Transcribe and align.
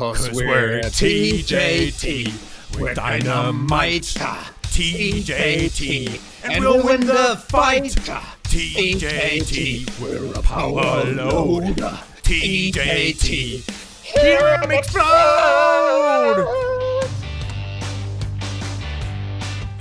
Cause 0.00 0.32
we're 0.32 0.80
TJT. 0.80 2.32
We're 2.80 2.94
dynamite. 2.94 4.04
TJT. 4.04 6.20
And 6.42 6.64
we'll 6.64 6.82
win 6.82 7.06
the 7.06 7.36
fight. 7.48 7.94
TJT. 8.44 10.00
We're 10.00 10.32
a 10.32 10.42
power 10.42 11.04
load. 11.04 11.76
TJT. 12.22 13.70
Hear 14.02 14.56
him 14.56 14.70
explode! 14.70 16.69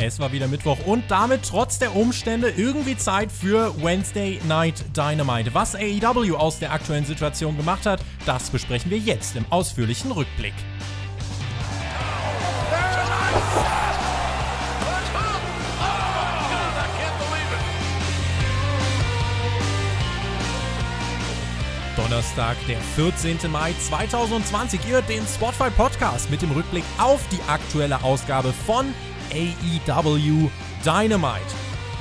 Es 0.02 0.18
war 0.18 0.32
wieder 0.32 0.48
Mittwoch 0.48 0.78
und 0.86 1.04
damit 1.12 1.42
trotz 1.44 1.78
der 1.78 1.94
Umstände 1.94 2.54
irgendwie 2.56 2.96
Zeit 2.96 3.30
für 3.30 3.76
Wednesday 3.84 4.40
Night 4.48 4.82
Dynamite. 4.96 5.54
Was 5.54 5.76
AEW 5.76 6.38
aus 6.38 6.58
der 6.58 6.72
aktuellen 6.72 7.04
Situation 7.04 7.58
gemacht 7.58 7.86
hat, 7.86 8.00
das 8.26 8.50
besprechen 8.50 8.90
wir 8.92 8.98
jetzt 8.98 9.36
im 9.36 9.44
ausführlichen 9.50 10.14
Rückblick. 10.14 10.54
Donnerstag, 21.98 22.56
der 22.70 22.78
14. 22.78 23.52
Mai 23.52 23.74
2020. 23.78 24.80
Ihr 24.90 25.02
den 25.02 25.28
Spotify 25.28 25.70
Podcast 25.70 26.32
mit 26.32 26.42
dem 26.42 26.52
Rückblick 26.52 26.86
auf 26.98 27.20
die 27.28 27.42
aktuelle 27.50 28.02
Ausgabe 28.02 28.54
von 28.66 28.94
AEW 29.32 30.50
Dynamite. 30.84 31.54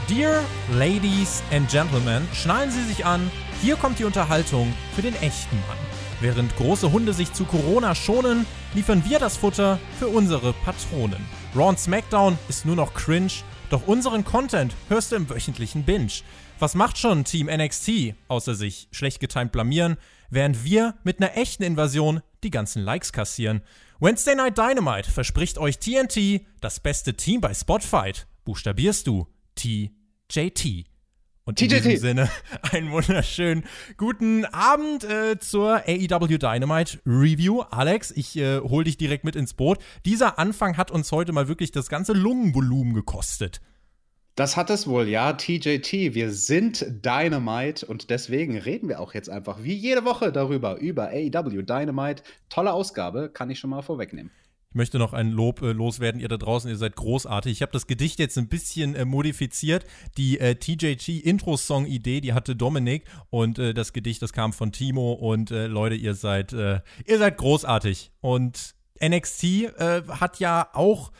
Dear 0.08 0.42
Ladies 0.72 1.42
and 1.52 1.70
Gentlemen, 1.70 2.26
schnallen 2.32 2.70
Sie 2.70 2.82
sich 2.84 3.04
an, 3.04 3.30
hier 3.60 3.76
kommt 3.76 3.98
die 3.98 4.04
Unterhaltung 4.04 4.72
für 4.94 5.02
den 5.02 5.14
echten 5.16 5.56
Mann. 5.68 5.78
Während 6.20 6.56
große 6.56 6.90
Hunde 6.90 7.12
sich 7.12 7.32
zu 7.32 7.44
Corona 7.44 7.94
schonen, 7.94 8.46
liefern 8.74 9.04
wir 9.06 9.18
das 9.18 9.36
Futter 9.36 9.78
für 9.98 10.08
unsere 10.08 10.52
Patronen. 10.52 11.24
Raw 11.54 11.68
und 11.68 11.78
SmackDown 11.78 12.38
ist 12.48 12.66
nur 12.66 12.76
noch 12.76 12.94
cringe, 12.94 13.30
doch 13.70 13.86
unseren 13.86 14.24
Content 14.24 14.74
hörst 14.88 15.12
du 15.12 15.16
im 15.16 15.28
wöchentlichen 15.28 15.84
Binge. 15.84 16.10
Was 16.58 16.74
macht 16.74 16.98
schon 16.98 17.24
Team 17.24 17.46
NXT, 17.46 18.14
außer 18.26 18.54
sich 18.54 18.88
schlecht 18.90 19.20
getimt 19.20 19.52
blamieren, 19.52 19.96
während 20.30 20.64
wir 20.64 20.94
mit 21.04 21.20
einer 21.20 21.36
echten 21.36 21.62
Invasion 21.62 22.20
die 22.42 22.50
ganzen 22.50 22.82
Likes 22.82 23.12
kassieren? 23.12 23.62
Wednesday 24.00 24.36
Night 24.36 24.56
Dynamite 24.56 25.10
verspricht 25.10 25.58
euch 25.58 25.80
TNT, 25.80 26.46
das 26.60 26.78
beste 26.78 27.14
Team 27.14 27.40
bei 27.40 27.52
Spotfight. 27.52 28.28
Buchstabierst 28.44 29.08
du 29.08 29.26
TJT. 29.56 30.86
Und 31.42 31.60
in 31.60 31.68
TJT. 31.68 31.84
diesem 31.84 31.96
Sinne 31.96 32.30
einen 32.70 32.92
wunderschönen 32.92 33.64
guten 33.96 34.44
Abend 34.44 35.02
äh, 35.02 35.40
zur 35.40 35.82
AEW 35.88 36.38
Dynamite 36.38 37.00
Review. 37.04 37.62
Alex, 37.62 38.12
ich 38.12 38.36
äh, 38.36 38.60
hol 38.60 38.84
dich 38.84 38.98
direkt 38.98 39.24
mit 39.24 39.34
ins 39.34 39.54
Boot. 39.54 39.78
Dieser 40.04 40.38
Anfang 40.38 40.76
hat 40.76 40.92
uns 40.92 41.10
heute 41.10 41.32
mal 41.32 41.48
wirklich 41.48 41.72
das 41.72 41.88
ganze 41.88 42.12
Lungenvolumen 42.12 42.94
gekostet. 42.94 43.60
Das 44.38 44.56
hat 44.56 44.70
es 44.70 44.86
wohl, 44.86 45.08
ja. 45.08 45.32
TJT, 45.32 46.14
wir 46.14 46.30
sind 46.30 46.86
Dynamite 47.04 47.84
und 47.84 48.08
deswegen 48.08 48.56
reden 48.56 48.88
wir 48.88 49.00
auch 49.00 49.12
jetzt 49.12 49.28
einfach 49.28 49.64
wie 49.64 49.74
jede 49.74 50.04
Woche 50.04 50.30
darüber, 50.30 50.76
über 50.76 51.08
AEW 51.08 51.62
Dynamite. 51.62 52.22
Tolle 52.48 52.72
Ausgabe, 52.72 53.30
kann 53.30 53.50
ich 53.50 53.58
schon 53.58 53.70
mal 53.70 53.82
vorwegnehmen. 53.82 54.30
Ich 54.70 54.76
möchte 54.76 55.00
noch 55.00 55.12
ein 55.12 55.32
Lob 55.32 55.60
äh, 55.62 55.72
loswerden, 55.72 56.20
ihr 56.20 56.28
da 56.28 56.36
draußen, 56.36 56.70
ihr 56.70 56.76
seid 56.76 56.94
großartig. 56.94 57.50
Ich 57.50 57.62
habe 57.62 57.72
das 57.72 57.88
Gedicht 57.88 58.20
jetzt 58.20 58.38
ein 58.38 58.46
bisschen 58.46 58.94
äh, 58.94 59.04
modifiziert. 59.04 59.84
Die 60.16 60.38
äh, 60.38 60.54
TJG-Intro-Song-Idee, 60.54 62.20
die 62.20 62.32
hatte 62.32 62.54
Dominik 62.54 63.06
und 63.30 63.58
äh, 63.58 63.74
das 63.74 63.92
Gedicht, 63.92 64.22
das 64.22 64.32
kam 64.32 64.52
von 64.52 64.70
Timo 64.70 65.14
und 65.14 65.50
äh, 65.50 65.66
Leute, 65.66 65.96
ihr 65.96 66.14
seid, 66.14 66.52
äh, 66.52 66.78
ihr 67.06 67.18
seid 67.18 67.38
großartig. 67.38 68.12
Und 68.20 68.76
NXT 69.02 69.72
hat 70.08 70.38
ja 70.38 70.68
auch 70.74 71.10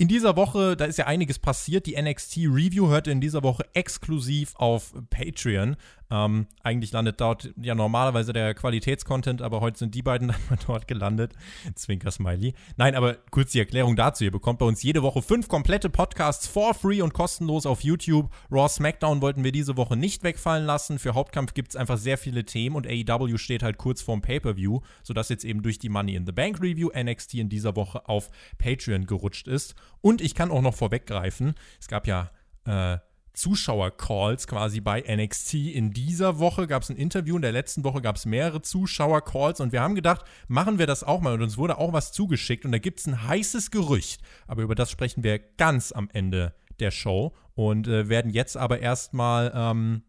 in 0.00 0.06
dieser 0.06 0.36
Woche, 0.36 0.76
da 0.76 0.84
ist 0.84 0.96
ja 0.96 1.08
einiges 1.08 1.40
passiert. 1.40 1.86
Die 1.86 2.00
NXT 2.00 2.36
Review 2.46 2.86
hörte 2.86 3.10
in 3.10 3.20
dieser 3.20 3.42
Woche 3.42 3.64
exklusiv 3.74 4.54
auf 4.54 4.94
Patreon. 5.10 5.76
Ähm, 6.10 6.46
eigentlich 6.62 6.92
landet 6.92 7.20
dort 7.20 7.50
ja 7.60 7.74
normalerweise 7.74 8.32
der 8.32 8.54
Qualitätscontent, 8.54 9.42
aber 9.42 9.60
heute 9.60 9.78
sind 9.78 9.94
die 9.94 10.02
beiden 10.02 10.28
dann 10.28 10.40
mal 10.48 10.58
dort 10.66 10.88
gelandet. 10.88 11.34
Zwinker 11.74 12.10
Smiley. 12.10 12.54
Nein, 12.76 12.94
aber 12.94 13.14
kurz 13.30 13.52
die 13.52 13.58
Erklärung 13.58 13.96
dazu. 13.96 14.24
Ihr 14.24 14.30
bekommt 14.30 14.58
bei 14.58 14.66
uns 14.66 14.82
jede 14.82 15.02
Woche 15.02 15.22
fünf 15.22 15.48
komplette 15.48 15.90
Podcasts 15.90 16.46
for 16.46 16.74
free 16.74 17.02
und 17.02 17.12
kostenlos 17.12 17.66
auf 17.66 17.82
YouTube. 17.82 18.30
Raw 18.50 18.68
SmackDown 18.68 19.20
wollten 19.20 19.44
wir 19.44 19.52
diese 19.52 19.76
Woche 19.76 19.96
nicht 19.96 20.22
wegfallen 20.22 20.64
lassen. 20.64 20.98
Für 20.98 21.14
Hauptkampf 21.14 21.54
gibt 21.54 21.70
es 21.70 21.76
einfach 21.76 21.98
sehr 21.98 22.18
viele 22.18 22.44
Themen 22.44 22.76
und 22.76 22.86
AEW 22.86 23.36
steht 23.36 23.62
halt 23.62 23.76
kurz 23.76 24.00
vorm 24.00 24.22
Pay-Per-View, 24.22 24.80
sodass 25.02 25.28
jetzt 25.28 25.44
eben 25.44 25.62
durch 25.62 25.78
die 25.78 25.88
Money 25.88 26.14
in 26.14 26.26
the 26.26 26.32
Bank 26.32 26.60
Review 26.60 26.90
NXT 26.96 27.34
in 27.34 27.48
dieser 27.48 27.76
Woche 27.76 28.08
auf 28.08 28.30
Patreon 28.58 29.06
gerutscht 29.06 29.46
ist. 29.46 29.74
Und 30.00 30.20
ich 30.20 30.34
kann 30.34 30.50
auch 30.50 30.62
noch 30.62 30.74
vorweggreifen, 30.74 31.54
es 31.80 31.88
gab 31.88 32.06
ja 32.06 32.30
äh, 32.64 32.98
Zuschauer-Calls 33.38 34.46
quasi 34.46 34.80
bei 34.80 35.00
NXT. 35.00 35.54
In 35.54 35.92
dieser 35.92 36.38
Woche 36.38 36.66
gab 36.66 36.82
es 36.82 36.90
ein 36.90 36.96
Interview, 36.96 37.36
in 37.36 37.42
der 37.42 37.52
letzten 37.52 37.84
Woche 37.84 38.02
gab 38.02 38.16
es 38.16 38.26
mehrere 38.26 38.60
Zuschauer-Calls 38.60 39.60
und 39.60 39.72
wir 39.72 39.80
haben 39.80 39.94
gedacht, 39.94 40.24
machen 40.48 40.78
wir 40.78 40.86
das 40.86 41.04
auch 41.04 41.20
mal 41.20 41.34
und 41.34 41.42
uns 41.42 41.56
wurde 41.56 41.78
auch 41.78 41.92
was 41.92 42.12
zugeschickt 42.12 42.64
und 42.64 42.72
da 42.72 42.78
gibt 42.78 43.00
es 43.00 43.06
ein 43.06 43.26
heißes 43.26 43.70
Gerücht, 43.70 44.20
aber 44.46 44.62
über 44.62 44.74
das 44.74 44.90
sprechen 44.90 45.22
wir 45.22 45.38
ganz 45.38 45.92
am 45.92 46.10
Ende 46.12 46.54
der 46.80 46.90
Show 46.90 47.34
und 47.54 47.88
äh, 47.88 48.08
werden 48.08 48.30
jetzt 48.32 48.56
aber 48.56 48.80
erstmal 48.80 49.52
ähm, 49.54 50.02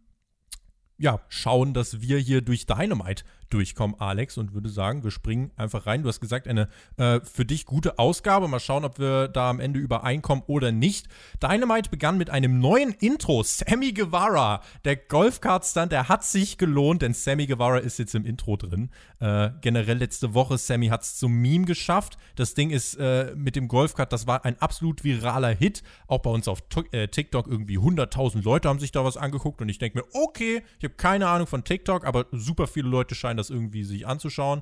ja, 0.97 1.21
schauen, 1.29 1.73
dass 1.73 2.01
wir 2.01 2.17
hier 2.17 2.41
durch 2.41 2.65
Dynamite 2.65 3.23
durchkommen, 3.49 3.99
Alex, 3.99 4.37
und 4.37 4.53
würde 4.53 4.69
sagen, 4.69 5.03
wir 5.03 5.11
springen 5.11 5.51
einfach 5.57 5.85
rein. 5.85 6.03
Du 6.03 6.09
hast 6.09 6.19
gesagt, 6.19 6.47
eine 6.47 6.69
äh, 6.97 7.19
für 7.21 7.45
dich 7.45 7.65
gute 7.65 7.99
Ausgabe. 7.99 8.47
Mal 8.47 8.59
schauen, 8.59 8.85
ob 8.85 8.99
wir 8.99 9.27
da 9.27 9.49
am 9.49 9.59
Ende 9.59 9.79
übereinkommen 9.79 10.43
oder 10.47 10.71
nicht. 10.71 11.07
Dynamite 11.41 11.89
begann 11.89 12.17
mit 12.17 12.29
einem 12.29 12.59
neuen 12.59 12.91
Intro. 12.93 13.43
Sammy 13.43 13.93
Guevara, 13.93 14.61
der 14.85 14.95
Golfkart-Stunt, 14.95 15.91
der 15.91 16.09
hat 16.09 16.23
sich 16.23 16.57
gelohnt, 16.57 17.01
denn 17.01 17.13
Sammy 17.13 17.47
Guevara 17.47 17.79
ist 17.79 17.99
jetzt 17.99 18.15
im 18.15 18.25
Intro 18.25 18.55
drin. 18.55 18.89
Äh, 19.19 19.49
generell 19.61 19.97
letzte 19.97 20.33
Woche, 20.33 20.57
Sammy 20.57 20.87
hat 20.87 21.01
es 21.01 21.17
zum 21.17 21.33
Meme 21.33 21.65
geschafft. 21.65 22.17
Das 22.35 22.53
Ding 22.53 22.69
ist 22.69 22.95
äh, 22.95 23.33
mit 23.35 23.55
dem 23.55 23.67
Golfkart, 23.67 24.13
das 24.13 24.27
war 24.27 24.45
ein 24.45 24.61
absolut 24.61 25.03
viraler 25.03 25.55
Hit. 25.55 25.83
Auch 26.07 26.19
bei 26.19 26.29
uns 26.29 26.47
auf 26.47 26.59
äh, 26.91 27.07
TikTok 27.07 27.47
irgendwie 27.47 27.77
100.000 27.77 28.43
Leute 28.43 28.69
haben 28.69 28.79
sich 28.79 28.91
da 28.91 29.03
was 29.03 29.17
angeguckt 29.17 29.61
und 29.61 29.69
ich 29.69 29.79
denke 29.79 29.99
mir, 29.99 30.05
okay, 30.13 30.61
ich 30.77 30.83
habe 30.83 30.95
keine 30.95 31.27
Ahnung 31.27 31.47
von 31.47 31.63
TikTok, 31.63 32.05
aber 32.05 32.27
super 32.31 32.67
viele 32.67 32.87
Leute 32.87 33.15
scheinen 33.15 33.38
das 33.39 33.49
irgendwie 33.49 33.83
sich 33.83 34.05
anzuschauen. 34.05 34.61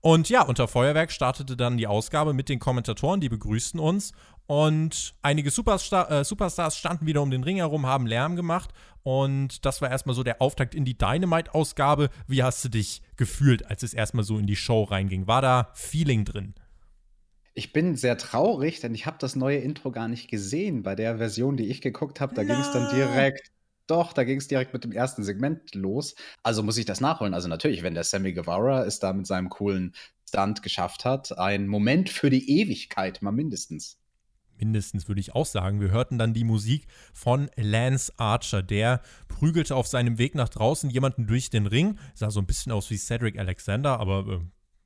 Und 0.00 0.28
ja, 0.28 0.42
unter 0.42 0.68
Feuerwerk 0.68 1.10
startete 1.10 1.56
dann 1.56 1.76
die 1.76 1.86
Ausgabe 1.86 2.32
mit 2.32 2.48
den 2.48 2.58
Kommentatoren, 2.60 3.20
die 3.20 3.28
begrüßten 3.28 3.80
uns. 3.80 4.12
Und 4.46 5.14
einige 5.22 5.50
Superstar 5.50 6.10
äh, 6.10 6.24
Superstars 6.24 6.76
standen 6.76 7.06
wieder 7.06 7.20
um 7.20 7.30
den 7.30 7.42
Ring 7.42 7.56
herum, 7.56 7.86
haben 7.86 8.06
Lärm 8.06 8.36
gemacht. 8.36 8.70
Und 9.02 9.64
das 9.66 9.82
war 9.82 9.90
erstmal 9.90 10.14
so 10.14 10.22
der 10.22 10.40
Auftakt 10.40 10.74
in 10.74 10.84
die 10.84 10.96
Dynamite-Ausgabe. 10.96 12.10
Wie 12.26 12.42
hast 12.42 12.64
du 12.64 12.68
dich 12.68 13.02
gefühlt, 13.16 13.66
als 13.66 13.82
es 13.82 13.92
erstmal 13.92 14.24
so 14.24 14.38
in 14.38 14.46
die 14.46 14.56
Show 14.56 14.84
reinging? 14.84 15.26
War 15.26 15.42
da 15.42 15.70
Feeling 15.74 16.24
drin? 16.24 16.54
Ich 17.54 17.72
bin 17.72 17.96
sehr 17.96 18.16
traurig, 18.16 18.80
denn 18.80 18.94
ich 18.94 19.04
habe 19.04 19.16
das 19.18 19.34
neue 19.34 19.58
Intro 19.58 19.90
gar 19.90 20.06
nicht 20.06 20.30
gesehen. 20.30 20.84
Bei 20.84 20.94
der 20.94 21.18
Version, 21.18 21.56
die 21.56 21.66
ich 21.66 21.80
geguckt 21.80 22.20
habe, 22.20 22.34
da 22.34 22.44
ging 22.44 22.56
es 22.56 22.70
dann 22.70 22.88
direkt. 22.94 23.50
Doch, 23.88 24.12
da 24.12 24.22
ging 24.22 24.38
es 24.38 24.46
direkt 24.46 24.72
mit 24.74 24.84
dem 24.84 24.92
ersten 24.92 25.24
Segment 25.24 25.74
los. 25.74 26.14
Also 26.42 26.62
muss 26.62 26.76
ich 26.76 26.84
das 26.84 27.00
nachholen. 27.00 27.34
Also 27.34 27.48
natürlich, 27.48 27.82
wenn 27.82 27.94
der 27.94 28.04
Sammy 28.04 28.32
Guevara 28.34 28.84
es 28.84 29.00
da 29.00 29.12
mit 29.12 29.26
seinem 29.26 29.48
coolen 29.48 29.94
Stunt 30.28 30.62
geschafft 30.62 31.04
hat, 31.04 31.36
ein 31.38 31.66
Moment 31.66 32.10
für 32.10 32.28
die 32.28 32.60
Ewigkeit, 32.60 33.22
mal 33.22 33.32
mindestens. 33.32 33.98
Mindestens 34.58 35.08
würde 35.08 35.20
ich 35.20 35.34
auch 35.34 35.46
sagen. 35.46 35.80
Wir 35.80 35.90
hörten 35.90 36.18
dann 36.18 36.34
die 36.34 36.44
Musik 36.44 36.86
von 37.14 37.48
Lance 37.56 38.12
Archer. 38.18 38.62
Der 38.62 39.00
prügelte 39.28 39.74
auf 39.74 39.86
seinem 39.86 40.18
Weg 40.18 40.34
nach 40.34 40.48
draußen 40.48 40.90
jemanden 40.90 41.26
durch 41.26 41.48
den 41.48 41.66
Ring. 41.66 41.98
Sah 42.14 42.30
so 42.30 42.40
ein 42.40 42.46
bisschen 42.46 42.72
aus 42.72 42.90
wie 42.90 42.98
Cedric 42.98 43.38
Alexander, 43.38 44.00
aber 44.00 44.26
äh, 44.26 44.40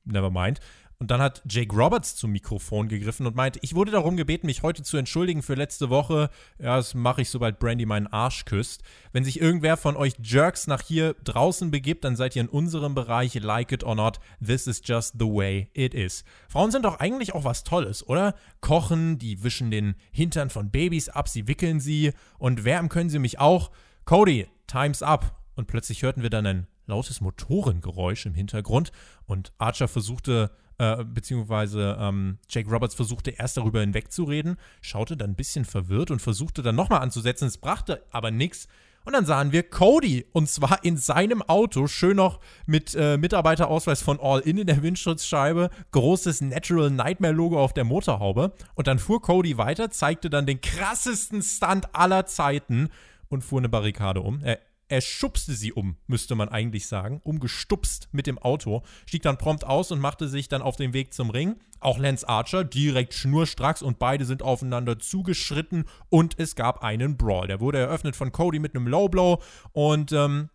never 0.05 0.29
mind. 0.29 0.59
Und 1.03 1.11
dann 1.11 1.19
hat 1.19 1.41
Jake 1.49 1.75
Roberts 1.75 2.15
zum 2.15 2.31
Mikrofon 2.31 2.87
gegriffen 2.87 3.27
und 3.27 3.35
meinte, 3.35 3.59
ich 3.61 3.75
wurde 3.75 3.91
darum 3.91 4.15
gebeten, 4.15 4.47
mich 4.47 4.63
heute 4.63 4.83
zu 4.83 4.95
entschuldigen 4.95 5.41
für 5.41 5.53
letzte 5.53 5.89
Woche. 5.89 6.29
Ja, 6.59 6.77
das 6.77 6.93
mache 6.93 7.23
ich, 7.23 7.29
sobald 7.29 7.59
Brandy 7.59 7.85
meinen 7.85 8.07
Arsch 8.07 8.45
küsst. 8.45 8.83
Wenn 9.11 9.25
sich 9.25 9.41
irgendwer 9.41 9.75
von 9.75 9.97
euch 9.97 10.13
Jerks 10.23 10.65
nach 10.65 10.81
hier 10.81 11.17
draußen 11.25 11.71
begibt, 11.71 12.05
dann 12.05 12.15
seid 12.15 12.37
ihr 12.37 12.43
in 12.43 12.47
unserem 12.47 12.95
Bereich, 12.95 13.33
like 13.33 13.73
it 13.73 13.83
or 13.83 13.95
not, 13.95 14.21
this 14.39 14.65
is 14.65 14.81
just 14.81 15.15
the 15.19 15.25
way 15.25 15.69
it 15.73 15.93
is. 15.93 16.23
Frauen 16.47 16.71
sind 16.71 16.85
doch 16.85 17.01
eigentlich 17.01 17.35
auch 17.35 17.43
was 17.43 17.65
Tolles, 17.65 18.07
oder? 18.07 18.33
Kochen, 18.61 19.19
die 19.19 19.43
wischen 19.43 19.71
den 19.71 19.95
Hintern 20.13 20.49
von 20.49 20.71
Babys 20.71 21.09
ab, 21.09 21.27
sie 21.27 21.49
wickeln 21.49 21.81
sie 21.81 22.13
und 22.37 22.63
wärmen 22.63 22.87
können 22.87 23.09
sie 23.09 23.19
mich 23.19 23.39
auch. 23.39 23.71
Cody, 24.05 24.47
time's 24.67 25.03
up. 25.03 25.37
Und 25.55 25.67
plötzlich 25.67 26.01
hörten 26.01 26.21
wir 26.21 26.29
dann 26.29 26.45
ein 26.45 26.67
lautes 26.85 27.19
Motorengeräusch 27.19 28.25
im 28.25 28.35
Hintergrund 28.35 28.93
und 29.25 29.51
Archer 29.57 29.89
versuchte, 29.89 30.51
äh, 30.77 31.03
beziehungsweise 31.03 31.97
ähm, 31.99 32.37
Jake 32.49 32.69
Roberts 32.69 32.95
versuchte 32.95 33.31
erst 33.31 33.57
darüber 33.57 33.81
hinwegzureden, 33.81 34.57
schaute 34.81 35.17
dann 35.17 35.31
ein 35.31 35.35
bisschen 35.35 35.65
verwirrt 35.65 36.11
und 36.11 36.21
versuchte 36.21 36.61
dann 36.61 36.75
nochmal 36.75 37.01
anzusetzen. 37.01 37.47
Es 37.47 37.57
brachte 37.57 38.03
aber 38.11 38.31
nichts. 38.31 38.67
Und 39.05 39.13
dann 39.13 39.25
sahen 39.25 39.51
wir 39.51 39.63
Cody 39.63 40.25
und 40.31 40.49
zwar 40.49 40.83
in 40.83 40.97
seinem 40.97 41.41
Auto, 41.41 41.87
schön 41.87 42.15
noch 42.17 42.39
mit 42.65 42.95
äh, 42.95 43.17
Mitarbeiterausweis 43.17 44.01
von 44.01 44.19
All 44.21 44.39
In 44.39 44.57
in 44.57 44.67
der 44.67 44.81
Windschutzscheibe, 44.81 45.69
großes 45.91 46.41
Natural 46.41 46.89
Nightmare 46.89 47.33
Logo 47.33 47.61
auf 47.61 47.73
der 47.73 47.83
Motorhaube. 47.83 48.53
Und 48.75 48.87
dann 48.87 48.99
fuhr 48.99 49.21
Cody 49.21 49.57
weiter, 49.57 49.89
zeigte 49.89 50.29
dann 50.29 50.45
den 50.45 50.61
krassesten 50.61 51.41
Stunt 51.41 51.93
aller 51.93 52.25
Zeiten 52.25 52.89
und 53.27 53.43
fuhr 53.43 53.59
eine 53.59 53.69
Barrikade 53.69 54.21
um. 54.21 54.41
Er, 54.41 54.59
er 54.93 55.01
schubste 55.01 55.53
sie 55.53 55.73
um, 55.73 55.97
müsste 56.05 56.35
man 56.35 56.49
eigentlich 56.49 56.85
sagen, 56.85 57.19
umgestupst 57.23 58.09
mit 58.11 58.27
dem 58.27 58.37
Auto, 58.37 58.83
stieg 59.07 59.23
dann 59.23 59.39
prompt 59.39 59.65
aus 59.65 59.89
und 59.89 59.99
machte 59.99 60.27
sich 60.27 60.49
dann 60.49 60.61
auf 60.61 60.75
den 60.75 60.93
Weg 60.93 61.15
zum 61.15 61.31
Ring. 61.31 61.55
Auch 61.79 61.97
Lance 61.97 62.29
Archer 62.29 62.63
direkt 62.63 63.15
schnurstracks 63.15 63.81
und 63.81 63.97
beide 63.97 64.25
sind 64.25 64.43
aufeinander 64.43 64.99
zugeschritten 64.99 65.85
und 66.09 66.39
es 66.39 66.55
gab 66.55 66.83
einen 66.83 67.17
Brawl. 67.17 67.47
Der 67.47 67.59
wurde 67.59 67.79
eröffnet 67.79 68.15
von 68.15 68.31
Cody 68.31 68.59
mit 68.59 68.75
einem 68.75 68.87
Low 68.87 69.09
Blow 69.09 69.41
und 69.71 70.11
ähm, 70.11 70.49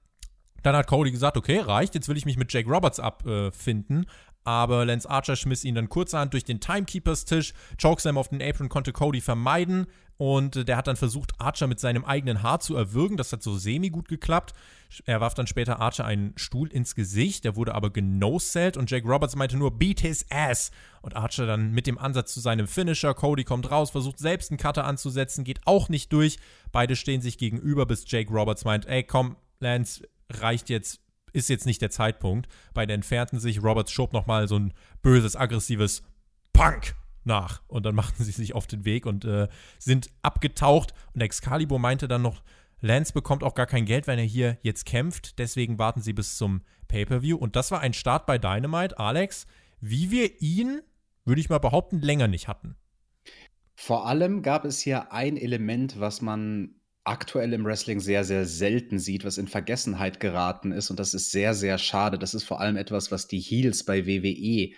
dann 0.62 0.76
hat 0.76 0.86
Cody 0.86 1.10
gesagt, 1.10 1.36
okay, 1.36 1.58
reicht, 1.58 1.96
jetzt 1.96 2.08
will 2.08 2.16
ich 2.16 2.24
mich 2.24 2.36
mit 2.36 2.52
Jake 2.52 2.70
Roberts 2.70 3.00
abfinden. 3.00 4.04
Äh, 4.04 4.06
aber 4.48 4.86
Lance 4.86 5.08
Archer 5.08 5.36
schmiss 5.36 5.62
ihn 5.62 5.74
dann 5.74 5.90
kurzerhand 5.90 6.32
durch 6.32 6.42
den 6.42 6.58
Timekeepers-Tisch. 6.58 7.52
Chokeslam 7.80 8.16
auf 8.16 8.28
den 8.28 8.40
Apron 8.40 8.70
konnte 8.70 8.94
Cody 8.94 9.20
vermeiden 9.20 9.86
und 10.16 10.56
äh, 10.56 10.64
der 10.64 10.78
hat 10.78 10.86
dann 10.86 10.96
versucht, 10.96 11.32
Archer 11.38 11.66
mit 11.66 11.78
seinem 11.80 12.02
eigenen 12.06 12.42
Haar 12.42 12.58
zu 12.60 12.74
erwürgen. 12.74 13.18
Das 13.18 13.30
hat 13.30 13.42
so 13.42 13.58
semi-gut 13.58 14.08
geklappt. 14.08 14.54
Er 15.04 15.20
warf 15.20 15.34
dann 15.34 15.46
später 15.46 15.80
Archer 15.80 16.06
einen 16.06 16.32
Stuhl 16.36 16.72
ins 16.72 16.94
Gesicht, 16.94 17.44
der 17.44 17.56
wurde 17.56 17.74
aber 17.74 17.90
genosellt 17.90 18.78
und 18.78 18.90
Jake 18.90 19.06
Roberts 19.06 19.36
meinte 19.36 19.58
nur, 19.58 19.70
beat 19.70 20.00
his 20.00 20.24
ass. 20.30 20.70
Und 21.02 21.14
Archer 21.14 21.46
dann 21.46 21.72
mit 21.72 21.86
dem 21.86 21.98
Ansatz 21.98 22.32
zu 22.32 22.40
seinem 22.40 22.66
Finisher. 22.66 23.12
Cody 23.12 23.44
kommt 23.44 23.70
raus, 23.70 23.90
versucht 23.90 24.18
selbst 24.18 24.50
einen 24.50 24.56
Cutter 24.56 24.86
anzusetzen, 24.86 25.44
geht 25.44 25.60
auch 25.66 25.90
nicht 25.90 26.10
durch. 26.10 26.38
Beide 26.72 26.96
stehen 26.96 27.20
sich 27.20 27.36
gegenüber, 27.36 27.84
bis 27.84 28.10
Jake 28.10 28.32
Roberts 28.32 28.64
meint, 28.64 28.86
ey 28.86 29.02
komm, 29.02 29.36
Lance, 29.60 30.08
reicht 30.30 30.70
jetzt, 30.70 31.02
ist 31.32 31.48
jetzt 31.48 31.66
nicht 31.66 31.82
der 31.82 31.90
Zeitpunkt. 31.90 32.48
Beide 32.74 32.92
entfernten 32.92 33.40
sich. 33.40 33.62
Roberts 33.62 33.92
schob 33.92 34.12
nochmal 34.12 34.48
so 34.48 34.58
ein 34.58 34.72
böses, 35.02 35.36
aggressives 35.36 36.02
Punk 36.52 36.94
nach. 37.24 37.62
Und 37.68 37.86
dann 37.86 37.94
machten 37.96 38.24
sie 38.24 38.32
sich 38.32 38.54
auf 38.54 38.66
den 38.66 38.84
Weg 38.84 39.06
und 39.06 39.24
äh, 39.24 39.48
sind 39.78 40.10
abgetaucht. 40.22 40.92
Und 41.14 41.20
Excalibur 41.20 41.78
meinte 41.78 42.08
dann 42.08 42.22
noch, 42.22 42.42
Lance 42.80 43.12
bekommt 43.12 43.42
auch 43.42 43.54
gar 43.54 43.66
kein 43.66 43.86
Geld, 43.86 44.06
wenn 44.06 44.18
er 44.18 44.24
hier 44.24 44.58
jetzt 44.62 44.86
kämpft. 44.86 45.38
Deswegen 45.38 45.78
warten 45.78 46.00
sie 46.00 46.12
bis 46.12 46.36
zum 46.36 46.62
Pay-Per-View. 46.88 47.36
Und 47.36 47.56
das 47.56 47.70
war 47.70 47.80
ein 47.80 47.92
Start 47.92 48.26
bei 48.26 48.38
Dynamite, 48.38 48.98
Alex, 48.98 49.46
wie 49.80 50.10
wir 50.10 50.40
ihn, 50.40 50.80
würde 51.24 51.40
ich 51.40 51.48
mal 51.48 51.58
behaupten, 51.58 52.00
länger 52.00 52.28
nicht 52.28 52.48
hatten. 52.48 52.76
Vor 53.74 54.06
allem 54.06 54.42
gab 54.42 54.64
es 54.64 54.80
hier 54.80 55.12
ein 55.12 55.36
Element, 55.36 56.00
was 56.00 56.20
man 56.20 56.74
aktuell 57.08 57.52
im 57.54 57.64
Wrestling 57.64 58.00
sehr, 58.00 58.24
sehr 58.24 58.44
selten 58.44 58.98
sieht, 58.98 59.24
was 59.24 59.38
in 59.38 59.48
Vergessenheit 59.48 60.20
geraten 60.20 60.72
ist. 60.72 60.90
Und 60.90 61.00
das 61.00 61.14
ist 61.14 61.30
sehr, 61.30 61.54
sehr 61.54 61.78
schade. 61.78 62.18
Das 62.18 62.34
ist 62.34 62.44
vor 62.44 62.60
allem 62.60 62.76
etwas, 62.76 63.10
was 63.10 63.26
die 63.26 63.40
Heels 63.40 63.84
bei 63.84 64.06
WWE 64.06 64.74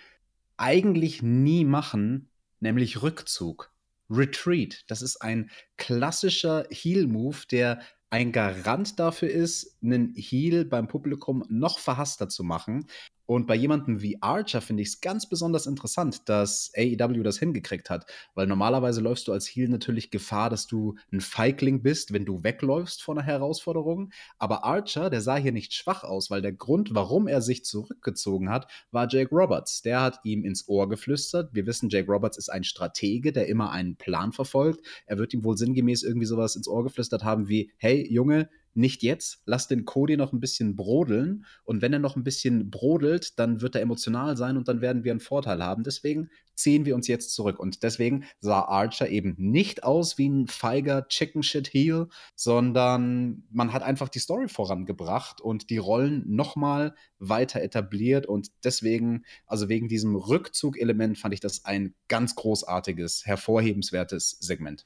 eigentlich 0.57 1.21
nie 1.21 1.65
machen, 1.65 2.29
nämlich 2.59 3.01
Rückzug. 3.01 3.71
Retreat. 4.09 4.83
Das 4.87 5.01
ist 5.01 5.21
ein 5.21 5.49
klassischer 5.77 6.65
Heel-Move, 6.69 7.37
der 7.49 7.81
ein 8.09 8.31
Garant 8.31 8.99
dafür 8.99 9.29
ist, 9.29 9.77
einen 9.81 10.13
Heel 10.15 10.65
beim 10.65 10.87
Publikum 10.87 11.45
noch 11.49 11.79
verhasster 11.79 12.27
zu 12.27 12.43
machen. 12.43 12.87
Und 13.31 13.47
bei 13.47 13.55
jemandem 13.55 14.01
wie 14.01 14.21
Archer 14.21 14.59
finde 14.59 14.83
ich 14.83 14.89
es 14.89 14.99
ganz 14.99 15.25
besonders 15.25 15.65
interessant, 15.65 16.27
dass 16.27 16.69
AEW 16.75 17.23
das 17.23 17.39
hingekriegt 17.39 17.89
hat, 17.89 18.05
weil 18.35 18.45
normalerweise 18.45 18.99
läufst 18.99 19.25
du 19.25 19.31
als 19.31 19.47
Heel 19.47 19.69
natürlich 19.69 20.11
Gefahr, 20.11 20.49
dass 20.49 20.67
du 20.67 20.95
ein 21.13 21.21
Feigling 21.21 21.81
bist, 21.81 22.11
wenn 22.11 22.25
du 22.25 22.43
wegläufst 22.43 23.01
vor 23.01 23.15
einer 23.15 23.25
Herausforderung. 23.25 24.11
Aber 24.37 24.65
Archer, 24.65 25.09
der 25.09 25.21
sah 25.21 25.37
hier 25.37 25.53
nicht 25.53 25.73
schwach 25.73 26.03
aus, 26.03 26.29
weil 26.29 26.41
der 26.41 26.51
Grund, 26.51 26.93
warum 26.93 27.29
er 27.29 27.41
sich 27.41 27.63
zurückgezogen 27.63 28.49
hat, 28.49 28.69
war 28.91 29.07
Jake 29.09 29.33
Roberts. 29.33 29.81
Der 29.81 30.01
hat 30.01 30.19
ihm 30.25 30.43
ins 30.43 30.67
Ohr 30.67 30.89
geflüstert. 30.89 31.55
Wir 31.55 31.65
wissen, 31.65 31.87
Jake 31.87 32.11
Roberts 32.11 32.37
ist 32.37 32.49
ein 32.49 32.65
Stratege, 32.65 33.31
der 33.31 33.47
immer 33.47 33.71
einen 33.71 33.95
Plan 33.95 34.33
verfolgt. 34.33 34.85
Er 35.05 35.17
wird 35.17 35.33
ihm 35.33 35.45
wohl 35.45 35.55
sinngemäß 35.55 36.03
irgendwie 36.03 36.27
sowas 36.27 36.57
ins 36.57 36.67
Ohr 36.67 36.83
geflüstert 36.83 37.23
haben 37.23 37.47
wie, 37.47 37.71
hey 37.77 38.05
Junge, 38.11 38.49
nicht 38.73 39.03
jetzt, 39.03 39.41
lass 39.45 39.67
den 39.67 39.85
Cody 39.85 40.17
noch 40.17 40.33
ein 40.33 40.39
bisschen 40.39 40.75
brodeln 40.75 41.45
und 41.63 41.81
wenn 41.81 41.93
er 41.93 41.99
noch 41.99 42.15
ein 42.15 42.23
bisschen 42.23 42.69
brodelt, 42.69 43.37
dann 43.39 43.61
wird 43.61 43.75
er 43.75 43.81
emotional 43.81 44.37
sein 44.37 44.57
und 44.57 44.67
dann 44.67 44.81
werden 44.81 45.03
wir 45.03 45.11
einen 45.11 45.19
Vorteil 45.19 45.63
haben. 45.63 45.83
Deswegen 45.83 46.29
ziehen 46.55 46.85
wir 46.85 46.95
uns 46.95 47.07
jetzt 47.07 47.33
zurück 47.33 47.59
und 47.59 47.83
deswegen 47.83 48.25
sah 48.39 48.61
Archer 48.61 49.09
eben 49.09 49.35
nicht 49.37 49.83
aus 49.83 50.17
wie 50.17 50.29
ein 50.29 50.47
feiger 50.47 51.07
Chicken 51.07 51.43
Shit 51.43 51.73
Heel, 51.73 52.07
sondern 52.35 53.43
man 53.51 53.73
hat 53.73 53.83
einfach 53.83 54.09
die 54.09 54.19
Story 54.19 54.47
vorangebracht 54.47 55.41
und 55.41 55.69
die 55.69 55.77
Rollen 55.77 56.23
nochmal 56.27 56.95
weiter 57.19 57.61
etabliert 57.61 58.25
und 58.25 58.49
deswegen, 58.63 59.23
also 59.45 59.69
wegen 59.69 59.87
diesem 59.87 60.15
Rückzug-Element 60.15 61.17
fand 61.17 61.33
ich 61.33 61.39
das 61.39 61.65
ein 61.65 61.93
ganz 62.07 62.35
großartiges, 62.35 63.25
hervorhebenswertes 63.25 64.37
Segment. 64.39 64.85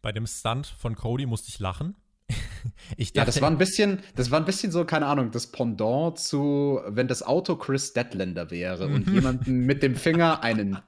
Bei 0.00 0.12
dem 0.12 0.26
Stunt 0.26 0.66
von 0.66 0.94
Cody 0.94 1.26
musste 1.26 1.48
ich 1.48 1.58
lachen 1.58 1.96
ich 2.96 3.12
dachte, 3.12 3.18
ja, 3.18 3.24
das 3.24 3.40
war 3.40 3.50
ein 3.50 3.58
bisschen, 3.58 4.00
das 4.16 4.30
war 4.30 4.38
ein 4.38 4.44
bisschen 4.44 4.72
so, 4.72 4.84
keine 4.84 5.06
Ahnung, 5.06 5.30
das 5.30 5.46
Pendant 5.46 6.18
zu, 6.18 6.80
wenn 6.86 7.08
das 7.08 7.22
Auto 7.22 7.56
Chris 7.56 7.92
Deadlander 7.92 8.50
wäre 8.50 8.86
und 8.86 9.06
mhm. 9.06 9.14
jemanden 9.14 9.60
mit 9.66 9.82
dem 9.82 9.96
Finger 9.96 10.42
einen 10.42 10.78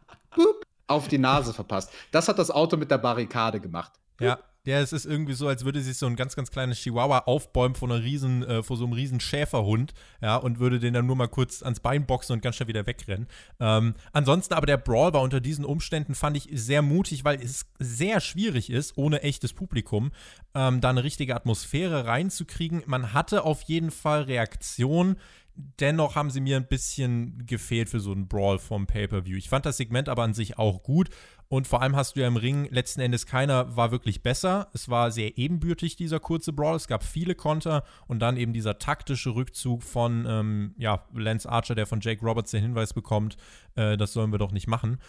auf 0.87 1.09
die 1.09 1.19
Nase 1.19 1.55
verpasst. 1.55 1.91
Das 2.11 2.29
hat 2.29 2.39
das 2.39 2.51
Auto 2.51 2.77
mit 2.77 2.91
der 2.91 2.99
Barrikade 2.99 3.61
gemacht. 3.61 3.93
Ja, 4.19 4.39
ja, 4.67 4.79
es 4.81 4.93
ist 4.93 5.07
irgendwie 5.07 5.33
so, 5.33 5.49
als 5.49 5.65
würde 5.65 5.81
sich 5.81 5.97
so 5.97 6.07
ein 6.07 6.17
ganz, 6.17 6.37
ganz 6.37 6.51
kleines 6.51 6.79
Chihuahua 6.79 7.21
aufbäumen 7.21 7.75
vor, 7.75 7.91
einer 7.91 8.03
riesen, 8.03 8.43
äh, 8.43 8.63
vor 8.63 8.77
so 8.77 8.85
einem 8.85 8.93
riesen 8.93 9.19
Schäferhund, 9.19 9.95
ja, 10.21 10.37
und 10.37 10.59
würde 10.59 10.79
den 10.79 10.93
dann 10.93 11.07
nur 11.07 11.17
mal 11.17 11.29
kurz 11.29 11.63
ans 11.63 11.81
Bein 11.81 12.05
boxen 12.05 12.35
und 12.35 12.43
ganz 12.43 12.57
schnell 12.57 12.69
wieder 12.69 12.87
wegrennen. 12.87 13.27
Ähm, 13.59 13.95
ansonsten 14.13 14.53
aber 14.53 14.67
der 14.67 14.77
Brawl 14.77 15.15
war 15.15 15.23
unter 15.23 15.41
diesen 15.41 15.65
Umständen, 15.65 16.15
fand 16.15 16.37
ich 16.37 16.49
sehr 16.53 16.83
mutig, 16.83 17.25
weil 17.25 17.43
es 17.43 17.67
sehr 17.79 18.21
schwierig 18.21 18.69
ist, 18.69 18.99
ohne 18.99 19.23
echtes 19.23 19.55
Publikum, 19.55 20.13
ähm, 20.55 20.83
da 20.83 20.91
eine 20.91 21.05
richtige 21.05 21.35
Atmosphäre 21.35 22.07
reinzukriegen. 22.07 22.83
Man 22.85 23.15
hatte 23.15 23.45
auf 23.45 23.63
jeden 23.63 23.91
Fall 23.91 24.23
Reaktionen, 24.23 25.17
dennoch 25.55 26.17
haben 26.17 26.31
sie 26.31 26.41
mir 26.41 26.57
ein 26.57 26.69
bisschen 26.69 27.47
gefehlt 27.47 27.89
für 27.89 28.01
so 28.01 28.13
einen 28.13 28.29
Brawl 28.29 28.59
vom 28.59 28.87
Pay-Per-View. 28.87 29.37
Ich 29.37 29.49
fand 29.49 29.67
das 29.67 29.79
Segment 29.79 30.09
aber 30.09 30.23
an 30.23 30.35
sich 30.35 30.59
auch 30.59 30.83
gut 30.83 31.09
und 31.53 31.67
vor 31.67 31.83
allem 31.83 31.97
hast 31.97 32.15
du 32.15 32.21
ja 32.21 32.29
im 32.29 32.37
Ring 32.37 32.69
letzten 32.71 33.01
Endes 33.01 33.27
keiner 33.27 33.77
war 33.77 33.91
wirklich 33.91 34.23
besser. 34.23 34.69
Es 34.73 34.89
war 34.89 35.11
sehr 35.11 35.37
ebenbürtig, 35.37 35.97
dieser 35.97 36.21
kurze 36.21 36.53
Brawl. 36.53 36.77
Es 36.77 36.87
gab 36.87 37.03
viele 37.03 37.35
Konter 37.35 37.83
und 38.07 38.21
dann 38.21 38.37
eben 38.37 38.53
dieser 38.53 38.79
taktische 38.79 39.35
Rückzug 39.35 39.83
von 39.83 40.27
ähm, 40.29 40.75
ja, 40.79 41.09
Lance 41.13 41.51
Archer, 41.51 41.75
der 41.75 41.89
von 41.89 41.99
Jake 42.01 42.25
Roberts 42.25 42.53
den 42.53 42.63
Hinweis 42.63 42.95
bekommt, 42.95 43.37
äh, 43.75 43.97
das 43.97 44.13
sollen 44.13 44.31
wir 44.31 44.39
doch 44.39 44.53
nicht 44.53 44.69
machen. 44.69 45.01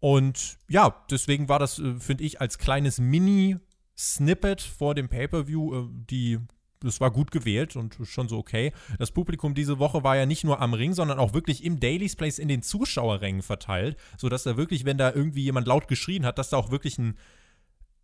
Und 0.00 0.56
ja, 0.66 1.04
deswegen 1.10 1.50
war 1.50 1.58
das, 1.58 1.78
äh, 1.78 1.96
finde 1.96 2.24
ich, 2.24 2.40
als 2.40 2.56
kleines 2.56 2.98
Mini-Snippet 2.98 4.62
vor 4.62 4.94
dem 4.94 5.10
Pay-Per-View 5.10 5.74
äh, 5.74 5.88
die 5.92 6.38
das 6.82 7.00
war 7.00 7.10
gut 7.10 7.30
gewählt 7.30 7.76
und 7.76 7.96
schon 8.04 8.28
so 8.28 8.38
okay. 8.38 8.72
Das 8.98 9.10
Publikum 9.10 9.54
diese 9.54 9.78
Woche 9.78 10.02
war 10.02 10.16
ja 10.16 10.26
nicht 10.26 10.44
nur 10.44 10.60
am 10.60 10.74
Ring, 10.74 10.92
sondern 10.92 11.18
auch 11.18 11.34
wirklich 11.34 11.64
im 11.64 11.80
Daily's 11.80 12.16
Place 12.16 12.38
in 12.38 12.48
den 12.48 12.62
Zuschauerrängen 12.62 13.42
verteilt, 13.42 13.96
sodass 14.16 14.42
da 14.42 14.56
wirklich, 14.56 14.84
wenn 14.84 14.98
da 14.98 15.12
irgendwie 15.12 15.42
jemand 15.42 15.66
laut 15.66 15.88
geschrien 15.88 16.24
hat, 16.24 16.38
dass 16.38 16.50
da 16.50 16.56
auch 16.56 16.70
wirklich 16.70 16.98
ein, 16.98 17.16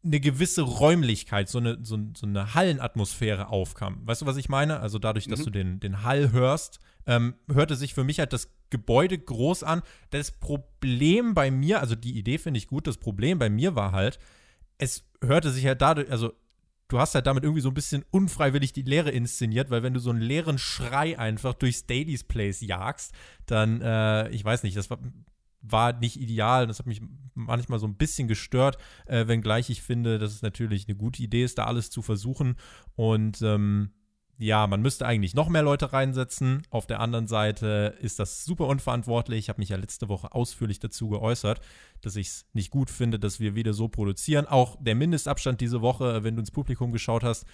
eine 0.05 0.21
gewisse 0.21 0.63
Räumlichkeit, 0.63 1.49
so 1.49 1.59
eine, 1.59 1.79
so, 1.83 1.99
so, 2.17 2.27
eine 2.27 2.55
Hallenatmosphäre 2.55 3.49
aufkam. 3.49 4.01
Weißt 4.07 4.23
du, 4.23 4.27
was 4.27 4.37
ich 4.37 4.49
meine? 4.49 4.81
Also 4.81 4.99
dadurch, 4.99 5.27
dass 5.27 5.41
mhm. 5.41 5.45
du 5.45 5.51
den, 5.51 5.81
den 5.81 6.03
Hall 6.05 6.33
hörst, 6.33 6.81
ähm, 7.07 7.35
hörte 7.53 7.75
sich 7.75 7.95
für 7.95 8.05
mich 8.05 8.19
halt 8.19 8.33
das 8.33 8.51
Gebäude 8.71 9.19
groß 9.19 9.65
an. 9.65 9.83
Das 10.11 10.31
Problem 10.31 11.35
bei 11.35 11.51
mir, 11.51 11.81
also 11.81 11.95
die 11.95 12.17
Idee 12.17 12.39
finde 12.39 12.59
ich 12.59 12.69
gut, 12.69 12.87
das 12.87 12.99
Problem 12.99 13.39
bei 13.39 13.51
mir 13.51 13.75
war 13.75 13.93
halt, 13.93 14.19
es 14.79 15.05
hörte 15.23 15.51
sich 15.51 15.67
halt 15.67 15.83
dadurch, 15.83 16.11
also 16.11 16.33
du 16.89 16.99
hast 16.99 17.15
halt 17.15 17.27
damit 17.27 17.45
irgendwie 17.45 17.61
so 17.61 17.69
ein 17.71 17.75
bisschen 17.75 18.05
unfreiwillig 18.11 18.73
die 18.73 18.83
Leere 18.83 19.11
inszeniert, 19.11 19.71
weil 19.71 19.83
wenn 19.83 19.95
du 19.95 20.01
so 20.01 20.11
einen 20.11 20.21
leeren 20.21 20.59
Schrei 20.59 21.19
einfach 21.19 21.55
durchs 21.55 21.87
Daily's 21.87 22.25
Place 22.25 22.61
jagst, 22.61 23.13
dann, 23.47 23.81
äh, 23.83 24.29
ich 24.31 24.45
weiß 24.45 24.63
nicht, 24.63 24.77
das 24.77 24.91
war, 24.91 24.99
war 25.61 25.93
nicht 25.93 26.19
ideal. 26.21 26.67
Das 26.67 26.79
hat 26.79 26.87
mich 26.87 27.03
manchmal 27.35 27.79
so 27.79 27.87
ein 27.87 27.97
bisschen 27.97 28.27
gestört, 28.27 28.79
äh, 29.07 29.27
wenngleich 29.27 29.71
ich 29.71 29.83
finde, 29.83 30.19
dass 30.19 30.33
es 30.33 30.43
natürlich 30.43 30.89
eine 30.89 30.97
gute 30.97 31.23
Idee 31.23 31.45
ist, 31.45 31.59
da 31.59 31.65
alles 31.65 31.91
zu 31.91 32.03
versuchen. 32.03 32.57
Und 32.97 33.43
ähm, 33.43 33.91
ja, 34.41 34.69
man 34.69 34.81
müsste 34.81 35.05
eigentlich 35.05 35.35
noch 35.35 35.49
mehr 35.49 35.63
Leute 35.63 35.93
reinsetzen. 35.93 36.63
Auf 36.71 36.87
der 36.87 37.01
anderen 37.01 37.27
Seite 37.27 37.97
ist 38.01 38.21
das 38.21 38.45
super 38.45 38.69
unverantwortlich. 38.69 39.41
Ich 39.41 39.49
habe 39.49 39.61
mich 39.61 39.71
ja 39.71 39.77
letzte 39.77 40.09
Woche 40.09 40.33
ausführlich 40.33 40.79
dazu 40.79 41.09
geäußert, 41.09 41.61
dass 42.03 42.15
ich 42.15 42.29
es 42.29 42.47
nicht 42.53 42.71
gut 42.71 42.89
finde, 42.89 43.19
dass 43.19 43.41
wir 43.41 43.57
wieder 43.57 43.73
so 43.73 43.89
produzieren. 43.89 44.47
Auch 44.47 44.77
der 44.81 44.95
Mindestabstand 44.95 45.61
diese 45.61 45.83
Woche, 45.83 46.23
wenn 46.23 46.37
du 46.37 46.41
ins 46.41 46.53
Publikum 46.53 46.93
geschaut 46.93 47.25
hast, 47.25 47.47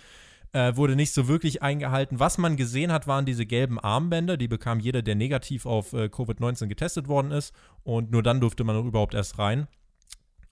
äh, 0.53 0.77
wurde 0.77 0.95
nicht 0.95 1.15
so 1.15 1.27
wirklich 1.27 1.63
eingehalten. 1.63 2.21
Was 2.21 2.37
man 2.37 2.57
gesehen 2.57 2.93
hat, 2.93 3.07
waren 3.07 3.25
diese 3.25 3.47
gelben 3.47 3.81
Armbänder. 3.81 4.37
Die 4.37 4.49
bekam 4.49 4.79
jeder, 4.79 5.01
der 5.01 5.15
negativ 5.15 5.65
auf 5.65 5.95
äh, 5.95 6.05
Covid-19 6.05 6.67
getestet 6.67 7.09
worden 7.09 7.31
ist. 7.31 7.55
Und 7.83 8.11
nur 8.11 8.23
dann 8.23 8.43
durfte 8.43 8.63
man 8.63 8.87
überhaupt 8.87 9.15
erst 9.15 9.39
rein. 9.39 9.69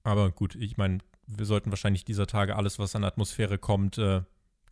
Aber 0.03 0.31
gut, 0.31 0.55
ich 0.55 0.79
meine, 0.79 0.99
wir 1.27 1.45
sollten 1.45 1.71
wahrscheinlich 1.71 2.07
dieser 2.07 2.27
Tage 2.27 2.57
alles, 2.57 2.79
was 2.79 2.97
an 2.97 3.05
Atmosphäre 3.05 3.59
kommt, 3.59 3.99
äh, 3.99 4.23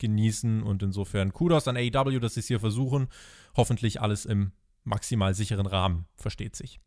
genießen. 0.00 0.62
Und 0.62 0.82
insofern 0.82 1.32
Kudos 1.32 1.68
an 1.68 1.76
AEW, 1.76 2.18
dass 2.18 2.34
sie 2.34 2.40
es 2.40 2.48
hier 2.48 2.60
versuchen. 2.60 3.08
Hoffentlich 3.56 4.00
alles 4.00 4.26
im 4.26 4.52
maximal 4.82 5.34
sicheren 5.34 5.66
Rahmen, 5.66 6.06
versteht 6.16 6.56
sich. 6.56 6.80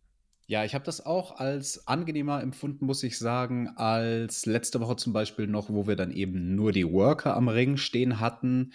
Ja, 0.45 0.65
ich 0.65 0.75
habe 0.75 0.83
das 0.83 1.05
auch 1.05 1.39
als 1.39 1.87
angenehmer 1.87 2.41
empfunden, 2.41 2.85
muss 2.85 3.01
ich 3.03 3.17
sagen, 3.17 3.69
als 3.77 4.45
letzte 4.45 4.81
Woche 4.81 4.97
zum 4.97 5.13
Beispiel 5.13 5.47
noch, 5.47 5.69
wo 5.69 5.87
wir 5.87 5.95
dann 5.95 6.11
eben 6.11 6.55
nur 6.55 6.73
die 6.73 6.91
Worker 6.91 7.37
am 7.37 7.47
Ring 7.47 7.77
stehen 7.77 8.19
hatten 8.19 8.73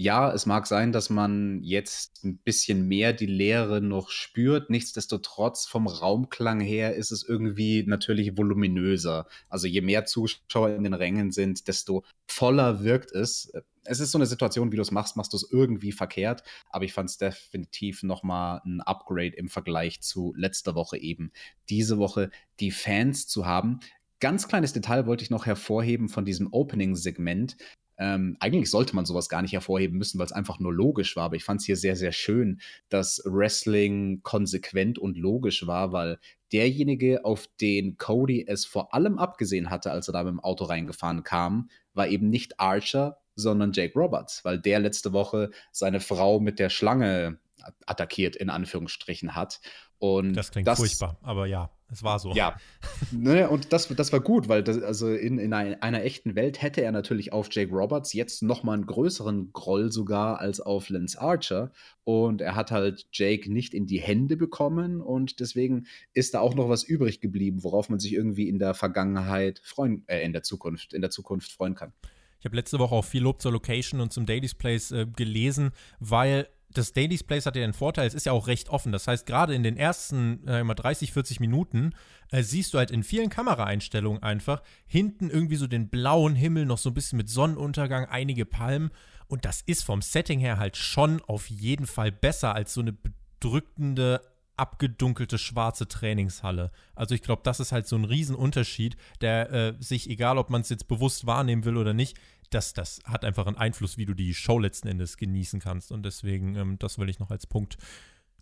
ja, 0.00 0.32
es 0.32 0.46
mag 0.46 0.68
sein, 0.68 0.92
dass 0.92 1.10
man 1.10 1.60
jetzt 1.64 2.22
ein 2.22 2.38
bisschen 2.38 2.86
mehr 2.86 3.12
die 3.12 3.26
Leere 3.26 3.80
noch 3.80 4.10
spürt. 4.10 4.70
Nichtsdestotrotz, 4.70 5.66
vom 5.66 5.88
Raumklang 5.88 6.60
her 6.60 6.94
ist 6.94 7.10
es 7.10 7.24
irgendwie 7.24 7.82
natürlich 7.84 8.38
voluminöser. 8.38 9.26
Also 9.48 9.66
je 9.66 9.80
mehr 9.80 10.04
Zuschauer 10.04 10.70
in 10.70 10.84
den 10.84 10.94
Rängen 10.94 11.32
sind, 11.32 11.66
desto 11.66 12.04
voller 12.28 12.84
wirkt 12.84 13.10
es. 13.10 13.52
Es 13.82 13.98
ist 13.98 14.12
so 14.12 14.18
eine 14.18 14.26
Situation, 14.26 14.70
wie 14.70 14.76
du 14.76 14.82
es 14.82 14.92
machst, 14.92 15.16
machst 15.16 15.32
du 15.32 15.36
es 15.36 15.50
irgendwie 15.50 15.90
verkehrt. 15.90 16.44
Aber 16.70 16.84
ich 16.84 16.92
fand 16.92 17.10
es 17.10 17.18
definitiv 17.18 18.04
nochmal 18.04 18.60
ein 18.64 18.80
Upgrade 18.80 19.34
im 19.34 19.48
Vergleich 19.48 20.00
zu 20.00 20.32
letzter 20.36 20.76
Woche 20.76 20.96
eben. 20.96 21.32
Diese 21.70 21.98
Woche 21.98 22.30
die 22.60 22.70
Fans 22.70 23.26
zu 23.26 23.46
haben. 23.46 23.80
Ganz 24.20 24.46
kleines 24.46 24.72
Detail 24.72 25.06
wollte 25.06 25.24
ich 25.24 25.30
noch 25.30 25.46
hervorheben 25.46 26.08
von 26.08 26.24
diesem 26.24 26.52
Opening-Segment. 26.52 27.56
Ähm, 27.98 28.36
eigentlich 28.40 28.70
sollte 28.70 28.94
man 28.94 29.04
sowas 29.04 29.28
gar 29.28 29.42
nicht 29.42 29.52
hervorheben 29.52 29.98
müssen, 29.98 30.18
weil 30.18 30.26
es 30.26 30.32
einfach 30.32 30.60
nur 30.60 30.72
logisch 30.72 31.16
war. 31.16 31.24
Aber 31.24 31.36
ich 31.36 31.44
fand 31.44 31.60
es 31.60 31.66
hier 31.66 31.76
sehr, 31.76 31.96
sehr 31.96 32.12
schön, 32.12 32.60
dass 32.88 33.22
Wrestling 33.24 34.22
konsequent 34.22 34.98
und 34.98 35.16
logisch 35.16 35.66
war, 35.66 35.92
weil 35.92 36.18
derjenige, 36.52 37.24
auf 37.24 37.48
den 37.60 37.96
Cody 37.98 38.44
es 38.46 38.64
vor 38.64 38.94
allem 38.94 39.18
abgesehen 39.18 39.70
hatte, 39.70 39.90
als 39.90 40.08
er 40.08 40.12
da 40.12 40.22
mit 40.22 40.32
dem 40.32 40.40
Auto 40.40 40.64
reingefahren 40.64 41.24
kam, 41.24 41.70
war 41.94 42.08
eben 42.08 42.30
nicht 42.30 42.60
Archer, 42.60 43.18
sondern 43.34 43.72
Jake 43.72 43.98
Roberts, 43.98 44.44
weil 44.44 44.58
der 44.58 44.80
letzte 44.80 45.12
Woche 45.12 45.50
seine 45.72 46.00
Frau 46.00 46.40
mit 46.40 46.58
der 46.58 46.70
Schlange 46.70 47.38
attackiert, 47.86 48.36
in 48.36 48.50
Anführungsstrichen 48.50 49.34
hat. 49.34 49.60
Und 49.98 50.34
das 50.34 50.50
klingt 50.50 50.68
das, 50.68 50.78
furchtbar, 50.78 51.18
aber 51.22 51.46
ja. 51.46 51.70
Es 51.90 52.02
war 52.02 52.18
so. 52.18 52.32
Ja. 52.32 52.56
ne, 53.12 53.48
und 53.48 53.72
das, 53.72 53.88
das 53.88 54.12
war 54.12 54.20
gut, 54.20 54.48
weil 54.48 54.62
das, 54.62 54.82
also 54.82 55.10
in, 55.10 55.38
in 55.38 55.52
einer, 55.52 55.82
einer 55.82 56.04
echten 56.04 56.34
Welt 56.34 56.60
hätte 56.60 56.82
er 56.82 56.92
natürlich 56.92 57.32
auf 57.32 57.48
Jake 57.50 57.72
Roberts 57.72 58.12
jetzt 58.12 58.42
nochmal 58.42 58.74
einen 58.74 58.86
größeren 58.86 59.52
Groll 59.52 59.90
sogar 59.90 60.38
als 60.38 60.60
auf 60.60 60.90
Lance 60.90 61.18
Archer. 61.18 61.72
Und 62.04 62.40
er 62.40 62.54
hat 62.54 62.70
halt 62.70 63.06
Jake 63.12 63.50
nicht 63.50 63.72
in 63.72 63.86
die 63.86 64.00
Hände 64.00 64.36
bekommen 64.36 65.00
und 65.00 65.40
deswegen 65.40 65.86
ist 66.12 66.34
da 66.34 66.40
auch 66.40 66.54
noch 66.54 66.68
was 66.68 66.84
übrig 66.84 67.20
geblieben, 67.20 67.64
worauf 67.64 67.88
man 67.88 67.98
sich 67.98 68.12
irgendwie 68.12 68.48
in 68.48 68.58
der 68.58 68.74
Vergangenheit 68.74 69.60
freuen, 69.64 70.04
äh, 70.08 70.22
in 70.22 70.32
der 70.32 70.42
Zukunft, 70.42 70.92
in 70.92 71.00
der 71.00 71.10
Zukunft 71.10 71.52
freuen 71.52 71.74
kann. 71.74 71.92
Ich 72.38 72.44
habe 72.44 72.54
letzte 72.54 72.78
Woche 72.78 72.94
auch 72.94 73.04
viel 73.04 73.22
Lob 73.22 73.40
zur 73.40 73.52
Location 73.52 74.00
und 74.00 74.12
zum 74.12 74.24
Daily's 74.26 74.54
Place 74.54 74.92
äh, 74.92 75.06
gelesen, 75.06 75.70
weil 75.98 76.48
das 76.70 76.92
Daily's 76.92 77.24
Place 77.24 77.46
hat 77.46 77.56
ja 77.56 77.62
den 77.62 77.72
Vorteil, 77.72 78.06
es 78.06 78.14
ist 78.14 78.26
ja 78.26 78.32
auch 78.32 78.46
recht 78.46 78.68
offen. 78.68 78.92
Das 78.92 79.06
heißt, 79.06 79.26
gerade 79.26 79.54
in 79.54 79.62
den 79.62 79.76
ersten 79.76 80.46
äh, 80.46 80.62
30, 80.62 81.12
40 81.12 81.40
Minuten 81.40 81.94
äh, 82.30 82.42
siehst 82.42 82.74
du 82.74 82.78
halt 82.78 82.90
in 82.90 83.02
vielen 83.02 83.30
Kameraeinstellungen 83.30 84.22
einfach 84.22 84.62
hinten 84.86 85.30
irgendwie 85.30 85.56
so 85.56 85.66
den 85.66 85.88
blauen 85.88 86.34
Himmel, 86.34 86.66
noch 86.66 86.78
so 86.78 86.90
ein 86.90 86.94
bisschen 86.94 87.16
mit 87.16 87.30
Sonnenuntergang, 87.30 88.04
einige 88.06 88.44
Palmen. 88.44 88.90
Und 89.28 89.44
das 89.44 89.62
ist 89.62 89.84
vom 89.84 90.02
Setting 90.02 90.40
her 90.40 90.58
halt 90.58 90.76
schon 90.76 91.22
auf 91.22 91.48
jeden 91.48 91.86
Fall 91.86 92.12
besser 92.12 92.54
als 92.54 92.74
so 92.74 92.80
eine 92.80 92.92
bedrückende, 92.92 94.20
abgedunkelte 94.56 95.38
schwarze 95.38 95.88
Trainingshalle. 95.88 96.70
Also 96.94 97.14
ich 97.14 97.22
glaube, 97.22 97.42
das 97.44 97.60
ist 97.60 97.72
halt 97.72 97.86
so 97.86 97.96
ein 97.96 98.04
Riesenunterschied, 98.04 98.96
der 99.20 99.52
äh, 99.52 99.74
sich, 99.78 100.10
egal 100.10 100.36
ob 100.36 100.50
man 100.50 100.62
es 100.62 100.68
jetzt 100.68 100.88
bewusst 100.88 101.26
wahrnehmen 101.26 101.64
will 101.64 101.76
oder 101.76 101.94
nicht, 101.94 102.18
das, 102.50 102.72
das 102.72 103.00
hat 103.04 103.24
einfach 103.24 103.46
einen 103.46 103.56
Einfluss, 103.56 103.98
wie 103.98 104.06
du 104.06 104.14
die 104.14 104.34
Show 104.34 104.58
letzten 104.58 104.88
Endes 104.88 105.16
genießen 105.16 105.60
kannst. 105.60 105.92
Und 105.92 106.04
deswegen, 106.04 106.56
ähm, 106.56 106.78
das 106.78 106.98
will 106.98 107.08
ich 107.08 107.18
noch 107.18 107.30
als 107.30 107.46
Punkt 107.46 107.78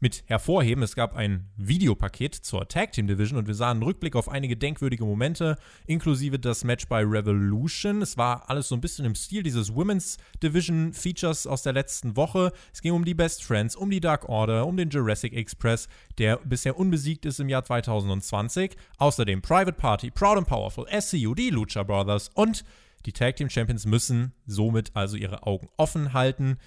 mit 0.01 0.25
hervorheben. 0.27 0.83
Es 0.83 0.95
gab 0.95 1.17
ein 1.17 1.49
Videopaket 1.57 2.35
zur 2.35 2.69
Tag 2.69 2.93
Team 2.93 3.07
Division 3.07 3.39
und 3.39 3.47
wir 3.47 3.55
sahen 3.55 3.79
einen 3.79 3.83
Rückblick 3.83 4.15
auf 4.15 4.29
einige 4.29 4.57
denkwürdige 4.57 5.05
Momente, 5.05 5.57
inklusive 5.87 6.39
das 6.39 6.65
Match 6.65 6.87
bei 6.87 7.03
Revolution. 7.03 8.03
Es 8.03 8.19
war 8.19 8.51
alles 8.51 8.69
so 8.69 8.75
ein 8.75 8.81
bisschen 8.81 9.07
im 9.07 9.15
Stil 9.15 9.43
dieses 9.43 9.75
Women's 9.75 10.19
Division 10.43 10.93
Features 10.93 11.47
aus 11.47 11.63
der 11.63 11.73
letzten 11.73 12.17
Woche. 12.17 12.53
Es 12.73 12.83
ging 12.83 12.93
um 12.93 13.05
die 13.05 13.15
Best 13.15 13.43
Friends, 13.43 13.75
um 13.75 13.91
die 13.91 14.01
Dark 14.01 14.29
Order, 14.29 14.67
um 14.67 14.77
den 14.77 14.91
Jurassic 14.91 15.33
Express, 15.33 15.89
der 16.19 16.37
bisher 16.45 16.79
unbesiegt 16.79 17.25
ist 17.25 17.41
im 17.41 17.49
Jahr 17.49 17.65
2020. 17.65 18.77
Außerdem 18.99 19.41
Private 19.41 19.73
Party, 19.73 20.11
Proud 20.11 20.39
and 20.39 20.47
Powerful, 20.47 20.87
SCU, 20.89 21.35
die 21.35 21.51
Lucha 21.51 21.83
Brothers 21.83 22.31
und 22.35 22.65
die 23.05 23.13
Tag 23.13 23.37
Team 23.37 23.51
Champions 23.51 23.87
müssen 23.87 24.33
somit 24.47 24.91
also 24.95 25.17
ihre 25.17 25.45
Augen 25.45 25.69
offen 25.77 26.13
halten. 26.13 26.59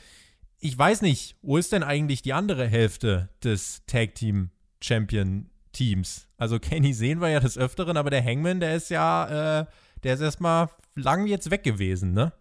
Ich 0.60 0.78
weiß 0.78 1.02
nicht, 1.02 1.38
wo 1.42 1.58
ist 1.58 1.72
denn 1.72 1.84
eigentlich 1.84 2.22
die 2.22 2.34
andere 2.34 2.68
Hälfte 2.68 3.30
des 3.44 3.86
Tag 3.88 4.16
Team 4.16 4.52
Champion 4.82 5.50
Teams? 5.72 6.28
Also 6.38 6.60
Kenny 6.60 6.94
sehen 6.94 7.22
wir 7.22 7.30
ja 7.30 7.40
des 7.40 7.58
Öfteren, 7.58 7.98
aber 7.98 8.10
der 8.10 8.24
Hangman, 8.24 8.60
der 8.60 8.76
ist 8.76 8.90
ja, 8.90 9.62
äh, 9.62 9.66
der 10.04 10.14
ist 10.14 10.22
erstmal 10.22 10.70
lang 10.96 11.28
jetzt 11.28 11.52
weg 11.52 11.64
gewesen, 11.64 12.14
ne? 12.14 12.34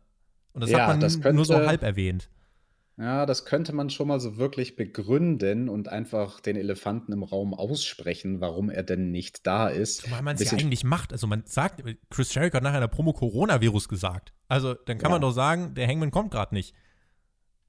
Und 0.52 0.62
das 0.62 0.70
ja, 0.70 0.80
hat 0.80 0.88
man 0.88 1.00
das 1.00 1.14
könnte, 1.20 1.34
nur 1.34 1.44
so 1.44 1.54
halb 1.54 1.82
erwähnt. 1.82 2.28
Ja, 2.98 3.26
das 3.26 3.44
könnte 3.44 3.72
man 3.72 3.90
schon 3.90 4.08
mal 4.08 4.18
so 4.18 4.38
wirklich 4.38 4.74
begründen 4.74 5.68
und 5.68 5.88
einfach 5.88 6.40
den 6.40 6.56
Elefanten 6.56 7.12
im 7.12 7.22
Raum 7.22 7.54
aussprechen, 7.54 8.40
warum 8.40 8.70
er 8.70 8.82
denn 8.82 9.12
nicht 9.12 9.46
da 9.46 9.68
ist. 9.68 10.10
Weil 10.10 10.22
man 10.22 10.34
es 10.34 10.50
ja 10.50 10.58
eigentlich 10.58 10.82
macht. 10.82 11.12
Also 11.12 11.28
man 11.28 11.44
sagt, 11.46 11.84
Chris 12.10 12.32
Sherrick 12.32 12.54
hat 12.54 12.64
nach 12.64 12.74
einer 12.74 12.88
Promo 12.88 13.12
Coronavirus 13.12 13.88
gesagt. 13.88 14.32
Also 14.48 14.74
dann 14.74 14.98
kann 14.98 15.10
ja. 15.10 15.14
man 15.14 15.20
doch 15.20 15.30
sagen, 15.30 15.74
der 15.74 15.86
Hangman 15.86 16.10
kommt 16.10 16.32
gerade 16.32 16.52
nicht. 16.52 16.74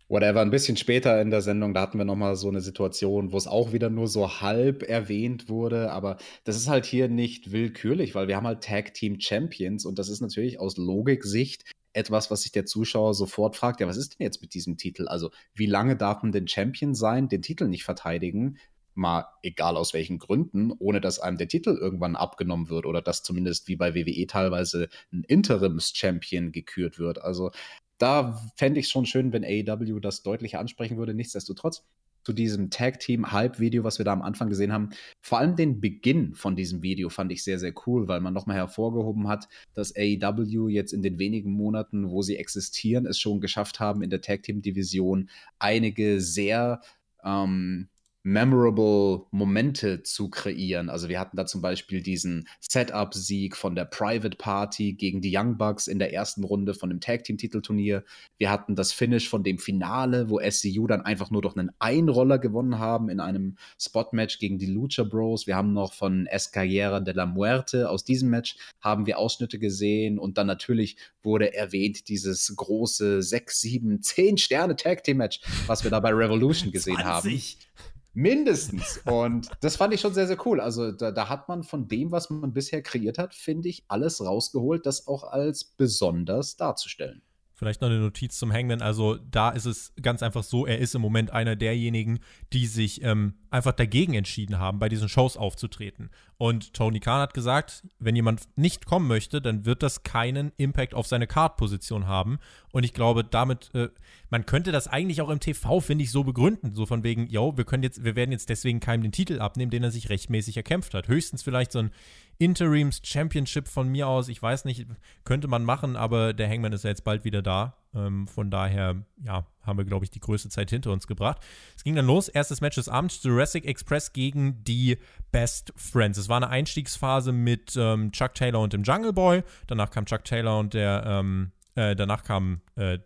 Whatever, 0.08 0.42
ein 0.42 0.50
bisschen 0.50 0.76
später 0.76 1.22
in 1.22 1.30
der 1.30 1.44
Sendung, 1.44 1.76
da 1.76 1.82
hatten 1.82 2.00
wir 2.00 2.06
nochmal 2.06 2.36
so 2.36 2.48
eine 2.48 2.62
Situation, 2.62 3.32
wo 3.32 3.38
es 3.38 3.46
auch 3.46 3.72
wieder 3.72 3.92
nur 3.92 4.08
so 4.08 4.42
halb 4.42 4.82
erwähnt 4.82 5.48
wurde, 5.48 5.92
aber 5.92 6.18
das 6.46 6.56
ist 6.56 6.68
halt 6.68 6.88
hier 6.88 7.08
nicht 7.08 7.52
willkürlich, 7.52 8.16
weil 8.16 8.28
wir 8.28 8.36
haben 8.36 8.48
halt 8.48 8.64
Tag 8.64 8.96
Team 8.96 9.20
Champions 9.20 9.86
und 9.86 10.00
das 10.00 10.10
ist 10.10 10.22
natürlich 10.22 10.60
aus 10.60 10.78
Logiksicht 10.78 11.64
etwas, 11.94 12.30
was 12.32 12.44
sich 12.44 12.52
der 12.52 12.66
Zuschauer 12.66 13.14
sofort 13.14 13.56
fragt, 13.56 13.80
ja, 13.80 13.88
was 13.88 13.98
ist 13.98 14.20
denn 14.20 14.26
jetzt 14.26 14.42
mit 14.42 14.54
diesem 14.54 14.78
Titel? 14.78 15.08
Also, 15.08 15.32
wie 15.54 15.66
lange 15.66 15.96
darf 15.96 16.22
man 16.24 16.32
denn 16.32 16.48
Champion 16.48 16.94
sein, 16.94 17.30
den 17.30 17.42
Titel 17.42 17.68
nicht 17.68 17.84
verteidigen? 17.84 18.58
Mal 18.94 19.26
egal 19.44 19.78
aus 19.78 19.94
welchen 19.94 20.20
Gründen, 20.20 20.72
ohne 20.78 21.00
dass 21.02 21.20
einem 21.20 21.38
der 21.38 21.48
Titel 21.48 21.78
irgendwann 21.80 22.16
abgenommen 22.16 22.70
wird 22.70 22.86
oder 22.86 23.02
dass 23.02 23.24
zumindest 23.24 23.68
wie 23.68 23.76
bei 23.76 23.96
WWE 23.96 24.28
teilweise 24.28 24.90
ein 25.14 25.24
Interims-Champion 25.24 26.52
gekürt 26.52 27.00
wird. 27.00 27.22
Also 27.22 27.52
da 27.98 28.42
fände 28.56 28.80
ich 28.80 28.88
es 28.88 28.92
schon 28.92 29.06
schön, 29.06 29.32
wenn 29.32 29.46
AEW 29.46 30.00
das 30.00 30.24
deutlicher 30.24 30.60
ansprechen 30.60 30.98
würde. 30.98 31.14
Nichtsdestotrotz, 31.14 31.86
zu 32.24 32.34
diesem 32.34 32.70
Tag-Team-Hype-Video, 32.70 33.84
was 33.84 33.98
wir 33.98 34.06
da 34.06 34.14
am 34.14 34.22
Anfang 34.22 34.50
gesehen 34.50 34.74
haben. 34.74 34.90
Vor 35.22 35.40
allem 35.40 35.56
den 35.56 35.80
Beginn 35.80 36.34
von 36.36 36.56
diesem 36.56 36.82
Video 36.82 37.10
fand 37.10 37.32
ich 37.32 37.44
sehr, 37.44 37.60
sehr 37.60 37.74
cool, 37.86 38.08
weil 38.08 38.22
man 38.22 38.34
nochmal 38.34 38.58
hervorgehoben 38.58 39.28
hat, 39.28 39.48
dass 39.74 39.96
AEW 39.96 40.68
jetzt 40.70 40.94
in 40.94 41.02
den 41.02 41.20
wenigen 41.20 41.52
Monaten, 41.52 42.10
wo 42.10 42.22
sie 42.22 42.38
existieren, 42.38 43.06
es 43.06 43.20
schon 43.20 43.42
geschafft 43.42 43.80
haben, 43.80 44.02
in 44.02 44.10
der 44.10 44.22
Tag-Team-Division 44.22 45.30
einige 45.60 46.22
sehr 46.22 46.82
ähm, 47.24 47.90
memorable 48.24 49.26
Momente 49.32 50.04
zu 50.04 50.30
kreieren. 50.30 50.90
Also 50.90 51.08
wir 51.10 51.20
hatten 51.20 51.38
da 51.38 51.46
zum 51.46 51.62
Beispiel 51.62 52.02
diesen 52.02 52.48
Setup-Sieg 52.60 53.56
von 53.56 53.76
der 53.76 53.86
Private 53.86 54.36
Party 54.38 54.94
gegen 54.94 55.22
die 55.22 55.36
Young 55.36 55.58
Bucks 55.58 55.88
in 55.88 56.00
der 56.00 56.14
ersten 56.14 56.44
Runde 56.44 56.74
von 56.74 56.90
dem 56.90 57.00
Tag-Team-Titelturnier. 57.00 58.04
Wir 58.38 58.52
hatten 58.52 58.76
das 58.76 58.92
Finish 58.92 59.30
von 59.30 59.44
dem 59.44 59.58
Finale, 59.58 60.30
wo 60.30 60.40
SCU 60.40 60.86
dann 60.88 61.02
einfach 61.02 61.32
nur 61.32 61.42
durch 61.42 61.56
einen 61.56 61.72
Einroller 61.80 62.40
gewonnen 62.40 62.80
haben 62.80 63.10
in 63.10 63.20
einem 63.20 63.56
Spot-Match 63.80 64.40
gegen 64.40 64.58
die 64.58 64.66
Lucha 64.66 65.04
Bros. 65.04 65.48
Wir 65.48 65.56
haben 65.56 65.74
noch 65.74 65.94
von 65.94 66.28
Escalera 66.28 67.00
de 67.00 67.14
la 67.14 67.26
Muerte 67.26 67.90
aus 67.90 68.04
diesem 68.04 68.30
Match 68.30 68.58
haben 68.82 69.06
wir 69.06 69.18
Ausschnitte 69.18 69.60
gesehen 69.60 70.20
und 70.20 70.38
dann 70.38 70.48
natürlich 70.48 70.98
wurde 71.24 71.54
erwähnt 71.54 72.08
dieses 72.10 72.54
große 72.56 73.22
6, 73.22 73.62
7, 73.62 74.02
10 74.02 74.38
Sterne 74.38 74.76
Tag-Team-Match, 74.76 75.42
was 75.68 75.84
wir 75.84 75.92
da 75.92 76.00
bei 76.00 76.12
Revolution 76.12 76.72
gesehen 76.72 76.98
20. 76.98 77.06
haben. 77.06 77.99
Mindestens. 78.20 79.00
Und 79.06 79.50
das 79.62 79.78
fand 79.78 79.94
ich 79.94 80.02
schon 80.02 80.14
sehr, 80.14 80.28
sehr 80.28 80.46
cool. 80.46 80.60
Also 80.60 80.92
da, 80.92 81.10
da 81.12 81.30
hat 81.30 81.48
man 81.48 81.64
von 81.64 81.88
dem, 81.88 82.12
was 82.12 82.30
man 82.30 82.52
bisher 82.52 82.82
kreiert 82.82 83.18
hat, 83.18 83.34
finde 83.34 83.70
ich, 83.70 83.86
alles 83.88 84.20
rausgeholt, 84.20 84.86
das 84.86 85.08
auch 85.08 85.24
als 85.24 85.64
besonders 85.64 86.58
darzustellen. 86.58 87.22
Vielleicht 87.60 87.82
noch 87.82 87.90
eine 87.90 88.00
Notiz 88.00 88.38
zum 88.38 88.54
Hangman. 88.54 88.82
Also 88.82 89.18
da 89.18 89.50
ist 89.50 89.66
es 89.66 89.92
ganz 90.02 90.24
einfach 90.24 90.44
so, 90.44 90.66
er 90.66 90.78
ist 90.78 90.96
im 90.96 91.02
Moment 91.02 91.32
einer 91.32 91.58
derjenigen, 91.58 92.20
die 92.54 92.68
sich 92.68 93.04
ähm, 93.04 93.34
einfach 93.50 93.74
dagegen 93.74 94.14
entschieden 94.14 94.60
haben, 94.60 94.80
bei 94.80 94.88
diesen 94.88 95.10
Shows 95.10 95.36
aufzutreten. 95.36 96.10
Und 96.38 96.74
Tony 96.74 97.02
Khan 97.02 97.20
hat 97.20 97.34
gesagt, 97.34 97.84
wenn 98.00 98.16
jemand 98.16 98.48
nicht 98.56 98.86
kommen 98.86 99.10
möchte, 99.10 99.42
dann 99.42 99.66
wird 99.66 99.84
das 99.84 100.04
keinen 100.04 100.54
Impact 100.56 100.94
auf 100.94 101.06
seine 101.06 101.28
Card-Position 101.28 102.08
haben. 102.08 102.40
Und 102.72 102.86
ich 102.86 102.94
glaube, 102.94 103.26
damit, 103.26 103.72
äh, 103.76 103.90
man 104.30 104.46
könnte 104.46 104.72
das 104.72 104.88
eigentlich 104.88 105.22
auch 105.22 105.30
im 105.30 105.42
TV, 105.42 105.82
finde 105.82 106.06
ich, 106.06 106.12
so 106.12 106.24
begründen. 106.24 106.74
So 106.76 106.86
von 106.86 107.04
wegen, 107.04 107.28
yo, 107.28 107.58
wir 107.58 107.66
können 107.66 107.84
jetzt, 107.84 108.06
wir 108.06 108.16
werden 108.16 108.32
jetzt 108.32 108.48
deswegen 108.48 108.80
keinem 108.80 109.04
den 109.04 109.12
Titel 109.12 109.42
abnehmen, 109.42 109.70
den 109.70 109.84
er 109.84 109.92
sich 109.92 110.08
rechtmäßig 110.08 110.56
erkämpft 110.56 110.94
hat. 110.94 111.10
Höchstens 111.10 111.44
vielleicht 111.44 111.74
so 111.74 111.80
ein 111.80 111.92
Interims 112.40 113.02
Championship 113.04 113.68
von 113.68 113.90
mir 113.90 114.08
aus. 114.08 114.30
Ich 114.30 114.42
weiß 114.42 114.64
nicht, 114.64 114.88
könnte 115.26 115.50
man 115.50 115.64
machen, 115.66 115.98
aber 115.98 116.34
der 116.34 116.50
Hangman 116.50 116.72
ist 116.72 116.86
ja 116.86 116.90
jetzt 116.90 117.04
bald 117.04 117.26
wieder 117.26 117.42
da. 117.42 117.76
Ähm, 117.94 118.28
von 118.28 118.50
daher, 118.50 119.04
ja, 119.24 119.46
haben 119.62 119.78
wir, 119.78 119.84
glaube 119.84 120.06
ich, 120.06 120.12
die 120.12 120.22
größte 120.22 120.48
Zeit 120.48 120.70
hinter 120.70 120.92
uns 120.92 121.06
gebracht. 121.06 121.42
Es 121.76 121.84
ging 121.84 121.96
dann 121.96 122.08
los. 122.08 122.30
Erstes 122.30 122.62
Match 122.62 122.76
des 122.76 122.88
Abends: 122.88 123.22
Jurassic 123.24 123.66
Express 123.66 124.14
gegen 124.14 124.64
die 124.64 124.98
Best 125.32 125.74
Friends. 125.76 126.18
Es 126.18 126.30
war 126.30 126.38
eine 126.38 126.48
Einstiegsphase 126.48 127.34
mit 127.34 127.76
ähm, 127.76 128.12
Chuck 128.14 128.36
Taylor 128.36 128.62
und 128.62 128.72
dem 128.72 128.84
Jungle 128.84 129.12
Boy. 129.12 129.44
Danach 129.68 129.92
kam 129.92 130.06
Chuck 130.06 130.24
Taylor 130.24 130.60
und 130.60 130.74
der, 130.74 131.04
ähm, 131.06 131.52
äh, 131.76 131.94
danach 131.94 132.24
kam 132.24 132.62
äh, 132.76 133.00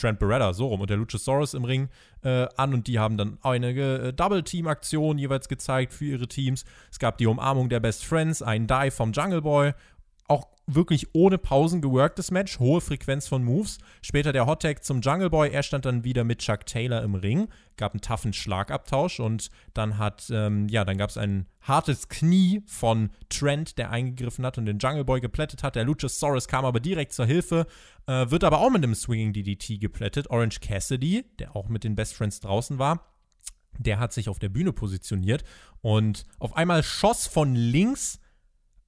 Trent 0.00 0.18
Beretta, 0.18 0.52
so 0.52 0.68
rum, 0.68 0.80
und 0.80 0.90
der 0.90 0.96
Luchasaurus 0.96 1.54
im 1.54 1.64
Ring 1.64 1.88
äh, 2.22 2.46
an 2.56 2.74
und 2.74 2.86
die 2.86 2.98
haben 2.98 3.16
dann 3.16 3.38
einige 3.42 3.98
äh, 3.98 4.12
Double-Team-Aktionen 4.12 5.18
jeweils 5.18 5.48
gezeigt 5.48 5.92
für 5.92 6.04
ihre 6.04 6.28
Teams. 6.28 6.64
Es 6.90 6.98
gab 6.98 7.18
die 7.18 7.26
Umarmung 7.26 7.68
der 7.68 7.80
Best 7.80 8.04
Friends, 8.04 8.42
einen 8.42 8.66
Dive 8.66 8.90
vom 8.90 9.12
Jungle 9.12 9.42
Boy 9.42 9.72
auch 10.28 10.48
wirklich 10.66 11.14
ohne 11.14 11.38
Pausen 11.38 11.80
geworktes 11.80 12.30
Match, 12.30 12.58
hohe 12.58 12.80
Frequenz 12.80 13.28
von 13.28 13.44
Moves. 13.44 13.78
Später 14.02 14.32
der 14.32 14.46
Hot 14.46 14.62
Tag 14.62 14.82
zum 14.84 15.00
Jungle 15.00 15.30
Boy, 15.30 15.50
er 15.50 15.62
stand 15.62 15.84
dann 15.84 16.02
wieder 16.02 16.24
mit 16.24 16.40
Chuck 16.40 16.66
Taylor 16.66 17.02
im 17.02 17.14
Ring, 17.14 17.48
gab 17.76 17.92
einen 17.92 18.00
toughen 18.00 18.32
Schlagabtausch 18.32 19.20
und 19.20 19.50
dann 19.74 19.98
hat, 19.98 20.28
ähm, 20.30 20.68
ja, 20.68 20.84
dann 20.84 20.98
gab 20.98 21.10
es 21.10 21.16
ein 21.16 21.46
hartes 21.60 22.08
Knie 22.08 22.62
von 22.66 23.10
Trent, 23.28 23.78
der 23.78 23.90
eingegriffen 23.90 24.44
hat 24.44 24.58
und 24.58 24.66
den 24.66 24.78
Jungle 24.78 25.04
Boy 25.04 25.20
geplättet 25.20 25.62
hat. 25.62 25.76
Der 25.76 25.84
Luchasaurus 25.84 26.48
kam 26.48 26.64
aber 26.64 26.80
direkt 26.80 27.12
zur 27.12 27.26
Hilfe, 27.26 27.66
äh, 28.06 28.30
wird 28.30 28.42
aber 28.42 28.58
auch 28.58 28.70
mit 28.70 28.82
einem 28.82 28.94
Swinging 28.94 29.32
DDT 29.32 29.78
geplättet. 29.78 30.30
Orange 30.30 30.58
Cassidy, 30.60 31.24
der 31.38 31.54
auch 31.54 31.68
mit 31.68 31.84
den 31.84 31.94
Best 31.94 32.14
Friends 32.14 32.40
draußen 32.40 32.78
war, 32.80 33.12
der 33.78 33.98
hat 33.98 34.12
sich 34.12 34.28
auf 34.28 34.38
der 34.38 34.48
Bühne 34.48 34.72
positioniert 34.72 35.44
und 35.80 36.24
auf 36.38 36.56
einmal 36.56 36.82
schoss 36.82 37.26
von 37.26 37.54
links 37.54 38.20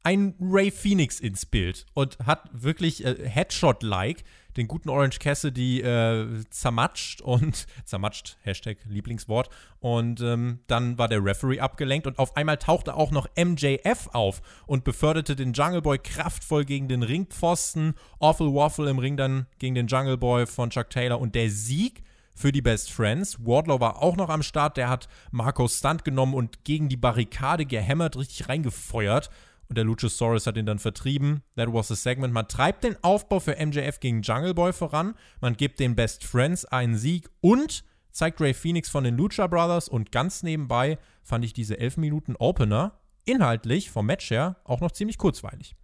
ein 0.08 0.34
Ray 0.40 0.70
Phoenix 0.70 1.20
ins 1.20 1.44
Bild 1.44 1.84
und 1.92 2.16
hat 2.24 2.48
wirklich 2.54 3.04
äh, 3.04 3.28
Headshot-like 3.28 4.24
den 4.56 4.66
guten 4.66 4.88
Orange 4.88 5.18
Cassidy 5.18 5.82
äh, 5.82 6.44
zermatscht 6.48 7.20
und 7.20 7.66
zermatscht, 7.84 8.38
Hashtag 8.40 8.78
Lieblingswort. 8.88 9.50
Und 9.80 10.22
ähm, 10.22 10.60
dann 10.66 10.96
war 10.96 11.08
der 11.08 11.22
Referee 11.22 11.60
abgelenkt 11.60 12.06
und 12.06 12.18
auf 12.18 12.38
einmal 12.38 12.56
tauchte 12.56 12.94
auch 12.94 13.10
noch 13.10 13.28
MJF 13.36 14.08
auf 14.14 14.40
und 14.66 14.82
beförderte 14.82 15.36
den 15.36 15.52
Jungle 15.52 15.82
Boy 15.82 15.98
kraftvoll 15.98 16.64
gegen 16.64 16.88
den 16.88 17.02
Ringpfosten. 17.02 17.92
Awful 18.18 18.54
Waffle 18.54 18.88
im 18.88 18.98
Ring 18.98 19.18
dann 19.18 19.44
gegen 19.58 19.74
den 19.74 19.88
Jungle 19.88 20.16
Boy 20.16 20.46
von 20.46 20.70
Chuck 20.70 20.88
Taylor 20.88 21.20
und 21.20 21.34
der 21.34 21.50
Sieg 21.50 22.02
für 22.34 22.50
die 22.50 22.62
Best 22.62 22.90
Friends. 22.90 23.44
Wardlow 23.44 23.78
war 23.78 24.00
auch 24.00 24.16
noch 24.16 24.30
am 24.30 24.42
Start, 24.42 24.78
der 24.78 24.88
hat 24.88 25.06
Marcos 25.32 25.76
Stunt 25.76 26.06
genommen 26.06 26.32
und 26.32 26.64
gegen 26.64 26.88
die 26.88 26.96
Barrikade 26.96 27.66
gehämmert, 27.66 28.16
richtig 28.16 28.48
reingefeuert 28.48 29.28
und 29.68 29.76
der 29.76 29.84
Luchasaurus 29.84 30.46
hat 30.46 30.56
ihn 30.56 30.66
dann 30.66 30.78
vertrieben. 30.78 31.42
That 31.56 31.72
was 31.72 31.88
the 31.88 31.94
segment. 31.94 32.32
Man 32.32 32.48
treibt 32.48 32.84
den 32.84 32.96
Aufbau 33.02 33.40
für 33.40 33.54
MJF 33.54 34.00
gegen 34.00 34.22
Jungle 34.22 34.54
Boy 34.54 34.72
voran. 34.72 35.14
Man 35.40 35.56
gibt 35.56 35.78
den 35.80 35.94
Best 35.94 36.24
Friends 36.24 36.64
einen 36.64 36.96
Sieg 36.96 37.28
und 37.40 37.84
zeigt 38.10 38.40
Ray 38.40 38.54
Phoenix 38.54 38.88
von 38.88 39.04
den 39.04 39.16
Lucha 39.16 39.46
Brothers. 39.46 39.88
Und 39.88 40.10
ganz 40.10 40.42
nebenbei 40.42 40.98
fand 41.22 41.44
ich 41.44 41.52
diese 41.52 41.78
11 41.78 41.98
Minuten 41.98 42.36
Opener 42.36 42.98
inhaltlich 43.24 43.90
vom 43.90 44.06
Match 44.06 44.30
her 44.30 44.56
auch 44.64 44.80
noch 44.80 44.92
ziemlich 44.92 45.18
kurzweilig. 45.18 45.76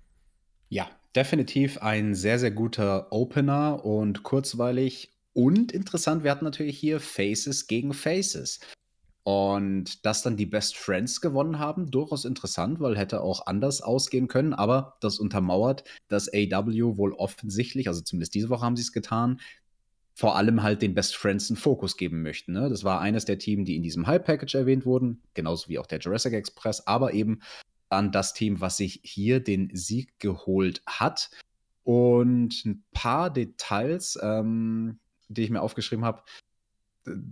Ja, 0.70 0.88
definitiv 1.14 1.78
ein 1.78 2.14
sehr, 2.14 2.38
sehr 2.38 2.50
guter 2.50 3.12
Opener 3.12 3.84
und 3.84 4.22
kurzweilig 4.22 5.10
und 5.34 5.72
interessant. 5.72 6.24
Wir 6.24 6.30
hatten 6.30 6.44
natürlich 6.44 6.78
hier 6.78 7.00
Faces 7.00 7.66
gegen 7.66 7.92
Faces. 7.92 8.60
Und 9.24 10.04
dass 10.04 10.22
dann 10.22 10.36
die 10.36 10.44
Best 10.44 10.76
Friends 10.76 11.22
gewonnen 11.22 11.58
haben, 11.58 11.90
durchaus 11.90 12.26
interessant, 12.26 12.78
weil 12.80 12.96
hätte 12.98 13.22
auch 13.22 13.46
anders 13.46 13.80
ausgehen 13.80 14.28
können, 14.28 14.52
aber 14.52 14.98
das 15.00 15.18
untermauert, 15.18 15.84
dass 16.08 16.28
AW 16.28 16.98
wohl 16.98 17.14
offensichtlich, 17.14 17.88
also 17.88 18.02
zumindest 18.02 18.34
diese 18.34 18.50
Woche 18.50 18.64
haben 18.64 18.76
sie 18.76 18.82
es 18.82 18.92
getan, 18.92 19.40
vor 20.14 20.36
allem 20.36 20.62
halt 20.62 20.82
den 20.82 20.94
Best 20.94 21.16
Friends 21.16 21.50
einen 21.50 21.56
Fokus 21.56 21.96
geben 21.96 22.22
möchten. 22.22 22.52
Ne? 22.52 22.68
Das 22.68 22.84
war 22.84 23.00
eines 23.00 23.24
der 23.24 23.38
Teams, 23.38 23.64
die 23.66 23.76
in 23.76 23.82
diesem 23.82 24.06
Hype-Package 24.06 24.54
erwähnt 24.54 24.86
wurden, 24.86 25.22
genauso 25.32 25.68
wie 25.68 25.78
auch 25.78 25.86
der 25.86 25.98
Jurassic 25.98 26.34
Express, 26.34 26.86
aber 26.86 27.14
eben 27.14 27.40
dann 27.88 28.12
das 28.12 28.34
Team, 28.34 28.60
was 28.60 28.76
sich 28.76 29.00
hier 29.02 29.40
den 29.40 29.70
Sieg 29.74 30.18
geholt 30.18 30.82
hat. 30.86 31.30
Und 31.82 32.64
ein 32.64 32.84
paar 32.92 33.30
Details, 33.32 34.18
ähm, 34.22 34.98
die 35.28 35.42
ich 35.42 35.50
mir 35.50 35.62
aufgeschrieben 35.62 36.04
habe, 36.04 36.22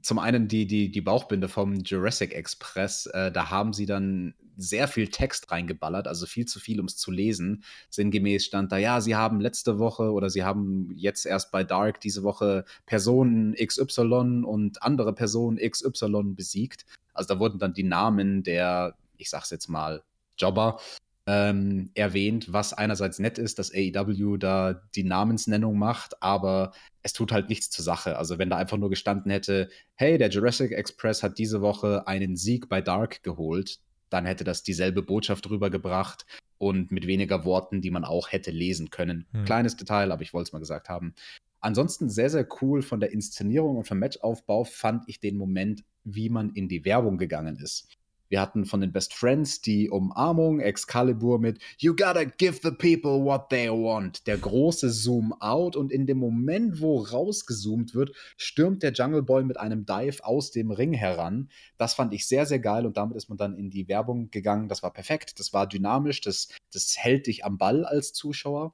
zum 0.02 0.18
einen 0.18 0.48
die, 0.48 0.66
die, 0.66 0.90
die 0.90 1.00
Bauchbinde 1.00 1.48
vom 1.48 1.76
Jurassic 1.76 2.35
Express, 2.35 3.06
äh, 3.06 3.32
da 3.32 3.50
haben 3.50 3.72
sie 3.72 3.87
dann 3.87 4.35
sehr 4.56 4.87
viel 4.87 5.08
Text 5.08 5.50
reingeballert, 5.50 6.06
also 6.06 6.26
viel 6.26 6.46
zu 6.46 6.61
viel, 6.61 6.78
um 6.78 6.87
es 6.87 6.96
zu 6.96 7.11
lesen. 7.11 7.64
Sinngemäß 7.88 8.44
stand 8.44 8.70
da, 8.70 8.76
ja, 8.76 9.00
sie 9.00 9.16
haben 9.16 9.40
letzte 9.40 9.78
Woche 9.78 10.12
oder 10.12 10.28
sie 10.28 10.44
haben 10.44 10.90
jetzt 10.94 11.24
erst 11.24 11.50
bei 11.52 11.64
Dark 11.64 12.00
diese 12.00 12.22
Woche 12.22 12.64
Personen 12.85 13.54
XY 13.54 14.42
und 14.44 14.82
andere 14.82 15.14
Personen 15.14 15.58
XY 15.58 16.35
besiegt. 16.35 16.85
Also 17.14 17.35
da 17.35 17.40
wurden 17.40 17.58
dann 17.58 17.72
die 17.72 17.82
Namen 17.82 18.42
der, 18.42 18.94
ich 19.16 19.30
sag's 19.30 19.50
jetzt 19.50 19.68
mal, 19.68 20.02
Jobber 20.37 20.78
ähm, 21.26 21.90
erwähnt, 21.94 22.52
was 22.52 22.72
einerseits 22.72 23.18
nett 23.18 23.38
ist, 23.38 23.58
dass 23.58 23.72
AEW 23.72 24.37
da 24.38 24.82
die 24.94 25.04
Namensnennung 25.04 25.78
macht, 25.78 26.20
aber 26.22 26.72
es 27.02 27.12
tut 27.12 27.32
halt 27.32 27.48
nichts 27.48 27.70
zur 27.70 27.85
Sache. 27.85 28.18
Also 28.18 28.38
wenn 28.38 28.50
da 28.50 28.56
einfach 28.56 28.78
nur 28.78 28.90
gestanden 28.90 29.30
hätte, 29.30 29.68
hey, 29.94 30.18
der 30.18 30.30
Jurassic 30.30 30.72
Express 30.72 31.22
hat 31.22 31.38
diese 31.38 31.61
Woche 31.61 32.06
einen 32.06 32.37
Sieg 32.37 32.68
bei 32.68 32.80
Dark 32.80 33.22
geholt, 33.22 33.78
dann 34.11 34.26
hätte 34.26 34.44
das 34.44 34.62
dieselbe 34.62 35.02
Botschaft 35.02 35.48
rübergebracht 35.48 36.26
und 36.58 36.90
mit 36.90 37.06
weniger 37.06 37.44
Worten, 37.44 37.80
die 37.80 37.90
man 37.90 38.04
auch 38.04 38.30
hätte 38.30 38.50
lesen 38.50 38.90
können. 38.90 39.26
Hm. 39.32 39.44
Kleines 39.44 39.76
Detail, 39.76 40.12
aber 40.12 40.22
ich 40.22 40.35
wollte 40.35 40.48
es 40.48 40.52
mal 40.52 40.58
gesagt 40.58 40.88
haben. 40.88 41.14
Ansonsten 41.61 42.11
sehr, 42.11 42.28
sehr 42.28 42.46
cool 42.61 42.82
von 42.82 42.98
der 42.98 43.12
Inszenierung 43.12 43.76
und 43.76 43.87
vom 43.87 44.00
Matchaufbau 44.00 44.64
fand 44.64 45.04
ich 45.08 45.20
den 45.20 45.37
Moment, 45.37 45.85
wie 46.02 46.28
man 46.28 46.50
in 46.50 46.68
die 46.68 46.85
Werbung 46.85 47.18
gegangen 47.18 47.56
ist. 47.56 47.87
Wir 48.33 48.40
hatten 48.40 48.64
von 48.64 48.81
den 48.81 48.92
Best 48.92 49.12
Friends 49.12 49.61
die 49.61 49.90
Umarmung, 49.90 50.59
Excalibur 50.59 51.38
mit 51.38 51.59
You 51.77 51.95
gotta 51.95 52.25
give 52.25 52.61
the 52.62 52.71
people 52.71 53.23
what 53.23 53.51
they 53.51 53.68
want. 53.68 54.27
Der 54.27 54.38
große 54.38 54.88
Zoom-out 54.88 55.77
und 55.77 55.92
in 55.92 56.07
dem 56.07 56.16
Moment, 56.16 56.81
wo 56.81 57.01
rausgezoomt 57.01 57.95
wird, 57.95 58.12
stürmt 58.38 58.83
der 58.83 58.92
Jungle 58.92 59.21
Boy 59.21 59.45
mit 59.45 59.61
einem 59.61 59.85
Dive 59.85 60.25
aus 60.25 60.51
dem 60.51 60.71
Ring 60.71 60.95
heran. 60.95 61.51
Das 61.77 61.92
fand 61.92 62.14
ich 62.14 62.27
sehr, 62.27 62.47
sehr 62.47 62.59
geil 62.59 62.87
und 62.87 62.97
damit 62.97 63.18
ist 63.18 63.29
man 63.29 63.37
dann 63.37 63.55
in 63.55 63.68
die 63.68 63.87
Werbung 63.87 64.31
gegangen. 64.31 64.66
Das 64.66 64.83
war 64.83 64.95
perfekt, 64.95 65.38
das 65.38 65.53
war 65.53 65.66
dynamisch, 65.66 66.23
das, 66.23 66.49
das 66.73 66.97
hält 66.97 67.27
dich 67.27 67.45
am 67.45 67.59
Ball 67.59 67.85
als 67.85 68.14
Zuschauer. 68.14 68.73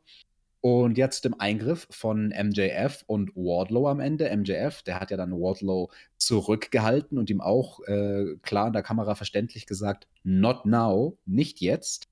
Und 0.60 0.98
jetzt 0.98 1.24
im 1.24 1.38
Eingriff 1.38 1.86
von 1.90 2.28
MJF 2.28 3.04
und 3.06 3.34
Wardlow 3.36 3.88
am 3.88 4.00
Ende. 4.00 4.34
MJF, 4.36 4.82
der 4.82 4.98
hat 4.98 5.10
ja 5.10 5.16
dann 5.16 5.30
Wardlow 5.30 5.90
zurückgehalten 6.16 7.16
und 7.16 7.30
ihm 7.30 7.40
auch 7.40 7.80
äh, 7.86 8.36
klar 8.42 8.66
in 8.66 8.72
der 8.72 8.82
Kamera 8.82 9.14
verständlich 9.14 9.66
gesagt, 9.66 10.08
not 10.24 10.66
now, 10.66 11.16
nicht 11.26 11.60
jetzt. 11.60 12.08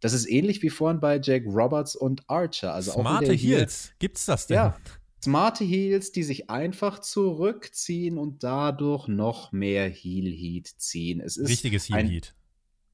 Das 0.00 0.12
ist 0.12 0.28
ähnlich 0.28 0.62
wie 0.62 0.70
vorhin 0.70 1.00
bei 1.00 1.18
Jake 1.20 1.48
Roberts 1.48 1.96
und 1.96 2.22
Archer. 2.28 2.72
Also 2.72 2.92
Smarte 2.92 3.32
Heels, 3.32 3.92
gibt's 3.98 4.26
das 4.26 4.46
denn? 4.46 4.54
Ja, 4.54 4.76
smarte 5.24 5.64
Heels, 5.64 6.12
die 6.12 6.22
sich 6.22 6.50
einfach 6.50 7.00
zurückziehen 7.00 8.16
und 8.16 8.44
dadurch 8.44 9.08
noch 9.08 9.50
mehr 9.50 9.88
Heel 9.88 10.30
Heat 10.30 10.68
ziehen. 10.68 11.20
Es 11.20 11.36
ist 11.36 11.48
Richtiges 11.48 11.88
Heel 11.88 12.08
Heat. 12.08 12.34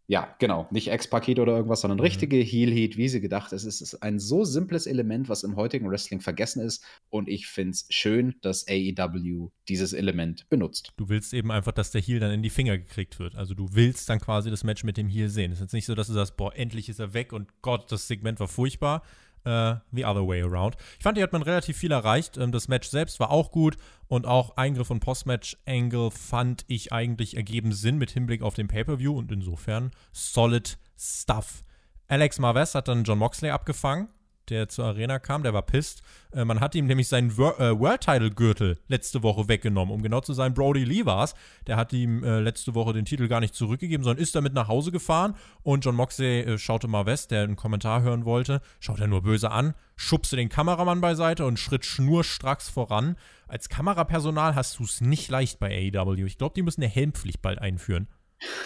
Ja, 0.07 0.35
genau. 0.39 0.69
Nicht 0.71 0.89
Ex-Paket 0.89 1.39
oder 1.39 1.57
irgendwas, 1.57 1.81
sondern 1.81 1.97
mhm. 1.97 2.05
richtige 2.05 2.37
Heel-Heat, 2.37 2.99
wie 2.99 3.09
sie 3.09 3.23
gedacht 3.23 3.53
ist. 3.53 3.65
Es 3.65 3.81
ist 3.81 4.03
ein 4.03 4.19
so 4.19 4.45
simples 4.45 4.87
Element, 4.87 5.31
was 5.31 5.45
im 5.45 5.57
heutigen 5.57 5.89
Wrestling 5.89 6.21
vergessen 6.21 6.61
ist. 6.61 6.85
Und 7.09 7.29
ich 7.29 7.47
finde 7.47 7.71
es 7.71 7.87
schön, 7.89 8.35
dass 8.43 8.67
AEW 8.69 9.51
dieses 9.69 9.95
Element 9.95 10.49
benutzt. 10.51 10.93
Du 10.99 11.09
willst 11.09 11.33
eben 11.33 11.51
einfach, 11.51 11.73
dass 11.73 11.91
der 11.91 12.03
Heel 12.03 12.21
dann 12.21 12.33
in 12.33 12.43
die 12.43 12.51
Finger 12.51 12.77
gekriegt 12.77 13.19
wird. 13.19 13.35
Also 13.35 13.55
du 13.55 13.69
willst 13.73 14.09
dann 14.11 14.21
quasi 14.21 14.51
das 14.51 14.63
Match 14.63 14.85
mit 14.85 14.99
dem 14.99 15.09
Heel 15.09 15.31
sehen. 15.31 15.53
Es 15.53 15.59
ist 15.59 15.63
jetzt 15.63 15.73
nicht 15.73 15.87
so, 15.87 15.95
dass 15.95 16.09
du 16.09 16.13
sagst, 16.13 16.37
boah, 16.37 16.55
endlich 16.55 16.91
ist 16.91 17.01
er 17.01 17.15
weg 17.15 17.33
und 17.33 17.63
Gott, 17.63 17.91
das 17.91 18.07
Segment 18.07 18.41
war 18.41 18.49
furchtbar, 18.49 19.03
Uh, 19.47 19.77
the 19.93 20.07
other 20.07 20.27
way 20.27 20.41
around. 20.41 20.75
Ich 20.97 21.03
fand, 21.03 21.19
hier 21.19 21.23
hat 21.23 21.35
man 21.35 21.43
relativ 21.43 21.77
viel 21.77 21.93
erreicht. 21.93 22.39
Ähm, 22.39 22.51
das 22.51 22.67
Match 22.67 22.89
selbst 22.89 23.21
war 23.21 23.31
auch 23.31 23.51
gut 23.51 23.77
und 24.09 24.27
auch 24.27 24.57
Eingriff 24.57 24.89
und 24.91 25.01
Postmatch-Angle 25.01 26.11
fand 26.13 26.65
ich 26.67 26.95
eigentlich 26.95 27.37
ergeben 27.37 27.73
Sinn 27.73 27.99
mit 27.99 28.11
Hinblick 28.11 28.41
auf 28.41 28.55
den 28.55 28.69
Pay-Per-View 28.69 29.15
und 29.15 29.31
insofern 29.31 29.91
solid 30.13 30.79
stuff. 30.99 31.63
Alex 32.09 32.39
Marves 32.39 32.75
hat 32.75 32.89
dann 32.89 33.05
John 33.05 33.19
Moxley 33.19 33.51
abgefangen 33.51 34.09
der 34.51 34.69
zur 34.69 34.87
Arena 34.87 35.19
kam, 35.19 35.43
der 35.43 35.55
war 35.55 35.63
pisst. 35.63 36.03
Äh, 36.33 36.45
man 36.45 36.61
hat 36.61 36.75
ihm 36.75 36.87
nämlich 36.87 37.09
seinen 37.09 37.37
Wor 37.37 37.59
äh, 37.61 37.79
World-Title-Gürtel 37.79 38.79
letzte 38.89 39.23
Woche 39.23 39.49
weggenommen. 39.49 39.95
Um 39.95 40.03
genau 40.03 40.21
zu 40.21 40.33
sein, 40.33 40.55
Brody 40.55 40.85
Lee 40.85 41.07
war 41.07 41.25
es. 41.25 41.35
Der 41.67 41.77
hat 41.77 41.93
ihm 41.93 42.23
äh, 42.25 42.41
letzte 42.41 42.75
Woche 42.75 42.93
den 42.93 43.05
Titel 43.05 43.29
gar 43.29 43.41
nicht 43.41 43.55
zurückgegeben, 43.55 44.05
sondern 44.05 44.23
ist 44.23 44.35
damit 44.35 44.55
nach 44.55 44.69
Hause 44.69 44.93
gefahren. 44.93 45.35
Und 45.63 45.85
John 45.85 45.97
Moxley 45.97 46.41
äh, 46.41 46.59
schaute 46.59 46.89
mal 46.89 47.07
West, 47.07 47.31
der 47.31 47.43
einen 47.43 47.57
Kommentar 47.57 48.03
hören 48.03 48.25
wollte, 48.25 48.61
schaut 48.81 49.01
er 49.01 49.07
nur 49.07 49.23
böse 49.23 49.51
an, 49.51 49.75
schubste 49.97 50.37
den 50.37 50.49
Kameramann 50.49 51.01
beiseite 51.01 51.47
und 51.47 51.59
schritt 51.59 51.85
schnurstracks 51.85 52.69
voran. 52.69 53.17
Als 53.47 53.69
Kamerapersonal 53.69 54.55
hast 54.55 54.79
du 54.79 54.85
es 54.85 55.01
nicht 55.01 55.31
leicht 55.31 55.59
bei 55.59 55.91
AEW. 55.93 56.25
Ich 56.25 56.39
glaube, 56.39 56.55
die 56.55 56.63
müssen 56.63 56.83
eine 56.83 56.91
Helmpflicht 56.91 57.43
bald 57.43 57.59
einführen. 57.59 58.09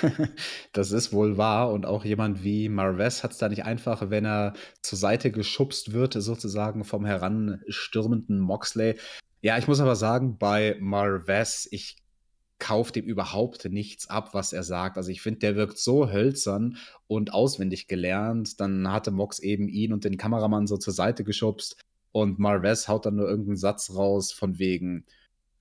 Das 0.72 0.92
ist 0.92 1.12
wohl 1.12 1.36
wahr 1.36 1.72
und 1.72 1.86
auch 1.86 2.04
jemand 2.04 2.44
wie 2.44 2.68
Marves 2.68 3.22
hat 3.22 3.32
es 3.32 3.38
da 3.38 3.48
nicht 3.48 3.64
einfach, 3.64 4.10
wenn 4.10 4.24
er 4.24 4.54
zur 4.82 4.98
Seite 4.98 5.30
geschubst 5.30 5.92
wird, 5.92 6.14
sozusagen 6.14 6.84
vom 6.84 7.04
heranstürmenden 7.04 8.38
Moxley. 8.38 8.96
Ja, 9.40 9.58
ich 9.58 9.68
muss 9.68 9.80
aber 9.80 9.96
sagen, 9.96 10.38
bei 10.38 10.76
Marves, 10.80 11.68
ich 11.70 11.96
kaufe 12.58 12.92
dem 12.92 13.04
überhaupt 13.04 13.64
nichts 13.66 14.10
ab, 14.10 14.34
was 14.34 14.52
er 14.52 14.64
sagt. 14.64 14.96
Also 14.96 15.10
ich 15.10 15.22
finde, 15.22 15.40
der 15.40 15.56
wirkt 15.56 15.78
so 15.78 16.10
hölzern 16.10 16.76
und 17.06 17.32
auswendig 17.32 17.86
gelernt. 17.86 18.60
Dann 18.60 18.90
hatte 18.90 19.12
Mox 19.12 19.38
eben 19.38 19.68
ihn 19.68 19.92
und 19.92 20.04
den 20.04 20.16
Kameramann 20.16 20.66
so 20.66 20.76
zur 20.76 20.92
Seite 20.92 21.22
geschubst 21.22 21.76
und 22.12 22.38
Marves 22.38 22.88
haut 22.88 23.06
dann 23.06 23.16
nur 23.16 23.28
irgendeinen 23.28 23.56
Satz 23.56 23.94
raus 23.94 24.32
von 24.32 24.58
wegen, 24.58 25.04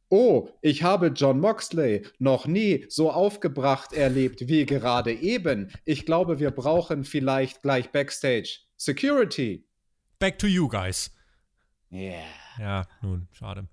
Oh, 0.09 0.49
ich 0.61 0.83
habe 0.83 1.07
John 1.07 1.39
Moxley 1.39 2.05
noch 2.17 2.47
nie 2.47 2.85
so 2.87 3.11
aufgebracht 3.11 3.91
erlebt 3.93 4.47
wie 4.47 4.65
gerade 4.65 5.13
eben. 5.13 5.71
Ich 5.83 6.05
glaube, 6.05 6.39
wir 6.39 6.51
brauchen 6.51 7.03
vielleicht 7.03 7.61
gleich 7.61 7.91
Backstage 7.91 8.59
Security. 8.77 9.65
Back 10.19 10.39
to 10.39 10.47
you 10.47 10.67
guys. 10.69 11.11
Yeah. 11.91 12.23
Ja, 12.59 12.85
nun, 13.01 13.27
schade. 13.31 13.67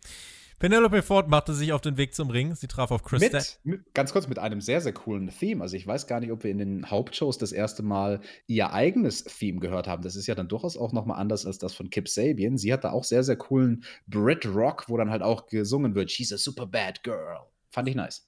Penelope 0.64 1.02
Ford 1.02 1.28
machte 1.28 1.52
sich 1.52 1.74
auf 1.74 1.82
den 1.82 1.98
Weg 1.98 2.14
zum 2.14 2.30
Ring. 2.30 2.54
Sie 2.54 2.68
traf 2.68 2.90
auf 2.90 3.02
Chris 3.02 3.20
mit, 3.20 3.58
mit, 3.64 3.94
Ganz 3.94 4.14
kurz 4.14 4.28
mit 4.28 4.38
einem 4.38 4.62
sehr, 4.62 4.80
sehr 4.80 4.94
coolen 4.94 5.28
Theme. 5.28 5.60
Also 5.60 5.76
ich 5.76 5.86
weiß 5.86 6.06
gar 6.06 6.20
nicht, 6.20 6.32
ob 6.32 6.42
wir 6.42 6.50
in 6.50 6.56
den 6.56 6.90
Hauptshows 6.90 7.36
das 7.36 7.52
erste 7.52 7.82
Mal 7.82 8.22
ihr 8.46 8.72
eigenes 8.72 9.24
Theme 9.24 9.60
gehört 9.60 9.88
haben. 9.88 10.02
Das 10.02 10.16
ist 10.16 10.26
ja 10.26 10.34
dann 10.34 10.48
durchaus 10.48 10.78
auch 10.78 10.94
nochmal 10.94 11.20
anders 11.20 11.44
als 11.44 11.58
das 11.58 11.74
von 11.74 11.90
Kip 11.90 12.08
Sabian. 12.08 12.56
Sie 12.56 12.72
hat 12.72 12.82
da 12.82 12.92
auch 12.92 13.04
sehr, 13.04 13.22
sehr 13.22 13.36
coolen 13.36 13.84
Brit 14.06 14.46
Rock, 14.46 14.86
wo 14.88 14.96
dann 14.96 15.10
halt 15.10 15.20
auch 15.20 15.48
gesungen 15.48 15.94
wird, 15.94 16.10
She's 16.10 16.32
a 16.32 16.38
super 16.38 16.64
bad 16.64 17.02
girl. 17.02 17.40
Fand 17.68 17.86
ich 17.90 17.94
nice. 17.94 18.26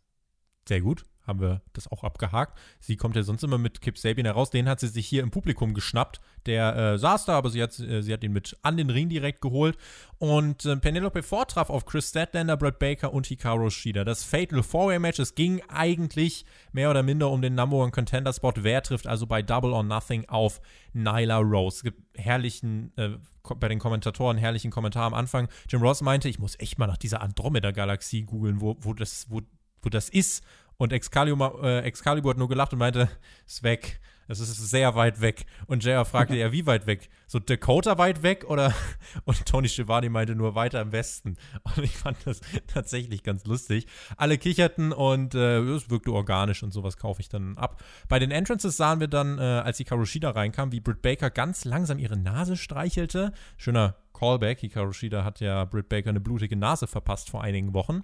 Sehr 0.68 0.82
gut 0.82 1.06
haben 1.26 1.40
wir 1.40 1.62
das 1.72 1.90
auch 1.90 2.04
abgehakt. 2.04 2.58
Sie 2.80 2.96
kommt 2.96 3.16
ja 3.16 3.22
sonst 3.22 3.42
immer 3.42 3.58
mit 3.58 3.80
Kip 3.80 3.98
Sabian 3.98 4.26
heraus. 4.26 4.50
Den 4.50 4.68
hat 4.68 4.80
sie 4.80 4.88
sich 4.88 5.06
hier 5.06 5.22
im 5.22 5.30
Publikum 5.30 5.74
geschnappt. 5.74 6.20
Der 6.46 6.76
äh, 6.76 6.98
saß 6.98 7.24
da, 7.24 7.36
aber 7.36 7.50
sie 7.50 7.62
hat, 7.62 7.78
äh, 7.80 8.02
sie 8.02 8.12
hat 8.12 8.22
ihn 8.22 8.32
mit 8.32 8.56
an 8.62 8.76
den 8.76 8.90
Ring 8.90 9.08
direkt 9.08 9.40
geholt. 9.40 9.76
Und 10.18 10.64
äh, 10.64 10.76
Penelope 10.76 11.22
Ford 11.22 11.50
traf 11.50 11.70
auf 11.70 11.84
Chris 11.84 12.10
Statlander, 12.10 12.56
Brad 12.56 12.78
Baker 12.78 13.12
und 13.12 13.26
Hikaru 13.26 13.70
Shida. 13.70 14.04
Das 14.04 14.24
Fatal 14.24 14.62
Four-Way-Match, 14.62 15.18
es 15.18 15.34
ging 15.34 15.60
eigentlich 15.68 16.46
mehr 16.72 16.90
oder 16.90 17.02
minder 17.02 17.30
um 17.30 17.42
den 17.42 17.54
Number 17.54 17.76
One 17.76 17.90
Contender-Spot. 17.90 18.52
Wer 18.56 18.82
trifft 18.82 19.06
also 19.06 19.26
bei 19.26 19.42
Double 19.42 19.72
or 19.72 19.82
Nothing 19.82 20.28
auf 20.28 20.60
Nyla 20.92 21.38
Rose? 21.38 21.78
Es 21.78 21.82
gibt 21.82 22.02
herrlichen, 22.16 22.92
äh, 22.96 23.10
bei 23.58 23.68
den 23.68 23.78
Kommentatoren 23.78 24.38
herrlichen 24.38 24.70
Kommentar 24.70 25.04
am 25.04 25.14
Anfang. 25.14 25.48
Jim 25.68 25.82
Ross 25.82 26.00
meinte, 26.00 26.28
ich 26.28 26.38
muss 26.38 26.58
echt 26.58 26.78
mal 26.78 26.86
nach 26.86 26.96
dieser 26.96 27.20
Andromeda-Galaxie 27.20 28.22
googeln, 28.22 28.60
wo, 28.60 28.76
wo, 28.80 28.94
das, 28.94 29.26
wo, 29.28 29.42
wo 29.82 29.88
das 29.88 30.08
ist. 30.08 30.44
Und 30.78 30.92
Excalibur, 30.92 31.62
äh, 31.62 31.80
Excalibur 31.80 32.30
hat 32.30 32.38
nur 32.38 32.48
gelacht 32.48 32.72
und 32.72 32.78
meinte, 32.78 33.08
ist 33.46 33.62
weg. 33.62 34.00
Es 34.28 34.40
ist 34.40 34.56
sehr 34.56 34.94
weit 34.96 35.20
weg. 35.20 35.46
Und 35.66 35.84
JR 35.84 36.04
fragte 36.04 36.34
ja, 36.36 36.50
wie 36.50 36.66
weit 36.66 36.86
weg? 36.86 37.08
So 37.26 37.38
Dakota 37.38 37.96
weit 37.96 38.22
weg 38.22 38.44
oder? 38.48 38.74
Und 39.24 39.46
Tony 39.46 39.68
Schiavone 39.68 40.10
meinte 40.10 40.34
nur 40.34 40.54
weiter 40.54 40.80
im 40.80 40.92
Westen. 40.92 41.36
Und 41.62 41.84
ich 41.84 41.96
fand 41.96 42.18
das 42.24 42.40
tatsächlich 42.66 43.22
ganz 43.22 43.44
lustig. 43.44 43.86
Alle 44.16 44.38
kicherten 44.38 44.92
und 44.92 45.34
äh, 45.34 45.60
es 45.60 45.90
wirkte 45.90 46.12
organisch 46.12 46.62
und 46.62 46.72
sowas 46.72 46.96
kaufe 46.96 47.20
ich 47.20 47.28
dann 47.28 47.56
ab. 47.56 47.82
Bei 48.08 48.18
den 48.18 48.30
Entrances 48.30 48.76
sahen 48.76 49.00
wir 49.00 49.08
dann, 49.08 49.38
äh, 49.38 49.42
als 49.42 49.76
die 49.76 49.84
Karushida 49.84 50.30
reinkam, 50.30 50.72
wie 50.72 50.80
Britt 50.80 51.02
Baker 51.02 51.30
ganz 51.30 51.64
langsam 51.64 51.98
ihre 51.98 52.16
Nase 52.16 52.56
streichelte. 52.56 53.32
Schöner 53.56 53.96
Callback. 54.12 54.60
Hikaru 54.60 54.92
Shida 54.92 55.24
hat 55.24 55.40
ja 55.40 55.64
Britt 55.64 55.88
Baker 55.88 56.10
eine 56.10 56.20
blutige 56.20 56.56
Nase 56.56 56.86
verpasst 56.86 57.30
vor 57.30 57.42
einigen 57.42 57.74
Wochen. 57.74 58.02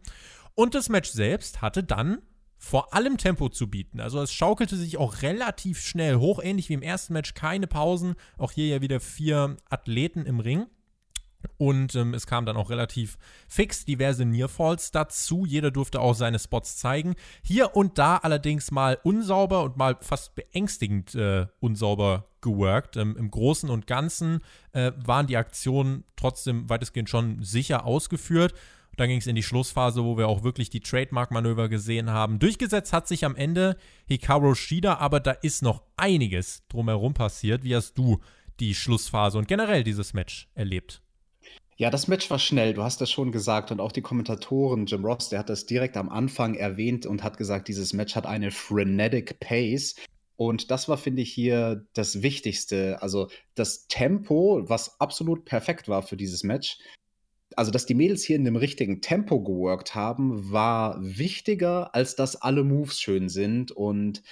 Und 0.55 0.75
das 0.75 0.89
Match 0.89 1.11
selbst 1.11 1.63
hatte 1.63 1.83
dann 1.83 2.19
vor 2.63 2.95
allem 2.95 3.19
Tempo 3.19 3.49
zu 3.49 3.69
bieten. 3.69 4.01
Also 4.01 4.23
es 4.23 4.33
schaukelte 4.33 4.77
sich 4.77 4.97
auch 4.97 5.23
relativ 5.23 5.81
schnell 5.81 6.15
hoch, 6.17 6.41
ähnlich 6.41 6.69
wie 6.69 6.75
im 6.75 6.83
ersten 6.83 7.13
Match, 7.13 7.35
keine 7.35 7.67
Pausen. 7.67 8.15
Auch 8.39 8.53
hier 8.53 8.69
ja 8.69 8.81
wieder 8.81 9.01
vier 9.01 9.57
Athleten 9.69 10.25
im 10.25 10.39
Ring. 10.39 10.67
Und 11.57 11.97
ähm, 11.97 12.15
es 12.15 12.25
kamen 12.25 12.47
dann 12.47 12.57
auch 12.57 12.71
relativ 12.71 13.19
fix 13.49 13.85
diverse 13.85 14.25
Nearfalls 14.25 14.93
dazu. 14.93 15.45
Jeder 15.45 15.73
durfte 15.73 16.01
auch 16.01 16.15
seine 16.15 16.39
Spots 16.39 16.77
zeigen. 16.77 17.17
Hier 17.43 17.75
und 17.75 17.99
da 17.99 18.19
allerdings 18.19 18.71
mal 18.71 18.97
unsauber 19.03 19.65
und 19.65 19.77
mal 19.77 19.97
fast 20.01 20.37
beängstigend 20.37 21.17
äh, 21.17 21.49
unsauber 21.59 22.29
geworkt. 22.43 22.97
Ähm, 22.97 23.17
Im 23.17 23.33
Großen 23.33 23.71
und 23.71 23.89
Ganzen 23.89 24.39
äh, 24.73 24.93
waren 25.05 25.27
die 25.27 25.37
Aktionen 25.37 26.05
trotzdem 26.15 26.71
weitestgehend 26.71 27.11
schon 27.11 27.43
sicher 27.43 27.85
ausgeführt. 27.87 28.55
Dann 28.97 29.09
ging 29.09 29.19
es 29.19 29.27
in 29.27 29.37
die 29.37 29.43
Schlussphase, 29.43 30.05
wo 30.05 30.17
wir 30.17 30.29
auch 30.29 30.43
wirklich 30.43 30.71
die 30.71 30.81
Trademark-Manöver 30.81 31.69
gesehen 31.69 32.11
haben. 32.11 32.39
Durchgesetzt 32.39 32.93
hat 32.93 33.09
sich 33.09 33.25
am 33.25 33.37
Ende 33.37 33.77
Hikaru 34.07 34.55
Shida, 34.55 34.99
aber 34.99 35.21
da 35.21 35.33
ist 35.33 35.63
noch 35.63 35.83
einiges 35.97 36.67
drumherum 36.69 37.15
passiert. 37.15 37.65
Wie 37.65 37.75
hast 37.75 37.97
du 37.97 38.21
die 38.61 38.75
Schlussphase 38.75 39.39
und 39.39 39.49
generell 39.49 39.83
dieses 39.83 40.13
Match 40.13 40.49
erlebt? 40.55 41.03
Ja, 41.79 41.91
das 41.91 42.07
Match 42.07 42.31
war 42.31 42.39
schnell, 42.39 42.75
du 42.75 42.83
hast 42.83 43.01
das 43.01 43.11
schon 43.11 43.33
gesagt. 43.33 43.73
Und 43.73 43.81
auch 43.81 43.93
die 43.93 44.03
Kommentatoren, 44.03 44.87
Jim 44.87 45.05
Ross, 45.05 45.31
der 45.31 45.39
hat 45.39 45.49
das 45.49 45.67
direkt 45.67 45.97
am 45.97 46.11
Anfang 46.11 46.55
erwähnt 46.55 47.07
und 47.07 47.23
hat 47.23 47.39
gesagt, 47.39 47.69
dieses 47.69 47.93
Match 47.93 48.15
hat 48.15 48.27
eine 48.27 48.51
frenetic 48.51 49.41
Pace. 49.41 49.97
Und 50.37 50.71
das 50.71 50.89
war, 50.89 50.99
finde 50.99 51.23
ich, 51.23 51.33
hier 51.33 51.87
das 51.95 52.23
Wichtigste. 52.23 53.01
Also 53.01 53.29
das 53.55 53.87
Tempo, 53.89 54.63
was 54.69 55.01
absolut 55.01 55.45
perfekt 55.45 55.89
war 55.89 56.03
für 56.03 56.17
dieses 56.17 56.45
Match 56.45 56.79
also 57.57 57.71
dass 57.71 57.87
die 57.87 57.95
Mädels 57.95 58.25
hier 58.25 58.37
in 58.37 58.45
dem 58.45 58.57
richtigen 58.57 59.01
Tempo 59.01 59.43
geworkt 59.43 59.95
haben, 59.95 60.51
war 60.51 60.99
wichtiger, 61.01 61.95
als 61.95 62.17
dass 62.17 62.37
alle 62.37 62.65
Moves 62.65 63.01
schön 63.01 63.29
sind 63.29 63.73
und 63.73 64.23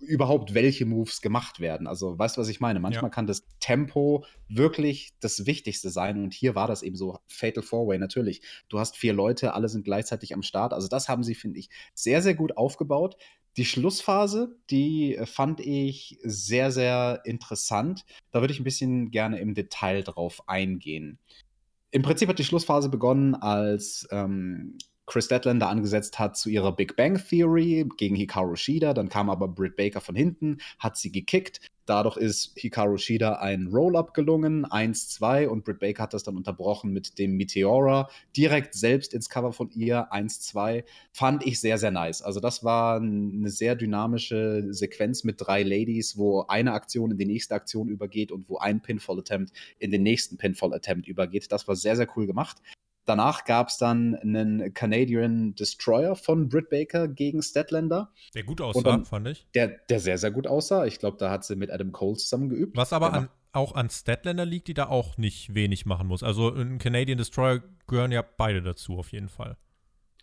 überhaupt 0.00 0.54
welche 0.54 0.86
Moves 0.86 1.20
gemacht 1.20 1.60
werden. 1.60 1.86
Also 1.86 2.18
weißt 2.18 2.36
du, 2.36 2.40
was 2.40 2.48
ich 2.48 2.60
meine? 2.60 2.80
Manchmal 2.80 3.04
ja. 3.04 3.08
kann 3.10 3.26
das 3.26 3.44
Tempo 3.60 4.24
wirklich 4.48 5.12
das 5.20 5.46
Wichtigste 5.46 5.90
sein 5.90 6.22
und 6.22 6.34
hier 6.34 6.54
war 6.54 6.66
das 6.66 6.82
eben 6.82 6.96
so 6.96 7.18
Fatal 7.28 7.62
Four 7.62 7.86
Way 7.86 7.98
natürlich. 7.98 8.42
Du 8.68 8.78
hast 8.78 8.96
vier 8.96 9.12
Leute, 9.12 9.54
alle 9.54 9.68
sind 9.68 9.84
gleichzeitig 9.84 10.34
am 10.34 10.42
Start. 10.42 10.72
Also 10.72 10.88
das 10.88 11.08
haben 11.08 11.22
sie 11.22 11.34
finde 11.34 11.60
ich 11.60 11.70
sehr 11.94 12.22
sehr 12.22 12.34
gut 12.34 12.56
aufgebaut. 12.56 13.16
Die 13.56 13.64
Schlussphase, 13.64 14.56
die 14.70 15.16
äh, 15.16 15.26
fand 15.26 15.60
ich 15.60 16.18
sehr 16.22 16.72
sehr 16.72 17.20
interessant. 17.24 18.04
Da 18.30 18.40
würde 18.40 18.52
ich 18.52 18.60
ein 18.60 18.64
bisschen 18.64 19.10
gerne 19.10 19.38
im 19.38 19.54
Detail 19.54 20.02
drauf 20.02 20.48
eingehen 20.48 21.18
im 21.90 22.02
Prinzip 22.02 22.28
hat 22.28 22.38
die 22.38 22.44
Schlussphase 22.44 22.88
begonnen, 22.88 23.34
als 23.34 24.06
ähm, 24.10 24.78
Chris 25.10 25.24
Statlander 25.24 25.68
angesetzt 25.68 26.20
hat 26.20 26.36
zu 26.36 26.50
ihrer 26.50 26.70
Big 26.70 26.94
Bang 26.94 27.20
Theory 27.20 27.84
gegen 27.96 28.14
Hikaru 28.14 28.54
Shida. 28.54 28.94
Dann 28.94 29.08
kam 29.08 29.28
aber 29.28 29.48
Britt 29.48 29.74
Baker 29.74 30.00
von 30.00 30.14
hinten, 30.14 30.58
hat 30.78 30.96
sie 30.96 31.10
gekickt. 31.10 31.60
Dadurch 31.84 32.16
ist 32.16 32.52
Hikaru 32.56 32.96
Shida 32.96 33.40
ein 33.40 33.66
Roll-Up 33.66 34.14
gelungen, 34.14 34.64
1-2 34.64 35.48
und 35.48 35.64
Britt 35.64 35.80
Baker 35.80 36.04
hat 36.04 36.14
das 36.14 36.22
dann 36.22 36.36
unterbrochen 36.36 36.92
mit 36.92 37.18
dem 37.18 37.36
Meteora 37.36 38.08
direkt 38.36 38.74
selbst 38.74 39.12
ins 39.12 39.28
Cover 39.28 39.52
von 39.52 39.70
ihr, 39.72 40.12
1-2. 40.12 40.84
Fand 41.12 41.44
ich 41.44 41.58
sehr, 41.58 41.78
sehr 41.78 41.90
nice. 41.90 42.22
Also 42.22 42.38
das 42.38 42.62
war 42.62 43.00
eine 43.00 43.50
sehr 43.50 43.74
dynamische 43.74 44.72
Sequenz 44.72 45.24
mit 45.24 45.40
drei 45.40 45.64
Ladies, 45.64 46.16
wo 46.16 46.42
eine 46.42 46.72
Aktion 46.72 47.10
in 47.10 47.18
die 47.18 47.26
nächste 47.26 47.56
Aktion 47.56 47.88
übergeht 47.88 48.30
und 48.30 48.48
wo 48.48 48.58
ein 48.58 48.80
Pinfall-Attempt 48.80 49.52
in 49.80 49.90
den 49.90 50.04
nächsten 50.04 50.36
Pinfall-Attempt 50.36 51.08
übergeht. 51.08 51.50
Das 51.50 51.66
war 51.66 51.74
sehr, 51.74 51.96
sehr 51.96 52.06
cool 52.16 52.28
gemacht. 52.28 52.58
Danach 53.10 53.44
gab 53.44 53.70
es 53.70 53.76
dann 53.76 54.14
einen 54.14 54.72
Canadian 54.72 55.56
Destroyer 55.56 56.14
von 56.14 56.48
Britt 56.48 56.70
Baker 56.70 57.08
gegen 57.08 57.42
Statlander. 57.42 58.12
Der 58.36 58.44
gut 58.44 58.60
aussah, 58.60 58.82
dann, 58.82 59.04
fand 59.04 59.26
ich. 59.26 59.48
Der, 59.52 59.66
der 59.88 59.98
sehr, 59.98 60.16
sehr 60.16 60.30
gut 60.30 60.46
aussah. 60.46 60.86
Ich 60.86 61.00
glaube, 61.00 61.16
da 61.18 61.28
hat 61.28 61.42
sie 61.42 61.56
mit 61.56 61.72
Adam 61.72 61.90
Cole 61.90 62.16
zusammen 62.18 62.48
geübt. 62.48 62.76
Was 62.76 62.92
aber 62.92 63.12
an, 63.12 63.28
auch 63.50 63.74
an 63.74 63.90
Statlander 63.90 64.46
liegt, 64.46 64.68
die 64.68 64.74
da 64.74 64.86
auch 64.86 65.18
nicht 65.18 65.56
wenig 65.56 65.86
machen 65.86 66.06
muss. 66.06 66.22
Also 66.22 66.54
ein 66.54 66.78
Canadian 66.78 67.18
Destroyer 67.18 67.64
gehören 67.88 68.12
ja 68.12 68.22
beide 68.22 68.62
dazu, 68.62 68.96
auf 68.96 69.10
jeden 69.10 69.28
Fall. 69.28 69.56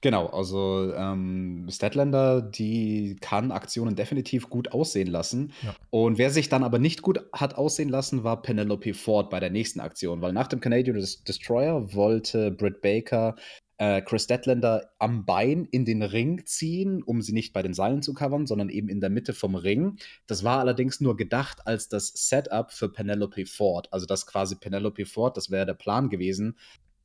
Genau, 0.01 0.27
also 0.27 0.93
ähm, 0.93 1.67
Statlander, 1.69 2.41
die 2.41 3.15
kann 3.19 3.51
Aktionen 3.51 3.95
definitiv 3.95 4.49
gut 4.49 4.71
aussehen 4.71 5.07
lassen. 5.07 5.53
Ja. 5.63 5.75
Und 5.89 6.17
wer 6.17 6.29
sich 6.29 6.49
dann 6.49 6.63
aber 6.63 6.79
nicht 6.79 7.01
gut 7.01 7.19
hat 7.33 7.55
aussehen 7.55 7.89
lassen, 7.89 8.23
war 8.23 8.41
Penelope 8.41 8.93
Ford 8.93 9.29
bei 9.29 9.39
der 9.39 9.49
nächsten 9.49 9.79
Aktion, 9.79 10.21
weil 10.21 10.33
nach 10.33 10.47
dem 10.47 10.59
Canadian 10.59 10.97
Destroyer 11.27 11.93
wollte 11.93 12.51
Britt 12.51 12.81
Baker 12.81 13.35
äh, 13.77 14.01
Chris 14.01 14.23
Statlander 14.23 14.91
am 14.99 15.25
Bein 15.25 15.65
in 15.65 15.85
den 15.85 16.01
Ring 16.01 16.45
ziehen, 16.45 17.03
um 17.03 17.21
sie 17.21 17.33
nicht 17.33 17.53
bei 17.53 17.61
den 17.61 17.73
Seilen 17.73 18.01
zu 18.01 18.13
covern, 18.13 18.47
sondern 18.47 18.69
eben 18.69 18.89
in 18.89 19.01
der 19.01 19.09
Mitte 19.09 19.33
vom 19.33 19.55
Ring. 19.55 19.97
Das 20.25 20.43
war 20.43 20.59
allerdings 20.59 20.99
nur 20.99 21.15
gedacht 21.15 21.65
als 21.65 21.87
das 21.87 22.07
Setup 22.07 22.71
für 22.71 22.89
Penelope 22.89 23.45
Ford. 23.45 23.87
Also 23.91 24.05
das 24.05 24.25
quasi 24.25 24.55
Penelope 24.55 25.05
Ford, 25.05 25.37
das 25.37 25.51
wäre 25.51 25.65
der 25.65 25.75
Plan 25.75 26.09
gewesen, 26.09 26.57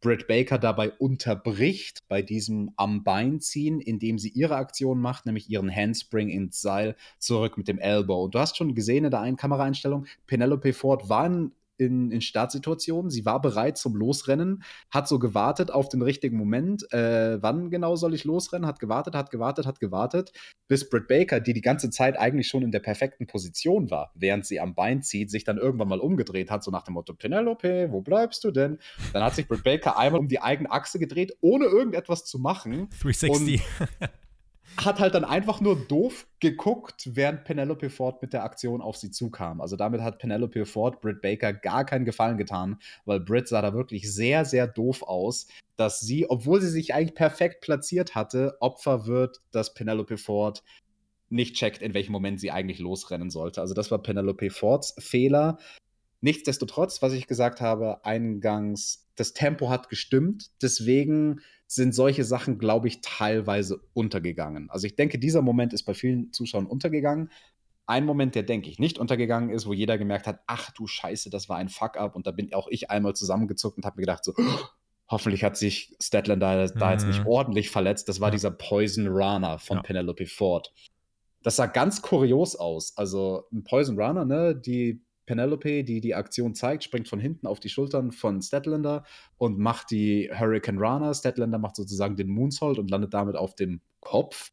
Britt 0.03 0.27
Baker 0.27 0.59
dabei 0.59 0.91
unterbricht 0.91 2.01
bei 2.09 2.21
diesem 2.21 2.73
am 2.77 3.05
Bein 3.05 3.41
ziehen, 3.41 3.81
indem 3.81 4.19
sie 4.19 4.29
ihre 4.29 4.57
Aktion 4.57 5.01
macht, 5.01 5.25
nämlich 5.25 5.49
ihren 5.49 5.75
Handspring 5.75 6.29
ins 6.29 6.61
Seil 6.61 6.97
zurück 7.19 7.57
mit 7.57 7.69
dem 7.69 7.79
Elbow. 7.79 8.25
Und 8.25 8.35
du 8.35 8.41
hast 8.41 8.57
schon 8.57 8.75
gesehen 8.75 9.05
in 9.05 9.11
der 9.11 9.21
einen 9.21 9.37
Kameraeinstellung, 9.37 10.07
Penelope 10.27 10.73
Ford 10.73 11.09
war 11.09 11.25
in, 11.27 11.53
in, 11.83 12.11
in 12.11 12.21
Startsituationen. 12.21 13.11
Sie 13.11 13.25
war 13.25 13.41
bereit 13.41 13.77
zum 13.77 13.95
Losrennen, 13.95 14.63
hat 14.91 15.09
so 15.09 15.19
gewartet 15.19 15.71
auf 15.71 15.89
den 15.89 16.03
richtigen 16.03 16.37
Moment. 16.37 16.91
Äh, 16.93 17.43
wann 17.43 17.71
genau 17.71 17.97
soll 17.97 18.15
ich 18.15 18.25
losrennen? 18.25 18.67
Hat 18.67 18.81
gewartet, 18.81 19.15
hat 19.15 19.31
gewartet, 19.31 19.67
hat 19.67 19.81
gewartet, 19.81 20.33
bis 20.69 20.89
Britt 20.89 21.09
Baker, 21.09 21.41
die 21.41 21.53
die 21.53 21.61
ganze 21.61 21.91
Zeit 21.91 22.19
eigentlich 22.19 22.49
schon 22.49 22.63
in 22.63 22.71
der 22.71 22.81
perfekten 22.81 23.27
Position 23.27 23.91
war, 23.91 24.13
während 24.15 24.47
sie 24.47 24.61
am 24.61 24.75
Bein 24.75 25.03
zieht, 25.03 25.31
sich 25.31 25.45
dann 25.45 25.59
irgendwann 25.59 25.89
mal 25.89 26.01
umgedreht 26.01 26.51
hat, 26.51 26.65
so 26.65 26.71
nach 26.71 26.85
dem 26.85 26.95
Motto: 26.95 27.15
Penelope, 27.15 27.89
wo 27.91 28.01
bleibst 28.01 28.45
du 28.45 28.51
denn? 28.51 28.79
Dann 29.13 29.23
hat 29.23 29.35
sich 29.35 29.49
Britt 29.49 29.65
Baker 29.65 29.99
einmal 29.99 30.21
um 30.21 30.29
die 30.29 30.41
eigene 30.41 30.71
Achse 30.71 30.99
gedreht, 30.99 31.37
ohne 31.41 31.67
irgendetwas 31.67 32.25
zu 32.25 32.39
machen. 32.39 32.89
360. 33.01 33.63
hat 34.79 35.01
halt 35.01 35.15
dann 35.15 35.25
einfach 35.25 35.61
nur 35.61 35.77
doof 35.77 36.27
geguckt, 36.41 37.11
während 37.15 37.45
Penelope 37.45 37.91
Ford 37.91 38.23
mit 38.23 38.33
der 38.33 38.45
Aktion 38.45 38.81
auf 38.81 38.97
sie 38.97 39.11
zukam. 39.11 39.61
Also 39.61 39.77
damit 39.77 40.01
hat 40.01 40.19
Penelope 40.19 40.67
Ford 40.67 41.01
Britt 41.01 41.23
Baker 41.23 41.53
gar 41.53 41.85
keinen 41.85 42.05
Gefallen 42.05 42.39
getan, 42.39 42.79
weil 43.05 43.21
Britt 43.21 43.49
sah 43.49 43.63
da 43.63 43.75
wirklich 43.75 44.13
sehr, 44.13 44.45
sehr 44.45 44.67
doof 44.67 45.03
aus, 45.03 45.47
dass 45.77 46.01
sie, 46.01 46.29
obwohl 46.29 46.61
sie 46.61 46.69
sich 46.69 46.95
eigentlich 46.95 47.15
perfekt 47.15 47.61
platziert 47.61 48.15
hatte, 48.15 48.57
Opfer 48.61 49.07
wird, 49.07 49.41
dass 49.51 49.75
Penelope 49.75 50.17
Ford 50.19 50.63
nicht 51.29 51.57
checkt, 51.57 51.81
in 51.83 51.95
welchem 51.95 52.13
Moment 52.13 52.41
sie 52.41 52.51
eigentlich 52.51 52.79
losrennen 52.79 53.31
sollte. 53.31 53.61
Also 53.61 53.75
das 53.75 53.91
war 53.91 54.03
Penelope 54.03 54.51
Fords 54.51 54.95
Fehler. 54.99 55.59
Nichtsdestotrotz, 56.23 57.03
was 57.03 57.13
ich 57.13 57.27
gesagt 57.27 57.61
habe, 57.61 58.05
eingangs, 58.05 59.09
das 59.17 59.35
Tempo 59.35 59.69
hat 59.69 59.89
gestimmt. 59.89 60.51
Deswegen 60.63 61.41
sind 61.67 61.95
solche 61.95 62.23
Sachen, 62.23 62.59
glaube 62.59 62.87
ich, 62.87 63.01
teilweise 63.01 63.81
untergegangen. 63.93 64.71
Also 64.71 64.87
ich 64.87 64.95
denke, 64.95 65.19
dieser 65.19 65.43
Moment 65.43 65.73
ist 65.73 65.83
bei 65.83 65.95
vielen 65.95 66.33
Zuschauern 66.33 66.67
untergegangen. 66.67 67.31
Ein 67.87 68.07
Moment, 68.07 68.37
der, 68.37 68.45
denke 68.45 68.71
ich, 68.71 68.79
nicht 68.79 69.01
untergegangen 69.01 69.51
ist, 69.51 69.67
wo 69.67 69.73
jeder 69.73 69.99
gemerkt 69.99 70.29
hat, 70.29 70.41
ach 70.47 70.71
du 70.71 70.87
Scheiße, 70.87 71.29
das 71.29 71.49
war 71.49 71.57
ein 71.57 71.69
Fuck-up. 71.69 72.15
Und 72.15 72.29
da 72.29 72.31
bin 72.31 72.55
auch 72.55 72.69
ich 72.71 72.89
einmal 72.89 73.15
zusammengezuckt 73.17 73.79
und 73.79 73.85
habe 73.85 73.97
mir 73.97 74.03
gedacht, 74.03 74.25
so, 74.25 74.33
hoffentlich 75.09 75.43
hat 75.43 75.57
sich 75.57 75.97
Statland 76.01 76.41
da, 76.41 76.67
mhm. 76.67 76.79
da, 76.79 76.93
jetzt 76.93 77.07
nicht 77.07 77.21
mhm. 77.21 77.27
ordentlich 77.27 77.71
verletzt. 77.71 78.09
Das 78.09 78.21
war 78.21 78.29
ja. 78.29 78.33
dieser 78.33 78.53
Poison 78.53 79.09
Runner 79.09 79.59
von 79.59 79.79
ja. 79.79 79.83
Penelope 79.83 80.27
Ford. 80.27 80.73
Das 81.43 81.57
sah 81.57 81.67
ganz 81.67 82.01
kurios 82.01 82.55
aus. 82.55 82.97
Also 82.97 83.49
ein 83.53 83.65
Poison 83.65 83.99
Runner, 84.01 84.25
ne, 84.25 84.55
die 84.55 85.03
Penelope, 85.27 85.85
die 85.85 86.01
die 86.01 86.15
Aktion 86.15 86.55
zeigt, 86.55 86.85
springt 86.85 87.09
von 87.09 87.21
hinten 87.21 87.47
auf 87.47 87.61
die 87.61 87.69
Schultern 87.69 88.13
von 88.13 88.43
Statlander 88.43 89.05
und 89.39 89.59
macht 89.59 89.91
die 89.91 90.31
Hurricane 90.33 90.79
Runner. 90.79 91.15
Statlander 91.15 91.59
macht 91.59 91.77
sozusagen 91.77 92.17
den 92.17 92.29
Moonsault 92.29 92.79
und 92.79 92.91
landet 92.91 93.15
damit 93.15 93.37
auf 93.37 93.55
dem 93.55 93.81
Kopf. 94.01 94.51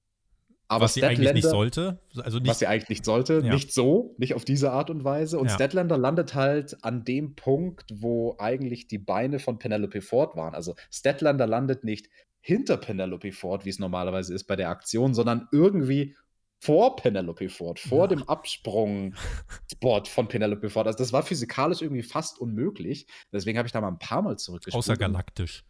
Aber 0.67 0.85
was 0.85 0.93
sie 0.93 1.03
eigentlich 1.03 1.33
nicht 1.33 1.47
sollte. 1.47 1.99
Also 2.17 2.37
nicht, 2.37 2.47
was 2.47 2.59
sie 2.59 2.67
eigentlich 2.67 2.89
nicht 2.89 3.05
sollte. 3.05 3.41
Ja. 3.43 3.53
Nicht 3.53 3.73
so, 3.73 4.13
nicht 4.19 4.35
auf 4.35 4.45
diese 4.45 4.71
Art 4.71 4.91
und 4.91 5.03
Weise. 5.03 5.39
Und 5.39 5.47
ja. 5.47 5.55
Statlander 5.55 5.97
landet 5.97 6.35
halt 6.35 6.83
an 6.83 7.03
dem 7.03 7.35
Punkt, 7.35 7.91
wo 7.91 8.35
eigentlich 8.37 8.87
die 8.87 8.99
Beine 8.99 9.39
von 9.39 9.57
Penelope 9.57 10.01
Ford 10.01 10.35
waren. 10.35 10.53
Also 10.53 10.75
Statlander 10.91 11.47
landet 11.47 11.83
nicht 11.83 12.09
hinter 12.39 12.77
Penelope 12.77 13.31
Ford, 13.31 13.65
wie 13.65 13.69
es 13.69 13.79
normalerweise 13.79 14.33
ist 14.35 14.43
bei 14.43 14.55
der 14.55 14.69
Aktion, 14.69 15.15
sondern 15.15 15.47
irgendwie 15.51 16.15
vor 16.59 16.95
Penelope 16.97 17.49
Ford, 17.49 17.79
vor 17.79 18.01
ja. 18.01 18.07
dem 18.07 18.23
Absprung-Spot 18.23 20.03
von 20.05 20.27
Penelope 20.27 20.69
Ford. 20.69 20.87
Also 20.87 20.97
das 20.97 21.13
war 21.13 21.23
physikalisch 21.23 21.81
irgendwie 21.81 22.03
fast 22.03 22.39
unmöglich. 22.39 23.07
Deswegen 23.31 23.57
habe 23.57 23.67
ich 23.67 23.71
da 23.71 23.81
mal 23.81 23.87
ein 23.87 23.99
paar 23.99 24.21
Mal 24.21 24.37
zurückgespielt. 24.37 24.77
Außergalaktisch. 24.77 25.63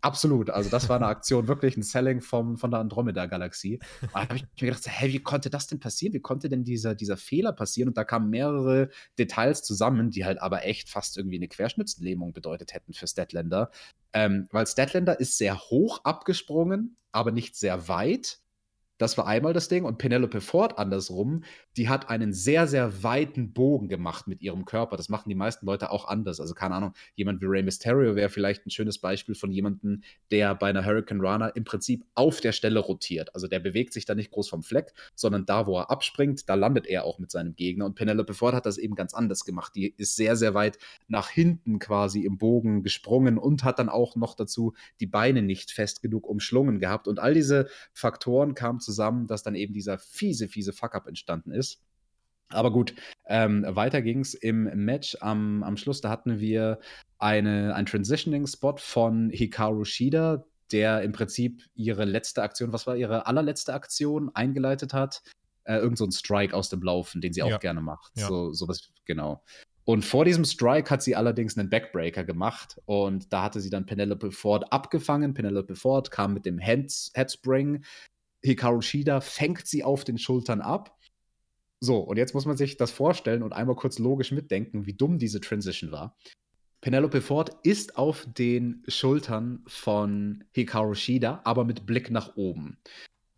Absolut. 0.00 0.50
Also 0.50 0.70
das 0.70 0.88
war 0.88 0.96
eine 0.96 1.06
Aktion, 1.14 1.46
wirklich 1.46 1.76
ein 1.76 1.82
Selling 1.82 2.20
vom, 2.20 2.56
von 2.56 2.70
der 2.70 2.80
Andromeda-Galaxie. 2.80 3.78
Da 4.12 4.22
habe 4.22 4.36
ich 4.36 4.42
mir 4.60 4.70
gedacht, 4.70 4.84
hä, 4.86 5.12
wie 5.12 5.20
konnte 5.20 5.50
das 5.50 5.68
denn 5.68 5.78
passieren? 5.78 6.14
Wie 6.14 6.20
konnte 6.20 6.48
denn 6.48 6.64
dieser, 6.64 6.94
dieser 6.94 7.16
Fehler 7.16 7.52
passieren? 7.52 7.90
Und 7.90 7.96
da 7.96 8.04
kamen 8.04 8.30
mehrere 8.30 8.88
Details 9.18 9.62
zusammen, 9.62 10.10
die 10.10 10.24
halt 10.24 10.40
aber 10.40 10.64
echt 10.64 10.88
fast 10.88 11.16
irgendwie 11.16 11.36
eine 11.36 11.48
Querschnittslähmung 11.48 12.32
bedeutet 12.32 12.74
hätten 12.74 12.94
für 12.94 13.06
Statlander. 13.06 13.70
Ähm, 14.12 14.48
weil 14.50 14.66
Statlander 14.66 15.20
ist 15.20 15.38
sehr 15.38 15.58
hoch 15.58 16.00
abgesprungen, 16.04 16.96
aber 17.12 17.30
nicht 17.30 17.54
sehr 17.54 17.86
weit. 17.86 18.38
Das 19.02 19.18
war 19.18 19.26
einmal 19.26 19.52
das 19.52 19.66
Ding. 19.66 19.84
Und 19.84 19.98
Penelope 19.98 20.40
Ford 20.40 20.78
andersrum, 20.78 21.42
die 21.76 21.88
hat 21.88 22.08
einen 22.08 22.32
sehr, 22.32 22.68
sehr 22.68 23.02
weiten 23.02 23.52
Bogen 23.52 23.88
gemacht 23.88 24.28
mit 24.28 24.42
ihrem 24.42 24.64
Körper. 24.64 24.96
Das 24.96 25.08
machen 25.08 25.28
die 25.28 25.34
meisten 25.34 25.66
Leute 25.66 25.90
auch 25.90 26.06
anders. 26.06 26.38
Also 26.38 26.54
keine 26.54 26.76
Ahnung, 26.76 26.92
jemand 27.16 27.40
wie 27.40 27.46
Rey 27.46 27.64
Mysterio 27.64 28.14
wäre 28.14 28.28
vielleicht 28.28 28.64
ein 28.64 28.70
schönes 28.70 28.98
Beispiel 28.98 29.34
von 29.34 29.50
jemandem, 29.50 30.04
der 30.30 30.54
bei 30.54 30.68
einer 30.68 30.84
Hurricane 30.84 31.20
Runner 31.20 31.50
im 31.56 31.64
Prinzip 31.64 32.04
auf 32.14 32.40
der 32.40 32.52
Stelle 32.52 32.78
rotiert. 32.78 33.34
Also 33.34 33.48
der 33.48 33.58
bewegt 33.58 33.92
sich 33.92 34.04
da 34.04 34.14
nicht 34.14 34.30
groß 34.30 34.48
vom 34.48 34.62
Fleck, 34.62 34.92
sondern 35.16 35.46
da, 35.46 35.66
wo 35.66 35.78
er 35.78 35.90
abspringt, 35.90 36.48
da 36.48 36.54
landet 36.54 36.86
er 36.86 37.04
auch 37.04 37.18
mit 37.18 37.32
seinem 37.32 37.56
Gegner. 37.56 37.86
Und 37.86 37.96
Penelope 37.96 38.34
Ford 38.34 38.54
hat 38.54 38.66
das 38.66 38.78
eben 38.78 38.94
ganz 38.94 39.14
anders 39.14 39.44
gemacht. 39.44 39.74
Die 39.74 39.92
ist 39.96 40.14
sehr, 40.14 40.36
sehr 40.36 40.54
weit 40.54 40.78
nach 41.08 41.28
hinten 41.28 41.80
quasi 41.80 42.24
im 42.24 42.38
Bogen 42.38 42.84
gesprungen 42.84 43.36
und 43.36 43.64
hat 43.64 43.80
dann 43.80 43.88
auch 43.88 44.14
noch 44.14 44.36
dazu 44.36 44.74
die 45.00 45.06
Beine 45.06 45.42
nicht 45.42 45.72
fest 45.72 46.02
genug 46.02 46.28
umschlungen 46.28 46.78
gehabt. 46.78 47.08
Und 47.08 47.18
all 47.18 47.34
diese 47.34 47.66
Faktoren 47.92 48.54
kamen 48.54 48.78
zusammen, 48.78 48.91
dass 49.26 49.42
dann 49.42 49.54
eben 49.54 49.72
dieser 49.72 49.98
fiese, 49.98 50.48
fiese 50.48 50.72
Fuck-up 50.72 51.06
entstanden 51.06 51.52
ist. 51.52 51.80
Aber 52.48 52.70
gut, 52.70 52.94
ähm, 53.26 53.64
weiter 53.66 54.02
ging 54.02 54.20
es 54.20 54.34
im 54.34 54.64
Match 54.84 55.16
am, 55.20 55.62
am 55.62 55.76
Schluss. 55.76 56.00
Da 56.00 56.10
hatten 56.10 56.38
wir 56.38 56.80
eine, 57.18 57.74
einen 57.74 57.86
Transitioning-Spot 57.86 58.76
von 58.78 59.30
Hikaru 59.30 59.84
Shida, 59.84 60.44
der 60.70 61.02
im 61.02 61.12
Prinzip 61.12 61.62
ihre 61.74 62.04
letzte 62.04 62.42
Aktion, 62.42 62.72
was 62.72 62.86
war 62.86 62.96
ihre 62.96 63.26
allerletzte 63.26 63.74
Aktion, 63.74 64.30
eingeleitet 64.34 64.92
hat. 64.92 65.22
Äh, 65.64 65.76
irgend 65.76 65.98
so 65.98 66.04
ein 66.04 66.12
Strike 66.12 66.54
aus 66.54 66.68
dem 66.68 66.82
Laufen, 66.82 67.20
den 67.20 67.32
sie 67.32 67.42
auch 67.42 67.50
ja. 67.50 67.58
gerne 67.58 67.80
macht. 67.80 68.12
Ja. 68.16 68.26
So, 68.26 68.52
sowas, 68.52 68.90
genau. 69.04 69.42
Und 69.84 70.04
vor 70.04 70.24
diesem 70.24 70.44
Strike 70.44 70.90
hat 70.90 71.02
sie 71.02 71.16
allerdings 71.16 71.58
einen 71.58 71.68
Backbreaker 71.68 72.24
gemacht 72.24 72.80
und 72.84 73.32
da 73.32 73.42
hatte 73.42 73.60
sie 73.60 73.70
dann 73.70 73.84
Penelope 73.84 74.30
Ford 74.30 74.72
abgefangen. 74.72 75.34
Penelope 75.34 75.74
Ford 75.74 76.10
kam 76.10 76.34
mit 76.34 76.46
dem 76.46 76.58
Heads, 76.58 77.10
Headspring. 77.14 77.84
Hikaru 78.42 78.80
Shida 78.80 79.20
fängt 79.20 79.66
sie 79.66 79.84
auf 79.84 80.04
den 80.04 80.18
Schultern 80.18 80.60
ab 80.60 80.98
so, 81.84 81.98
und 81.98 82.16
jetzt 82.16 82.32
muss 82.32 82.46
man 82.46 82.56
sich 82.56 82.76
das 82.76 82.92
vorstellen 82.92 83.42
und 83.42 83.52
einmal 83.52 83.74
kurz 83.74 83.98
logisch 83.98 84.30
mitdenken, 84.30 84.86
wie 84.86 84.92
dumm 84.92 85.18
diese 85.18 85.40
Transition 85.40 85.90
war. 85.90 86.16
Penelope 86.80 87.20
Ford 87.20 87.56
ist 87.64 87.96
auf 87.96 88.24
den 88.38 88.84
Schultern 88.86 89.64
von 89.66 90.44
Hikaru 90.52 90.94
Shida, 90.94 91.40
aber 91.42 91.64
mit 91.64 91.84
Blick 91.84 92.12
nach 92.12 92.36
oben. 92.36 92.78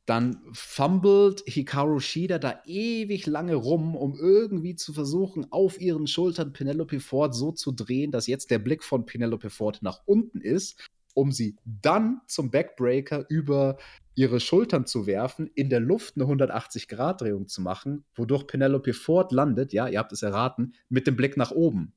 Dann 0.05 0.43
fummelt 0.53 1.43
Hikaru 1.47 2.01
Shida 2.01 2.39
da 2.39 2.61
ewig 2.67 3.25
lange 3.25 3.55
rum, 3.55 3.97
um 3.97 4.15
irgendwie 4.15 4.77
zu 4.77 4.93
versuchen, 4.93 5.51
auf 5.51 5.81
ihren 5.81 6.07
Schultern 6.07 6.53
Penelope 6.53 7.01
Ford 7.01 7.35
so 7.35 7.51
zu 7.51 7.73
drehen, 7.73 8.11
dass 8.11 8.27
jetzt 8.27 8.51
der 8.51 8.59
Blick 8.59 8.85
von 8.85 9.07
Penelope 9.07 9.49
Ford 9.49 9.79
nach 9.81 10.03
unten 10.05 10.43
ist, 10.43 10.87
um 11.15 11.33
sie 11.33 11.57
dann 11.65 12.21
zum 12.27 12.51
Backbreaker 12.51 13.25
über 13.31 13.79
ihre 14.15 14.41
Schultern 14.41 14.87
zu 14.87 15.07
werfen, 15.07 15.51
in 15.55 15.69
der 15.71 15.81
Luft 15.81 16.17
eine 16.17 16.25
180-Grad-Drehung 16.25 17.49
zu 17.49 17.63
machen, 17.63 18.05
wodurch 18.15 18.47
Penelope 18.47 18.93
Ford 18.93 19.33
landet, 19.33 19.73
ja, 19.73 19.89
ihr 19.89 19.99
habt 19.99 20.13
es 20.13 20.23
erraten, 20.23 20.75
mit 20.89 21.07
dem 21.07 21.17
Blick 21.17 21.37
nach 21.37 21.51
oben. 21.51 21.95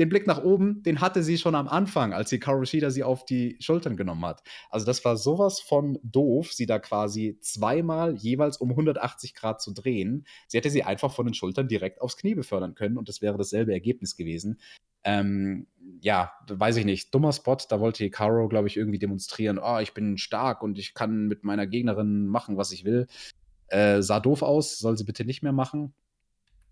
Den 0.00 0.08
Blick 0.08 0.26
nach 0.26 0.42
oben, 0.42 0.82
den 0.82 1.02
hatte 1.02 1.22
sie 1.22 1.36
schon 1.36 1.54
am 1.54 1.68
Anfang, 1.68 2.14
als 2.14 2.30
sie 2.30 2.38
Karushida 2.38 2.90
sie 2.90 3.04
auf 3.04 3.26
die 3.26 3.58
Schultern 3.60 3.98
genommen 3.98 4.24
hat. 4.24 4.42
Also 4.70 4.86
das 4.86 5.04
war 5.04 5.18
sowas 5.18 5.60
von 5.60 5.98
doof, 6.02 6.54
sie 6.54 6.64
da 6.64 6.78
quasi 6.78 7.36
zweimal 7.42 8.16
jeweils 8.16 8.56
um 8.56 8.70
180 8.70 9.34
Grad 9.34 9.60
zu 9.60 9.74
drehen. 9.74 10.24
Sie 10.48 10.56
hätte 10.56 10.70
sie 10.70 10.84
einfach 10.84 11.12
von 11.12 11.26
den 11.26 11.34
Schultern 11.34 11.68
direkt 11.68 12.00
aufs 12.00 12.16
Knie 12.16 12.34
befördern 12.34 12.74
können 12.74 12.96
und 12.96 13.10
das 13.10 13.20
wäre 13.20 13.36
dasselbe 13.36 13.74
Ergebnis 13.74 14.16
gewesen. 14.16 14.58
Ähm, 15.04 15.66
ja, 16.00 16.32
weiß 16.48 16.76
ich 16.76 16.86
nicht, 16.86 17.14
dummer 17.14 17.34
Spot, 17.34 17.58
da 17.68 17.78
wollte 17.78 18.02
Hikaru, 18.02 18.48
glaube 18.48 18.68
ich, 18.68 18.78
irgendwie 18.78 18.98
demonstrieren, 18.98 19.58
oh, 19.62 19.80
ich 19.80 19.92
bin 19.92 20.16
stark 20.16 20.62
und 20.62 20.78
ich 20.78 20.94
kann 20.94 21.26
mit 21.26 21.44
meiner 21.44 21.66
Gegnerin 21.66 22.26
machen, 22.26 22.56
was 22.56 22.72
ich 22.72 22.86
will. 22.86 23.06
Äh, 23.66 24.00
sah 24.00 24.18
doof 24.18 24.40
aus, 24.40 24.78
soll 24.78 24.96
sie 24.96 25.04
bitte 25.04 25.26
nicht 25.26 25.42
mehr 25.42 25.52
machen. 25.52 25.92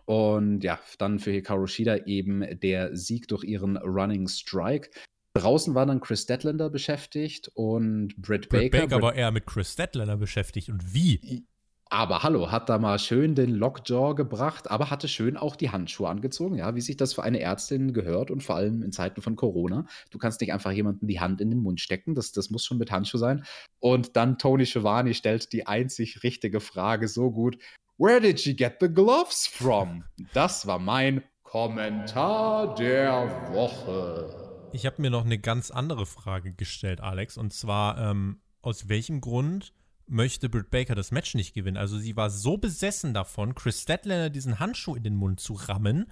Und 0.09 0.65
ja, 0.65 0.79
dann 0.97 1.19
für 1.19 1.33
Hikaru 1.33 1.67
Shida 1.67 2.07
eben 2.07 2.43
der 2.61 2.97
Sieg 2.97 3.29
durch 3.29 3.45
ihren 3.45 3.77
Running 3.77 4.27
Strike. 4.27 4.89
Draußen 5.35 5.75
war 5.75 5.85
dann 5.85 6.01
Chris 6.01 6.23
Statlander 6.23 6.71
beschäftigt 6.71 7.51
und 7.53 8.17
Britt, 8.17 8.49
Britt 8.49 8.73
Baker. 8.73 8.87
Baker 8.87 9.03
war 9.03 9.15
eher 9.15 9.31
mit 9.33 9.45
Chris 9.45 9.75
Statlander 9.75 10.17
beschäftigt 10.17 10.71
und 10.71 10.95
wie? 10.95 11.45
Aber 11.91 12.23
hallo, 12.23 12.51
hat 12.51 12.71
da 12.71 12.79
mal 12.79 12.99
schön 12.99 13.35
den 13.35 13.51
Lockjaw 13.51 14.15
gebracht, 14.15 14.71
aber 14.71 14.89
hatte 14.89 15.09
schön 15.09 15.37
auch 15.37 15.57
die 15.57 15.69
Handschuhe 15.69 16.09
angezogen, 16.09 16.57
ja, 16.57 16.75
wie 16.75 16.81
sich 16.81 16.97
das 16.97 17.13
für 17.13 17.23
eine 17.23 17.41
Ärztin 17.41 17.93
gehört 17.93 18.31
und 18.31 18.43
vor 18.43 18.57
allem 18.57 18.83
in 18.83 18.93
Zeiten 18.93 19.21
von 19.21 19.37
Corona. 19.37 19.85
Du 20.11 20.17
kannst 20.17 20.41
nicht 20.41 20.55
einfach 20.55 20.73
jemanden 20.73 21.07
die 21.07 21.21
Hand 21.21 21.43
in 21.43 21.51
den 21.51 21.61
Mund 21.61 21.81
stecken, 21.81 22.15
das, 22.15 22.33
das 22.33 22.49
muss 22.49 22.65
schon 22.65 22.79
mit 22.79 22.91
Handschuh 22.91 23.19
sein. 23.19 23.45
Und 23.79 24.17
dann 24.17 24.39
Tony 24.39 24.65
Schiavone 24.65 25.13
stellt 25.13 25.53
die 25.53 25.67
einzig 25.67 26.23
richtige 26.23 26.61
Frage 26.61 27.09
so 27.09 27.31
gut: 27.31 27.59
Where 28.01 28.21
did 28.21 28.39
she 28.39 28.55
get 28.55 28.77
the 28.81 28.89
gloves 28.89 29.49
from? 29.49 30.05
Das 30.33 30.69
war 30.69 30.79
mein 30.79 31.25
Kommentar 31.43 32.77
der 32.77 33.53
Woche. 33.53 34.71
Ich 34.73 34.87
habe 34.87 35.03
mir 35.03 35.11
noch 35.11 35.25
eine 35.25 35.41
ganz 35.41 35.73
andere 35.73 36.07
Frage 36.07 36.53
gestellt, 36.53 37.01
Alex, 37.01 37.37
und 37.37 37.53
zwar, 37.53 37.99
ähm, 37.99 38.41
aus 38.63 38.89
welchem 38.89 39.21
Grund 39.21 39.73
möchte 40.07 40.49
Britt 40.49 40.71
Baker 40.71 40.95
das 40.95 41.11
Match 41.11 41.35
nicht 41.35 41.55
gewinnen. 41.55 41.77
Also 41.77 41.99
sie 41.99 42.17
war 42.17 42.31
so 42.31 42.57
besessen 42.57 43.15
davon, 43.15 43.57
Chris 43.57 43.83
Statlander 43.83 44.31
diesen 44.31 44.61
Handschuh 44.61 44.95
in 44.95 45.03
den 45.03 45.17
Mund 45.17 45.41
zu 45.41 45.55
rammen, 45.55 46.07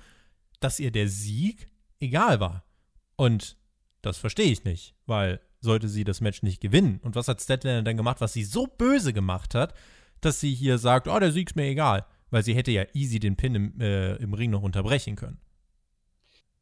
dass 0.59 0.81
ihr 0.81 0.90
der 0.90 1.09
Sieg 1.09 1.68
egal 2.01 2.40
war. 2.40 2.64
Und 3.14 3.57
das 4.03 4.18
verstehe 4.18 4.51
ich 4.51 4.64
nicht, 4.64 4.96
weil 5.07 5.40
sollte 5.61 5.88
sie 5.88 6.03
das 6.03 6.20
Match 6.20 6.42
nicht 6.42 6.61
gewinnen. 6.61 6.99
Und 7.05 7.14
was 7.14 7.29
hat 7.29 7.40
Statlander 7.40 7.83
dann 7.83 7.96
gemacht, 7.96 8.20
was 8.20 8.33
sie 8.33 8.44
so 8.44 8.66
böse 8.66 9.12
gemacht 9.12 9.55
hat, 9.55 9.72
dass 10.20 10.40
sie 10.40 10.55
hier 10.55 10.79
sagt, 10.79 11.09
oh, 11.09 11.18
der 11.18 11.33
Sieg 11.33 11.50
ist 11.50 11.57
mir 11.57 11.64
egal. 11.64 12.05
Weil 12.31 12.42
sie 12.42 12.55
hätte 12.55 12.72
ja 12.72 12.85
easy 12.92 13.20
den 13.20 13.37
Pin 13.37 13.55
im, 13.55 13.81
äh, 13.81 14.16
im 14.16 14.35
Ring 14.35 14.50
noch 14.50 14.62
unterbrechen 14.62 15.16
können. 15.16 15.38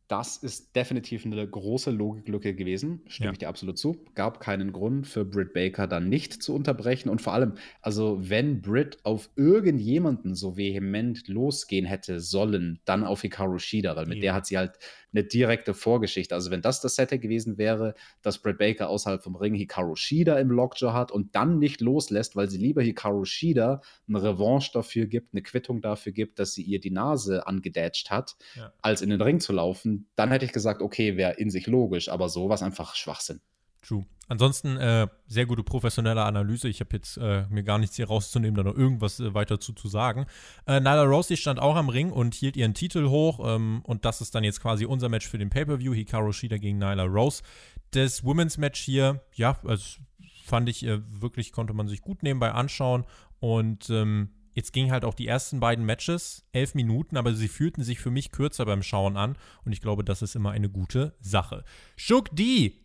Das 0.08 0.36
ist 0.36 0.76
definitiv 0.76 1.24
eine 1.24 1.48
große 1.48 1.90
Logiklücke 1.90 2.54
gewesen, 2.54 3.00
stimme 3.06 3.28
ja. 3.28 3.32
ich 3.32 3.38
dir 3.38 3.48
absolut 3.48 3.78
zu. 3.78 4.04
Gab 4.14 4.38
keinen 4.38 4.70
Grund 4.70 5.06
für 5.06 5.24
Britt 5.24 5.54
Baker 5.54 5.86
dann 5.86 6.10
nicht 6.10 6.42
zu 6.42 6.54
unterbrechen. 6.54 7.08
Und 7.08 7.22
vor 7.22 7.32
allem, 7.32 7.54
also 7.80 8.18
wenn 8.20 8.60
Britt 8.60 8.98
auf 9.04 9.30
irgendjemanden 9.34 10.34
so 10.34 10.58
vehement 10.58 11.26
losgehen 11.26 11.86
hätte 11.86 12.20
sollen, 12.20 12.80
dann 12.84 13.02
auf 13.02 13.22
Hikaru 13.22 13.58
Shida, 13.58 13.96
weil 13.96 14.06
mit 14.06 14.18
ja. 14.18 14.22
der 14.22 14.34
hat 14.34 14.46
sie 14.46 14.58
halt 14.58 14.78
eine 15.14 15.24
direkte 15.24 15.74
Vorgeschichte. 15.74 16.34
Also 16.34 16.50
wenn 16.50 16.60
das 16.60 16.80
das 16.80 16.96
Setting 16.96 17.20
gewesen 17.20 17.56
wäre, 17.56 17.94
dass 18.22 18.38
Britt 18.38 18.58
Baker 18.58 18.88
außerhalb 18.88 19.22
vom 19.22 19.36
Ring 19.36 19.54
Hikaru 19.54 19.94
Shida 19.94 20.38
im 20.38 20.50
Lockjaw 20.50 20.92
hat 20.92 21.12
und 21.12 21.34
dann 21.34 21.58
nicht 21.58 21.80
loslässt, 21.80 22.36
weil 22.36 22.50
sie 22.50 22.58
lieber 22.58 22.82
Hikaru 22.82 23.24
Shida 23.24 23.80
eine 24.08 24.22
Revanche 24.22 24.72
dafür 24.72 25.06
gibt, 25.06 25.32
eine 25.32 25.42
Quittung 25.42 25.80
dafür 25.80 26.12
gibt, 26.12 26.38
dass 26.38 26.52
sie 26.52 26.62
ihr 26.62 26.80
die 26.80 26.90
Nase 26.90 27.46
angedatscht 27.46 28.10
hat, 28.10 28.36
ja. 28.56 28.72
als 28.82 29.02
in 29.02 29.10
den 29.10 29.20
Ring 29.20 29.40
zu 29.40 29.52
laufen, 29.52 30.08
dann 30.16 30.30
hätte 30.30 30.44
ich 30.44 30.52
gesagt, 30.52 30.82
okay, 30.82 31.16
wäre 31.16 31.34
in 31.34 31.50
sich 31.50 31.66
logisch, 31.66 32.08
aber 32.08 32.28
so 32.28 32.48
war 32.48 32.54
es 32.54 32.62
einfach 32.62 32.94
Schwachsinn. 32.94 33.40
True. 33.84 34.06
Ansonsten 34.28 34.78
äh, 34.78 35.06
sehr 35.26 35.44
gute 35.44 35.62
professionelle 35.62 36.24
Analyse. 36.24 36.68
Ich 36.68 36.80
habe 36.80 36.96
jetzt 36.96 37.18
äh, 37.18 37.44
mir 37.50 37.62
gar 37.62 37.78
nichts 37.78 37.96
hier 37.96 38.06
rauszunehmen, 38.06 38.54
da 38.54 38.62
noch 38.62 38.76
irgendwas 38.76 39.20
äh, 39.20 39.34
weiter 39.34 39.60
zu, 39.60 39.74
zu 39.74 39.88
sagen. 39.88 40.24
Äh, 40.66 40.80
Nyla 40.80 41.02
Rose 41.02 41.36
stand 41.36 41.60
auch 41.60 41.76
am 41.76 41.90
Ring 41.90 42.10
und 42.10 42.34
hielt 42.34 42.56
ihren 42.56 42.72
Titel 42.72 43.08
hoch. 43.08 43.40
Ähm, 43.44 43.82
und 43.84 44.06
das 44.06 44.22
ist 44.22 44.34
dann 44.34 44.42
jetzt 44.42 44.62
quasi 44.62 44.86
unser 44.86 45.10
Match 45.10 45.28
für 45.28 45.36
den 45.36 45.50
Pay-Per-View. 45.50 45.92
Hikaru 45.92 46.32
Shida 46.32 46.56
gegen 46.56 46.78
Nyla 46.78 47.04
Rose. 47.04 47.42
Das 47.90 48.24
Women's 48.24 48.56
Match 48.56 48.80
hier, 48.80 49.20
ja, 49.34 49.58
also 49.64 50.00
fand 50.44 50.70
ich 50.70 50.86
äh, 50.86 51.00
wirklich, 51.20 51.52
konnte 51.52 51.74
man 51.74 51.86
sich 51.86 52.00
gut 52.00 52.22
nebenbei 52.22 52.52
anschauen. 52.52 53.04
Und 53.40 53.90
ähm, 53.90 54.30
jetzt 54.54 54.72
gingen 54.72 54.90
halt 54.90 55.04
auch 55.04 55.14
die 55.14 55.28
ersten 55.28 55.60
beiden 55.60 55.84
Matches, 55.84 56.46
elf 56.52 56.74
Minuten, 56.74 57.18
aber 57.18 57.34
sie 57.34 57.48
fühlten 57.48 57.84
sich 57.84 57.98
für 57.98 58.10
mich 58.10 58.32
kürzer 58.32 58.64
beim 58.64 58.82
Schauen 58.82 59.18
an. 59.18 59.36
Und 59.66 59.72
ich 59.72 59.82
glaube, 59.82 60.02
das 60.02 60.22
ist 60.22 60.34
immer 60.34 60.52
eine 60.52 60.70
gute 60.70 61.14
Sache. 61.20 61.64
Shook 61.96 62.34
D 62.34 62.83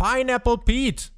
Pineapple 0.00 0.56
Pete 0.56 1.10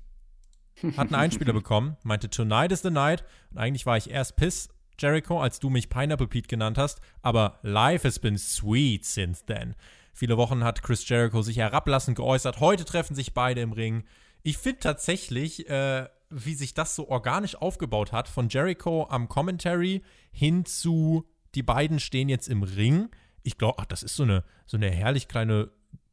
hat 0.97 1.07
einen 1.07 1.15
Einspieler 1.15 1.53
bekommen, 1.53 1.97
meinte 2.03 2.29
Tonight 2.29 2.73
is 2.73 2.83
the 2.83 2.91
night 2.91 3.23
und 3.53 3.59
eigentlich 3.59 3.87
war 3.87 3.97
ich 3.97 4.11
erst 4.11 4.35
piss, 4.35 4.71
Jericho, 4.99 5.41
als 5.41 5.61
du 5.61 5.71
mich 5.71 5.89
Pineapple 5.89 6.27
Pete 6.27 6.49
genannt 6.49 6.79
hast, 6.79 7.01
aber 7.23 7.61
life 7.63 8.05
has 8.05 8.19
been 8.19 8.37
sweet 8.37 9.05
since 9.05 9.47
then. 9.47 9.77
Viele 10.13 10.37
Wochen 10.37 10.65
hat 10.65 10.83
Chris 10.83 11.09
Jericho 11.09 11.43
sich 11.43 11.59
herablassend 11.59 12.17
geäußert, 12.17 12.59
heute 12.59 12.85
treffen 12.85 13.15
sich 13.15 13.35
beide 13.35 13.61
im 13.61 13.71
Ring. 13.71 14.03
Ich 14.43 14.59
finde 14.59 14.81
tatsächlich, 14.81 15.71
äh, 15.71 16.09
wie 16.31 16.55
sich 16.55 16.75
das 16.75 16.97
so 16.97 17.09
organisch 17.09 17.55
aufgebaut 17.55 18.11
hat, 18.11 18.27
von 18.27 18.49
Jericho 18.49 19.07
am 19.09 19.29
Commentary 19.29 20.03
hin 20.33 20.65
zu 20.65 21.25
die 21.55 21.63
beiden 21.63 22.01
stehen 22.01 22.29
jetzt 22.29 22.49
im 22.49 22.65
Ring. 22.65 23.11
Ich 23.45 23.59
glaube, 23.59 23.85
das 23.89 24.03
ist 24.03 24.17
so 24.17 24.25
eine, 24.25 24.43
so 24.67 24.77
eine 24.77 24.91
herrlich 24.91 25.29
kleine 25.29 25.71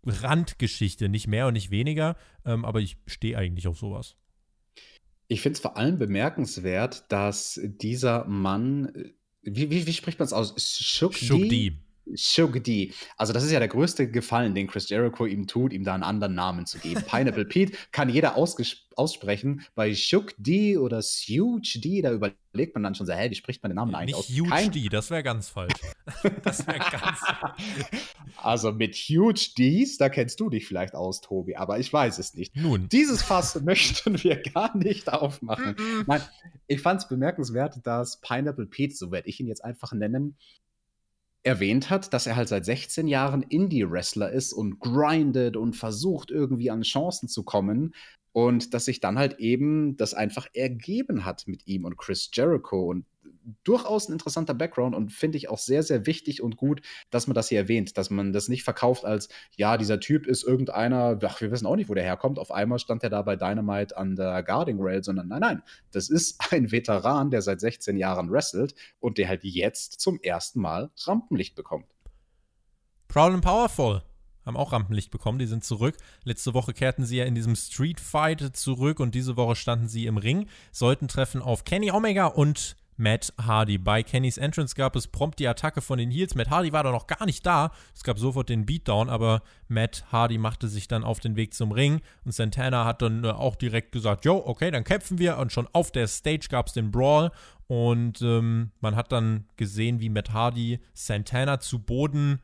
Randgeschichte, 0.10 1.10
nicht 1.10 1.28
mehr 1.28 1.48
und 1.48 1.54
nicht 1.54 1.72
weniger, 1.72 2.16
ähm, 2.46 2.66
aber 2.66 2.80
ich 2.80 2.98
stehe 3.08 3.38
eigentlich 3.38 3.68
auf 3.68 3.78
sowas. 3.78 4.16
Ich 5.28 5.42
finde 5.42 5.58
es 5.58 5.60
vor 5.62 5.78
allem 5.78 5.98
bemerkenswert, 5.98 7.06
dass 7.10 7.60
dieser 7.64 8.26
Mann, 8.26 8.94
äh, 8.96 9.14
wie, 9.44 9.70
wie, 9.70 9.86
wie 9.86 9.94
spricht 9.94 10.20
man 10.20 10.26
es 10.26 10.34
aus? 10.34 10.54
Shukdi? 10.58 11.26
Shukdi. 11.26 11.78
Shugdi. 12.16 12.94
Also 13.18 13.34
das 13.34 13.44
ist 13.44 13.52
ja 13.52 13.60
der 13.60 13.68
größte 13.68 14.10
Gefallen, 14.10 14.56
den 14.56 14.68
Chris 14.68 14.90
Jericho 14.90 15.26
ihm 15.26 15.48
tut, 15.48 15.74
ihm 15.74 15.84
da 15.84 15.94
einen 15.94 16.04
anderen 16.04 16.36
Namen 16.36 16.66
zu 16.66 16.80
geben. 16.80 17.04
Pineapple 17.04 17.46
Pete 17.50 17.78
kann 17.92 18.10
jeder 18.10 18.36
aussprechen. 18.36 19.66
Bei 19.76 19.94
Shugdi 19.94 20.78
oder 20.78 21.02
Sugdi, 21.02 22.02
da 22.02 22.12
überlegt 22.12 22.74
man 22.74 22.84
dann 22.84 22.96
schon 22.96 23.06
so, 23.06 23.14
hä, 23.14 23.30
wie 23.30 23.36
spricht 23.36 23.64
man 23.64 23.72
den 23.72 23.76
Namen 23.76 23.96
eigentlich 23.96 24.30
Nicht 24.30 24.52
aus? 24.52 24.66
Hugdi, 24.66 24.90
das 24.90 25.10
wäre 25.10 25.24
ganz 25.24 25.50
falsch. 25.50 25.74
das 26.44 26.66
wäre 26.68 26.80
ganz 26.80 27.20
Also 28.38 28.72
mit 28.72 28.96
Huge 28.96 29.52
Ds, 29.58 29.98
da 29.98 30.10
kennst 30.10 30.40
du 30.40 30.50
dich 30.50 30.68
vielleicht 30.68 30.96
aus, 30.96 31.22
Tobi, 31.22 31.56
aber 31.56 31.80
ich 31.80 31.92
weiß 31.92 32.20
es 32.20 32.34
nicht. 32.34 32.56
Nun. 32.56 32.90
Dieses 32.90 33.22
Fass 33.22 33.60
möchten 33.62 34.22
wir 34.24 34.38
gar 34.38 34.76
nicht 34.78 35.12
aufmachen. 35.12 35.76
Nein, 36.08 36.22
ich 36.68 36.82
fand 36.82 37.02
es 37.02 37.08
bemerkenswert, 37.08 37.80
dass 37.84 38.20
Pineapple 38.22 38.66
Pete, 38.66 38.96
so 38.96 39.12
werde 39.12 39.30
ich 39.30 39.40
ihn 39.40 39.48
jetzt 39.48 39.64
einfach 39.64 39.94
nennen, 39.94 40.38
erwähnt 41.44 41.90
hat, 41.90 42.14
dass 42.14 42.28
er 42.28 42.36
halt 42.36 42.50
seit 42.50 42.66
16 42.66 43.08
Jahren 43.08 43.44
Indie-Wrestler 43.44 44.32
ist 44.32 44.54
und 44.54 44.80
grindet 44.80 45.58
und 45.58 45.76
versucht 45.76 46.32
irgendwie 46.32 46.72
an 46.72 46.82
Chancen 46.82 47.28
zu 47.28 47.44
kommen. 47.44 47.94
Und 48.32 48.74
dass 48.74 48.86
sich 48.86 49.00
dann 49.00 49.18
halt 49.18 49.40
eben 49.40 49.98
das 49.98 50.14
einfach 50.14 50.48
ergeben 50.54 51.26
hat 51.26 51.48
mit 51.48 51.66
ihm 51.68 51.86
und 51.86 51.98
Chris 51.98 52.30
Jericho. 52.32 52.90
Und 52.90 53.06
durchaus 53.64 54.10
ein 54.10 54.14
interessanter 54.14 54.54
Background 54.54 54.96
und 54.96 55.12
finde 55.12 55.38
ich 55.38 55.50
auch 55.50 55.58
sehr, 55.58 55.84
sehr 55.84 56.06
wichtig 56.06 56.42
und 56.42 56.58
gut, 56.58 56.82
dass 57.10 57.28
man 57.28 57.36
das 57.36 57.50
hier 57.50 57.60
erwähnt, 57.60 57.98
dass 57.98 58.10
man 58.10 58.34
das 58.34 58.48
nicht 58.48 58.64
verkauft 58.64 59.06
als, 59.06 59.30
ja, 59.56 59.78
dieser 59.78 60.00
Typ 60.00 60.28
ist 60.28 60.44
irgendeiner, 60.44 61.20
ach, 61.24 61.42
wir 61.42 61.52
wissen 61.52 61.66
auch 61.66 61.76
nicht, 61.76 61.90
wo 61.90 61.94
der 61.94 62.04
herkommt. 62.04 62.40
Auf 62.40 62.52
einmal 62.52 62.80
stand 62.80 63.04
er 63.04 63.10
da 63.10 63.22
bei 63.22 63.36
Dynamite 63.36 63.98
an 63.98 64.16
der 64.16 64.44
Guarding 64.44 64.78
Rail, 64.80 65.04
sondern 65.04 65.28
nein, 65.28 65.42
nein, 65.42 65.64
das 65.92 66.10
ist 66.10 66.40
ein 66.52 66.72
Veteran, 66.72 67.30
der 67.32 67.42
seit 67.42 67.60
16 67.60 67.98
Jahren 67.98 68.32
wrestelt 68.32 68.76
und 69.00 69.18
der 69.18 69.28
halt 69.28 69.44
jetzt 69.44 70.00
zum 70.00 70.20
ersten 70.22 70.60
Mal 70.60 70.90
Rampenlicht 71.06 71.56
bekommt. 71.56 71.88
Proud 73.08 73.34
and 73.34 73.44
Powerful 73.44 74.04
haben 74.46 74.58
auch 74.58 74.74
Rampenlicht 74.74 75.12
bekommen, 75.12 75.40
die 75.40 75.46
sind 75.46 75.64
zurück. 75.64 75.96
Letzte 76.24 76.54
Woche 76.54 76.74
kehrten 76.74 77.06
sie 77.06 77.18
ja 77.18 77.26
in 77.26 77.36
diesem 77.36 77.56
Street 77.56 78.00
Fight 78.00 78.56
zurück 78.56 79.00
und 79.00 79.16
diese 79.16 79.38
Woche 79.38 79.56
standen 79.56 79.88
sie 79.88 80.06
im 80.06 80.18
Ring, 80.18 80.48
sollten 80.72 81.08
treffen 81.08 81.42
auf 81.42 81.64
Kenny 81.64 81.92
Omega 81.92 82.26
und 82.26 82.76
Matt 83.00 83.34
Hardy. 83.42 83.78
Bei 83.78 84.04
Kennys 84.04 84.38
Entrance 84.38 84.76
gab 84.76 84.96
es 84.96 85.08
prompt 85.08 85.40
die 85.40 85.48
Attacke 85.48 85.82
von 85.82 85.98
den 85.98 86.12
Heels. 86.12 86.36
Matt 86.36 86.50
Hardy 86.50 86.74
war 86.74 86.84
da 86.84 86.92
noch 86.92 87.08
gar 87.08 87.26
nicht 87.26 87.46
da. 87.46 87.72
Es 87.96 88.04
gab 88.04 88.20
sofort 88.20 88.50
den 88.50 88.66
Beatdown, 88.66 89.10
aber 89.10 89.42
Matt 89.70 90.06
Hardy 90.12 90.38
machte 90.38 90.68
sich 90.68 90.88
dann 90.88 91.04
auf 91.04 91.20
den 91.20 91.36
Weg 91.36 91.54
zum 91.54 91.72
Ring 91.72 92.02
und 92.26 92.34
Santana 92.34 92.84
hat 92.86 93.02
dann 93.02 93.24
äh, 93.24 93.30
auch 93.30 93.56
direkt 93.56 93.94
gesagt, 93.94 94.26
jo, 94.26 94.44
okay, 94.46 94.70
dann 94.70 94.84
kämpfen 94.84 95.18
wir 95.18 95.38
und 95.38 95.52
schon 95.52 95.68
auf 95.72 95.92
der 95.92 96.08
Stage 96.08 96.48
gab 96.50 96.68
es 96.68 96.74
den 96.74 96.92
Brawl 96.92 97.32
und 97.68 98.22
ähm, 98.22 98.72
man 98.82 98.96
hat 98.96 99.12
dann 99.12 99.46
gesehen, 99.56 100.02
wie 100.02 100.10
Matt 100.10 100.34
Hardy 100.34 100.80
Santana 100.94 101.60
zu 101.60 101.80
Boden 101.80 102.42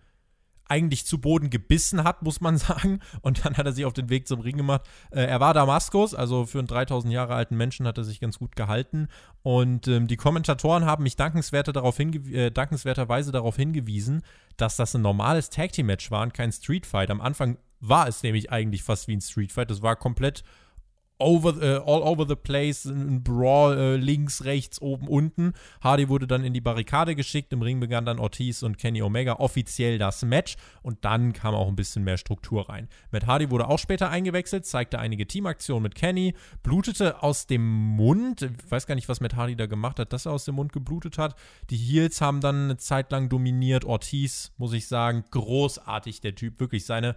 eigentlich 0.67 1.05
zu 1.05 1.19
Boden 1.19 1.49
gebissen 1.49 2.03
hat, 2.03 2.23
muss 2.23 2.41
man 2.41 2.57
sagen. 2.57 2.99
Und 3.21 3.45
dann 3.45 3.57
hat 3.57 3.65
er 3.65 3.73
sich 3.73 3.85
auf 3.85 3.93
den 3.93 4.09
Weg 4.09 4.27
zum 4.27 4.39
Ring 4.41 4.57
gemacht. 4.57 4.81
Äh, 5.11 5.25
er 5.25 5.39
war 5.39 5.53
Damaskus, 5.53 6.13
also 6.13 6.45
für 6.45 6.59
einen 6.59 6.67
3000 6.67 7.13
Jahre 7.13 7.35
alten 7.35 7.55
Menschen 7.55 7.87
hat 7.87 7.97
er 7.97 8.03
sich 8.03 8.19
ganz 8.19 8.39
gut 8.39 8.55
gehalten. 8.55 9.07
Und 9.43 9.87
ähm, 9.87 10.07
die 10.07 10.17
Kommentatoren 10.17 10.85
haben 10.85 11.03
mich 11.03 11.15
dankenswerter 11.15 11.73
darauf 11.73 11.99
äh, 11.99 12.49
dankenswerterweise 12.49 13.31
darauf 13.31 13.55
hingewiesen, 13.55 14.21
dass 14.57 14.75
das 14.75 14.95
ein 14.95 15.01
normales 15.01 15.49
Tag 15.49 15.71
Team 15.71 15.87
Match 15.87 16.11
war 16.11 16.23
und 16.23 16.33
kein 16.33 16.51
Street 16.51 16.85
Fight. 16.85 17.11
Am 17.11 17.21
Anfang 17.21 17.57
war 17.79 18.07
es 18.07 18.23
nämlich 18.23 18.51
eigentlich 18.51 18.83
fast 18.83 19.07
wie 19.07 19.15
ein 19.15 19.21
Street 19.21 19.51
Fight. 19.51 19.69
Das 19.69 19.81
war 19.81 19.95
komplett 19.95 20.43
over, 21.17 21.53
uh, 21.55 21.83
all 21.85 22.03
over 22.03 22.27
the 22.27 22.35
place, 22.35 22.85
ein 22.85 23.23
Brawl 23.23 23.77
uh, 23.77 23.95
links, 23.95 24.43
rechts, 24.43 24.81
oben, 24.81 25.07
unten. 25.07 25.53
Hardy 25.81 26.09
wurde 26.09 26.27
dann 26.27 26.43
in 26.43 26.53
die 26.53 26.61
Barrikade 26.61 27.15
geschickt. 27.15 27.53
Im 27.53 27.61
Ring 27.61 27.79
begann 27.79 28.05
dann 28.05 28.19
Ortiz 28.19 28.63
und 28.63 28.77
Kenny 28.77 29.01
Omega 29.01 29.33
offiziell 29.33 29.97
das 29.97 30.23
Match 30.23 30.55
und 30.81 31.05
dann 31.05 31.33
kam 31.33 31.55
auch 31.55 31.67
ein 31.67 31.75
bisschen 31.75 32.03
mehr 32.03 32.17
Struktur 32.17 32.69
rein. 32.69 32.89
Matt 33.11 33.27
Hardy 33.27 33.49
wurde 33.49 33.67
auch 33.67 33.79
später 33.79 34.09
eingewechselt, 34.09 34.65
zeigte 34.65 34.99
einige 34.99 35.27
Teamaktionen 35.27 35.83
mit 35.83 35.95
Kenny, 35.95 36.33
blutete 36.63 37.23
aus 37.23 37.47
dem 37.47 37.65
Mund. 37.95 38.41
Ich 38.41 38.71
weiß 38.71 38.87
gar 38.87 38.95
nicht, 38.95 39.09
was 39.09 39.21
Matt 39.21 39.35
Hardy 39.35 39.55
da 39.55 39.65
gemacht 39.65 39.99
hat, 39.99 40.13
dass 40.13 40.25
er 40.25 40.33
aus 40.33 40.45
dem 40.45 40.55
Mund 40.55 40.73
geblutet 40.73 41.17
hat. 41.17 41.35
Die 41.69 41.77
Heels 41.77 42.21
haben 42.21 42.41
dann 42.41 42.65
eine 42.65 42.77
Zeit 42.77 43.11
lang 43.11 43.29
dominiert. 43.29 43.85
Ortiz, 43.85 44.51
muss 44.57 44.73
ich 44.73 44.87
sagen, 44.87 45.23
großartig 45.31 46.21
der 46.21 46.35
Typ. 46.35 46.59
Wirklich 46.59 46.85
seine 46.85 47.15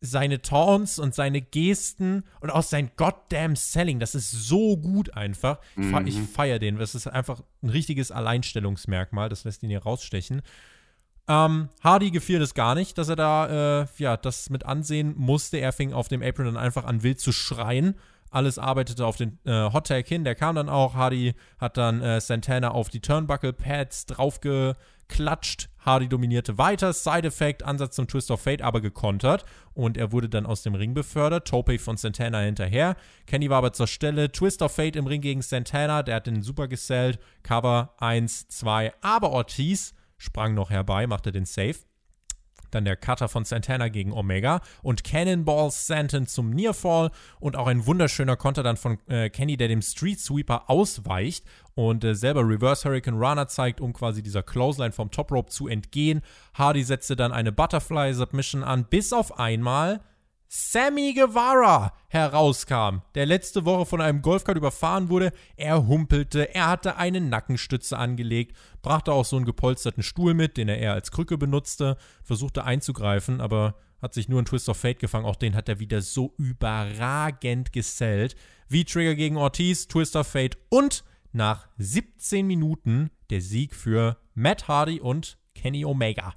seine 0.00 0.40
Taunts 0.40 0.98
und 0.98 1.14
seine 1.14 1.42
Gesten 1.42 2.24
und 2.40 2.50
auch 2.50 2.62
sein 2.62 2.90
goddamn 2.96 3.54
Selling, 3.54 4.00
das 4.00 4.14
ist 4.14 4.30
so 4.30 4.76
gut 4.76 5.14
einfach. 5.14 5.58
Mhm. 5.76 6.06
Ich 6.06 6.18
feiere 6.18 6.58
den. 6.58 6.78
Das 6.78 6.94
ist 6.94 7.06
einfach 7.06 7.42
ein 7.62 7.68
richtiges 7.68 8.10
Alleinstellungsmerkmal. 8.10 9.28
Das 9.28 9.44
lässt 9.44 9.62
ihn 9.62 9.68
hier 9.68 9.82
rausstechen. 9.82 10.42
Ähm, 11.28 11.68
Hardy 11.82 12.10
gefiel 12.10 12.38
das 12.38 12.54
gar 12.54 12.74
nicht, 12.74 12.96
dass 12.98 13.08
er 13.08 13.16
da, 13.16 13.82
äh, 13.82 13.86
ja, 13.98 14.16
das 14.16 14.48
mit 14.50 14.64
ansehen 14.64 15.14
musste. 15.16 15.58
Er 15.58 15.72
fing 15.72 15.92
auf 15.92 16.08
dem 16.08 16.22
Apron 16.22 16.46
dann 16.46 16.56
einfach 16.56 16.84
an, 16.84 17.02
wild 17.02 17.20
zu 17.20 17.30
schreien. 17.30 17.94
Alles 18.30 18.58
arbeitete 18.58 19.04
auf 19.04 19.16
den 19.16 19.38
äh, 19.44 19.72
Hot 19.72 19.88
Tag 19.88 20.06
hin. 20.06 20.24
Der 20.24 20.34
kam 20.34 20.54
dann 20.54 20.68
auch. 20.68 20.94
Hardy 20.94 21.34
hat 21.58 21.76
dann 21.76 22.00
äh, 22.00 22.20
Santana 22.20 22.70
auf 22.70 22.88
die 22.88 23.00
Turnbuckle 23.00 23.52
Pads 23.52 24.06
draufge 24.06 24.76
klatscht. 25.08 25.68
Hardy 25.84 26.08
dominierte 26.08 26.56
weiter. 26.56 26.92
Side-Effekt, 26.92 27.62
Ansatz 27.62 27.96
zum 27.96 28.06
Twist 28.06 28.30
of 28.30 28.40
Fate, 28.40 28.62
aber 28.62 28.80
gekontert. 28.80 29.44
Und 29.74 29.96
er 29.96 30.12
wurde 30.12 30.28
dann 30.28 30.46
aus 30.46 30.62
dem 30.62 30.74
Ring 30.74 30.94
befördert. 30.94 31.48
Tope 31.48 31.78
von 31.78 31.96
Santana 31.96 32.38
hinterher. 32.40 32.96
Kenny 33.26 33.50
war 33.50 33.58
aber 33.58 33.72
zur 33.72 33.86
Stelle. 33.86 34.30
Twist 34.30 34.62
of 34.62 34.72
Fate 34.72 34.96
im 34.96 35.06
Ring 35.06 35.20
gegen 35.20 35.42
Santana. 35.42 36.02
Der 36.02 36.16
hat 36.16 36.26
den 36.26 36.42
super 36.42 36.68
gesellt. 36.68 37.18
Cover 37.42 37.94
1, 37.98 38.48
2. 38.48 38.92
Aber 39.00 39.30
Ortiz 39.30 39.94
sprang 40.16 40.54
noch 40.54 40.70
herbei, 40.70 41.06
machte 41.06 41.32
den 41.32 41.46
Safe. 41.46 41.76
Dann 42.70 42.84
der 42.84 42.96
Cutter 42.96 43.28
von 43.28 43.44
Santana 43.44 43.88
gegen 43.88 44.12
Omega 44.12 44.60
und 44.82 45.04
Cannonball 45.04 45.70
Santon 45.70 46.26
zum 46.26 46.50
Nearfall 46.50 47.10
und 47.38 47.56
auch 47.56 47.66
ein 47.66 47.86
wunderschöner 47.86 48.36
Konter 48.36 48.62
dann 48.62 48.76
von 48.76 48.98
äh, 49.08 49.30
Kenny, 49.30 49.56
der 49.56 49.68
dem 49.68 49.82
Street 49.82 50.20
Sweeper 50.20 50.70
ausweicht 50.70 51.44
und 51.74 52.04
äh, 52.04 52.14
selber 52.14 52.46
Reverse 52.46 52.88
Hurricane 52.88 53.18
Runner 53.18 53.48
zeigt, 53.48 53.80
um 53.80 53.92
quasi 53.92 54.22
dieser 54.22 54.42
Clothesline 54.42 54.92
vom 54.92 55.10
Top 55.10 55.32
Rope 55.32 55.50
zu 55.50 55.68
entgehen. 55.68 56.22
Hardy 56.54 56.82
setzte 56.82 57.16
dann 57.16 57.32
eine 57.32 57.52
Butterfly 57.52 58.14
Submission 58.14 58.62
an, 58.62 58.84
bis 58.84 59.12
auf 59.12 59.38
einmal 59.38 60.00
Sammy 60.52 61.14
Guevara 61.14 61.92
herauskam, 62.08 63.02
der 63.14 63.24
letzte 63.24 63.64
Woche 63.64 63.86
von 63.86 64.00
einem 64.00 64.20
Golfkart 64.20 64.56
überfahren 64.56 65.08
wurde. 65.08 65.32
Er 65.54 65.86
humpelte, 65.86 66.52
er 66.52 66.66
hatte 66.66 66.96
eine 66.96 67.20
Nackenstütze 67.20 67.96
angelegt, 67.96 68.56
brachte 68.82 69.12
auch 69.12 69.24
so 69.24 69.36
einen 69.36 69.44
gepolsterten 69.44 70.02
Stuhl 70.02 70.34
mit, 70.34 70.56
den 70.56 70.68
er 70.68 70.78
eher 70.78 70.92
als 70.92 71.12
Krücke 71.12 71.38
benutzte, 71.38 71.96
versuchte 72.24 72.64
einzugreifen, 72.64 73.40
aber 73.40 73.76
hat 74.02 74.12
sich 74.12 74.28
nur 74.28 74.40
einen 74.40 74.46
Twist 74.46 74.68
of 74.68 74.76
Fate 74.76 74.98
gefangen. 74.98 75.24
Auch 75.24 75.36
den 75.36 75.54
hat 75.54 75.68
er 75.68 75.78
wieder 75.78 76.02
so 76.02 76.34
überragend 76.36 77.72
gesellt. 77.72 78.34
Wie 78.66 78.84
Trigger 78.84 79.14
gegen 79.14 79.36
Ortiz, 79.36 79.86
Twist 79.86 80.16
of 80.16 80.26
Fate 80.26 80.58
und 80.68 81.04
nach 81.30 81.68
17 81.78 82.44
Minuten 82.44 83.10
der 83.30 83.40
Sieg 83.40 83.72
für 83.72 84.16
Matt 84.34 84.66
Hardy 84.66 85.00
und 85.00 85.38
Kenny 85.54 85.84
Omega. 85.84 86.34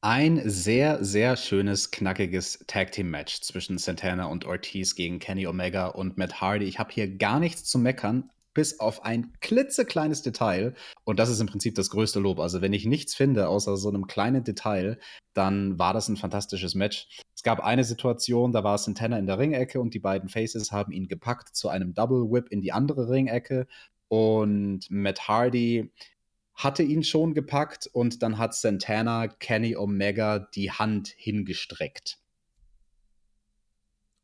Ein 0.00 0.48
sehr, 0.48 1.02
sehr 1.04 1.36
schönes, 1.36 1.90
knackiges 1.90 2.64
Tag 2.68 2.92
Team 2.92 3.10
Match 3.10 3.40
zwischen 3.40 3.78
Santana 3.78 4.26
und 4.26 4.44
Ortiz 4.44 4.94
gegen 4.94 5.18
Kenny 5.18 5.48
Omega 5.48 5.88
und 5.88 6.16
Matt 6.16 6.40
Hardy. 6.40 6.66
Ich 6.66 6.78
habe 6.78 6.92
hier 6.92 7.16
gar 7.16 7.40
nichts 7.40 7.64
zu 7.64 7.80
meckern, 7.80 8.30
bis 8.54 8.78
auf 8.78 9.04
ein 9.04 9.32
klitzekleines 9.40 10.22
Detail. 10.22 10.74
Und 11.02 11.18
das 11.18 11.28
ist 11.30 11.40
im 11.40 11.48
Prinzip 11.48 11.74
das 11.74 11.90
größte 11.90 12.20
Lob. 12.20 12.38
Also, 12.38 12.60
wenn 12.60 12.72
ich 12.72 12.86
nichts 12.86 13.16
finde 13.16 13.48
außer 13.48 13.76
so 13.76 13.88
einem 13.88 14.06
kleinen 14.06 14.44
Detail, 14.44 15.00
dann 15.34 15.80
war 15.80 15.94
das 15.94 16.08
ein 16.08 16.16
fantastisches 16.16 16.76
Match. 16.76 17.08
Es 17.34 17.42
gab 17.42 17.58
eine 17.58 17.82
Situation, 17.82 18.52
da 18.52 18.62
war 18.62 18.78
Santana 18.78 19.18
in 19.18 19.26
der 19.26 19.40
Ringecke 19.40 19.80
und 19.80 19.94
die 19.94 19.98
beiden 19.98 20.28
Faces 20.28 20.70
haben 20.70 20.92
ihn 20.92 21.08
gepackt 21.08 21.56
zu 21.56 21.70
einem 21.70 21.92
Double 21.92 22.30
Whip 22.30 22.50
in 22.50 22.60
die 22.60 22.70
andere 22.70 23.10
Ringecke. 23.10 23.66
Und 24.06 24.88
Matt 24.90 25.26
Hardy 25.26 25.90
hatte 26.58 26.82
ihn 26.82 27.04
schon 27.04 27.34
gepackt 27.34 27.86
und 27.86 28.22
dann 28.22 28.36
hat 28.36 28.52
Santana 28.52 29.28
Kenny 29.28 29.76
Omega 29.76 30.40
die 30.40 30.72
Hand 30.72 31.06
hingestreckt. 31.16 32.18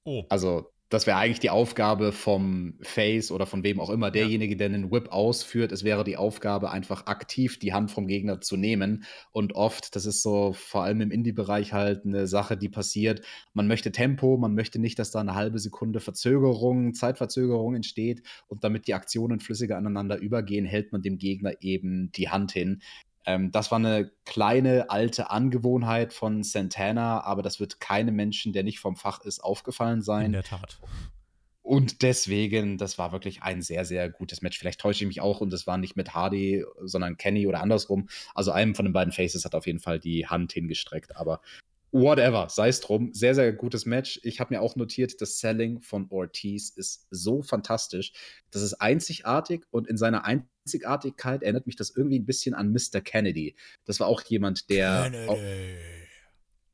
Oh. 0.02 0.24
Also 0.28 0.73
das 0.94 1.06
wäre 1.06 1.18
eigentlich 1.18 1.40
die 1.40 1.50
Aufgabe 1.50 2.12
vom 2.12 2.74
Face 2.80 3.30
oder 3.30 3.46
von 3.46 3.62
wem 3.64 3.80
auch 3.80 3.90
immer, 3.90 4.10
derjenige, 4.10 4.56
der 4.56 4.68
einen 4.68 4.90
Whip 4.90 5.08
ausführt. 5.10 5.72
Es 5.72 5.84
wäre 5.84 6.04
die 6.04 6.16
Aufgabe, 6.16 6.70
einfach 6.70 7.06
aktiv 7.06 7.58
die 7.58 7.72
Hand 7.72 7.90
vom 7.90 8.06
Gegner 8.06 8.40
zu 8.40 8.56
nehmen. 8.56 9.04
Und 9.32 9.54
oft, 9.54 9.94
das 9.96 10.06
ist 10.06 10.22
so 10.22 10.52
vor 10.52 10.84
allem 10.84 11.00
im 11.00 11.10
Indie-Bereich 11.10 11.72
halt 11.72 12.06
eine 12.06 12.26
Sache, 12.26 12.56
die 12.56 12.68
passiert. 12.68 13.22
Man 13.52 13.66
möchte 13.66 13.92
Tempo, 13.92 14.36
man 14.36 14.54
möchte 14.54 14.78
nicht, 14.78 14.98
dass 14.98 15.10
da 15.10 15.20
eine 15.20 15.34
halbe 15.34 15.58
Sekunde 15.58 16.00
Verzögerung, 16.00 16.94
Zeitverzögerung 16.94 17.74
entsteht. 17.74 18.22
Und 18.46 18.64
damit 18.64 18.86
die 18.86 18.94
Aktionen 18.94 19.40
flüssiger 19.40 19.76
aneinander 19.76 20.18
übergehen, 20.18 20.64
hält 20.64 20.92
man 20.92 21.02
dem 21.02 21.18
Gegner 21.18 21.54
eben 21.60 22.12
die 22.12 22.28
Hand 22.28 22.52
hin. 22.52 22.80
Ähm, 23.26 23.50
das 23.52 23.70
war 23.70 23.78
eine 23.78 24.10
kleine 24.24 24.90
alte 24.90 25.30
Angewohnheit 25.30 26.12
von 26.12 26.42
Santana, 26.42 27.22
aber 27.22 27.42
das 27.42 27.60
wird 27.60 27.80
keinem 27.80 28.14
Menschen, 28.14 28.52
der 28.52 28.62
nicht 28.62 28.80
vom 28.80 28.96
Fach 28.96 29.20
ist, 29.20 29.42
aufgefallen 29.42 30.02
sein. 30.02 30.26
In 30.26 30.32
der 30.32 30.42
Tat. 30.42 30.78
Und 31.62 32.02
deswegen, 32.02 32.76
das 32.76 32.98
war 32.98 33.12
wirklich 33.12 33.42
ein 33.42 33.62
sehr, 33.62 33.86
sehr 33.86 34.10
gutes 34.10 34.42
Match. 34.42 34.58
Vielleicht 34.58 34.80
täusche 34.80 35.04
ich 35.04 35.08
mich 35.08 35.22
auch 35.22 35.40
und 35.40 35.50
es 35.54 35.66
war 35.66 35.78
nicht 35.78 35.96
mit 35.96 36.14
Hardy, 36.14 36.62
sondern 36.82 37.16
Kenny 37.16 37.46
oder 37.46 37.62
andersrum. 37.62 38.08
Also 38.34 38.52
einem 38.52 38.74
von 38.74 38.84
den 38.84 38.92
beiden 38.92 39.14
Faces 39.14 39.46
hat 39.46 39.54
auf 39.54 39.66
jeden 39.66 39.80
Fall 39.80 39.98
die 39.98 40.26
Hand 40.26 40.52
hingestreckt. 40.52 41.16
Aber 41.16 41.40
whatever, 41.90 42.48
sei 42.50 42.68
es 42.68 42.80
drum. 42.80 43.14
Sehr, 43.14 43.34
sehr 43.34 43.50
gutes 43.54 43.86
Match. 43.86 44.20
Ich 44.24 44.40
habe 44.40 44.52
mir 44.52 44.60
auch 44.60 44.76
notiert, 44.76 45.22
das 45.22 45.38
Selling 45.38 45.80
von 45.80 46.06
Ortiz 46.10 46.68
ist 46.68 47.06
so 47.10 47.40
fantastisch. 47.40 48.12
Das 48.50 48.60
ist 48.60 48.74
einzigartig 48.74 49.64
und 49.70 49.86
in 49.86 49.96
seiner 49.96 50.26
Einzigartigkeit 50.64 51.42
erinnert 51.42 51.66
mich 51.66 51.76
das 51.76 51.90
irgendwie 51.90 52.18
ein 52.18 52.26
bisschen 52.26 52.54
an 52.54 52.72
Mr. 52.72 53.00
Kennedy. 53.00 53.54
Das 53.84 54.00
war 54.00 54.06
auch 54.06 54.22
jemand, 54.22 54.70
der. 54.70 55.12
Auch, 55.28 55.38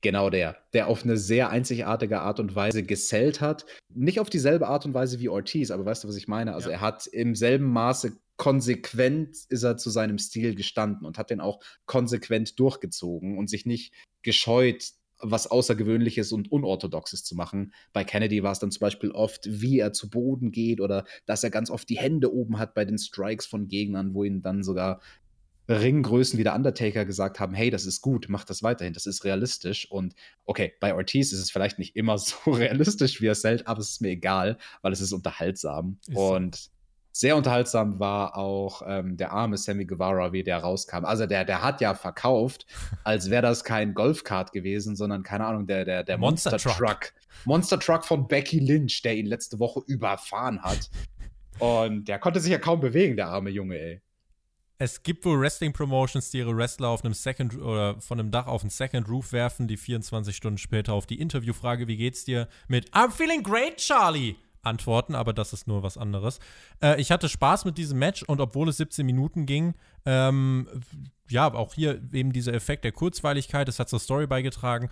genau 0.03 0.31
der, 0.31 0.57
der 0.73 0.87
auf 0.87 1.05
eine 1.05 1.19
sehr 1.19 1.51
einzigartige 1.51 2.21
Art 2.21 2.41
und 2.41 2.55
Weise 2.55 2.83
gesellt 2.83 3.41
hat. 3.41 3.67
Nicht 3.95 4.19
auf 4.19 4.31
dieselbe 4.31 4.67
Art 4.67 4.87
und 4.87 4.95
Weise 4.95 5.21
wie 5.21 5.29
Ortiz, 5.29 5.71
aber 5.71 5.85
weißt 5.85 6.05
du, 6.05 6.09
was 6.09 6.17
ich 6.17 6.27
meine? 6.27 6.55
Also 6.55 6.71
ja. 6.71 6.77
er 6.77 6.81
hat 6.81 7.07
im 7.07 7.35
selben 7.35 7.67
Maße 7.67 8.17
konsequent 8.39 9.37
ist 9.51 9.63
er 9.65 9.77
zu 9.77 9.91
seinem 9.91 10.19
Stil 10.19 10.55
gestanden 10.55 11.07
und 11.07 11.19
hat 11.19 11.29
den 11.29 11.41
auch 11.41 11.61
konsequent 11.85 12.59
durchgezogen 12.59 13.37
und 13.37 13.51
sich 13.51 13.67
nicht 13.67 13.93
gescheut, 14.23 14.93
was 15.23 15.47
Außergewöhnliches 15.47 16.33
und 16.33 16.51
Unorthodoxes 16.51 17.25
zu 17.25 17.35
machen. 17.35 17.73
Bei 17.93 18.05
Kennedy 18.05 18.43
war 18.43 18.53
es 18.53 18.59
dann 18.59 18.71
zum 18.71 18.81
Beispiel 18.81 19.11
oft, 19.11 19.47
wie 19.47 19.79
er 19.79 19.93
zu 19.93 20.11
Boden 20.11 20.51
geht 20.53 20.81
oder 20.81 21.05
dass 21.27 21.45
er 21.45 21.51
ganz 21.51 21.71
oft 21.71 21.89
die 21.89 21.99
Hände 21.99 22.33
oben 22.33 22.59
hat 22.59 22.75
bei 22.75 22.85
den 22.85 22.99
Strikes 22.99 23.47
von 23.47 23.69
Gegnern, 23.69 24.15
wo 24.15 24.25
ihn 24.25 24.43
dann 24.43 24.63
sogar 24.63 25.01
Ringgrößen 25.71 26.39
wie 26.39 26.43
der 26.43 26.55
Undertaker 26.55 27.05
gesagt 27.05 27.39
haben, 27.39 27.55
hey, 27.55 27.71
das 27.71 27.87
ist 27.87 28.01
gut, 28.01 28.27
mach 28.29 28.45
das 28.45 28.63
weiterhin, 28.63 28.93
das 28.93 29.07
ist 29.07 29.25
realistisch. 29.25 29.91
Und 29.91 30.15
okay, 30.45 30.73
bei 30.81 30.95
Ortiz 30.95 31.33
ist 31.33 31.39
es 31.39 31.51
vielleicht 31.51 31.79
nicht 31.79 31.97
immer 31.97 32.19
so 32.19 32.51
realistisch, 32.51 33.21
wie 33.21 33.27
er 33.27 33.33
es 33.33 33.45
aber 33.45 33.81
es 33.81 33.91
ist 33.91 34.01
mir 34.01 34.11
egal, 34.11 34.59
weil 34.83 34.93
es 34.93 35.01
ist 35.01 35.13
unterhaltsam. 35.13 35.99
Ist 36.09 36.17
und. 36.17 36.71
Sehr 37.21 37.37
unterhaltsam 37.37 38.01
war 38.01 38.35
auch 38.39 38.81
ähm, 38.87 39.19
der 39.19 39.31
arme 39.33 39.59
Sammy 39.59 39.85
Guevara, 39.85 40.33
wie 40.33 40.43
der 40.43 40.57
rauskam. 40.57 41.05
Also 41.05 41.27
der, 41.27 41.45
der 41.45 41.63
hat 41.63 41.83
ja 41.83 41.93
verkauft, 41.93 42.65
als 43.05 43.29
wäre 43.29 43.43
das 43.43 43.63
kein 43.63 43.93
Golfkart 43.93 44.53
gewesen, 44.53 44.97
sondern 44.97 45.23
keine 45.23 45.45
Ahnung, 45.45 45.67
der, 45.67 45.85
der, 45.85 46.03
der 46.03 46.17
Monster, 46.17 46.53
Monster 46.53 46.71
Truck. 46.71 46.89
Truck. 46.89 47.13
Monster 47.45 47.79
Truck 47.79 48.07
von 48.07 48.27
Becky 48.27 48.61
Lynch, 48.61 49.03
der 49.03 49.17
ihn 49.17 49.27
letzte 49.27 49.59
Woche 49.59 49.83
überfahren 49.87 50.63
hat. 50.63 50.89
Und 51.59 52.09
der 52.09 52.19
konnte 52.19 52.41
sich 52.41 52.53
ja 52.53 52.59
kaum 52.59 52.81
bewegen, 52.81 53.17
der 53.17 53.27
arme 53.27 53.51
Junge, 53.51 53.79
ey. 53.79 54.01
Es 54.79 55.03
gibt 55.03 55.23
wohl 55.27 55.39
Wrestling-Promotions, 55.39 56.31
die 56.31 56.39
ihre 56.39 56.57
Wrestler 56.57 56.89
auf 56.89 57.05
einem 57.05 57.13
Second 57.13 57.55
oder 57.61 58.01
von 58.01 58.19
einem 58.19 58.31
Dach 58.31 58.47
auf 58.47 58.63
einen 58.63 58.71
Second 58.71 59.07
Roof 59.11 59.35
werfen, 59.35 59.69
die 59.69 59.77
24 59.77 60.35
Stunden 60.35 60.57
später 60.57 60.95
auf 60.95 61.05
die 61.05 61.21
Interviewfrage, 61.21 61.87
wie 61.87 61.99
geht's 61.99 62.25
dir, 62.25 62.49
mit 62.67 62.91
I'm 62.95 63.11
feeling 63.11 63.43
great, 63.43 63.77
Charlie 63.77 64.37
antworten, 64.63 65.15
aber 65.15 65.33
das 65.33 65.53
ist 65.53 65.67
nur 65.67 65.83
was 65.83 65.97
anderes. 65.97 66.39
Äh, 66.83 67.01
ich 67.01 67.11
hatte 67.11 67.29
Spaß 67.29 67.65
mit 67.65 67.79
diesem 67.79 67.99
Match 67.99 68.23
und 68.23 68.41
obwohl 68.41 68.69
es 68.69 68.77
17 68.77 69.07
Minuten 69.07 69.47
ging, 69.47 69.75
ähm, 70.05 70.69
ja, 71.29 71.53
auch 71.53 71.75
hier 71.75 72.01
eben 72.13 72.33
dieser 72.33 72.55
Effekt 72.55 72.85
der 72.85 72.93
Kurzweiligkeit, 72.93 73.69
das 73.69 73.79
hat 73.79 73.89
zur 73.89 74.01
Story 74.01 74.27
beigetragen. 74.27 74.91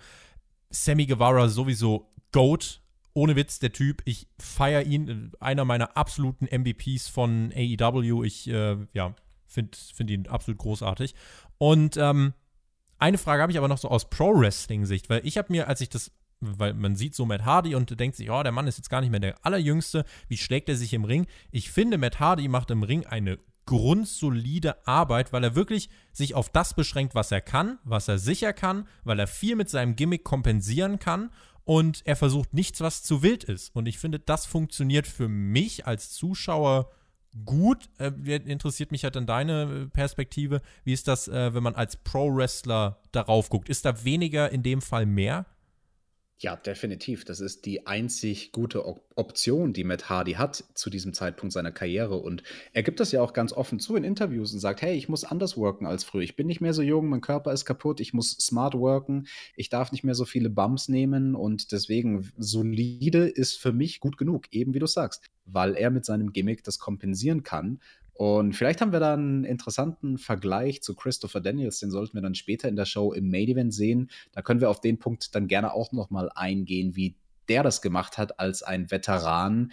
Sammy 0.69 1.05
Guevara 1.05 1.49
sowieso 1.49 2.09
GOAT, 2.31 2.81
ohne 3.13 3.35
Witz, 3.35 3.59
der 3.59 3.73
Typ, 3.73 4.01
ich 4.05 4.27
feiere 4.39 4.83
ihn, 4.83 5.31
einer 5.39 5.65
meiner 5.65 5.97
absoluten 5.97 6.45
MVPs 6.45 7.07
von 7.07 7.51
AEW. 7.55 8.23
Ich, 8.23 8.47
äh, 8.49 8.77
ja, 8.93 9.15
finde 9.47 9.77
find 9.93 10.09
ihn 10.09 10.27
absolut 10.27 10.59
großartig. 10.59 11.15
Und 11.57 11.97
ähm, 11.97 12.33
eine 12.99 13.17
Frage 13.17 13.41
habe 13.41 13.51
ich 13.51 13.57
aber 13.57 13.67
noch 13.67 13.77
so 13.77 13.89
aus 13.89 14.09
Pro-Wrestling-Sicht, 14.09 15.09
weil 15.09 15.25
ich 15.25 15.37
habe 15.37 15.51
mir, 15.51 15.67
als 15.67 15.81
ich 15.81 15.89
das 15.89 16.11
weil 16.41 16.73
man 16.73 16.95
sieht 16.95 17.15
so 17.15 17.25
Matt 17.25 17.45
Hardy 17.45 17.75
und 17.75 17.99
denkt 17.99 18.15
sich, 18.15 18.29
oh, 18.29 18.43
der 18.43 18.51
Mann 18.51 18.67
ist 18.67 18.77
jetzt 18.77 18.89
gar 18.89 19.01
nicht 19.01 19.11
mehr 19.11 19.19
der 19.19 19.45
allerjüngste. 19.45 20.05
Wie 20.27 20.37
schlägt 20.37 20.69
er 20.69 20.75
sich 20.75 20.93
im 20.93 21.05
Ring? 21.05 21.27
Ich 21.51 21.71
finde, 21.71 21.97
Matt 21.97 22.19
Hardy 22.19 22.47
macht 22.47 22.71
im 22.71 22.83
Ring 22.83 23.05
eine 23.05 23.39
grundsolide 23.65 24.87
Arbeit, 24.87 25.31
weil 25.31 25.43
er 25.43 25.53
wirklich 25.53 25.89
sich 26.11 26.33
auf 26.33 26.49
das 26.49 26.73
beschränkt, 26.73 27.13
was 27.13 27.31
er 27.31 27.41
kann, 27.41 27.77
was 27.83 28.07
er 28.07 28.17
sicher 28.17 28.51
kann, 28.51 28.87
weil 29.03 29.19
er 29.19 29.27
viel 29.27 29.55
mit 29.55 29.69
seinem 29.69 29.95
Gimmick 29.95 30.23
kompensieren 30.23 30.97
kann 30.97 31.29
und 31.65 32.01
er 32.05 32.15
versucht 32.15 32.51
nichts, 32.51 32.81
was 32.81 33.03
zu 33.03 33.21
wild 33.21 33.43
ist. 33.43 33.75
Und 33.75 33.85
ich 33.85 33.99
finde, 33.99 34.17
das 34.17 34.47
funktioniert 34.47 35.05
für 35.05 35.27
mich 35.27 35.85
als 35.85 36.09
Zuschauer 36.09 36.89
gut. 37.45 37.89
Äh, 37.99 38.07
interessiert 38.37 38.91
mich 38.91 39.03
halt 39.03 39.15
dann 39.15 39.27
deine 39.27 39.87
Perspektive. 39.93 40.61
Wie 40.83 40.93
ist 40.93 41.07
das, 41.07 41.27
äh, 41.27 41.53
wenn 41.53 41.61
man 41.61 41.75
als 41.75 41.95
Pro-Wrestler 41.97 43.03
darauf 43.11 43.49
guckt? 43.49 43.69
Ist 43.69 43.85
da 43.85 44.03
weniger 44.03 44.51
in 44.51 44.63
dem 44.63 44.81
Fall 44.81 45.05
mehr? 45.05 45.45
Ja, 46.41 46.55
definitiv. 46.55 47.25
Das 47.25 47.41
ist 47.41 47.65
die 47.65 47.85
einzig 47.85 48.53
gute 48.53 48.85
Option, 49.17 49.73
die 49.73 49.83
Matt 49.83 50.09
Hardy 50.09 50.33
hat 50.33 50.63
zu 50.73 50.89
diesem 50.89 51.13
Zeitpunkt 51.13 51.51
seiner 51.51 51.73
Karriere. 51.73 52.15
Und 52.15 52.43
er 52.71 52.81
gibt 52.81 53.01
das 53.01 53.11
ja 53.11 53.21
auch 53.21 53.33
ganz 53.33 53.51
offen 53.51 53.81
zu 53.81 53.97
in 53.97 54.05
Interviews 54.05 54.53
und 54.53 54.61
sagt, 54.61 54.81
hey, 54.81 54.95
ich 54.95 55.09
muss 55.09 55.25
anders 55.25 55.57
worken 55.57 55.85
als 55.85 56.05
früher. 56.05 56.21
Ich 56.21 56.37
bin 56.37 56.47
nicht 56.47 56.61
mehr 56.61 56.73
so 56.73 56.81
jung, 56.81 57.09
mein 57.09 57.19
Körper 57.19 57.51
ist 57.51 57.65
kaputt, 57.65 57.99
ich 57.99 58.13
muss 58.13 58.31
smart 58.31 58.73
worken, 58.75 59.27
ich 59.57 59.67
darf 59.67 59.91
nicht 59.91 60.05
mehr 60.05 60.15
so 60.15 60.23
viele 60.23 60.49
Bumps 60.49 60.87
nehmen 60.87 61.35
und 61.35 61.73
deswegen 61.73 62.31
solide 62.37 63.27
ist 63.27 63.59
für 63.59 63.73
mich 63.73 63.99
gut 63.99 64.17
genug, 64.17 64.45
eben 64.51 64.73
wie 64.73 64.79
du 64.79 64.87
sagst, 64.87 65.25
weil 65.45 65.75
er 65.75 65.89
mit 65.89 66.05
seinem 66.05 66.31
Gimmick 66.31 66.63
das 66.63 66.79
kompensieren 66.79 67.43
kann 67.43 67.81
und 68.19 68.51
vielleicht 68.51 68.81
haben 68.81 68.91
wir 68.91 68.99
da 68.99 69.13
einen 69.13 69.45
interessanten 69.45 70.17
Vergleich 70.17 70.83
zu 70.83 70.93
Christopher 70.93 71.39
Daniels, 71.39 71.79
den 71.79 71.89
sollten 71.89 72.15
wir 72.15 72.21
dann 72.21 72.35
später 72.35 72.67
in 72.67 72.75
der 72.75 72.83
Show 72.83 73.13
im 73.13 73.31
Main 73.31 73.47
Event 73.47 73.73
sehen. 73.73 74.09
Da 74.33 74.41
können 74.41 74.59
wir 74.59 74.69
auf 74.69 74.81
den 74.81 74.99
Punkt 74.99 75.33
dann 75.35 75.47
gerne 75.47 75.71
auch 75.71 75.93
nochmal 75.93 76.29
eingehen, 76.35 76.97
wie 76.97 77.15
der 77.47 77.63
das 77.63 77.81
gemacht 77.81 78.17
hat 78.17 78.37
als 78.37 78.61
ein 78.61 78.91
Veteran, 78.91 79.71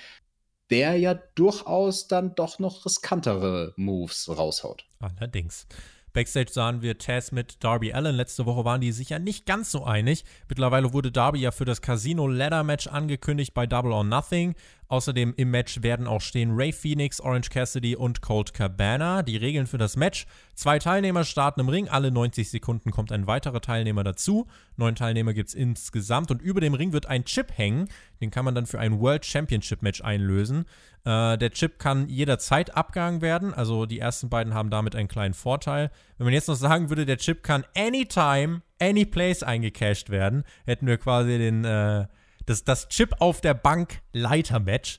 der 0.70 0.97
ja 0.97 1.14
durchaus 1.34 2.07
dann 2.07 2.36
doch 2.36 2.61
noch 2.61 2.86
riskantere 2.86 3.74
Moves 3.74 4.28
raushaut. 4.28 4.86
Allerdings. 5.01 5.66
Backstage 6.16 6.51
sahen 6.51 6.80
wir 6.80 6.97
Taz 6.97 7.32
mit 7.32 7.62
Darby 7.62 7.92
Allen. 7.92 8.14
Letzte 8.14 8.47
Woche 8.47 8.64
waren 8.64 8.80
die 8.80 8.92
sich 8.92 9.11
ja 9.11 9.18
nicht 9.18 9.44
ganz 9.44 9.70
so 9.72 9.84
einig. 9.84 10.24
Mittlerweile 10.49 10.94
wurde 10.94 11.11
Darby 11.12 11.40
ja 11.40 11.51
für 11.51 11.66
das 11.66 11.82
Casino 11.82 12.26
Ladder 12.26 12.62
Match 12.62 12.86
angekündigt 12.86 13.53
bei 13.53 13.66
Double 13.66 13.92
or 13.92 14.05
Nothing. 14.05 14.55
Außerdem 14.89 15.34
im 15.37 15.51
Match 15.51 15.82
werden 15.82 16.07
auch 16.07 16.20
stehen 16.20 16.53
Ray 16.53 16.72
Phoenix, 16.72 17.20
Orange 17.20 17.51
Cassidy 17.51 17.97
und 17.97 18.22
Colt 18.22 18.55
Cabana. 18.55 19.22
Die 19.22 19.37
Regeln 19.37 19.66
für 19.66 19.78
das 19.78 19.97
Match: 19.97 20.26
Zwei 20.55 20.78
Teilnehmer 20.78 21.24
starten 21.24 21.61
im 21.61 21.68
Ring, 21.68 21.89
alle 21.89 22.11
90 22.11 22.51
Sekunden 22.51 22.91
kommt 22.93 23.11
ein 23.11 23.26
weiterer 23.26 23.61
Teilnehmer 23.61 24.05
dazu. 24.05 24.47
Neun 24.76 24.95
Teilnehmer 24.95 25.34
gibt 25.34 25.49
es 25.49 25.55
insgesamt 25.55 26.30
und 26.30 26.41
über 26.41 26.61
dem 26.61 26.74
Ring 26.74 26.93
wird 26.93 27.07
ein 27.07 27.24
Chip 27.24 27.57
hängen. 27.57 27.89
Den 28.20 28.30
kann 28.30 28.45
man 28.45 28.55
dann 28.55 28.66
für 28.66 28.78
ein 28.78 29.01
World 29.01 29.26
Championship 29.26 29.82
Match 29.82 30.03
einlösen. 30.03 30.66
Äh, 31.05 31.37
der 31.37 31.51
Chip 31.51 31.78
kann 31.78 32.09
jederzeit 32.09 32.76
abgehangen 32.76 33.22
werden, 33.22 33.53
also 33.53 33.87
die 33.87 33.99
ersten 33.99 34.28
beiden 34.28 34.55
haben 34.55 34.70
damit 34.70 34.95
einen 34.95 35.09
kleinen 35.09 35.34
Vorteil. 35.34 35.91
Wenn 36.18 36.26
man 36.26 36.34
jetzt 36.34 36.49
noch 36.49 36.55
sagen 36.55 36.89
würde, 36.91 37.07
der 37.07 37.18
Chip 37.18 37.43
kann 37.43 37.64
anytime, 37.76 38.62
any 38.80 39.05
place 39.05 39.43
eingecashed 39.43 40.11
werden, 40.11 40.45
hätten 40.64 40.87
wir 40.87 40.99
quasi 40.99 41.39
den. 41.39 41.64
Äh, 41.64 42.07
das, 42.47 42.64
das 42.64 42.88
Chip 42.88 43.16
auf 43.20 43.40
der 43.40 43.55
Bank 43.55 44.01
Leiter-Match. 44.12 44.99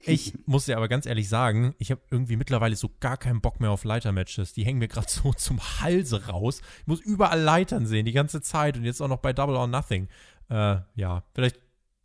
Ich 0.00 0.34
muss 0.46 0.66
dir 0.66 0.76
aber 0.76 0.88
ganz 0.88 1.06
ehrlich 1.06 1.28
sagen, 1.28 1.74
ich 1.78 1.90
habe 1.90 2.00
irgendwie 2.10 2.36
mittlerweile 2.36 2.76
so 2.76 2.90
gar 3.00 3.16
keinen 3.16 3.40
Bock 3.40 3.60
mehr 3.60 3.70
auf 3.70 3.84
Leiter-Matches. 3.84 4.52
Die 4.52 4.64
hängen 4.64 4.78
mir 4.78 4.88
gerade 4.88 5.08
so 5.10 5.32
zum 5.32 5.60
Halse 5.80 6.26
raus. 6.26 6.60
Ich 6.80 6.86
muss 6.86 7.00
überall 7.00 7.40
Leitern 7.40 7.86
sehen, 7.86 8.06
die 8.06 8.12
ganze 8.12 8.40
Zeit 8.40 8.76
und 8.76 8.84
jetzt 8.84 9.00
auch 9.00 9.08
noch 9.08 9.18
bei 9.18 9.32
Double 9.32 9.56
or 9.56 9.66
Nothing. 9.66 10.08
Äh, 10.48 10.76
ja, 10.94 11.24
vielleicht 11.34 11.58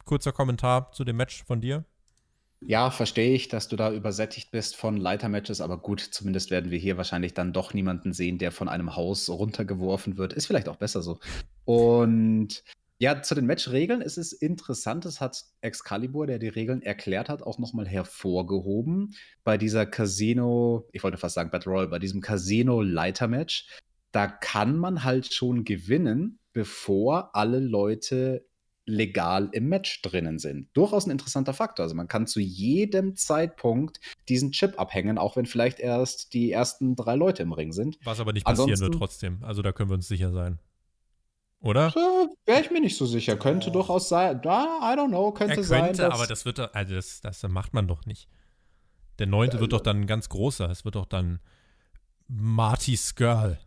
kurzer 0.05 0.31
Kommentar 0.31 0.91
zu 0.91 1.03
dem 1.03 1.17
Match 1.17 1.43
von 1.43 1.61
dir. 1.61 1.85
Ja, 2.61 2.91
verstehe 2.91 3.33
ich, 3.33 3.47
dass 3.47 3.69
du 3.69 3.77
da 3.77 3.91
übersättigt 3.93 4.51
bist 4.51 4.75
von 4.75 4.97
Leiter-Matches, 4.97 5.61
aber 5.61 5.77
gut, 5.77 6.01
zumindest 6.01 6.51
werden 6.51 6.71
wir 6.71 6.77
hier 6.77 6.97
wahrscheinlich 6.97 7.33
dann 7.33 7.53
doch 7.53 7.73
niemanden 7.73 8.11
sehen, 8.11 8.37
der 8.37 8.51
von 8.51 8.67
einem 8.67 8.97
Haus 8.97 9.29
runtergeworfen 9.29 10.17
wird. 10.17 10.33
Ist 10.33 10.47
vielleicht 10.47 10.67
auch 10.67 10.75
besser 10.75 11.01
so. 11.01 11.19
Und 11.63 12.63
ja, 13.01 13.21
zu 13.21 13.33
den 13.33 13.45
Matchregeln 13.45 14.01
ist 14.01 14.17
es 14.17 14.33
interessant, 14.33 15.05
das 15.05 15.21
hat 15.21 15.45
Excalibur, 15.61 16.27
der 16.27 16.37
die 16.37 16.49
Regeln 16.49 16.81
erklärt 16.81 17.29
hat, 17.29 17.41
auch 17.41 17.57
nochmal 17.57 17.87
hervorgehoben. 17.87 19.15
Bei 19.45 19.57
dieser 19.57 19.85
Casino, 19.85 20.85
ich 20.91 21.01
wollte 21.01 21.17
fast 21.17 21.35
sagen 21.35 21.49
Battle 21.49 21.71
Royale, 21.71 21.87
bei 21.87 21.99
diesem 21.99 22.19
Casino-Leiter-Match, 22.19 23.69
da 24.11 24.27
kann 24.27 24.77
man 24.77 25.05
halt 25.05 25.33
schon 25.33 25.63
gewinnen, 25.63 26.39
bevor 26.51 27.33
alle 27.35 27.59
Leute 27.59 28.45
legal 28.85 29.49
im 29.53 29.69
Match 29.69 30.01
drinnen 30.01 30.37
sind. 30.39 30.67
Durchaus 30.73 31.05
ein 31.07 31.11
interessanter 31.11 31.53
Faktor. 31.53 31.83
Also 31.83 31.95
man 31.95 32.09
kann 32.09 32.27
zu 32.27 32.41
jedem 32.41 33.15
Zeitpunkt 33.15 34.01
diesen 34.27 34.51
Chip 34.51 34.77
abhängen, 34.77 35.17
auch 35.17 35.37
wenn 35.37 35.45
vielleicht 35.45 35.79
erst 35.79 36.33
die 36.33 36.51
ersten 36.51 36.97
drei 36.97 37.15
Leute 37.15 37.43
im 37.43 37.53
Ring 37.53 37.71
sind. 37.71 37.97
Was 38.03 38.19
aber 38.19 38.33
nicht 38.33 38.45
passieren 38.45 38.71
Ansonsten, 38.71 38.85
wird 38.87 38.99
trotzdem. 38.99 39.43
Also 39.43 39.61
da 39.61 39.71
können 39.71 39.89
wir 39.89 39.95
uns 39.95 40.07
sicher 40.07 40.31
sein. 40.31 40.59
Oder? 41.61 41.93
Wäre 42.45 42.61
ich 42.61 42.71
mir 42.71 42.79
nicht 42.79 42.97
so 42.97 43.05
sicher. 43.05 43.35
Könnte 43.35 43.69
oh. 43.69 43.73
durchaus 43.73 44.09
sein. 44.09 44.41
Da, 44.41 44.79
I 44.81 44.97
don't 44.97 45.09
know, 45.09 45.31
könnte, 45.31 45.55
er 45.55 45.63
könnte 45.63 45.95
sein. 45.95 46.11
aber 46.11 46.25
das 46.25 46.45
wird 46.45 46.59
also 46.59 46.95
das, 46.95 47.21
das 47.21 47.43
macht 47.43 47.73
man 47.73 47.87
doch 47.87 48.05
nicht. 48.05 48.29
Der 49.19 49.27
neunte 49.27 49.57
äh, 49.57 49.59
wird 49.59 49.73
doch 49.73 49.81
dann 49.81 50.01
ein 50.01 50.07
ganz 50.07 50.29
großer. 50.29 50.69
Es 50.69 50.85
wird 50.85 50.95
doch 50.95 51.05
dann 51.05 51.39
Marty 52.27 52.95
Skirl. 52.95 53.59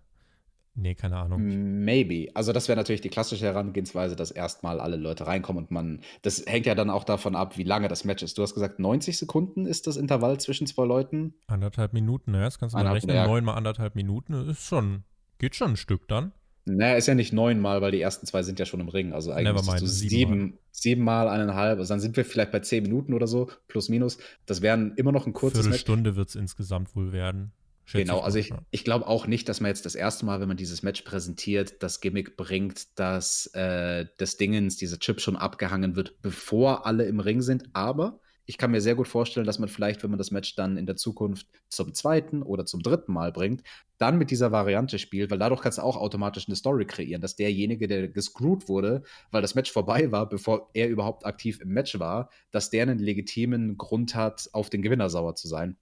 Nee, 0.74 0.94
keine 0.94 1.18
Ahnung. 1.18 1.84
Maybe. 1.84 2.28
Also, 2.32 2.54
das 2.54 2.66
wäre 2.66 2.76
natürlich 2.76 3.02
die 3.02 3.10
klassische 3.10 3.44
Herangehensweise, 3.44 4.16
dass 4.16 4.30
erstmal 4.30 4.80
alle 4.80 4.96
Leute 4.96 5.26
reinkommen 5.26 5.64
und 5.64 5.70
man. 5.70 6.00
Das 6.22 6.44
hängt 6.46 6.64
ja 6.64 6.74
dann 6.74 6.88
auch 6.88 7.04
davon 7.04 7.36
ab, 7.36 7.58
wie 7.58 7.62
lange 7.62 7.88
das 7.88 8.04
Match 8.04 8.22
ist. 8.22 8.38
Du 8.38 8.42
hast 8.42 8.54
gesagt, 8.54 8.78
90 8.78 9.18
Sekunden 9.18 9.66
ist 9.66 9.86
das 9.86 9.98
Intervall 9.98 10.40
zwischen 10.40 10.66
zwei 10.66 10.86
Leuten. 10.86 11.34
Anderthalb 11.46 11.92
Minuten, 11.92 12.32
ja, 12.32 12.40
das 12.40 12.58
kannst 12.58 12.74
du 12.74 12.78
mal 12.78 12.90
rechnen. 12.90 13.22
Neun 13.26 13.44
mal 13.44 13.54
anderthalb 13.54 13.94
Minuten 13.94 14.32
ist 14.48 14.62
schon. 14.62 15.04
Geht 15.36 15.56
schon 15.56 15.72
ein 15.72 15.76
Stück 15.76 16.08
dann. 16.08 16.32
Naja, 16.64 16.94
ist 16.94 17.08
ja 17.08 17.14
nicht 17.14 17.32
neunmal, 17.32 17.82
weil 17.82 17.90
die 17.90 18.00
ersten 18.00 18.26
zwei 18.26 18.42
sind 18.42 18.58
ja 18.58 18.66
schon 18.66 18.80
im 18.80 18.88
Ring. 18.88 19.12
Also 19.12 19.32
eigentlich 19.32 19.66
mind, 19.66 19.80
du 19.80 19.86
sieben, 19.86 20.58
siebenmal, 20.70 21.28
eineinhalb. 21.28 21.78
Also 21.78 21.92
dann 21.92 22.00
sind 22.00 22.16
wir 22.16 22.24
vielleicht 22.24 22.52
bei 22.52 22.60
zehn 22.60 22.84
Minuten 22.84 23.14
oder 23.14 23.26
so, 23.26 23.50
plus 23.66 23.88
minus. 23.88 24.18
Das 24.46 24.62
wären 24.62 24.94
immer 24.96 25.10
noch 25.10 25.26
ein 25.26 25.32
kurzes 25.32 25.66
Match. 25.66 25.80
Stunde 25.80 26.14
wird 26.14 26.28
es 26.28 26.34
insgesamt 26.36 26.94
wohl 26.94 27.12
werden. 27.12 27.52
Genau, 27.92 28.20
also 28.20 28.38
ich, 28.38 28.52
ich 28.70 28.84
glaube 28.84 29.06
auch 29.06 29.26
nicht, 29.26 29.48
dass 29.48 29.60
man 29.60 29.68
jetzt 29.68 29.84
das 29.84 29.94
erste 29.94 30.24
Mal, 30.24 30.40
wenn 30.40 30.48
man 30.48 30.56
dieses 30.56 30.82
Match 30.82 31.02
präsentiert, 31.02 31.82
das 31.82 32.00
Gimmick 32.00 32.36
bringt, 32.36 32.98
dass 32.98 33.46
äh, 33.54 34.06
das 34.18 34.36
Dingens, 34.36 34.76
dieser 34.76 34.98
Chip 34.98 35.20
schon 35.20 35.36
abgehangen 35.36 35.96
wird, 35.96 36.22
bevor 36.22 36.86
alle 36.86 37.04
im 37.04 37.20
Ring 37.20 37.42
sind. 37.42 37.64
Aber 37.72 38.20
ich 38.46 38.58
kann 38.58 38.70
mir 38.70 38.80
sehr 38.80 38.94
gut 38.94 39.08
vorstellen, 39.08 39.46
dass 39.46 39.58
man 39.58 39.68
vielleicht, 39.68 40.02
wenn 40.02 40.10
man 40.10 40.18
das 40.18 40.30
Match 40.30 40.56
dann 40.56 40.76
in 40.76 40.86
der 40.86 40.96
Zukunft 40.96 41.46
zum 41.68 41.94
zweiten 41.94 42.42
oder 42.42 42.66
zum 42.66 42.82
dritten 42.82 43.12
Mal 43.12 43.32
bringt, 43.32 43.62
dann 43.98 44.18
mit 44.18 44.30
dieser 44.30 44.50
Variante 44.50 44.98
spielt, 44.98 45.30
weil 45.30 45.38
dadurch 45.38 45.60
kannst 45.60 45.78
du 45.78 45.82
auch 45.82 45.96
automatisch 45.96 46.48
eine 46.48 46.56
Story 46.56 46.84
kreieren, 46.84 47.22
dass 47.22 47.36
derjenige, 47.36 47.86
der 47.86 48.08
gescrewt 48.08 48.68
wurde, 48.68 49.02
weil 49.30 49.42
das 49.42 49.54
Match 49.54 49.70
vorbei 49.70 50.10
war, 50.10 50.28
bevor 50.28 50.70
er 50.74 50.88
überhaupt 50.88 51.24
aktiv 51.24 51.60
im 51.60 51.68
Match 51.68 51.98
war, 51.98 52.30
dass 52.50 52.70
der 52.70 52.82
einen 52.82 52.98
legitimen 52.98 53.78
Grund 53.78 54.14
hat, 54.14 54.50
auf 54.52 54.70
den 54.70 54.82
Gewinner 54.82 55.08
sauer 55.08 55.34
zu 55.36 55.46
sein. 55.46 55.76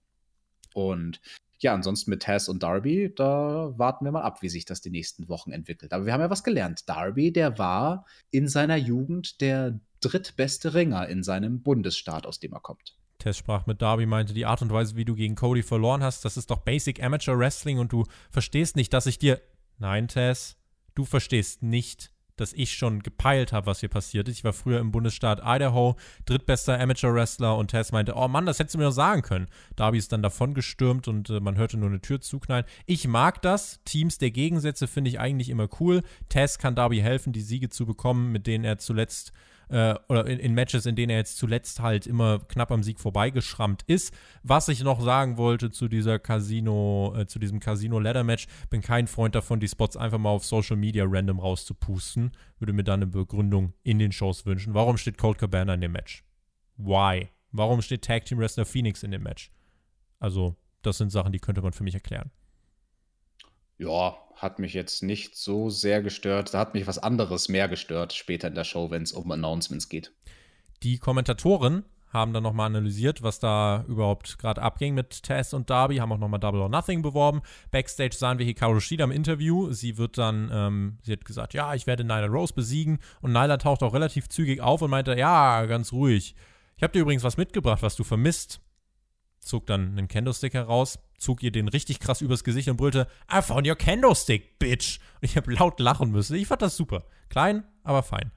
Und 0.73 1.19
ja, 1.63 1.73
ansonsten 1.73 2.09
mit 2.09 2.23
Taz 2.23 2.47
und 2.49 2.63
Darby, 2.63 3.13
da 3.15 3.73
warten 3.77 4.05
wir 4.05 4.11
mal 4.11 4.21
ab, 4.21 4.41
wie 4.41 4.49
sich 4.49 4.65
das 4.65 4.81
die 4.81 4.89
nächsten 4.89 5.29
Wochen 5.29 5.51
entwickelt. 5.51 5.93
Aber 5.93 6.05
wir 6.05 6.13
haben 6.13 6.21
ja 6.21 6.29
was 6.29 6.43
gelernt. 6.43 6.89
Darby, 6.89 7.31
der 7.31 7.57
war 7.57 8.05
in 8.29 8.47
seiner 8.47 8.77
Jugend 8.77 9.41
der 9.41 9.79
drittbeste 9.99 10.73
Ringer 10.73 11.07
in 11.07 11.23
seinem 11.23 11.61
Bundesstaat, 11.61 12.25
aus 12.25 12.39
dem 12.39 12.53
er 12.53 12.59
kommt. 12.59 12.97
Tess 13.19 13.37
sprach 13.37 13.67
mit 13.67 13.81
Darby, 13.81 14.07
meinte, 14.07 14.33
die 14.33 14.47
Art 14.47 14.63
und 14.63 14.73
Weise, 14.73 14.95
wie 14.95 15.05
du 15.05 15.15
gegen 15.15 15.35
Cody 15.35 15.61
verloren 15.61 16.03
hast, 16.03 16.25
das 16.25 16.37
ist 16.37 16.49
doch 16.49 16.59
Basic 16.59 17.03
Amateur 17.03 17.37
Wrestling 17.37 17.77
und 17.77 17.91
du 17.91 18.05
verstehst 18.31 18.75
nicht, 18.75 18.91
dass 18.93 19.05
ich 19.05 19.19
dir. 19.19 19.39
Nein, 19.77 20.07
Tess, 20.07 20.57
du 20.95 21.05
verstehst 21.05 21.61
nicht, 21.61 22.11
dass 22.41 22.53
ich 22.53 22.73
schon 22.73 23.01
gepeilt 23.01 23.53
habe, 23.53 23.67
was 23.67 23.79
hier 23.79 23.89
passiert 23.89 24.27
ist. 24.27 24.39
Ich 24.39 24.43
war 24.43 24.53
früher 24.53 24.79
im 24.79 24.91
Bundesstaat 24.91 25.41
Idaho, 25.45 25.95
drittbester 26.25 26.79
Amateur-Wrestler 26.79 27.55
und 27.57 27.69
Tess 27.69 27.91
meinte, 27.91 28.15
oh 28.15 28.27
Mann, 28.27 28.45
das 28.45 28.59
hättest 28.59 28.75
du 28.75 28.79
mir 28.79 28.85
doch 28.85 28.91
sagen 28.91 29.21
können. 29.21 29.47
Darby 29.75 29.97
ist 29.97 30.11
dann 30.11 30.23
davon 30.23 30.53
gestürmt 30.53 31.07
und 31.07 31.29
äh, 31.29 31.39
man 31.39 31.55
hörte 31.55 31.77
nur 31.77 31.89
eine 31.89 32.01
Tür 32.01 32.19
zuknallen. 32.19 32.65
Ich 32.85 33.07
mag 33.07 33.41
das. 33.41 33.79
Teams 33.85 34.17
der 34.17 34.31
Gegensätze 34.31 34.87
finde 34.87 35.09
ich 35.09 35.19
eigentlich 35.19 35.49
immer 35.49 35.69
cool. 35.79 36.01
Tess 36.29 36.57
kann 36.57 36.75
Darby 36.75 36.99
helfen, 36.99 37.31
die 37.31 37.41
Siege 37.41 37.69
zu 37.69 37.85
bekommen, 37.85 38.31
mit 38.31 38.47
denen 38.47 38.65
er 38.65 38.77
zuletzt 38.77 39.31
äh, 39.71 39.95
oder 40.09 40.27
in, 40.27 40.37
in, 40.39 40.53
Matches, 40.53 40.85
in 40.85 40.95
denen 40.95 41.11
er 41.11 41.17
jetzt 41.17 41.37
zuletzt 41.37 41.79
halt 41.79 42.05
immer 42.05 42.39
knapp 42.39 42.71
am 42.71 42.83
Sieg 42.83 42.99
vorbeigeschrammt 42.99 43.83
ist. 43.87 44.13
Was 44.43 44.67
ich 44.67 44.83
noch 44.83 45.01
sagen 45.01 45.37
wollte 45.37 45.71
zu 45.71 45.87
dieser 45.87 46.19
Casino, 46.19 47.15
äh, 47.17 47.25
zu 47.25 47.39
diesem 47.39 47.59
Casino-Ladder-Match, 47.59 48.47
bin 48.69 48.81
kein 48.81 49.07
Freund 49.07 49.33
davon, 49.33 49.61
die 49.61 49.69
Spots 49.69 49.95
einfach 49.95 50.17
mal 50.17 50.29
auf 50.29 50.45
Social 50.45 50.75
Media 50.75 51.05
random 51.07 51.39
rauszupusten. 51.39 52.31
Würde 52.59 52.73
mir 52.73 52.83
dann 52.83 53.01
eine 53.01 53.07
Begründung 53.07 53.73
in 53.83 53.97
den 53.97 54.11
Shows 54.11 54.45
wünschen. 54.45 54.73
Warum 54.73 54.97
steht 54.97 55.17
Colt 55.17 55.37
Cabana 55.37 55.73
in 55.73 55.81
dem 55.81 55.93
Match? 55.93 56.23
Why? 56.77 57.29
Warum 57.51 57.81
steht 57.81 58.03
Tag 58.03 58.25
Team 58.25 58.39
Wrestler 58.39 58.65
Phoenix 58.65 59.03
in 59.03 59.11
dem 59.11 59.23
Match? 59.23 59.51
Also, 60.19 60.55
das 60.81 60.97
sind 60.97 61.11
Sachen, 61.11 61.31
die 61.31 61.39
könnte 61.39 61.61
man 61.61 61.73
für 61.73 61.83
mich 61.83 61.93
erklären. 61.93 62.29
Ja, 63.81 64.15
hat 64.35 64.59
mich 64.59 64.75
jetzt 64.75 65.01
nicht 65.01 65.35
so 65.35 65.71
sehr 65.71 66.03
gestört. 66.03 66.53
Da 66.53 66.59
hat 66.59 66.75
mich 66.75 66.85
was 66.85 66.99
anderes 66.99 67.49
mehr 67.49 67.67
gestört 67.67 68.13
später 68.13 68.47
in 68.47 68.53
der 68.53 68.63
Show, 68.63 68.91
wenn 68.91 69.01
es 69.01 69.11
um 69.11 69.31
Announcements 69.31 69.89
geht. 69.89 70.11
Die 70.83 70.99
Kommentatoren 70.99 71.83
haben 72.13 72.31
dann 72.31 72.43
nochmal 72.43 72.67
analysiert, 72.67 73.23
was 73.23 73.39
da 73.39 73.83
überhaupt 73.87 74.37
gerade 74.37 74.61
abging 74.61 74.93
mit 74.93 75.23
Tess 75.23 75.55
und 75.55 75.71
Darby, 75.71 75.97
haben 75.97 76.11
auch 76.11 76.19
nochmal 76.19 76.39
Double 76.39 76.61
or 76.61 76.69
Nothing 76.69 77.01
beworben. 77.01 77.41
Backstage 77.71 78.15
sahen 78.15 78.37
wir 78.37 78.45
Hikaru 78.45 78.79
Shida 78.79 79.03
im 79.03 79.11
Interview. 79.11 79.71
Sie 79.71 79.97
wird 79.97 80.19
dann, 80.19 80.51
ähm, 80.53 80.97
sie 81.01 81.13
hat 81.13 81.25
gesagt, 81.25 81.55
ja, 81.55 81.73
ich 81.73 81.87
werde 81.87 82.03
Nyla 82.03 82.27
Rose 82.27 82.53
besiegen. 82.53 82.99
Und 83.21 83.31
Nyla 83.31 83.57
taucht 83.57 83.81
auch 83.81 83.95
relativ 83.95 84.29
zügig 84.29 84.61
auf 84.61 84.83
und 84.83 84.91
meinte, 84.91 85.17
ja, 85.17 85.65
ganz 85.65 85.91
ruhig. 85.91 86.35
Ich 86.77 86.83
habe 86.83 86.93
dir 86.93 86.99
übrigens 86.99 87.23
was 87.23 87.37
mitgebracht, 87.37 87.81
was 87.81 87.95
du 87.95 88.03
vermisst. 88.03 88.61
Zog 89.41 89.65
dann 89.65 89.97
einen 89.97 90.07
Kendo-Stick 90.07 90.53
heraus, 90.53 90.99
zog 91.17 91.41
ihr 91.41 91.51
den 91.51 91.67
richtig 91.67 91.99
krass 91.99 92.21
übers 92.21 92.43
Gesicht 92.43 92.69
und 92.69 92.77
brüllte, 92.77 93.07
I 93.31 93.41
found 93.41 93.67
your 93.67 93.75
kendo 93.75 94.13
stick, 94.13 94.59
bitch. 94.59 94.99
Und 95.15 95.23
ich 95.23 95.35
habe 95.35 95.51
laut 95.51 95.79
lachen 95.79 96.11
müssen. 96.11 96.35
Ich 96.35 96.47
fand 96.47 96.61
das 96.61 96.77
super. 96.77 97.05
Klein, 97.29 97.63
aber 97.83 98.03
fein. 98.03 98.31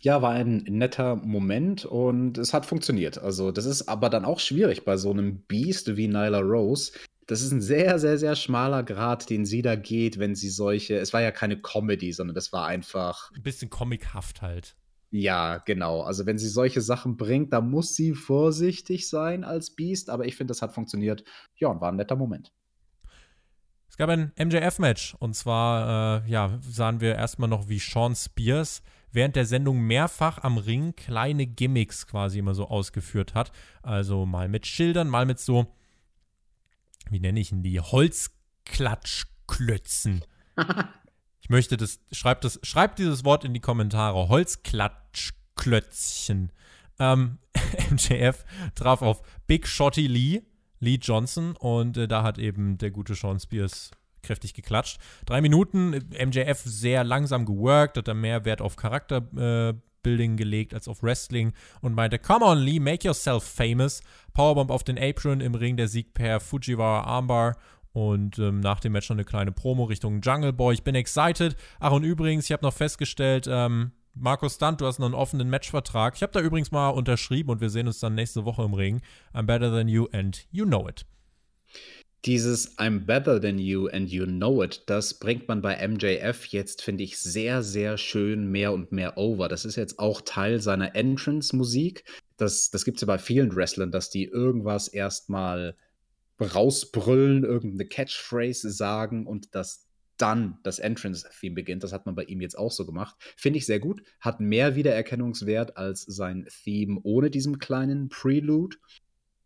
Ja, 0.00 0.22
war 0.22 0.30
ein 0.32 0.58
netter 0.68 1.16
Moment 1.16 1.84
und 1.84 2.38
es 2.38 2.54
hat 2.54 2.64
funktioniert. 2.64 3.18
Also, 3.18 3.50
das 3.50 3.64
ist 3.64 3.88
aber 3.88 4.08
dann 4.08 4.24
auch 4.24 4.38
schwierig 4.38 4.84
bei 4.84 4.96
so 4.96 5.10
einem 5.10 5.40
Beast 5.42 5.96
wie 5.96 6.06
Nyla 6.06 6.38
Rose. 6.38 6.92
Das 7.26 7.42
ist 7.42 7.50
ein 7.50 7.60
sehr, 7.60 7.98
sehr, 7.98 8.16
sehr 8.16 8.36
schmaler 8.36 8.84
Grad, 8.84 9.28
den 9.28 9.44
sie 9.44 9.60
da 9.60 9.74
geht, 9.74 10.20
wenn 10.20 10.36
sie 10.36 10.48
solche. 10.48 10.96
Es 10.98 11.12
war 11.12 11.20
ja 11.20 11.32
keine 11.32 11.60
Comedy, 11.60 12.12
sondern 12.12 12.36
das 12.36 12.52
war 12.52 12.66
einfach. 12.66 13.32
Ein 13.34 13.42
bisschen 13.42 13.70
comichaft 13.70 14.40
halt. 14.40 14.76
Ja, 15.10 15.58
genau. 15.58 16.02
Also 16.02 16.26
wenn 16.26 16.38
sie 16.38 16.48
solche 16.48 16.80
Sachen 16.80 17.16
bringt, 17.16 17.52
da 17.52 17.60
muss 17.60 17.94
sie 17.94 18.12
vorsichtig 18.12 19.08
sein 19.08 19.44
als 19.44 19.74
Beast, 19.74 20.10
aber 20.10 20.26
ich 20.26 20.36
finde, 20.36 20.50
das 20.50 20.60
hat 20.60 20.74
funktioniert. 20.74 21.24
Ja, 21.56 21.68
und 21.68 21.80
war 21.80 21.90
ein 21.90 21.96
netter 21.96 22.16
Moment. 22.16 22.52
Es 23.88 23.96
gab 23.96 24.10
ein 24.10 24.32
MJF-Match 24.36 25.14
und 25.18 25.34
zwar, 25.34 26.24
äh, 26.24 26.30
ja, 26.30 26.58
sahen 26.60 27.00
wir 27.00 27.14
erstmal 27.14 27.48
noch, 27.48 27.68
wie 27.68 27.78
Sean 27.78 28.14
Spears 28.14 28.82
während 29.10 29.36
der 29.36 29.46
Sendung 29.46 29.80
mehrfach 29.80 30.44
am 30.44 30.58
Ring 30.58 30.94
kleine 30.94 31.46
Gimmicks 31.46 32.06
quasi 32.06 32.38
immer 32.38 32.54
so 32.54 32.68
ausgeführt 32.68 33.34
hat. 33.34 33.50
Also 33.82 34.26
mal 34.26 34.48
mit 34.48 34.66
Schildern, 34.66 35.08
mal 35.08 35.24
mit 35.24 35.38
so, 35.38 35.74
wie 37.08 37.20
nenne 37.20 37.40
ich 37.40 37.50
ihn 37.50 37.62
die, 37.62 37.80
Holzklatsch 37.80 39.24
Holzklatschklötzen. 39.48 40.24
ich 41.48 41.50
möchte 41.50 41.76
das, 41.78 41.98
schreibt 42.12 42.44
das, 42.44 42.60
schreibt 42.62 42.98
dieses 42.98 43.24
Wort 43.24 43.42
in 43.42 43.54
die 43.54 43.60
Kommentare. 43.60 44.28
Holzklatschklötzchen. 44.28 46.52
Ähm, 46.98 47.38
MJF 47.90 48.44
traf 48.74 49.00
auf 49.00 49.22
Big 49.46 49.66
Shotty 49.66 50.08
Lee, 50.08 50.42
Lee 50.78 50.98
Johnson, 51.00 51.56
und 51.56 51.96
äh, 51.96 52.06
da 52.06 52.22
hat 52.22 52.36
eben 52.36 52.76
der 52.76 52.90
gute 52.90 53.14
Sean 53.14 53.40
Spears 53.40 53.92
kräftig 54.22 54.52
geklatscht. 54.52 54.98
Drei 55.24 55.40
Minuten, 55.40 55.92
MJF 55.92 56.60
sehr 56.66 57.02
langsam 57.02 57.46
geworkt, 57.46 57.96
hat 57.96 58.08
da 58.08 58.12
mehr 58.12 58.44
Wert 58.44 58.60
auf 58.60 58.76
Charakterbuilding 58.76 60.34
äh, 60.34 60.36
gelegt 60.36 60.74
als 60.74 60.86
auf 60.86 61.02
Wrestling 61.02 61.54
und 61.80 61.94
meinte, 61.94 62.18
come 62.18 62.44
on 62.44 62.58
Lee, 62.58 62.78
make 62.78 63.06
yourself 63.06 63.42
famous. 63.42 64.02
Powerbomb 64.34 64.70
auf 64.70 64.84
den 64.84 64.98
Apron, 64.98 65.40
im 65.40 65.54
Ring 65.54 65.78
der 65.78 65.88
Sieg 65.88 66.12
per 66.12 66.40
Fujiwara 66.40 67.04
Armbar 67.04 67.56
und 67.98 68.38
ähm, 68.38 68.60
nach 68.60 68.78
dem 68.78 68.92
Match 68.92 69.08
noch 69.08 69.16
eine 69.16 69.24
kleine 69.24 69.50
Promo 69.50 69.84
Richtung 69.84 70.20
Jungle 70.20 70.52
Boy. 70.52 70.74
Ich 70.74 70.84
bin 70.84 70.94
excited. 70.94 71.56
Ach, 71.80 71.90
und 71.90 72.04
übrigens, 72.04 72.44
ich 72.44 72.52
habe 72.52 72.64
noch 72.64 72.72
festgestellt, 72.72 73.48
ähm, 73.50 73.90
Markus 74.14 74.54
Stunt, 74.54 74.80
du 74.80 74.86
hast 74.86 75.00
noch 75.00 75.06
einen 75.06 75.16
offenen 75.16 75.50
Matchvertrag. 75.50 76.14
Ich 76.14 76.22
habe 76.22 76.32
da 76.32 76.40
übrigens 76.40 76.70
mal 76.70 76.90
unterschrieben 76.90 77.50
und 77.50 77.60
wir 77.60 77.70
sehen 77.70 77.88
uns 77.88 77.98
dann 77.98 78.14
nächste 78.14 78.44
Woche 78.44 78.62
im 78.62 78.74
Ring. 78.74 79.00
I'm 79.34 79.46
better 79.46 79.70
than 79.70 79.88
you 79.88 80.06
and 80.12 80.46
you 80.52 80.64
know 80.64 80.88
it. 80.88 81.06
Dieses 82.24 82.78
I'm 82.78 83.00
better 83.00 83.40
than 83.40 83.58
you 83.58 83.88
and 83.88 84.08
you 84.10 84.26
know 84.26 84.62
it, 84.62 84.84
das 84.86 85.14
bringt 85.14 85.48
man 85.48 85.60
bei 85.60 85.86
MJF 85.86 86.46
jetzt, 86.46 86.82
finde 86.82 87.02
ich, 87.02 87.18
sehr, 87.18 87.64
sehr 87.64 87.98
schön 87.98 88.48
mehr 88.50 88.72
und 88.72 88.92
mehr 88.92 89.18
over. 89.18 89.48
Das 89.48 89.64
ist 89.64 89.74
jetzt 89.74 89.98
auch 89.98 90.20
Teil 90.20 90.60
seiner 90.60 90.94
Entrance-Musik. 90.94 92.04
Das, 92.36 92.70
das 92.70 92.84
gibt 92.84 92.98
es 92.98 93.00
ja 93.00 93.06
bei 93.06 93.18
vielen 93.18 93.54
Wrestlern, 93.56 93.90
dass 93.90 94.10
die 94.10 94.24
irgendwas 94.24 94.86
erstmal 94.86 95.76
rausbrüllen, 96.40 97.44
irgendeine 97.44 97.88
Catchphrase 97.88 98.70
sagen 98.70 99.26
und 99.26 99.54
das 99.54 99.88
dann 100.18 100.58
das 100.64 100.78
Entrance-Theme 100.78 101.54
beginnt. 101.54 101.84
Das 101.84 101.92
hat 101.92 102.04
man 102.04 102.14
bei 102.14 102.24
ihm 102.24 102.40
jetzt 102.40 102.58
auch 102.58 102.72
so 102.72 102.84
gemacht. 102.84 103.14
Finde 103.36 103.58
ich 103.58 103.66
sehr 103.66 103.78
gut. 103.78 104.02
Hat 104.20 104.40
mehr 104.40 104.74
Wiedererkennungswert 104.74 105.76
als 105.76 106.02
sein 106.02 106.46
Theme 106.64 107.00
ohne 107.04 107.30
diesem 107.30 107.58
kleinen 107.58 108.08
Prelude. 108.08 108.76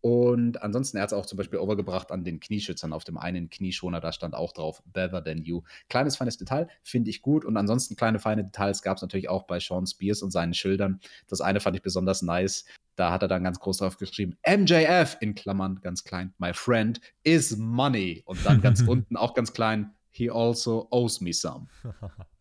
Und 0.03 0.61
ansonsten, 0.63 0.97
er 0.97 1.05
hat 1.05 1.11
es 1.11 1.13
auch 1.13 1.27
zum 1.27 1.39
Beispiel 1.39 1.61
overgebracht 1.61 2.11
an 2.11 2.25
den 2.25 2.41
Knieschützern 2.41 2.93
auf 2.93 3.05
dem 3.05 3.17
einen 3.17 3.51
Knieschoner, 3.51 4.01
da 4.01 4.13
stand 4.13 4.35
auch 4.35 4.53
drauf, 4.53 4.83
Better 4.85 5.23
Than 5.23 5.39
You. 5.39 5.63
Kleines, 5.89 6.17
feines 6.17 6.37
Detail, 6.37 6.67
finde 6.83 7.09
ich 7.09 7.23
gut. 7.23 7.45
Und 7.45 7.57
ansonsten 7.57 7.95
kleine, 7.95 8.19
feine 8.19 8.43
Details 8.43 8.83
gab 8.83 8.97
es 8.97 9.03
natürlich 9.03 9.29
auch 9.29 9.45
bei 9.45 9.61
Sean 9.61 9.87
Spears 9.87 10.23
und 10.23 10.33
seinen 10.33 10.55
Schildern. 10.55 11.01
Das 11.29 11.41
eine 11.41 11.61
fand 11.61 11.77
ich 11.77 11.83
besonders 11.83 12.21
nice. 12.21 12.65
Da 12.97 13.13
hat 13.13 13.23
er 13.23 13.29
dann 13.29 13.45
ganz 13.45 13.61
groß 13.61 13.79
drauf 13.79 13.97
geschrieben, 13.97 14.37
MJF 14.45 15.17
in 15.21 15.37
Klammern, 15.37 15.81
ganz 15.81 16.03
klein, 16.03 16.35
my 16.39 16.53
friend 16.53 17.01
is 17.23 17.57
money. 17.57 18.23
Und 18.27 18.45
dann 18.45 18.61
ganz 18.61 18.83
unten 18.87 19.17
auch 19.17 19.35
ganz 19.35 19.53
klein, 19.53 19.95
he 20.11 20.29
also 20.29 20.89
owes 20.91 21.21
me 21.21 21.33
some. 21.33 21.69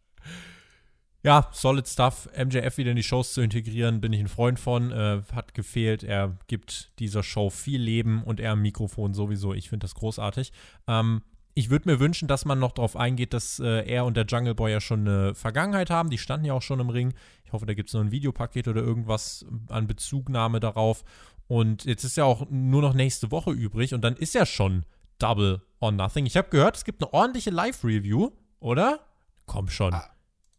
Ja, 1.24 1.50
solid 1.52 1.88
stuff. 1.88 2.28
MJF 2.36 2.78
wieder 2.78 2.92
in 2.92 2.96
die 2.96 3.04
Shows 3.04 3.34
zu 3.34 3.42
integrieren, 3.42 4.02
bin 4.02 4.12
ich 4.12 4.20
ein 4.20 4.28
Freund 4.28 4.60
von. 4.60 4.92
Äh, 4.92 5.22
hat 5.34 5.54
gefehlt. 5.54 6.04
Er 6.04 6.38
gibt 6.48 6.98
dieser 6.98 7.22
Show 7.22 7.52
viel 7.52 7.80
Leben 7.80 8.24
und 8.24 8.40
er 8.40 8.54
am 8.54 8.62
Mikrofon 8.62 9.14
sowieso. 9.14 9.54
Ich 9.54 9.70
finde 9.70 9.84
das 9.84 9.94
großartig. 9.94 10.52
Ähm, 10.88 11.22
ich 11.54 11.70
würde 11.70 11.90
mir 11.90 12.00
wünschen, 12.00 12.28
dass 12.28 12.46
man 12.46 12.60
noch 12.60 12.72
darauf 12.72 12.96
eingeht, 12.96 13.34
dass 13.34 13.60
äh, 13.60 13.86
er 13.86 14.06
und 14.06 14.18
der 14.18 14.26
Jungle 14.26 14.56
Boy 14.56 14.72
ja 14.72 14.82
schon 14.82 15.02
eine 15.02 15.36
Vergangenheit 15.36 15.92
haben. 15.92 16.10
Die 16.10 16.18
standen 16.18 16.46
ja 16.46 16.54
auch 16.54 16.62
schon 16.62 16.80
im 16.80 16.90
Ring. 16.90 17.14
Ich 17.46 17.54
hoffe, 17.54 17.66
da 17.68 17.74
gibt 17.74 17.90
es 17.90 17.94
noch 17.94 18.02
ein 18.02 18.12
Videopaket 18.12 18.68
oder 18.68 18.82
irgendwas 18.82 19.46
an 19.68 19.86
Bezugnahme 19.86 20.60
darauf. 20.60 21.04
Und 21.48 21.86
jetzt 21.86 22.04
ist 22.04 22.18
ja 22.18 22.24
auch 22.24 22.48
nur 22.50 22.82
noch 22.82 22.94
nächste 22.94 23.30
Woche 23.30 23.52
übrig 23.52 23.94
und 23.94 24.02
dann 24.02 24.16
ist 24.16 24.34
ja 24.34 24.46
schon 24.46 24.86
Double 25.20 25.62
or 25.82 25.92
Nothing. 25.92 26.26
Ich 26.26 26.38
habe 26.38 26.50
gehört, 26.50 26.78
es 26.78 26.86
gibt 26.86 27.04
eine 27.04 27.14
ordentliche 27.14 27.52
Live-Review, 27.52 28.32
oder? 28.60 29.02
Komm 29.46 29.68
schon. 29.68 29.94
Ah. 29.94 30.10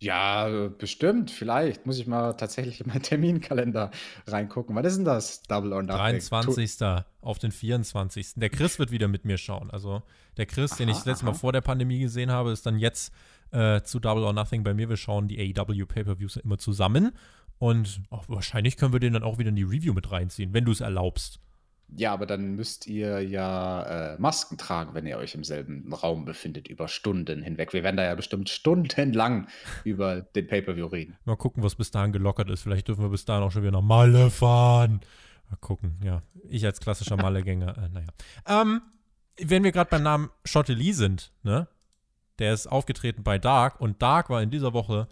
Ja, 0.02 0.68
bestimmt, 0.78 1.30
vielleicht. 1.30 1.86
Muss 1.86 1.98
ich 2.00 2.08
mal 2.08 2.32
tatsächlich 2.32 2.80
in 2.80 2.88
meinen 2.88 3.02
Terminkalender 3.02 3.92
reingucken. 4.26 4.74
Was 4.74 4.86
ist 4.86 4.96
denn 4.96 5.04
das? 5.04 5.42
Double 5.44 5.72
or 5.72 5.82
Nothing? 5.82 6.18
23. 6.18 6.76
Tu 6.76 7.04
auf 7.20 7.38
den 7.38 7.52
24. 7.52 8.34
Der 8.34 8.50
Chris 8.50 8.80
wird 8.80 8.90
wieder 8.90 9.06
mit 9.06 9.24
mir 9.24 9.38
schauen. 9.38 9.70
Also 9.70 10.02
der 10.36 10.46
Chris, 10.46 10.72
aha, 10.72 10.78
den 10.78 10.88
ich 10.88 10.96
das 10.96 11.06
letzte 11.06 11.24
Mal 11.24 11.34
vor 11.34 11.52
der 11.52 11.60
Pandemie 11.60 12.00
gesehen 12.00 12.32
habe, 12.32 12.50
ist 12.50 12.66
dann 12.66 12.78
jetzt 12.78 13.12
äh, 13.52 13.82
zu 13.82 14.00
Double 14.00 14.24
or 14.24 14.32
Nothing 14.32 14.64
bei 14.64 14.74
mir. 14.74 14.88
Wir 14.88 14.96
schauen 14.96 15.28
die 15.28 15.38
AEW 15.38 15.86
Pay-Per-Views 15.86 16.38
immer 16.38 16.58
zusammen. 16.58 17.12
Und 17.58 18.02
oh, 18.10 18.22
wahrscheinlich 18.26 18.76
können 18.76 18.92
wir 18.92 18.98
den 18.98 19.12
dann 19.12 19.22
auch 19.22 19.38
wieder 19.38 19.50
in 19.50 19.56
die 19.56 19.62
Review 19.62 19.94
mit 19.94 20.10
reinziehen, 20.10 20.52
wenn 20.52 20.64
du 20.64 20.72
es 20.72 20.80
erlaubst. 20.80 21.38
Ja, 21.96 22.12
aber 22.12 22.26
dann 22.26 22.54
müsst 22.54 22.86
ihr 22.86 23.20
ja 23.20 24.14
äh, 24.14 24.16
Masken 24.18 24.56
tragen, 24.56 24.94
wenn 24.94 25.06
ihr 25.06 25.18
euch 25.18 25.34
im 25.34 25.44
selben 25.44 25.92
Raum 25.92 26.24
befindet, 26.24 26.68
über 26.68 26.88
Stunden 26.88 27.42
hinweg. 27.42 27.72
Wir 27.72 27.82
werden 27.82 27.96
da 27.96 28.04
ja 28.04 28.14
bestimmt 28.14 28.48
stundenlang 28.48 29.48
über 29.84 30.22
den 30.22 30.46
Pay-Per-View 30.46 30.86
reden. 30.86 31.16
Mal 31.24 31.36
gucken, 31.36 31.62
was 31.62 31.74
bis 31.74 31.90
dahin 31.90 32.12
gelockert 32.12 32.48
ist. 32.50 32.62
Vielleicht 32.62 32.88
dürfen 32.88 33.02
wir 33.02 33.10
bis 33.10 33.24
dahin 33.24 33.42
auch 33.42 33.50
schon 33.50 33.62
wieder 33.62 33.72
nach 33.72 33.82
Malle 33.82 34.30
fahren. 34.30 35.00
Mal 35.50 35.56
gucken, 35.60 35.98
ja. 36.02 36.20
Ich 36.48 36.64
als 36.64 36.80
klassischer 36.80 37.16
Malle-Gänger, 37.16 37.76
äh, 37.76 37.88
naja. 37.88 38.08
Ähm, 38.46 38.82
wenn 39.38 39.64
wir 39.64 39.72
gerade 39.72 39.90
beim 39.90 40.02
Namen 40.02 40.30
Schotte 40.44 40.72
Lee 40.72 40.92
sind, 40.92 41.32
ne? 41.42 41.68
Der 42.38 42.54
ist 42.54 42.66
aufgetreten 42.66 43.22
bei 43.22 43.38
Dark 43.38 43.80
und 43.80 44.00
Dark 44.00 44.30
war 44.30 44.42
in 44.42 44.50
dieser 44.50 44.72
Woche 44.72 45.06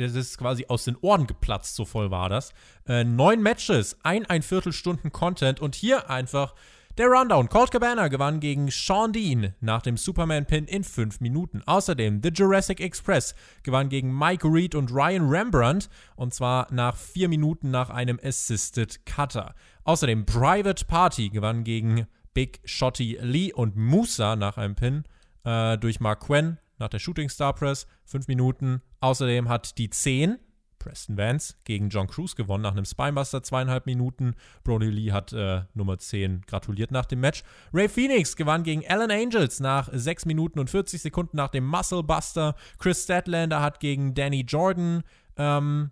es 0.00 0.14
ist 0.14 0.38
quasi 0.38 0.66
aus 0.68 0.84
den 0.84 0.96
Ohren 0.96 1.26
geplatzt, 1.26 1.76
so 1.76 1.84
voll 1.84 2.10
war 2.10 2.28
das. 2.28 2.52
Äh, 2.86 3.04
neun 3.04 3.42
Matches, 3.42 3.96
ein, 4.02 4.26
ein 4.26 4.42
Viertelstunden 4.42 5.12
Content 5.12 5.60
und 5.60 5.74
hier 5.74 6.10
einfach 6.10 6.54
der 6.98 7.06
Rundown. 7.06 7.48
Colt 7.48 7.70
Cabana 7.70 8.08
gewann 8.08 8.40
gegen 8.40 8.70
Sean 8.70 9.12
Dean 9.12 9.54
nach 9.60 9.80
dem 9.80 9.96
Superman-Pin 9.96 10.66
in 10.66 10.84
fünf 10.84 11.20
Minuten. 11.20 11.62
Außerdem 11.64 12.20
The 12.22 12.30
Jurassic 12.30 12.80
Express 12.80 13.34
gewann 13.62 13.88
gegen 13.88 14.16
Mike 14.16 14.46
Reed 14.46 14.74
und 14.74 14.90
Ryan 14.92 15.28
Rembrandt 15.28 15.88
und 16.16 16.34
zwar 16.34 16.66
nach 16.70 16.96
vier 16.96 17.28
Minuten 17.28 17.70
nach 17.70 17.90
einem 17.90 18.18
Assisted 18.22 19.06
Cutter. 19.06 19.54
Außerdem 19.84 20.26
Private 20.26 20.84
Party 20.84 21.30
gewann 21.30 21.64
gegen 21.64 22.06
Big 22.34 22.60
Shotty 22.64 23.18
Lee 23.20 23.52
und 23.52 23.76
Musa 23.76 24.36
nach 24.36 24.58
einem 24.58 24.74
Pin 24.74 25.04
äh, 25.44 25.78
durch 25.78 26.00
Mark 26.00 26.20
Quinn 26.20 26.58
nach 26.80 26.88
der 26.88 26.98
Shooting 26.98 27.28
Star 27.28 27.54
Press, 27.54 27.86
5 28.06 28.26
Minuten. 28.26 28.82
Außerdem 29.00 29.48
hat 29.48 29.78
die 29.78 29.90
10, 29.90 30.38
Preston 30.78 31.16
Vance, 31.16 31.54
gegen 31.64 31.90
John 31.90 32.08
Cruz 32.08 32.34
gewonnen 32.34 32.62
nach 32.62 32.72
einem 32.72 32.84
Spinebuster, 32.84 33.42
zweieinhalb 33.42 33.86
Minuten. 33.86 34.34
Brody 34.64 34.90
Lee 34.90 35.12
hat 35.12 35.32
äh, 35.32 35.62
Nummer 35.74 35.98
10 35.98 36.42
gratuliert 36.46 36.90
nach 36.90 37.06
dem 37.06 37.20
Match. 37.20 37.44
Ray 37.72 37.88
Phoenix 37.88 38.34
gewann 38.34 38.64
gegen 38.64 38.84
Alan 38.88 39.10
Angels 39.10 39.60
nach 39.60 39.88
6 39.92 40.26
Minuten 40.26 40.58
und 40.58 40.70
40 40.70 41.00
Sekunden 41.00 41.36
nach 41.36 41.50
dem 41.50 41.66
Muscle 41.66 42.02
Buster. 42.02 42.56
Chris 42.78 43.04
Statlander 43.04 43.60
hat 43.60 43.78
gegen 43.78 44.14
Danny 44.14 44.40
Jordan 44.40 45.02
ähm, 45.36 45.90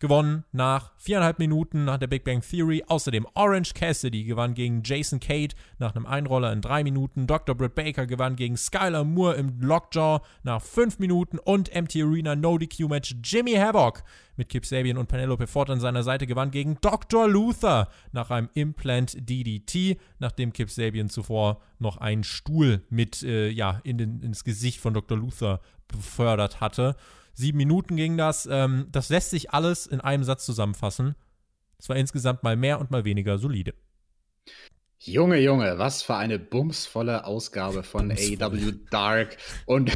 gewonnen 0.00 0.44
nach 0.50 0.92
viereinhalb 0.96 1.38
Minuten 1.38 1.84
nach 1.84 1.98
der 1.98 2.06
Big 2.08 2.24
Bang 2.24 2.40
Theory. 2.40 2.82
Außerdem 2.88 3.26
Orange 3.34 3.74
Cassidy 3.74 4.24
gewann 4.24 4.54
gegen 4.54 4.82
Jason 4.82 5.20
Cade 5.20 5.54
nach 5.78 5.94
einem 5.94 6.06
Einroller 6.06 6.52
in 6.52 6.62
drei 6.62 6.82
Minuten. 6.82 7.26
Dr. 7.26 7.54
Britt 7.54 7.74
Baker 7.74 8.06
gewann 8.06 8.34
gegen 8.34 8.56
Skylar 8.56 9.04
Moore 9.04 9.34
im 9.34 9.60
Lockjaw 9.60 10.20
nach 10.42 10.62
fünf 10.62 10.98
Minuten. 10.98 11.38
Und 11.38 11.72
MT 11.74 11.96
Arena 11.96 12.34
No 12.34 12.58
DQ 12.58 12.88
Match 12.88 13.14
Jimmy 13.22 13.52
Havoc 13.52 14.02
mit 14.36 14.48
Kip 14.48 14.64
Sabian 14.64 14.96
und 14.96 15.06
Penelope 15.06 15.46
Ford 15.46 15.68
an 15.68 15.80
seiner 15.80 16.02
Seite 16.02 16.26
gewann 16.26 16.50
gegen 16.50 16.78
Dr. 16.80 17.28
Luther 17.28 17.88
nach 18.12 18.30
einem 18.30 18.48
Implant 18.54 19.14
DDT, 19.28 20.00
nachdem 20.18 20.54
Kip 20.54 20.70
Sabian 20.70 21.10
zuvor 21.10 21.60
noch 21.78 21.98
einen 21.98 22.24
Stuhl 22.24 22.82
mit 22.88 23.22
äh, 23.22 23.50
ja, 23.50 23.80
in 23.84 23.98
den, 23.98 24.22
ins 24.22 24.44
Gesicht 24.44 24.80
von 24.80 24.94
Dr. 24.94 25.18
Luther 25.18 25.60
befördert 25.88 26.60
hatte. 26.62 26.96
Sieben 27.34 27.58
Minuten 27.58 27.96
ging 27.96 28.16
das. 28.16 28.48
Ähm, 28.50 28.88
das 28.90 29.08
lässt 29.08 29.30
sich 29.30 29.50
alles 29.52 29.86
in 29.86 30.00
einem 30.00 30.24
Satz 30.24 30.44
zusammenfassen. 30.44 31.14
Es 31.78 31.88
war 31.88 31.96
insgesamt 31.96 32.42
mal 32.42 32.56
mehr 32.56 32.80
und 32.80 32.90
mal 32.90 33.04
weniger 33.04 33.38
solide. 33.38 33.74
Junge, 34.98 35.38
Junge, 35.38 35.78
was 35.78 36.02
für 36.02 36.16
eine 36.16 36.38
bumsvolle 36.38 37.24
Ausgabe 37.24 37.82
von 37.82 38.10
AEW 38.12 38.72
Dark. 38.90 39.38
Und 39.64 39.90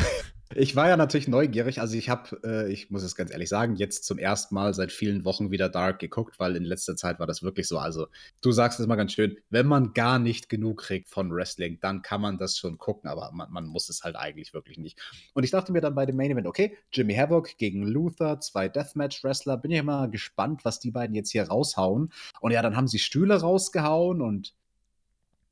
ich 0.56 0.76
war 0.76 0.88
ja 0.88 0.96
natürlich 0.96 1.28
neugierig. 1.28 1.80
Also 1.80 1.96
ich 1.96 2.08
habe, 2.08 2.40
äh, 2.44 2.72
ich 2.72 2.90
muss 2.90 3.02
es 3.02 3.16
ganz 3.16 3.30
ehrlich 3.30 3.48
sagen, 3.48 3.76
jetzt 3.76 4.04
zum 4.04 4.18
ersten 4.18 4.54
Mal 4.54 4.74
seit 4.74 4.92
vielen 4.92 5.24
Wochen 5.24 5.50
wieder 5.50 5.68
Dark 5.68 5.98
geguckt, 5.98 6.38
weil 6.38 6.56
in 6.56 6.64
letzter 6.64 6.96
Zeit 6.96 7.18
war 7.18 7.26
das 7.26 7.42
wirklich 7.42 7.68
so. 7.68 7.78
Also 7.78 8.06
du 8.40 8.52
sagst 8.52 8.80
es 8.80 8.86
mal 8.86 8.96
ganz 8.96 9.12
schön, 9.12 9.36
wenn 9.50 9.66
man 9.66 9.92
gar 9.92 10.18
nicht 10.18 10.48
genug 10.48 10.82
kriegt 10.82 11.08
von 11.08 11.32
Wrestling, 11.32 11.78
dann 11.80 12.02
kann 12.02 12.20
man 12.20 12.38
das 12.38 12.56
schon 12.56 12.78
gucken, 12.78 13.08
aber 13.10 13.30
man, 13.32 13.50
man 13.50 13.66
muss 13.66 13.88
es 13.88 14.02
halt 14.02 14.16
eigentlich 14.16 14.54
wirklich 14.54 14.78
nicht. 14.78 15.00
Und 15.34 15.44
ich 15.44 15.50
dachte 15.50 15.72
mir 15.72 15.80
dann 15.80 15.94
bei 15.94 16.06
dem 16.06 16.16
Main 16.16 16.30
Event, 16.30 16.46
okay, 16.46 16.76
Jimmy 16.92 17.14
Havoc 17.14 17.56
gegen 17.58 17.86
Luther, 17.86 18.40
zwei 18.40 18.68
Deathmatch-Wrestler, 18.68 19.56
bin 19.56 19.70
ich 19.70 19.82
mal 19.82 20.10
gespannt, 20.10 20.64
was 20.64 20.80
die 20.80 20.90
beiden 20.90 21.14
jetzt 21.14 21.30
hier 21.30 21.44
raushauen. 21.44 22.12
Und 22.40 22.50
ja, 22.52 22.62
dann 22.62 22.76
haben 22.76 22.88
sie 22.88 22.98
Stühle 22.98 23.40
rausgehauen 23.40 24.20
und 24.20 24.54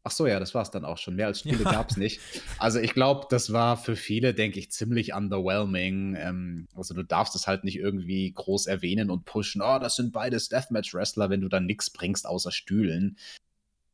Ach 0.05 0.11
so, 0.11 0.27
ja, 0.27 0.41
das 0.41 0.53
war 0.55 0.63
es 0.63 0.71
dann 0.71 0.85
auch 0.85 0.99
schon. 0.99 1.15
Mehr 1.15 1.29
als 1.29 1.41
Spiele 1.41 1.63
ja. 1.63 1.71
gab 1.71 1.91
es 1.91 1.97
nicht. 1.97 2.21
Also 2.59 2.81
ich 2.81 2.93
glaube, 2.93 3.27
das 3.31 3.53
war 3.53 3.77
für 3.77 3.95
viele, 3.95 4.35
denke 4.35 4.59
ich, 4.59 4.73
ziemlich 4.73 5.15
underwhelming. 5.15 6.17
Ähm, 6.19 6.67
also 6.75 6.93
du 6.93 7.05
darfst 7.05 7.37
es 7.37 7.47
halt 7.47 7.63
nicht 7.63 7.77
irgendwie 7.77 8.33
groß 8.33 8.67
erwähnen 8.67 9.11
und 9.11 9.25
pushen. 9.25 9.63
Oh, 9.63 9.79
das 9.79 9.95
sind 9.95 10.13
beides 10.13 10.49
Deathmatch-Wrestler, 10.49 11.31
wenn 11.31 11.41
du 11.41 11.49
dann 11.49 11.67
nichts 11.67 11.91
bringst 11.91 12.27
außer 12.27 12.51
Stühlen. 12.51 13.17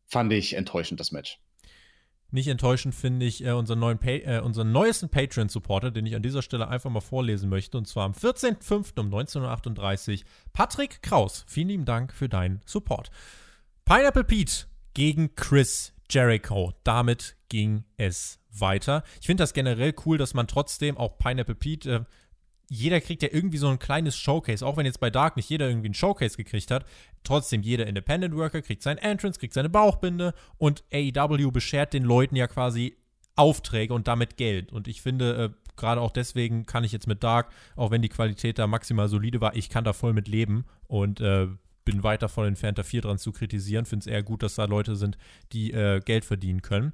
Fand 0.06 0.32
ich 0.32 0.54
enttäuschend, 0.54 0.98
das 0.98 1.12
Match. 1.12 1.38
Nicht 2.30 2.48
enttäuschend 2.48 2.94
finde 2.94 3.26
ich 3.26 3.44
äh, 3.44 3.52
unseren, 3.52 3.78
neuen 3.78 4.00
äh, 4.02 4.40
unseren 4.42 4.72
neuesten 4.72 5.10
Patreon-Supporter, 5.10 5.90
den 5.90 6.06
ich 6.06 6.14
an 6.14 6.22
dieser 6.22 6.40
Stelle 6.40 6.68
einfach 6.68 6.90
mal 6.90 7.00
vorlesen 7.00 7.50
möchte. 7.50 7.76
Und 7.76 7.86
zwar 7.86 8.04
am 8.04 8.12
14.05. 8.12 8.98
um 8.98 9.10
19.38 9.10 10.20
Uhr. 10.20 10.24
Patrick 10.54 11.02
Kraus, 11.02 11.44
vielen 11.46 11.68
lieben 11.68 11.84
Dank 11.84 12.14
für 12.14 12.30
deinen 12.30 12.60
Support. 12.64 13.10
Pineapple 13.84 14.24
Pete 14.24 14.66
gegen 14.94 15.34
Chris 15.36 15.94
Jericho. 16.10 16.72
Damit 16.84 17.36
ging 17.48 17.84
es 17.96 18.38
weiter. 18.50 19.02
Ich 19.20 19.26
finde 19.26 19.42
das 19.42 19.52
generell 19.52 19.94
cool, 20.06 20.18
dass 20.18 20.34
man 20.34 20.46
trotzdem 20.46 20.96
auch 20.96 21.18
Pineapple 21.18 21.54
Pete 21.54 21.90
äh, 21.90 22.04
jeder 22.70 23.00
kriegt 23.00 23.22
ja 23.22 23.30
irgendwie 23.32 23.58
so 23.58 23.68
ein 23.68 23.78
kleines 23.78 24.16
Showcase, 24.16 24.64
auch 24.64 24.76
wenn 24.76 24.86
jetzt 24.86 25.00
bei 25.00 25.10
Dark 25.10 25.36
nicht 25.36 25.48
jeder 25.48 25.68
irgendwie 25.68 25.88
ein 25.88 25.94
Showcase 25.94 26.36
gekriegt 26.36 26.70
hat. 26.70 26.84
Trotzdem, 27.24 27.62
jeder 27.62 27.86
Independent 27.86 28.34
Worker 28.34 28.62
kriegt 28.62 28.82
sein 28.82 28.98
Entrance, 28.98 29.40
kriegt 29.40 29.54
seine 29.54 29.70
Bauchbinde 29.70 30.34
und 30.58 30.84
AEW 30.92 31.50
beschert 31.50 31.94
den 31.94 32.04
Leuten 32.04 32.36
ja 32.36 32.46
quasi 32.46 32.96
Aufträge 33.36 33.94
und 33.94 34.06
damit 34.06 34.36
Geld. 34.36 34.72
Und 34.72 34.86
ich 34.86 35.00
finde, 35.00 35.44
äh, 35.44 35.70
gerade 35.76 36.00
auch 36.00 36.10
deswegen 36.10 36.66
kann 36.66 36.84
ich 36.84 36.92
jetzt 36.92 37.06
mit 37.06 37.22
Dark, 37.22 37.50
auch 37.76 37.90
wenn 37.90 38.02
die 38.02 38.08
Qualität 38.08 38.58
da 38.58 38.66
maximal 38.66 39.08
solide 39.08 39.40
war, 39.40 39.56
ich 39.56 39.70
kann 39.70 39.84
da 39.84 39.92
voll 39.92 40.12
mit 40.12 40.28
leben 40.28 40.66
und 40.88 41.20
äh, 41.20 41.48
bin 41.88 42.02
weit 42.02 42.20
davon 42.20 42.46
entfernt, 42.46 42.76
da 42.76 42.82
viel 42.82 43.00
dran 43.00 43.16
zu 43.16 43.32
kritisieren. 43.32 43.86
Finde 43.86 44.02
es 44.02 44.06
eher 44.06 44.22
gut, 44.22 44.42
dass 44.42 44.56
da 44.56 44.66
Leute 44.66 44.94
sind, 44.94 45.16
die 45.52 45.72
äh, 45.72 46.00
Geld 46.00 46.26
verdienen 46.26 46.60
können. 46.60 46.92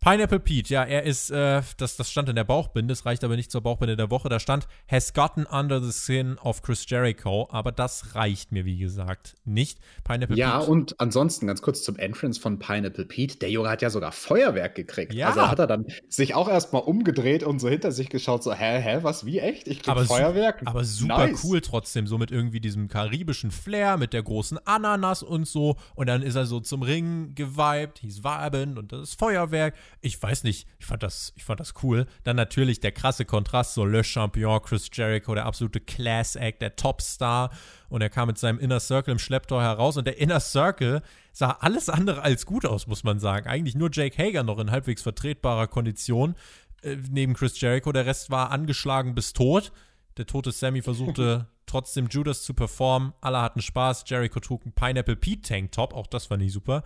Pineapple 0.00 0.38
Pete, 0.38 0.72
ja, 0.72 0.84
er 0.84 1.02
ist, 1.02 1.30
äh, 1.30 1.60
das, 1.76 1.96
das 1.96 2.10
stand 2.10 2.28
in 2.28 2.36
der 2.36 2.44
Bauchbinde, 2.44 2.92
es 2.92 3.04
reicht 3.04 3.24
aber 3.24 3.34
nicht 3.34 3.50
zur 3.50 3.62
Bauchbinde 3.62 3.96
der 3.96 4.10
Woche. 4.10 4.28
Da 4.28 4.38
stand, 4.38 4.68
has 4.88 5.12
gotten 5.12 5.44
under 5.44 5.82
the 5.82 5.92
skin 5.92 6.38
of 6.38 6.62
Chris 6.62 6.88
Jericho, 6.88 7.48
aber 7.50 7.72
das 7.72 8.14
reicht 8.14 8.52
mir, 8.52 8.64
wie 8.64 8.78
gesagt, 8.78 9.34
nicht. 9.44 9.80
Pineapple 10.04 10.36
ja, 10.36 10.60
Pete. 10.60 10.70
und 10.70 11.00
ansonsten 11.00 11.48
ganz 11.48 11.62
kurz 11.62 11.82
zum 11.82 11.96
Entrance 11.96 12.40
von 12.40 12.60
Pineapple 12.60 13.06
Pete. 13.06 13.38
Der 13.38 13.50
Junge 13.50 13.70
hat 13.70 13.82
ja 13.82 13.90
sogar 13.90 14.12
Feuerwerk 14.12 14.76
gekriegt. 14.76 15.14
Ja. 15.14 15.28
Also 15.28 15.48
hat 15.48 15.58
er 15.58 15.66
dann 15.66 15.86
sich 16.08 16.34
auch 16.34 16.48
erstmal 16.48 16.82
umgedreht 16.82 17.42
und 17.42 17.58
so 17.58 17.68
hinter 17.68 17.90
sich 17.90 18.08
geschaut, 18.08 18.44
so, 18.44 18.52
hä, 18.52 18.80
hä, 18.80 18.98
was, 19.02 19.26
wie, 19.26 19.40
echt? 19.40 19.66
Ich 19.66 19.80
krieg 19.80 19.88
aber 19.88 20.04
Feuerwerk? 20.04 20.60
Su 20.60 20.66
aber 20.66 20.84
super 20.84 21.26
nice. 21.26 21.44
cool 21.44 21.60
trotzdem, 21.60 22.06
so 22.06 22.18
mit 22.18 22.30
irgendwie 22.30 22.60
diesem 22.60 22.86
karibischen 22.86 23.50
Flair, 23.50 23.96
mit 23.96 24.12
der 24.12 24.22
großen 24.22 24.58
Ananas 24.64 25.24
und 25.24 25.48
so. 25.48 25.76
Und 25.96 26.06
dann 26.06 26.22
ist 26.22 26.36
er 26.36 26.46
so 26.46 26.60
zum 26.60 26.82
Ring 26.82 27.34
geweibt, 27.34 27.98
he's 27.98 28.22
vibing 28.22 28.76
und 28.76 28.92
das 28.92 29.00
ist 29.00 29.18
Feuerwerk 29.18 29.74
ich 30.00 30.22
weiß 30.22 30.44
nicht, 30.44 30.68
ich 30.78 30.86
fand 30.86 31.02
das, 31.02 31.32
ich 31.36 31.44
fand 31.44 31.60
das 31.60 31.74
cool. 31.82 32.06
Dann 32.24 32.36
natürlich 32.36 32.80
der 32.80 32.92
krasse 32.92 33.24
Kontrast, 33.24 33.74
so 33.74 33.84
Le 33.84 34.04
Champion, 34.04 34.62
Chris 34.62 34.88
Jericho, 34.92 35.34
der 35.34 35.46
absolute 35.46 35.80
Class-Act, 35.80 36.62
der 36.62 36.76
Topstar. 36.76 37.50
Und 37.88 38.02
er 38.02 38.10
kam 38.10 38.28
mit 38.28 38.38
seinem 38.38 38.58
Inner 38.58 38.80
Circle 38.80 39.12
im 39.12 39.18
Schlepptor 39.18 39.62
heraus. 39.62 39.96
Und 39.96 40.06
der 40.06 40.18
Inner 40.18 40.40
Circle 40.40 41.02
sah 41.32 41.58
alles 41.60 41.88
andere 41.88 42.22
als 42.22 42.46
gut 42.46 42.64
aus, 42.64 42.86
muss 42.86 43.04
man 43.04 43.18
sagen. 43.18 43.48
Eigentlich 43.48 43.74
nur 43.74 43.90
Jake 43.92 44.22
Hager 44.22 44.44
noch 44.44 44.58
in 44.58 44.70
halbwegs 44.70 45.02
vertretbarer 45.02 45.66
Kondition. 45.66 46.34
Äh, 46.82 46.96
neben 47.10 47.34
Chris 47.34 47.60
Jericho. 47.60 47.90
Der 47.92 48.06
Rest 48.06 48.30
war 48.30 48.50
angeschlagen 48.50 49.14
bis 49.14 49.32
tot. 49.32 49.72
Der 50.16 50.26
tote 50.26 50.52
Sammy 50.52 50.82
versuchte 50.82 51.48
trotzdem 51.66 52.06
Judas 52.08 52.42
zu 52.44 52.54
performen. 52.54 53.12
Alle 53.20 53.40
hatten 53.40 53.62
Spaß. 53.62 54.04
Jericho 54.06 54.38
trug 54.40 54.62
einen 54.64 54.72
Pineapple 54.72 55.16
Pete 55.16 55.42
Tank 55.48 55.72
Top. 55.72 55.92
Auch 55.92 56.06
das 56.06 56.26
fand 56.26 56.42
ich 56.42 56.52
super 56.52 56.84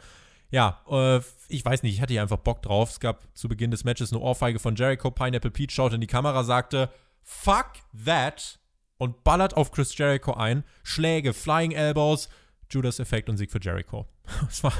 ja, 0.52 0.82
äh, 0.88 1.20
ich 1.48 1.64
weiß 1.64 1.82
nicht, 1.82 1.94
ich 1.94 2.00
hatte 2.02 2.12
hier 2.12 2.22
einfach 2.22 2.36
Bock 2.36 2.62
drauf. 2.62 2.90
Es 2.90 3.00
gab 3.00 3.26
zu 3.34 3.48
Beginn 3.48 3.70
des 3.70 3.84
Matches 3.84 4.12
eine 4.12 4.20
Ohrfeige 4.20 4.58
von 4.58 4.76
Jericho. 4.76 5.10
Pineapple 5.10 5.50
Pete 5.50 5.72
schaute 5.72 5.96
in 5.96 6.00
die 6.02 6.06
Kamera, 6.06 6.44
sagte, 6.44 6.90
fuck 7.22 7.72
that 8.04 8.60
und 8.98 9.24
ballert 9.24 9.56
auf 9.56 9.72
Chris 9.72 9.96
Jericho 9.96 10.34
ein. 10.34 10.62
Schläge, 10.82 11.32
Flying 11.32 11.72
Elbows, 11.72 12.28
Judas-Effekt 12.70 13.30
und 13.30 13.38
Sieg 13.38 13.50
für 13.50 13.60
Jericho. 13.60 14.06
Es 14.48 14.62
war 14.62 14.74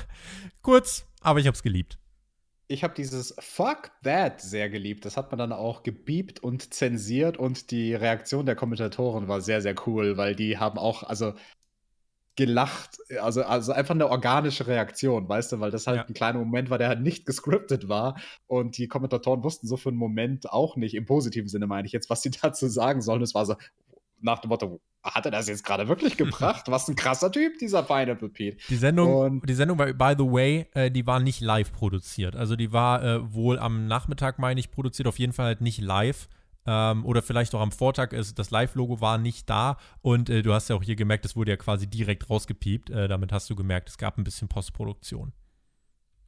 kurz, 0.61 1.07
aber 1.23 1.41
ich 1.41 1.47
hab's 1.47 1.63
geliebt. 1.63 1.99
Ich 2.69 2.85
habe 2.85 2.95
dieses 2.95 3.35
Fuck 3.39 3.91
that 4.05 4.41
sehr 4.41 4.69
geliebt. 4.71 5.05
Das 5.05 5.17
hat 5.17 5.31
man 5.31 5.39
dann 5.39 5.53
auch 5.53 5.83
gebiebt 5.83 6.41
und 6.41 6.73
zensiert 6.73 7.39
und 7.39 7.71
die 7.71 7.95
Reaktion 7.95 8.47
der 8.47 8.57
Kommentatoren 8.57 9.27
war 9.27 9.41
sehr, 9.41 9.63
sehr 9.63 9.75
cool, 9.87 10.17
weil 10.17 10.37
die 10.37 10.59
haben 10.59 10.79
auch, 10.79 11.03
also 11.03 11.35
gelacht. 12.37 12.99
Also, 13.21 13.43
also 13.43 13.73
einfach 13.73 13.95
eine 13.95 14.09
organische 14.09 14.67
Reaktion, 14.67 15.29
weißt 15.29 15.53
du, 15.53 15.61
weil 15.61 15.71
das 15.71 15.87
halt 15.87 15.99
ja. 15.99 16.05
ein 16.05 16.15
kleiner 16.15 16.39
Moment 16.39 16.71
war, 16.71 16.79
der 16.79 16.89
halt 16.89 17.01
nicht 17.01 17.27
gescriptet 17.27 17.89
war. 17.89 18.19
Und 18.47 18.79
die 18.79 18.89
Kommentatoren 18.89 19.45
wussten 19.45 19.67
so 19.67 19.77
für 19.77 19.91
einen 19.91 19.99
Moment 19.99 20.51
auch 20.51 20.77
nicht, 20.77 20.95
im 20.95 21.05
positiven 21.05 21.49
Sinne 21.49 21.67
meine 21.67 21.87
ich 21.87 21.93
jetzt, 21.93 22.11
was 22.11 22.23
sie 22.23 22.31
dazu 22.43 22.69
sagen 22.69 23.03
sollen. 23.03 23.23
Es 23.23 23.35
war 23.35 23.47
so 23.47 23.57
nach 24.21 24.39
dem 24.39 24.49
Motto, 24.49 24.81
hat 25.03 25.25
er 25.25 25.33
das 25.33 25.49
jetzt 25.49 25.65
gerade 25.65 25.89
wirklich 25.89 26.17
gebracht? 26.17 26.67
Was 26.69 26.89
ein 26.89 26.95
krasser 26.95 27.31
Typ, 27.33 27.59
dieser 27.59 27.83
Pineapple 27.83 28.29
Pete. 28.29 28.57
Die 28.69 28.77
Sendung, 28.77 29.15
und 29.15 29.49
die 29.49 29.55
Sendung 29.55 29.79
war, 29.79 29.93
by 29.93 30.15
the 30.17 30.31
way, 30.31 30.67
äh, 30.75 30.91
die 30.91 31.07
war 31.07 31.19
nicht 31.19 31.41
live 31.41 31.73
produziert. 31.73 32.37
Also 32.37 32.55
die 32.55 32.73
war 32.73 33.03
äh, 33.03 33.35
wohl 33.35 33.59
am 33.59 33.87
Nachmittag, 33.89 34.39
meine 34.39 34.61
ich, 34.61 34.71
produziert, 34.71 35.09
auf 35.09 35.19
jeden 35.19 35.33
Fall 35.33 35.47
halt 35.47 35.61
nicht 35.61 35.81
live. 35.81 36.29
Ähm, 36.67 37.05
oder 37.05 37.23
vielleicht 37.23 37.55
auch 37.55 37.61
am 37.61 37.73
Vortag 37.73 38.13
ist 38.13 38.39
das 38.39 38.51
Live-Logo 38.51 39.01
war 39.01 39.19
nicht 39.19 39.51
da 39.51 39.79
und 40.01 40.31
äh, 40.31 40.43
du 40.43 40.53
hast 40.53 40.69
ja 40.69 40.77
auch 40.77 40.83
hier 40.83 40.97
gemerkt, 40.97 41.25
es 41.25 41.35
wurde 41.35 41.51
ja 41.51 41.57
quasi 41.57 41.87
direkt 41.87 42.31
rausgepiept. 42.31 42.91
Äh, 42.91 43.09
damit 43.09 43.33
hast 43.33 43.51
du 43.51 43.57
gemerkt, 43.57 43.89
es 43.89 43.99
gab 43.99 44.19
ein 44.19 44.25
bisschen 44.25 44.49
Postproduktion. 44.49 45.33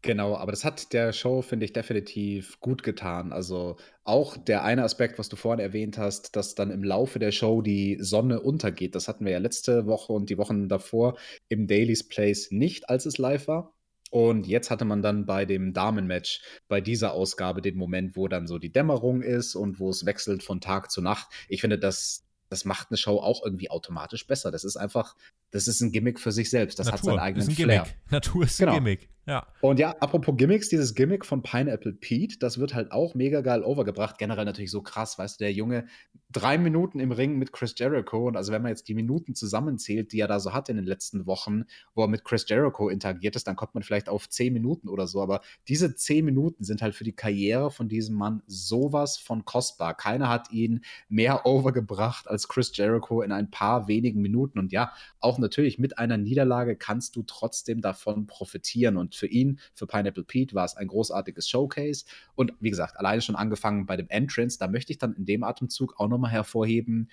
Genau, 0.05 0.37
aber 0.37 0.53
das 0.53 0.65
hat 0.65 0.93
der 0.93 1.15
Show, 1.15 1.41
finde 1.41 1.65
ich, 1.65 1.73
definitiv 1.73 2.61
gut 2.61 2.83
getan. 2.83 3.33
Also 3.33 3.77
auch 4.03 4.37
der 4.37 4.63
eine 4.63 4.85
Aspekt, 4.85 5.19
was 5.19 5.31
du 5.31 5.37
vorhin 5.37 5.61
erwähnt 5.61 5.97
hast, 5.97 6.37
dass 6.37 6.55
dann 6.55 6.71
im 6.71 6.85
Laufe 6.85 7.19
der 7.19 7.33
Show 7.33 7.63
die 7.63 7.97
Sonne 8.01 8.43
untergeht. 8.43 8.95
Das 8.95 9.09
hatten 9.09 9.25
wir 9.25 9.33
ja 9.33 9.39
letzte 9.39 9.87
Woche 9.87 10.13
und 10.13 10.29
die 10.29 10.37
Wochen 10.37 10.69
davor 10.69 11.17
im 11.49 11.67
Daily's 11.67 12.07
Place 12.07 12.51
nicht, 12.51 12.91
als 12.91 13.07
es 13.07 13.17
live 13.17 13.49
war. 13.49 13.73
Und 14.15 14.47
jetzt 14.47 14.71
hatte 14.71 14.85
man 14.85 15.03
dann 15.03 15.27
bei 15.27 15.45
dem 15.45 15.73
Damenmatch, 15.73 16.41
bei 16.69 16.81
dieser 16.81 17.15
Ausgabe, 17.15 17.61
den 17.61 17.77
Moment, 17.77 18.15
wo 18.15 18.29
dann 18.29 18.47
so 18.47 18.61
die 18.61 18.71
Dämmerung 18.71 19.23
ist 19.23 19.57
und 19.57 19.81
wo 19.81 19.91
es 19.91 20.07
wechselt 20.07 20.45
von 20.45 20.61
Tag 20.61 20.93
zu 20.93 21.03
Nacht. 21.03 21.27
Ich 21.49 21.61
finde, 21.61 21.81
das, 21.81 22.25
das 22.49 22.65
macht 22.65 22.91
eine 22.91 22.97
Show 22.97 23.17
auch 23.17 23.45
irgendwie 23.45 23.73
automatisch 23.73 24.25
besser. 24.29 24.53
Das 24.53 24.63
ist 24.63 24.77
einfach, 24.77 25.17
das 25.55 25.69
ist 25.69 25.81
ein 25.81 25.93
Gimmick 25.93 26.19
für 26.19 26.33
sich 26.33 26.51
selbst. 26.51 26.81
Das 26.81 26.87
Natur 26.87 26.99
hat 26.99 27.05
seinen 27.05 27.19
eigenen 27.21 27.49
ist 27.49 27.49
ein 27.49 27.65
Flair. 27.65 27.83
Gimmick. 27.85 28.11
Natur 28.11 28.43
ist 28.43 28.59
genau. 28.59 28.73
ein 28.73 28.79
Gimmick. 28.79 29.09
Ja. 29.27 29.47
Und 29.63 29.79
ja, 29.79 29.93
apropos 30.01 30.37
Gimmicks, 30.37 30.69
dieses 30.69 30.95
Gimmick 30.95 31.25
von 31.25 31.43
Pineapple 31.43 31.95
Pete, 31.95 32.39
das 32.39 32.59
wird 32.59 32.75
halt 32.75 32.93
auch 32.93 33.15
mega 33.15 33.41
geil 33.41 33.63
overgebracht. 33.63 34.19
Generell 34.19 34.45
natürlich 34.45 34.71
so 34.71 34.83
krass, 34.83 35.19
weißt 35.19 35.41
du, 35.41 35.45
der 35.45 35.53
Junge, 35.53 35.87
drei 36.31 36.59
Minuten 36.59 37.01
im 37.01 37.11
Ring 37.11 37.39
mit 37.39 37.53
Chris 37.53 37.75
Jericho. 37.77 38.29
Und 38.29 38.37
also, 38.37 38.53
wenn 38.53 38.61
man 38.61 38.71
jetzt 38.71 38.87
die 38.89 38.95
Minuten 38.95 39.35
zusammenzählt, 39.35 40.13
die 40.13 40.21
er 40.21 40.29
da 40.29 40.41
so 40.41 40.53
hat 40.53 40.69
in 40.69 40.77
den 40.77 40.85
letzten 40.85 41.27
Wochen, 41.27 41.65
wo 41.95 42.03
er 42.03 42.09
mit 42.09 42.25
Chris 42.25 42.45
Jericho 42.47 42.91
interagiert 42.91 43.35
ist, 43.35 43.47
dann 43.47 43.57
kommt 43.57 43.73
man 43.73 43.83
vielleicht 43.83 44.11
auf 44.11 44.29
zehn 44.29 44.53
Minuten 44.53 44.89
oder 44.89 45.07
so. 45.07 45.23
Aber 45.23 45.41
diese 45.69 45.95
zehn 45.95 46.25
Minuten 46.27 46.65
sind 46.65 46.83
halt 46.83 46.95
für 46.95 47.05
die 47.05 47.17
Karriere 47.17 47.71
von 47.71 47.89
diesem 47.89 48.17
Mann 48.17 48.43
sowas 48.47 49.17
von 49.17 49.47
kostbar. 49.47 49.97
Keiner 49.97 50.29
hat 50.29 50.53
ihn 50.53 50.85
mehr 51.09 51.47
overgebracht 51.47 52.29
als 52.29 52.47
Chris 52.49 52.77
Jericho 52.77 53.23
in 53.23 53.33
ein 53.33 53.51
paar 53.51 53.89
wenigen 53.89 54.21
Minuten. 54.21 54.59
Und 54.59 54.71
ja, 54.71 54.93
auch 55.19 55.39
natürlich 55.45 55.79
mit 55.79 55.99
einer 55.99 56.17
Niederlage 56.17 56.77
kannst 56.77 57.17
du 57.17 57.23
trotzdem 57.23 57.81
davon 57.81 58.27
profitieren. 58.27 58.97
Und 58.97 59.15
für 59.15 59.27
ihn, 59.27 59.61
für 59.75 59.87
Pineapple 59.87 60.25
Pete, 60.25 60.55
war 60.55 60.65
es 60.65 60.77
ein 60.77 60.89
großartiges 60.89 61.49
Showcase. 61.49 62.05
Und 62.35 62.53
wie 62.61 62.71
gesagt, 62.71 62.99
alleine 62.99 63.23
schon 63.23 63.37
angefangen 63.37 63.87
bei 63.87 63.97
dem 63.97 64.09
Entrance, 64.09 64.59
da 64.59 64.69
möchte 64.69 64.93
ich 64.93 64.99
dann 64.99 65.15
in 65.15 65.25
dem 65.25 65.45
Atemzug 65.45 65.95
auch 65.99 66.09
nochmal 66.09 66.33
hervorheben, 66.33 67.09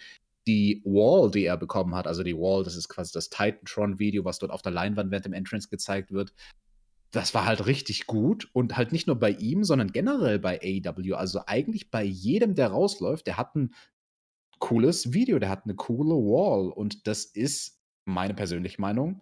die 0.48 0.82
Wall, 0.84 1.30
die 1.30 1.46
er 1.46 1.58
bekommen 1.58 1.94
hat, 1.96 2.08
also 2.08 2.24
die 2.24 2.36
Wall, 2.36 2.64
das 2.64 2.76
ist 2.76 2.90
quasi 2.90 3.12
das 3.14 3.30
Titantron-Video, 3.30 4.26
was 4.26 4.40
dort 4.40 4.52
auf 4.52 4.62
der 4.62 4.72
Leinwand 4.72 5.12
während 5.12 5.26
dem 5.26 5.34
Entrance 5.34 5.70
gezeigt 5.70 6.12
wird. 6.12 6.34
Das 7.12 7.34
war 7.34 7.46
halt 7.46 7.66
richtig 7.66 8.08
gut 8.08 8.50
und 8.54 8.78
halt 8.78 8.92
nicht 8.92 9.06
nur 9.06 9.18
bei 9.18 9.32
ihm, 9.32 9.64
sondern 9.64 9.92
generell 9.92 10.40
bei 10.40 10.60
AEW. 10.62 11.14
Also 11.16 11.42
eigentlich 11.46 11.92
bei 11.92 12.04
jedem, 12.04 12.56
der 12.56 12.70
rausläuft, 12.70 13.28
der 13.28 13.38
hat 13.38 13.56
ein 13.56 13.74
cooles 14.60 15.12
Video, 15.12 15.38
der 15.38 15.50
hat 15.50 15.66
eine 15.66 15.76
coole 15.76 16.16
Wall 16.16 16.70
und 16.70 17.08
das 17.08 17.26
ist 17.26 17.81
meine 18.06 18.34
persönliche 18.34 18.82
Meinung 18.82 19.22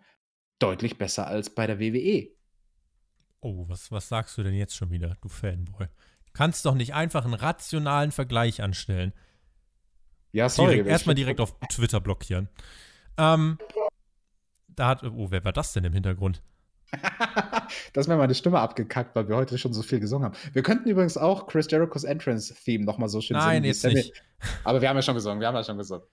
deutlich 0.59 0.97
besser 0.97 1.27
als 1.27 1.49
bei 1.49 1.67
der 1.67 1.79
WWE. 1.79 2.29
Oh, 3.41 3.65
was, 3.67 3.91
was 3.91 4.09
sagst 4.09 4.37
du 4.37 4.43
denn 4.43 4.53
jetzt 4.53 4.75
schon 4.75 4.91
wieder, 4.91 5.17
du 5.21 5.29
Fanboy? 5.29 5.87
Du 5.87 6.31
kannst 6.33 6.65
doch 6.65 6.75
nicht 6.75 6.93
einfach 6.93 7.25
einen 7.25 7.33
rationalen 7.33 8.11
Vergleich 8.11 8.61
anstellen. 8.61 9.13
Ja, 10.31 10.49
sorry. 10.49 10.85
Erstmal 10.85 11.15
direkt 11.15 11.39
auf 11.39 11.57
Twitter 11.69 11.99
blockieren. 11.99 12.49
Ähm, 13.17 13.57
da 14.67 14.89
hat, 14.89 15.03
oh, 15.03 15.31
wer 15.31 15.43
war 15.43 15.53
das 15.53 15.73
denn 15.73 15.83
im 15.85 15.93
Hintergrund? 15.93 16.41
das 17.93 18.05
ist 18.05 18.07
mir 18.07 18.17
meine 18.17 18.35
Stimme 18.35 18.59
abgekackt, 18.59 19.15
weil 19.15 19.27
wir 19.27 19.35
heute 19.35 19.57
schon 19.57 19.73
so 19.73 19.81
viel 19.81 19.99
gesungen 19.99 20.25
haben. 20.25 20.35
Wir 20.53 20.63
könnten 20.63 20.89
übrigens 20.89 21.17
auch 21.17 21.47
Chris 21.47 21.69
Jerichos 21.69 22.03
Entrance-Theme 22.03 22.83
nochmal 22.83 23.09
so 23.09 23.21
schön 23.21 23.37
Nein, 23.37 23.43
singen. 23.43 23.61
Nein, 23.61 23.63
jetzt 23.65 23.83
nicht. 23.85 24.23
Aber 24.63 24.81
wir 24.81 24.89
haben 24.89 24.95
ja 24.95 25.01
schon 25.01 25.15
gesungen, 25.15 25.39
wir 25.39 25.47
haben 25.47 25.55
ja 25.55 25.63
schon 25.63 25.77
gesungen. 25.77 26.05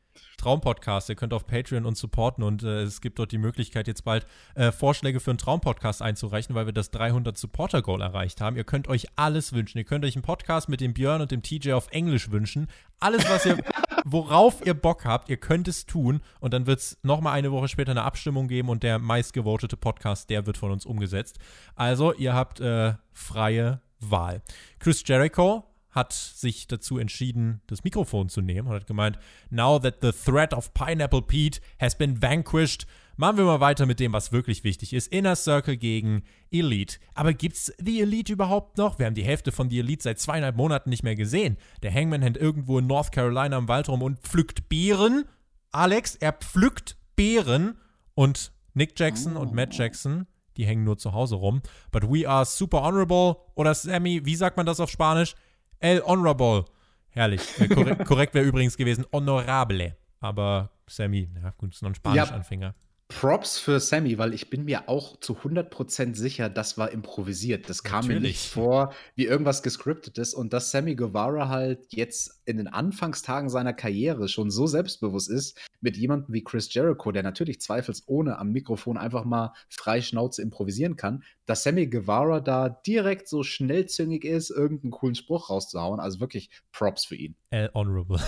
Traumpodcast. 0.47 1.09
Ihr 1.09 1.17
könnt 1.17 1.33
auf 1.33 1.45
Patreon 1.45 1.85
uns 1.87 1.99
supporten 1.99 2.45
und 2.45 2.63
äh, 2.63 2.83
es 2.83 3.01
gibt 3.01 3.19
dort 3.19 3.33
die 3.33 3.39
Möglichkeit, 3.39 3.89
jetzt 3.89 4.05
bald 4.05 4.27
äh, 4.55 4.71
Vorschläge 4.71 5.19
für 5.19 5.33
einen 5.33 5.39
Traumpodcast 5.39 6.03
einzureichen, 6.03 6.55
weil 6.55 6.67
wir 6.67 6.73
das 6.73 6.93
300 6.93 7.37
Supporter-Goal 7.37 8.01
erreicht 8.01 8.41
haben. 8.41 8.57
Ihr 8.57 8.63
könnt 8.63 8.87
euch 8.87 9.09
alles 9.17 9.55
wünschen. 9.55 9.79
Ihr 9.79 9.85
könnt 9.85 10.05
euch 10.05 10.15
einen 10.15 10.23
Podcast 10.23 10.69
mit 10.69 10.81
dem 10.81 10.95
Björn 10.95 11.21
und 11.21 11.33
dem 11.33 11.43
TJ 11.43 11.73
auf 11.73 11.89
Englisch 11.91 12.31
wünschen. 12.31 12.69
Alles, 13.01 13.29
was 13.29 13.45
ihr, 13.45 13.59
worauf 14.05 14.65
ihr 14.65 14.75
Bock 14.75 15.05
habt, 15.05 15.31
ihr 15.31 15.37
könnt 15.37 15.67
es 15.67 15.85
tun 15.85 16.21
und 16.39 16.55
dann 16.55 16.69
wird 16.69 16.79
es 16.79 16.97
nochmal 17.03 17.33
eine 17.33 17.51
Woche 17.51 17.67
später 17.67 17.91
eine 17.91 18.05
Abstimmung 18.05 18.47
geben 18.47 18.69
und 18.69 18.85
der 18.85 19.01
meistgevotete 19.01 19.77
Podcast, 19.77 20.31
der 20.31 20.47
wird 20.47 20.59
von 20.59 20.71
uns 20.71 20.87
umgesetzt. 20.87 21.41
Also, 21.75 22.13
ihr 22.13 22.35
habt 22.35 22.61
äh, 22.61 22.95
freie 23.13 23.81
Wahl. 23.99 24.43
Chris 24.79 25.03
Jericho 25.05 25.65
hat 25.97 26.13
sich 26.13 26.69
dazu 26.69 26.99
entschieden, 26.99 27.63
das 27.67 27.83
Mikrofon 27.83 28.29
zu 28.29 28.43
nehmen 28.43 28.69
und 28.69 28.75
hat 28.75 28.87
gemeint, 28.87 29.19
now 29.49 29.79
that 29.79 29.97
the 30.03 30.13
threat 30.13 30.53
of 30.53 30.75
Pineapple 30.75 31.23
Pete 31.23 31.59
has 31.81 31.97
been 31.97 32.21
vanquished, 32.21 32.87
machen 33.17 33.39
wir 33.39 33.47
mal 33.47 33.61
weiter 33.61 33.87
mit 33.87 33.99
dem, 33.99 34.13
was 34.13 34.31
wirklich 34.31 34.63
wichtig 34.63 34.93
ist. 34.93 35.11
Inner 35.11 35.35
Circle 35.35 35.79
gegen 35.79 36.23
Elite. 36.51 36.99
Aber 37.15 37.33
gibt's 37.33 37.73
The 37.79 38.03
Elite 38.03 38.35
überhaupt 38.35 38.77
noch? 38.77 38.99
Wir 38.99 39.07
haben 39.07 39.15
die 39.15 39.25
Hälfte 39.25 39.53
von 39.53 39.71
The 39.71 39.79
Elite 39.79 40.03
seit 40.03 40.21
zweieinhalb 40.21 40.55
Monaten 40.55 40.91
nicht 40.91 41.03
mehr 41.03 41.17
gesehen. 41.17 41.57
Der 41.83 41.93
Hangman 41.93 42.21
hängt 42.21 42.37
irgendwo 42.37 42.79
in 42.79 42.87
North 42.87 43.11
Carolina 43.11 43.57
im 43.57 43.69
Wald 43.69 43.89
rum 43.89 44.03
und 44.03 44.19
pflückt 44.19 44.69
Beeren. 44.69 45.25
Alex, 45.73 46.15
er 46.15 46.35
pflückt 46.35 46.99
Beeren 47.17 47.79
und 48.15 48.53
Nick 48.75 49.01
Jackson 49.01 49.39
oh. 49.39 49.41
und 49.41 49.55
Matt 49.55 49.75
Jackson 49.75 50.27
die 50.57 50.67
hängen 50.67 50.85
nur 50.85 50.97
zu 50.97 51.13
Hause 51.13 51.37
rum. 51.37 51.61
But 51.91 52.05
we 52.05 52.29
are 52.29 52.45
super 52.45 52.83
honorable. 52.83 53.37
Oder 53.55 53.75
Sammy, 53.75 54.25
wie 54.25 54.37
sagt 54.37 54.57
man 54.57 54.67
das 54.67 54.81
auf 54.81 54.91
Spanisch? 54.91 55.35
El 55.87 56.03
Honorable. 56.05 56.65
Herrlich. 57.11 57.43
Äh, 57.61 57.69
korrekt, 57.75 58.05
korrekt 58.05 58.35
wäre 58.35 58.45
übrigens 58.45 58.77
gewesen 58.77 59.07
Honorable. 59.13 59.97
Aber 60.19 60.71
Sammy, 60.89 61.31
ja 61.41 61.51
gut, 61.57 61.75
ist 61.75 61.83
noch 61.83 61.91
ein 61.91 61.95
Spanisch-Anfänger. 61.95 62.67
Ja, 62.67 62.86
Props 63.09 63.59
für 63.59 63.79
Sammy, 63.79 64.19
weil 64.19 64.35
ich 64.35 64.51
bin 64.51 64.65
mir 64.65 64.89
auch 64.89 65.19
zu 65.21 65.35
100% 65.35 66.17
sicher, 66.17 66.49
das 66.49 66.77
war 66.77 66.91
improvisiert. 66.91 67.69
Das 67.69 67.85
kam 67.85 68.01
Natürlich. 68.01 68.21
mir 68.21 68.29
nicht 68.29 68.49
vor 68.49 68.93
wie 69.15 69.27
irgendwas 69.27 69.63
gescriptetes 69.63 70.35
und 70.35 70.53
dass 70.53 70.73
Sammy 70.73 70.97
Guevara 70.97 71.49
halt 71.49 71.87
jetzt 71.91 72.43
in 72.47 72.57
den 72.57 72.67
Anfangstagen 72.67 73.49
seiner 73.49 73.73
Karriere 73.73 74.27
schon 74.29 74.51
so 74.51 74.67
selbstbewusst 74.67 75.31
ist 75.31 75.57
mit 75.81 75.97
jemandem 75.97 76.35
wie 76.35 76.43
Chris 76.43 76.73
Jericho, 76.75 77.13
der 77.13 77.23
natürlich 77.23 77.61
zweifelsohne 77.61 78.39
am 78.39 78.51
Mikrofon 78.51 78.99
einfach 78.99 79.25
mal 79.25 79.53
frei 79.69 80.03
Schnauze 80.03 80.43
improvisieren 80.43 80.97
kann, 80.97 81.23
dass 81.47 81.63
Sammy 81.63 81.87
Guevara 81.87 82.41
da 82.41 82.69
direkt 82.69 83.29
so 83.29 83.45
schnellzüngig 83.45 84.25
ist, 84.25 84.51
irgendeinen 84.51 84.91
coolen 84.91 85.15
Spruch 85.15 85.49
rauszuhauen. 85.49 86.01
Also 86.01 86.19
wirklich 86.19 86.51
Props 86.73 87.05
für 87.05 87.15
ihn. 87.15 87.37
El 87.51 87.71
Honorable. 87.73 88.21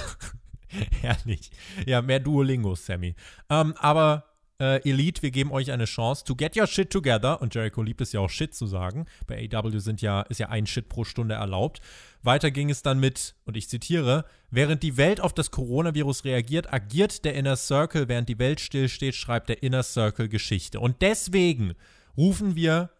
Herrlich. 1.00 1.50
Ja, 1.86 2.02
mehr 2.02 2.20
Duolingo, 2.20 2.74
Sammy. 2.74 3.16
Ähm, 3.50 3.74
aber 3.78 4.27
äh, 4.60 4.88
Elite, 4.88 5.22
wir 5.22 5.30
geben 5.30 5.52
euch 5.52 5.70
eine 5.70 5.84
Chance 5.84 6.24
to 6.24 6.34
get 6.34 6.56
your 6.56 6.66
shit 6.66 6.90
together. 6.90 7.40
Und 7.40 7.54
Jericho 7.54 7.82
liebt 7.82 8.00
es 8.00 8.12
ja 8.12 8.20
auch 8.20 8.30
Shit 8.30 8.54
zu 8.54 8.66
sagen. 8.66 9.06
Bei 9.26 9.48
AW 9.52 9.78
sind 9.78 10.02
ja, 10.02 10.22
ist 10.22 10.40
ja 10.40 10.48
ein 10.48 10.66
Shit 10.66 10.88
pro 10.88 11.04
Stunde 11.04 11.36
erlaubt. 11.36 11.80
Weiter 12.22 12.50
ging 12.50 12.70
es 12.70 12.82
dann 12.82 12.98
mit, 12.98 13.36
und 13.44 13.56
ich 13.56 13.68
zitiere, 13.68 14.24
während 14.50 14.82
die 14.82 14.96
Welt 14.96 15.20
auf 15.20 15.32
das 15.32 15.50
Coronavirus 15.50 16.24
reagiert, 16.24 16.72
agiert 16.72 17.24
der 17.24 17.34
Inner 17.34 17.56
Circle, 17.56 18.08
während 18.08 18.28
die 18.28 18.38
Welt 18.38 18.60
stillsteht, 18.60 19.14
schreibt 19.14 19.48
der 19.48 19.62
Inner 19.62 19.84
Circle 19.84 20.28
Geschichte. 20.28 20.80
Und 20.80 21.02
deswegen 21.02 21.74
rufen 22.16 22.56
wir 22.56 22.90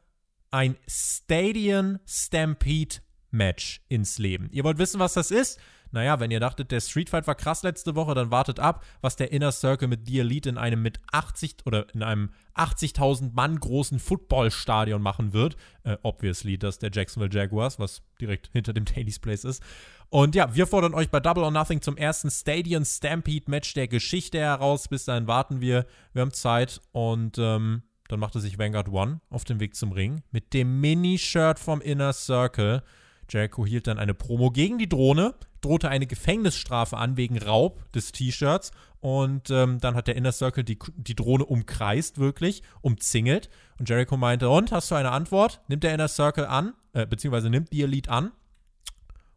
ein 0.51 0.77
Stadion 0.89 1.99
Stampede 2.07 2.97
Match 3.31 3.83
ins 3.89 4.19
Leben. 4.19 4.49
Ihr 4.53 4.65
wollt 4.65 4.79
wissen, 4.79 5.01
was 5.01 5.15
das 5.15 5.31
ist? 5.31 5.61
Naja, 5.91 6.21
wenn 6.21 6.31
ihr 6.31 6.41
dachtet, 6.41 6.71
der 6.71 6.81
Street 6.81 7.11
Fight 7.11 7.27
war 7.27 7.35
krass 7.35 7.63
letzte 7.63 7.95
Woche, 7.95 8.15
dann 8.15 8.31
wartet 8.31 8.61
ab, 8.61 8.85
was 9.01 9.17
der 9.17 9.33
Inner 9.33 9.53
Circle 9.53 9.89
mit 9.89 10.07
The 10.07 10.21
Elite 10.21 10.49
in 10.49 10.59
einem 10.59 10.83
mit 10.83 11.01
80 11.13 11.57
oder 11.65 11.87
in 11.95 12.03
einem 12.03 12.31
80.000 12.55 13.33
Mann 13.35 13.59
großen 13.59 13.99
Footballstadion 13.99 15.01
machen 15.01 15.33
wird. 15.33 15.57
Äh, 15.85 15.97
obviously, 16.03 16.59
das 16.59 16.79
der 16.79 16.91
Jacksonville 16.93 17.33
Jaguars, 17.33 17.79
was 17.79 18.03
direkt 18.21 18.51
hinter 18.53 18.73
dem 18.73 18.85
Daily's 18.85 19.19
Place 19.19 19.45
ist. 19.45 19.63
Und 20.11 20.35
ja, 20.35 20.55
wir 20.55 20.67
fordern 20.67 20.95
euch 20.95 21.11
bei 21.11 21.21
Double 21.21 21.45
or 21.45 21.51
Nothing 21.51 21.83
zum 21.83 21.97
ersten 21.97 22.31
Stadion 22.31 22.85
Stampede 22.85 23.51
Match 23.51 23.75
der 23.75 23.89
Geschichte 23.89 24.39
heraus. 24.39 24.89
Bis 24.89 25.05
dahin 25.05 25.27
warten 25.27 25.61
wir. 25.61 25.87
Wir 26.13 26.23
haben 26.23 26.33
Zeit 26.33 26.81
und 26.93 27.37
ähm, 27.39 27.83
dann 28.09 28.21
machte 28.21 28.41
sich 28.41 28.59
Vanguard 28.59 28.89
One 28.89 29.21
auf 29.29 29.45
den 29.45 29.61
Weg 29.61 29.77
zum 29.77 29.93
Ring 29.93 30.23
mit 30.31 30.55
dem 30.55 30.81
Mini-Shirt 30.81 31.59
vom 31.59 31.83
Inner 31.83 32.15
Circle. 32.15 32.83
Jericho 33.31 33.67
hielt 33.67 33.87
dann 33.87 33.99
eine 33.99 34.15
Promo 34.15 34.51
gegen 34.51 34.79
die 34.79 34.89
Drohne, 34.89 35.35
drohte 35.61 35.89
eine 35.89 36.07
Gefängnisstrafe 36.07 36.97
an 36.97 37.17
wegen 37.17 37.39
Raub 37.39 37.91
des 37.93 38.13
T-Shirts 38.13 38.71
und 39.01 39.51
ähm, 39.51 39.81
dann 39.81 39.95
hat 39.95 40.09
der 40.09 40.17
Inner 40.17 40.33
Circle 40.33 40.65
die, 40.65 40.79
die 40.97 41.15
Drohne 41.15 41.45
umkreist, 41.45 42.19
wirklich, 42.19 42.63
umzingelt. 42.81 43.49
Und 43.79 43.89
Jericho 43.89 44.17
meinte, 44.17 44.49
und, 44.49 44.73
hast 44.73 44.91
du 44.91 44.97
eine 44.97 45.13
Antwort? 45.13 45.61
Nimmt 45.69 45.85
der 45.85 45.95
Inner 45.95 46.09
Circle 46.09 46.47
an, 46.47 46.75
äh, 46.95 47.07
beziehungsweise 47.07 47.49
nimmt 47.49 47.73
die 47.73 47.83
Elite 47.83 48.11
an. 48.11 48.33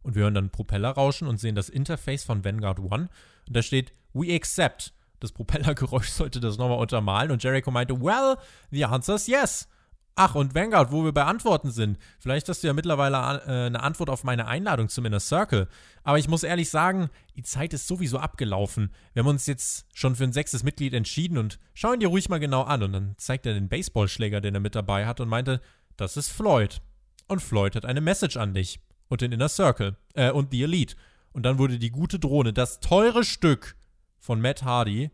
Und 0.02 0.16
wir 0.16 0.24
hören 0.24 0.34
dann 0.34 0.50
Propeller 0.50 0.90
rauschen 0.90 1.28
und 1.28 1.40
sehen 1.40 1.54
das 1.54 1.70
Interface 1.70 2.24
von 2.24 2.44
Vanguard 2.44 2.80
One. 2.80 3.10
Und 3.48 3.56
da 3.56 3.62
steht, 3.62 3.94
we 4.14 4.34
accept. 4.34 4.94
Das 5.20 5.32
Propellergeräusch 5.32 6.10
sollte 6.10 6.40
das 6.40 6.58
nochmal 6.58 6.80
untermalen. 6.80 7.30
Und 7.30 7.44
Jericho 7.44 7.70
meinte, 7.70 8.02
well, 8.02 8.38
the 8.72 8.86
answer 8.86 9.16
is 9.16 9.28
yes. 9.28 9.68
Ach, 10.16 10.36
und 10.36 10.54
Vanguard, 10.54 10.92
wo 10.92 11.04
wir 11.06 11.14
bei 11.14 11.24
Antworten 11.24 11.72
sind. 11.72 11.98
Vielleicht 12.20 12.50
hast 12.50 12.64
du 12.64 12.68
ja 12.68 12.74
mittlerweile 12.74 13.18
äh, 13.18 13.68
eine 13.68 13.82
Antwort 13.82 14.10
auf 14.10 14.24
meine 14.24 14.46
Einladung 14.46 14.90
zum 14.90 15.06
Inner 15.06 15.22
Circle. 15.22 15.68
Aber 16.04 16.20
ich 16.20 16.28
muss 16.28 16.44
ehrlich 16.44 16.70
sagen, 16.70 17.10
die 17.36 17.44
Zeit 17.44 17.74
ist 17.74 17.88
sowieso 17.88 18.20
abgelaufen. 18.20 18.92
Wir 19.14 19.24
haben 19.24 19.30
uns 19.30 19.46
jetzt 19.46 19.86
schon 19.94 20.16
für 20.16 20.26
ein 20.26 20.34
sechstes 20.34 20.64
Mitglied 20.64 20.94
entschieden 20.94 21.38
und 21.38 21.60
schau 21.74 21.94
ihn 21.94 22.02
dir 22.02 22.10
ruhig 22.10 22.28
mal 22.28 22.40
genau 22.40 22.64
an. 22.64 22.84
Und 22.84 22.94
dann 22.94 23.16
zeigt 23.18 23.46
er 23.46 23.54
den 23.54 23.70
Baseballschläger, 23.70 24.42
den 24.42 24.54
er 24.54 24.60
mit 24.60 24.76
dabei 24.76 25.06
hat 25.06 25.22
und 25.22 25.30
meinte, 25.30 25.62
das 25.96 26.18
ist 26.18 26.30
Floyd. 26.30 26.82
Und 27.28 27.42
Floyd 27.42 27.76
hat 27.76 27.86
eine 27.86 28.02
Message 28.02 28.36
an 28.36 28.54
dich. 28.54 28.82
Und 29.08 29.22
den 29.22 29.32
Inner 29.32 29.50
Circle. 29.50 29.96
Äh, 30.14 30.32
und 30.32 30.52
die 30.52 30.64
Elite. 30.64 30.96
Und 31.32 31.44
dann 31.44 31.58
wurde 31.58 31.80
die 31.80 31.92
gute 31.92 32.20
Drohne, 32.20 32.52
das 32.52 32.82
teure 32.82 33.24
Stück 33.24 33.78
von 34.20 34.42
Matt 34.42 34.64
Hardy, 34.64 35.12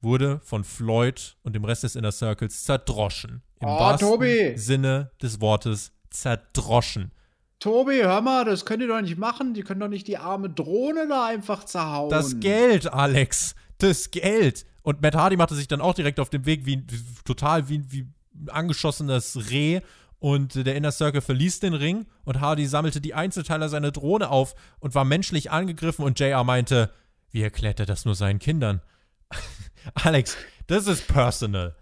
wurde 0.00 0.40
von 0.40 0.64
Floyd 0.64 1.36
und 1.42 1.54
dem 1.54 1.64
Rest 1.64 1.84
des 1.84 1.94
Inner 1.94 2.12
Circles 2.12 2.64
zerdroschen. 2.64 3.42
Im 3.60 3.68
oh, 3.68 3.78
wahrsten 3.78 4.08
Tobi. 4.08 4.52
Sinne 4.56 5.10
des 5.22 5.40
Wortes 5.40 5.92
zerdroschen. 6.10 7.12
Tobi, 7.58 8.02
hör 8.02 8.22
mal, 8.22 8.46
das 8.46 8.64
könnt 8.64 8.82
ihr 8.82 8.88
doch 8.88 9.00
nicht 9.00 9.18
machen. 9.18 9.52
Die 9.52 9.62
können 9.62 9.80
doch 9.80 9.88
nicht 9.88 10.08
die 10.08 10.16
arme 10.16 10.48
Drohne 10.48 11.06
da 11.08 11.26
einfach 11.26 11.64
zerhauen. 11.64 12.10
Das 12.10 12.40
Geld, 12.40 12.90
Alex. 12.92 13.54
Das 13.78 14.10
Geld. 14.10 14.64
Und 14.82 15.02
Matt 15.02 15.14
Hardy 15.14 15.36
machte 15.36 15.54
sich 15.54 15.68
dann 15.68 15.82
auch 15.82 15.94
direkt 15.94 16.20
auf 16.20 16.30
den 16.30 16.46
Weg, 16.46 16.64
wie, 16.64 16.82
wie 16.88 17.04
total 17.24 17.68
wie, 17.68 17.84
wie 17.92 18.06
angeschossenes 18.48 19.50
Reh. 19.50 19.80
Und 20.18 20.54
der 20.54 20.74
Inner 20.74 20.92
Circle 20.92 21.20
verließ 21.20 21.60
den 21.60 21.74
Ring 21.74 22.06
und 22.24 22.40
Hardy 22.40 22.66
sammelte 22.66 23.00
die 23.00 23.14
Einzelteile 23.14 23.68
seiner 23.68 23.90
Drohne 23.90 24.30
auf 24.30 24.54
und 24.78 24.94
war 24.94 25.04
menschlich 25.04 25.50
angegriffen 25.50 26.04
und 26.04 26.18
JR 26.18 26.44
meinte, 26.44 26.90
wie 27.30 27.42
erklärt 27.42 27.80
er 27.80 27.86
das 27.86 28.04
nur 28.04 28.14
seinen 28.14 28.38
Kindern? 28.38 28.82
Alex, 29.94 30.36
das 30.66 30.86
ist 30.86 31.08
personal. 31.08 31.74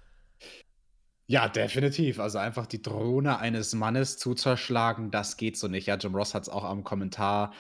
Ja, 1.31 1.47
definitiv. 1.47 2.20
Also 2.20 2.39
einfach 2.39 2.66
die 2.66 2.81
Drohne 2.81 3.39
eines 3.39 3.74
Mannes 3.74 4.16
zu 4.16 4.35
zerschlagen, 4.35 5.11
das 5.11 5.37
geht 5.37 5.59
so 5.59 5.68
nicht. 5.68 5.87
Ja, 5.87 5.97
Jim 5.97 6.14
Ross 6.14 6.33
hat 6.33 6.45
es 6.45 6.49
auch 6.49 6.64
am 6.64 6.85
Kommentar 6.85 7.53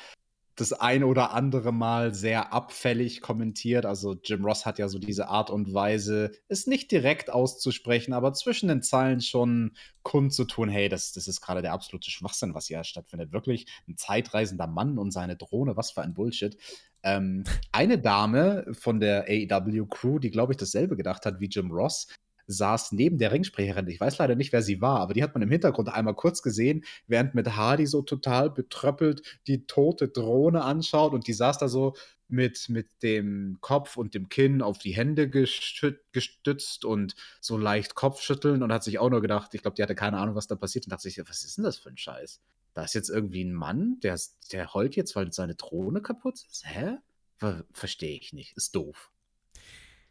das 0.56 0.72
ein 0.72 1.04
oder 1.04 1.32
andere 1.32 1.70
Mal 1.70 2.14
sehr 2.14 2.54
abfällig 2.54 3.20
kommentiert. 3.20 3.84
Also 3.84 4.16
Jim 4.24 4.42
Ross 4.42 4.64
hat 4.64 4.78
ja 4.78 4.88
so 4.88 4.98
diese 4.98 5.28
Art 5.28 5.50
und 5.50 5.74
Weise, 5.74 6.32
es 6.48 6.66
nicht 6.66 6.90
direkt 6.90 7.30
auszusprechen, 7.30 8.14
aber 8.14 8.32
zwischen 8.32 8.68
den 8.68 8.82
Zeilen 8.82 9.20
schon 9.20 9.72
kundzutun, 10.02 10.70
hey, 10.70 10.88
das, 10.88 11.12
das 11.12 11.28
ist 11.28 11.42
gerade 11.42 11.60
der 11.60 11.74
absolute 11.74 12.10
Schwachsinn, 12.10 12.54
was 12.54 12.68
hier 12.68 12.82
stattfindet. 12.84 13.32
Wirklich 13.32 13.66
ein 13.86 13.98
zeitreisender 13.98 14.66
Mann 14.66 14.98
und 14.98 15.12
seine 15.12 15.36
Drohne, 15.36 15.76
was 15.76 15.90
für 15.90 16.00
ein 16.00 16.14
Bullshit. 16.14 16.56
Ähm, 17.02 17.44
eine 17.70 17.98
Dame 17.98 18.66
von 18.72 18.98
der 18.98 19.26
AEW-Crew, 19.28 20.20
die, 20.20 20.30
glaube 20.30 20.54
ich, 20.54 20.56
dasselbe 20.56 20.96
gedacht 20.96 21.26
hat 21.26 21.38
wie 21.38 21.48
Jim 21.48 21.70
Ross, 21.70 22.08
saß 22.48 22.92
neben 22.92 23.18
der 23.18 23.30
Ringsprecherin. 23.30 23.86
Ich 23.86 24.00
weiß 24.00 24.18
leider 24.18 24.34
nicht, 24.34 24.52
wer 24.52 24.62
sie 24.62 24.80
war, 24.80 25.00
aber 25.00 25.14
die 25.14 25.22
hat 25.22 25.34
man 25.34 25.42
im 25.42 25.50
Hintergrund 25.50 25.88
einmal 25.88 26.14
kurz 26.14 26.42
gesehen, 26.42 26.84
während 27.06 27.34
mit 27.34 27.56
Hardy 27.56 27.86
so 27.86 28.02
total 28.02 28.50
betröppelt 28.50 29.22
die 29.46 29.66
tote 29.66 30.08
Drohne 30.08 30.64
anschaut 30.64 31.12
und 31.12 31.26
die 31.26 31.34
saß 31.34 31.58
da 31.58 31.68
so 31.68 31.94
mit, 32.28 32.68
mit 32.68 33.02
dem 33.02 33.58
Kopf 33.60 33.96
und 33.96 34.14
dem 34.14 34.28
Kinn 34.28 34.60
auf 34.62 34.78
die 34.78 34.94
Hände 34.94 35.30
gestützt 35.30 36.84
und 36.84 37.14
so 37.40 37.56
leicht 37.56 37.94
Kopfschütteln 37.94 38.62
und 38.62 38.72
hat 38.72 38.84
sich 38.84 38.98
auch 38.98 39.10
nur 39.10 39.22
gedacht, 39.22 39.54
ich 39.54 39.62
glaube, 39.62 39.76
die 39.76 39.82
hatte 39.82 39.94
keine 39.94 40.18
Ahnung, 40.18 40.34
was 40.34 40.46
da 40.46 40.54
passiert 40.54 40.86
und 40.86 40.90
dachte 40.90 41.02
sich, 41.02 41.18
was 41.26 41.44
ist 41.44 41.56
denn 41.56 41.64
das 41.64 41.78
für 41.78 41.88
ein 41.88 41.96
Scheiß? 41.96 42.40
Da 42.74 42.84
ist 42.84 42.94
jetzt 42.94 43.08
irgendwie 43.10 43.44
ein 43.44 43.54
Mann, 43.54 43.98
der, 44.02 44.18
der 44.52 44.72
heult 44.74 44.94
jetzt, 44.94 45.16
weil 45.16 45.32
seine 45.32 45.54
Drohne 45.54 46.00
kaputt 46.02 46.44
ist? 46.50 46.64
Hä? 46.66 46.98
Ver 47.36 47.64
Verstehe 47.72 48.16
ich 48.16 48.32
nicht. 48.32 48.56
Ist 48.56 48.74
doof. 48.74 49.10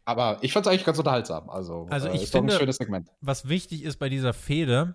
Aber 0.08 0.38
ich 0.40 0.54
fand 0.54 0.64
es 0.64 0.72
eigentlich 0.72 0.86
ganz 0.86 0.96
unterhaltsam. 0.96 1.50
Also, 1.50 1.86
also 1.90 2.08
äh, 2.08 2.16
ich 2.16 2.30
finde, 2.30 2.54
ein 2.54 2.58
schönes 2.58 2.76
Segment. 2.76 3.10
was 3.20 3.46
wichtig 3.46 3.82
ist 3.82 3.98
bei 3.98 4.08
dieser 4.08 4.32
Fehde, 4.32 4.94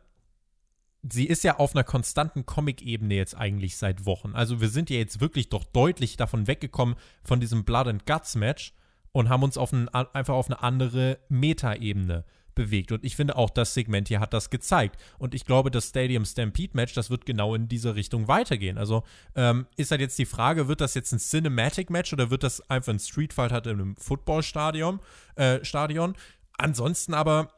sie 1.04 1.28
ist 1.28 1.44
ja 1.44 1.60
auf 1.60 1.76
einer 1.76 1.84
konstanten 1.84 2.48
Comic-Ebene 2.48 3.14
jetzt 3.14 3.38
eigentlich 3.38 3.78
seit 3.78 4.08
Wochen. 4.08 4.34
Also 4.34 4.60
wir 4.60 4.70
sind 4.70 4.90
ja 4.90 4.98
jetzt 4.98 5.22
wirklich 5.22 5.50
doch 5.50 5.66
deutlich 5.66 6.18
davon 6.18 6.48
weggekommen 6.48 6.96
von 7.24 7.40
diesem 7.40 7.64
Blood 7.64 7.90
and 7.90 8.06
Guts 8.08 8.34
Match 8.34 8.74
und 9.12 9.30
haben 9.30 9.44
uns 9.44 9.56
auf 9.56 9.72
ein, 9.72 9.88
einfach 9.90 10.34
auf 10.34 10.48
eine 10.48 10.64
andere 10.64 11.20
Meta-Ebene 11.30 12.26
bewegt. 12.56 12.92
Und 12.92 13.04
ich 13.04 13.16
finde 13.16 13.36
auch, 13.36 13.50
das 13.50 13.74
Segment 13.74 14.08
hier 14.08 14.20
hat 14.20 14.34
das 14.34 14.50
gezeigt. 14.50 15.02
Und 15.18 15.34
ich 15.34 15.46
glaube, 15.46 15.72
das 15.72 15.90
Stadium 15.90 16.26
Stampede 16.26 16.76
Match, 16.76 16.94
das 16.94 17.10
wird 17.10 17.26
genau 17.26 17.56
in 17.56 17.68
diese 17.68 17.96
Richtung 17.96 18.28
weitergehen. 18.28 18.78
Also 18.78 19.04
ähm, 19.36 19.68
ist 19.78 19.92
halt 19.92 20.02
jetzt 20.02 20.18
die 20.20 20.26
Frage, 20.26 20.68
wird 20.68 20.82
das 20.82 20.94
jetzt 20.94 21.12
ein 21.12 21.20
Cinematic 21.20 21.90
Match 21.90 22.14
oder 22.14 22.30
wird 22.30 22.44
das 22.44 22.62
einfach 22.70 22.94
ein 22.94 23.00
Street 23.00 23.34
Fight 23.34 23.52
halt 23.52 23.68
in 23.68 23.74
einem 23.74 23.96
Footballstadion? 23.98 25.00
Äh, 25.36 25.64
Stadion? 25.64 26.16
Ansonsten 26.58 27.14
aber 27.14 27.52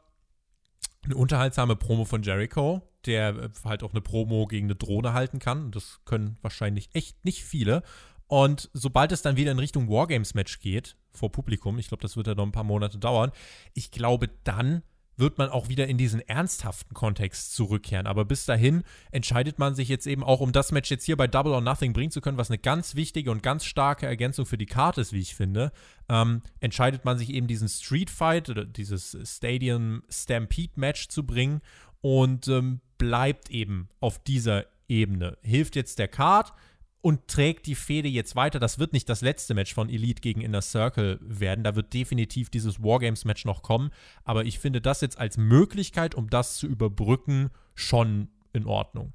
eine 1.04 1.16
unterhaltsame 1.16 1.76
Promo 1.76 2.04
von 2.04 2.22
Jericho, 2.22 2.82
der 3.06 3.28
äh, 3.36 3.48
halt 3.64 3.82
auch 3.82 3.92
eine 3.92 4.00
Promo 4.00 4.46
gegen 4.46 4.66
eine 4.66 4.74
Drohne 4.74 5.12
halten 5.12 5.38
kann. 5.38 5.70
Das 5.70 6.00
können 6.04 6.38
wahrscheinlich 6.42 6.90
echt 6.92 7.24
nicht 7.24 7.44
viele. 7.44 7.82
Und 8.28 8.70
sobald 8.72 9.12
es 9.12 9.22
dann 9.22 9.36
wieder 9.36 9.52
in 9.52 9.58
Richtung 9.58 9.88
Wargames-Match 9.88 10.58
geht, 10.58 10.96
vor 11.16 11.32
Publikum, 11.32 11.78
ich 11.78 11.88
glaube, 11.88 12.02
das 12.02 12.16
wird 12.16 12.26
ja 12.26 12.34
noch 12.34 12.44
ein 12.44 12.52
paar 12.52 12.64
Monate 12.64 12.98
dauern, 12.98 13.32
ich 13.74 13.90
glaube, 13.90 14.28
dann 14.44 14.82
wird 15.16 15.38
man 15.38 15.48
auch 15.48 15.68
wieder 15.68 15.86
in 15.86 15.98
diesen 15.98 16.20
ernsthaften 16.20 16.94
Kontext 16.94 17.54
zurückkehren. 17.54 18.06
Aber 18.06 18.24
bis 18.24 18.44
dahin 18.44 18.82
entscheidet 19.10 19.58
man 19.58 19.74
sich 19.74 19.88
jetzt 19.88 20.06
eben 20.06 20.22
auch, 20.22 20.40
um 20.40 20.52
das 20.52 20.72
Match 20.72 20.90
jetzt 20.90 21.04
hier 21.04 21.16
bei 21.16 21.26
Double 21.26 21.52
or 21.52 21.60
Nothing 21.60 21.92
bringen 21.92 22.10
zu 22.10 22.20
können, 22.20 22.38
was 22.38 22.50
eine 22.50 22.58
ganz 22.58 22.94
wichtige 22.94 23.30
und 23.30 23.42
ganz 23.42 23.64
starke 23.64 24.06
Ergänzung 24.06 24.46
für 24.46 24.58
die 24.58 24.66
Karte 24.66 25.00
ist, 25.00 25.12
wie 25.12 25.20
ich 25.20 25.34
finde, 25.34 25.72
ähm, 26.08 26.42
entscheidet 26.60 27.04
man 27.04 27.18
sich 27.18 27.30
eben 27.30 27.46
diesen 27.46 27.68
Street 27.68 28.10
Fight 28.10 28.50
oder 28.50 28.64
dieses 28.64 29.16
Stadium 29.24 30.02
Stampede 30.10 30.72
Match 30.76 31.08
zu 31.08 31.24
bringen 31.24 31.60
und 32.00 32.48
ähm, 32.48 32.80
bleibt 32.98 33.50
eben 33.50 33.88
auf 34.00 34.18
dieser 34.22 34.66
Ebene. 34.88 35.38
Hilft 35.42 35.76
jetzt 35.76 35.98
der 35.98 36.08
Card, 36.08 36.52
und 37.06 37.28
trägt 37.28 37.66
die 37.66 37.76
Fehde 37.76 38.08
jetzt 38.08 38.34
weiter. 38.34 38.58
Das 38.58 38.80
wird 38.80 38.92
nicht 38.92 39.08
das 39.08 39.20
letzte 39.20 39.54
Match 39.54 39.72
von 39.72 39.88
Elite 39.88 40.20
gegen 40.20 40.40
Inner 40.40 40.60
Circle 40.60 41.20
werden. 41.22 41.62
Da 41.62 41.76
wird 41.76 41.94
definitiv 41.94 42.50
dieses 42.50 42.82
Wargames-Match 42.82 43.44
noch 43.44 43.62
kommen. 43.62 43.92
Aber 44.24 44.44
ich 44.44 44.58
finde 44.58 44.80
das 44.80 45.02
jetzt 45.02 45.16
als 45.16 45.36
Möglichkeit, 45.36 46.16
um 46.16 46.28
das 46.28 46.56
zu 46.56 46.66
überbrücken, 46.66 47.50
schon 47.76 48.26
in 48.52 48.66
Ordnung. 48.66 49.12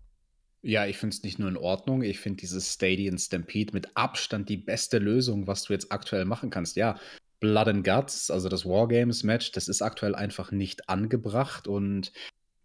Ja, 0.62 0.86
ich 0.86 1.00
finde 1.00 1.18
es 1.18 1.24
nicht 1.24 1.38
nur 1.38 1.50
in 1.50 1.58
Ordnung. 1.58 2.02
Ich 2.02 2.22
finde 2.22 2.40
dieses 2.40 2.74
Stadium 2.74 3.18
Stampede 3.18 3.74
mit 3.74 3.90
Abstand 3.98 4.48
die 4.48 4.56
beste 4.56 4.98
Lösung, 4.98 5.46
was 5.48 5.64
du 5.64 5.74
jetzt 5.74 5.92
aktuell 5.92 6.24
machen 6.24 6.50
kannst. 6.50 6.78
Ja, 6.78 6.98
Blood 7.42 7.68
and 7.68 7.84
Guts, 7.84 8.32
also 8.32 8.48
das 8.48 8.66
Wargames-Match, 8.66 9.52
das 9.52 9.68
ist 9.68 9.82
aktuell 9.82 10.16
einfach 10.16 10.54
nicht 10.54 10.88
angebracht 10.88 11.68
und 11.68 12.14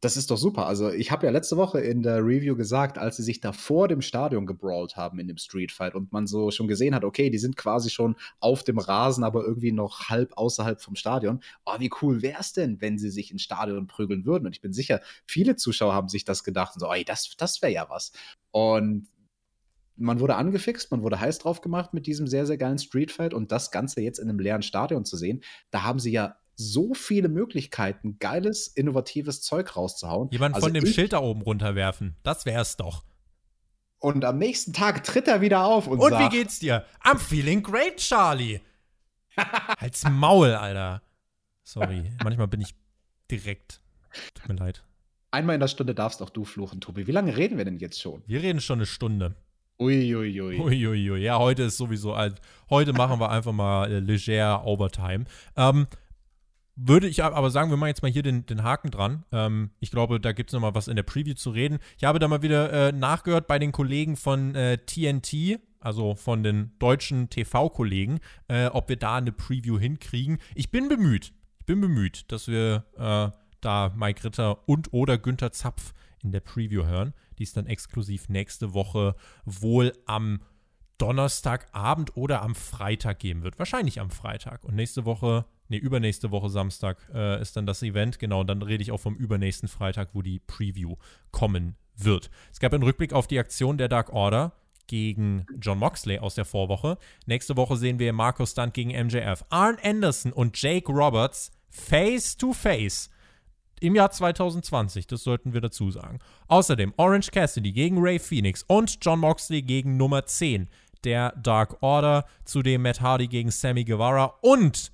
das 0.07 0.17
ist 0.17 0.31
doch 0.31 0.37
super. 0.37 0.69
Also, 0.69 0.93
ich 0.93 1.11
habe 1.11 1.27
ja 1.27 1.33
letzte 1.33 1.57
Woche 1.57 1.81
in 1.81 2.01
der 2.01 2.25
Review 2.25 2.55
gesagt, 2.55 2.97
als 2.97 3.17
sie 3.17 3.25
sich 3.25 3.41
da 3.41 3.51
vor 3.51 3.89
dem 3.89 4.01
Stadion 4.01 4.47
gebrawlt 4.47 4.97
haben 4.97 5.19
in 5.19 5.27
dem 5.27 5.37
Street 5.37 5.73
Fight 5.73 5.97
und 5.97 6.13
man 6.13 6.29
so 6.29 6.53
schon 6.53 6.69
gesehen 6.69 6.95
hat, 6.95 7.03
okay, 7.03 7.29
die 7.29 7.39
sind 7.39 7.57
quasi 7.57 7.91
schon 7.91 8.15
auf 8.39 8.63
dem 8.63 8.79
Rasen, 8.79 9.25
aber 9.25 9.43
irgendwie 9.45 9.73
noch 9.73 10.09
halb 10.09 10.37
außerhalb 10.37 10.81
vom 10.81 10.95
Stadion. 10.95 11.41
Oh, 11.65 11.75
wie 11.81 11.91
cool 12.01 12.23
wäre 12.23 12.39
es 12.39 12.53
denn, 12.53 12.81
wenn 12.81 12.99
sie 12.99 13.11
sich 13.11 13.33
ins 13.33 13.43
Stadion 13.43 13.89
prügeln 13.89 14.25
würden? 14.25 14.47
Und 14.47 14.55
ich 14.55 14.61
bin 14.61 14.73
sicher, 14.73 15.01
viele 15.27 15.57
Zuschauer 15.57 15.93
haben 15.93 16.09
sich 16.09 16.25
das 16.25 16.45
gedacht 16.45 16.77
und 16.77 16.81
so, 16.81 16.93
ey, 16.93 17.05
das, 17.05 17.35
das 17.37 17.61
wäre 17.61 17.73
ja 17.73 17.87
was. 17.91 18.13
Und 18.53 19.09
man 19.97 20.21
wurde 20.21 20.37
angefixt, 20.37 20.93
man 20.93 21.03
wurde 21.03 21.19
heiß 21.19 21.39
drauf 21.41 21.63
gemacht 21.63 21.95
mit 21.95 22.07
diesem 22.07 22.29
sehr, 22.29 22.47
sehr 22.47 22.59
geilen 22.59 22.79
Street 22.79 23.11
Fight 23.11 23.35
und 23.35 23.51
das 23.51 23.73
Ganze 23.73 24.03
jetzt 24.03 24.21
in 24.21 24.29
einem 24.29 24.39
leeren 24.39 24.63
Stadion 24.63 25.05
zu 25.05 25.17
sehen, 25.17 25.43
da 25.73 25.83
haben 25.83 25.99
sie 25.99 26.13
ja 26.13 26.37
so 26.57 26.95
viele 26.95 27.29
Möglichkeiten, 27.29 28.19
geiles, 28.19 28.67
innovatives 28.67 29.43
Zeug 29.43 29.77
rauszuhauen. 29.77 30.29
Jemand 30.31 30.55
also 30.55 30.67
von 30.67 30.75
dem 30.75 30.87
Schild 30.87 31.13
da 31.13 31.21
oben 31.21 31.43
runterwerfen, 31.43 32.17
das 32.23 32.47
wär's 32.47 32.77
doch. 32.77 33.05
Und 33.99 34.25
am 34.25 34.39
nächsten 34.39 34.73
Tag 34.73 35.05
tritt 35.05 35.29
er 35.29 35.41
wieder 35.41 35.65
auf 35.65 35.87
und, 35.87 35.99
und 35.99 36.11
sagt: 36.11 36.33
wie 36.33 36.39
geht's 36.39 36.59
dir? 36.59 36.85
I'm 37.05 37.19
feeling 37.19 37.63
great, 37.63 37.97
Charlie. 37.99 38.61
Halt's 39.37 40.05
Maul, 40.09 40.53
Alter. 40.53 41.03
Sorry, 41.63 42.11
manchmal 42.23 42.49
bin 42.49 42.61
ich 42.61 42.75
direkt. 43.31 43.81
Tut 44.35 44.49
mir 44.49 44.55
leid. 44.55 44.83
Einmal 45.31 45.55
in 45.55 45.61
der 45.61 45.69
Stunde 45.69 45.95
darfst 45.95 46.23
auch 46.23 46.31
du 46.31 46.45
fluchen, 46.45 46.81
Tobi. 46.81 47.07
Wie 47.07 47.13
lange 47.13 47.37
reden 47.37 47.59
wir 47.59 47.65
denn 47.65 47.79
jetzt 47.79 48.01
schon? 48.01 48.23
Wir 48.27 48.43
reden 48.43 48.61
schon 48.61 48.79
eine 48.79 48.87
Stunde. 48.87 49.35
Uiuiui. 49.79 50.59
Ui, 50.59 50.61
ui. 50.61 50.87
Ui, 50.87 51.11
ui. 51.11 51.21
Ja, 51.21 51.39
heute 51.39 51.65
ist 51.65 51.77
sowieso 51.77 52.15
alt. 52.15 52.41
Heute 52.71 52.93
machen 52.95 53.21
wir 53.21 53.31
einfach 53.31 53.53
mal 53.53 53.91
äh, 53.91 53.99
leger 53.99 54.65
Overtime. 54.65 55.25
Ähm, 55.57 55.87
würde 56.77 57.09
ich 57.09 57.25
aber 57.25 57.51
sagen, 57.51 57.71
wir 57.71 57.79
machen 57.79 57.89
jetzt 57.89 58.03
mal 58.03 58.11
hier 58.11 58.23
den, 58.23 58.45
den 58.45 58.63
Haken 58.63 58.91
dran. 58.91 59.25
Ähm, 59.33 59.71
ich 59.81 59.91
glaube, 59.91 60.21
da 60.21 60.33
gibt 60.33 60.51
es 60.51 60.55
nochmal 60.55 60.75
was 60.75 60.89
in 60.89 60.97
der 60.97 61.03
Preview 61.03 61.35
zu 61.35 61.51
reden. 61.51 61.79
Ich 61.97 62.05
habe 62.05 62.19
da 62.19 62.29
mal 62.29 62.43
wieder 62.43 62.89
äh, 62.89 62.93
nachgehört 62.93 63.47
bei 63.47 63.59
den 63.59 63.73
Kollegen 63.73 64.17
von 64.17 64.55
äh, 64.55 64.79
TNT, 64.79 65.59
also 65.81 66.15
von 66.15 66.43
den 66.43 66.73
deutschen 66.79 67.31
TV-Kollegen, 67.31 68.21
äh, 68.49 68.67
ob 68.67 68.91
wir 68.91 68.97
da 68.97 69.17
eine 69.17 69.33
Preview 69.33 69.79
hinkriegen. 69.79 70.39
Ich 70.55 70.71
bin 70.71 70.89
bemüht. 70.89 71.33
Ich 71.61 71.67
bin 71.67 71.81
bemüht, 71.81 72.31
dass 72.31 72.47
wir 72.47 72.85
äh, 72.97 73.37
da 73.61 73.93
Mike 73.97 74.25
Ritter 74.25 74.69
und 74.69 74.93
oder 74.93 75.17
Günther 75.17 75.53
Zapf 75.53 75.95
in 76.23 76.33
der 76.33 76.41
Preview 76.41 76.85
hören, 76.85 77.15
die 77.39 77.45
es 77.45 77.53
dann 77.53 77.67
exklusiv 77.67 78.29
nächste 78.29 78.75
Woche 78.75 79.17
wohl 79.45 79.93
am 80.07 80.41
Donnerstagabend 80.99 82.17
oder 82.17 82.43
am 82.43 82.55
Freitag 82.55 83.19
geben 83.19 83.43
wird. 83.43 83.59
Wahrscheinlich 83.59 84.01
am 84.01 84.11
Freitag. 84.11 84.65
Und 84.65 84.75
nächste 84.75 85.05
Woche, 85.05 85.45
nee, 85.69 85.79
übernächste 85.79 86.31
Woche 86.31 86.49
Samstag 86.49 86.99
äh, 87.15 87.41
ist 87.41 87.57
dann 87.57 87.67
das 87.67 87.83
Event. 87.83 88.19
Genau, 88.19 88.41
und 88.41 88.47
dann 88.47 88.63
rede 88.63 88.83
ich 88.83 88.93
auch 88.93 89.01
vom 89.01 89.17
übernächsten 89.17 89.69
Freitag, 89.69 90.11
wo 90.13 90.23
die 90.23 90.39
Preview 90.39 90.97
kommen 91.31 91.77
wird. 91.97 92.31
Es 92.53 92.61
gab 92.61 92.73
einen 92.73 92.83
Rückblick 92.83 93.13
auf 93.13 93.27
die 93.27 93.39
Aktion 93.39 93.79
der 93.79 93.89
Dark 93.89 94.13
Order 94.13 94.53
gegen 94.87 95.47
John 95.61 95.79
Moxley 95.79 96.19
aus 96.19 96.35
der 96.35 96.45
Vorwoche. 96.45 96.99
Nächste 97.27 97.57
Woche 97.57 97.77
sehen 97.77 97.99
wir 97.99 98.13
Marco 98.13 98.47
Stunt 98.47 98.75
gegen 98.75 98.91
MJF. 98.91 99.45
Arn 99.51 99.79
Anderson 99.83 100.33
und 100.33 100.61
Jake 100.61 100.91
Roberts 100.91 101.51
face 101.71 102.37
to 102.37 102.53
face 102.53 103.11
im 103.81 103.95
Jahr 103.95 104.11
2020, 104.11 105.07
das 105.07 105.23
sollten 105.23 105.53
wir 105.53 105.61
dazu 105.61 105.91
sagen. 105.91 106.19
Außerdem 106.49 106.95
Orange 106.97 107.31
Cassidy 107.31 107.73
gegen 107.73 107.99
Ray 107.99 108.19
Phoenix 108.19 108.65
und 108.67 108.99
John 109.03 109.21
Moxley 109.21 109.61
gegen 109.61 109.99
Nummer 109.99 110.25
10 110.25 110.69
der 111.05 111.33
Dark 111.37 111.83
Order, 111.83 112.25
zudem 112.45 112.83
Matt 112.83 113.01
Hardy 113.01 113.29
gegen 113.29 113.51
Sammy 113.51 113.85
Guevara 113.85 114.35
und 114.41 114.91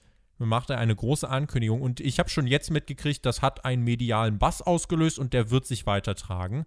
macht 0.46 0.70
er 0.70 0.78
eine 0.78 0.94
große 0.94 1.28
Ankündigung 1.28 1.82
und 1.82 2.00
ich 2.00 2.18
habe 2.18 2.28
schon 2.28 2.46
jetzt 2.46 2.70
mitgekriegt, 2.70 3.24
das 3.26 3.42
hat 3.42 3.64
einen 3.64 3.82
medialen 3.82 4.38
Bass 4.38 4.62
ausgelöst 4.62 5.18
und 5.18 5.32
der 5.32 5.50
wird 5.50 5.66
sich 5.66 5.86
weitertragen. 5.86 6.64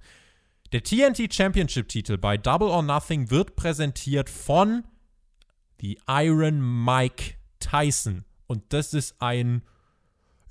Der 0.71 0.84
TNT 0.84 1.34
Championship 1.34 1.88
Titel 1.88 2.17
bei 2.17 2.38
Double 2.38 2.69
or 2.69 2.82
Nothing 2.82 3.30
wird 3.30 3.55
präsentiert 3.55 4.30
von 4.30 4.84
The 5.80 5.99
Iron 6.07 6.84
Mike 6.84 7.36
Tyson 7.59 8.26
und 8.47 8.63
das 8.73 8.93
ist 8.93 9.15
ein 9.19 9.61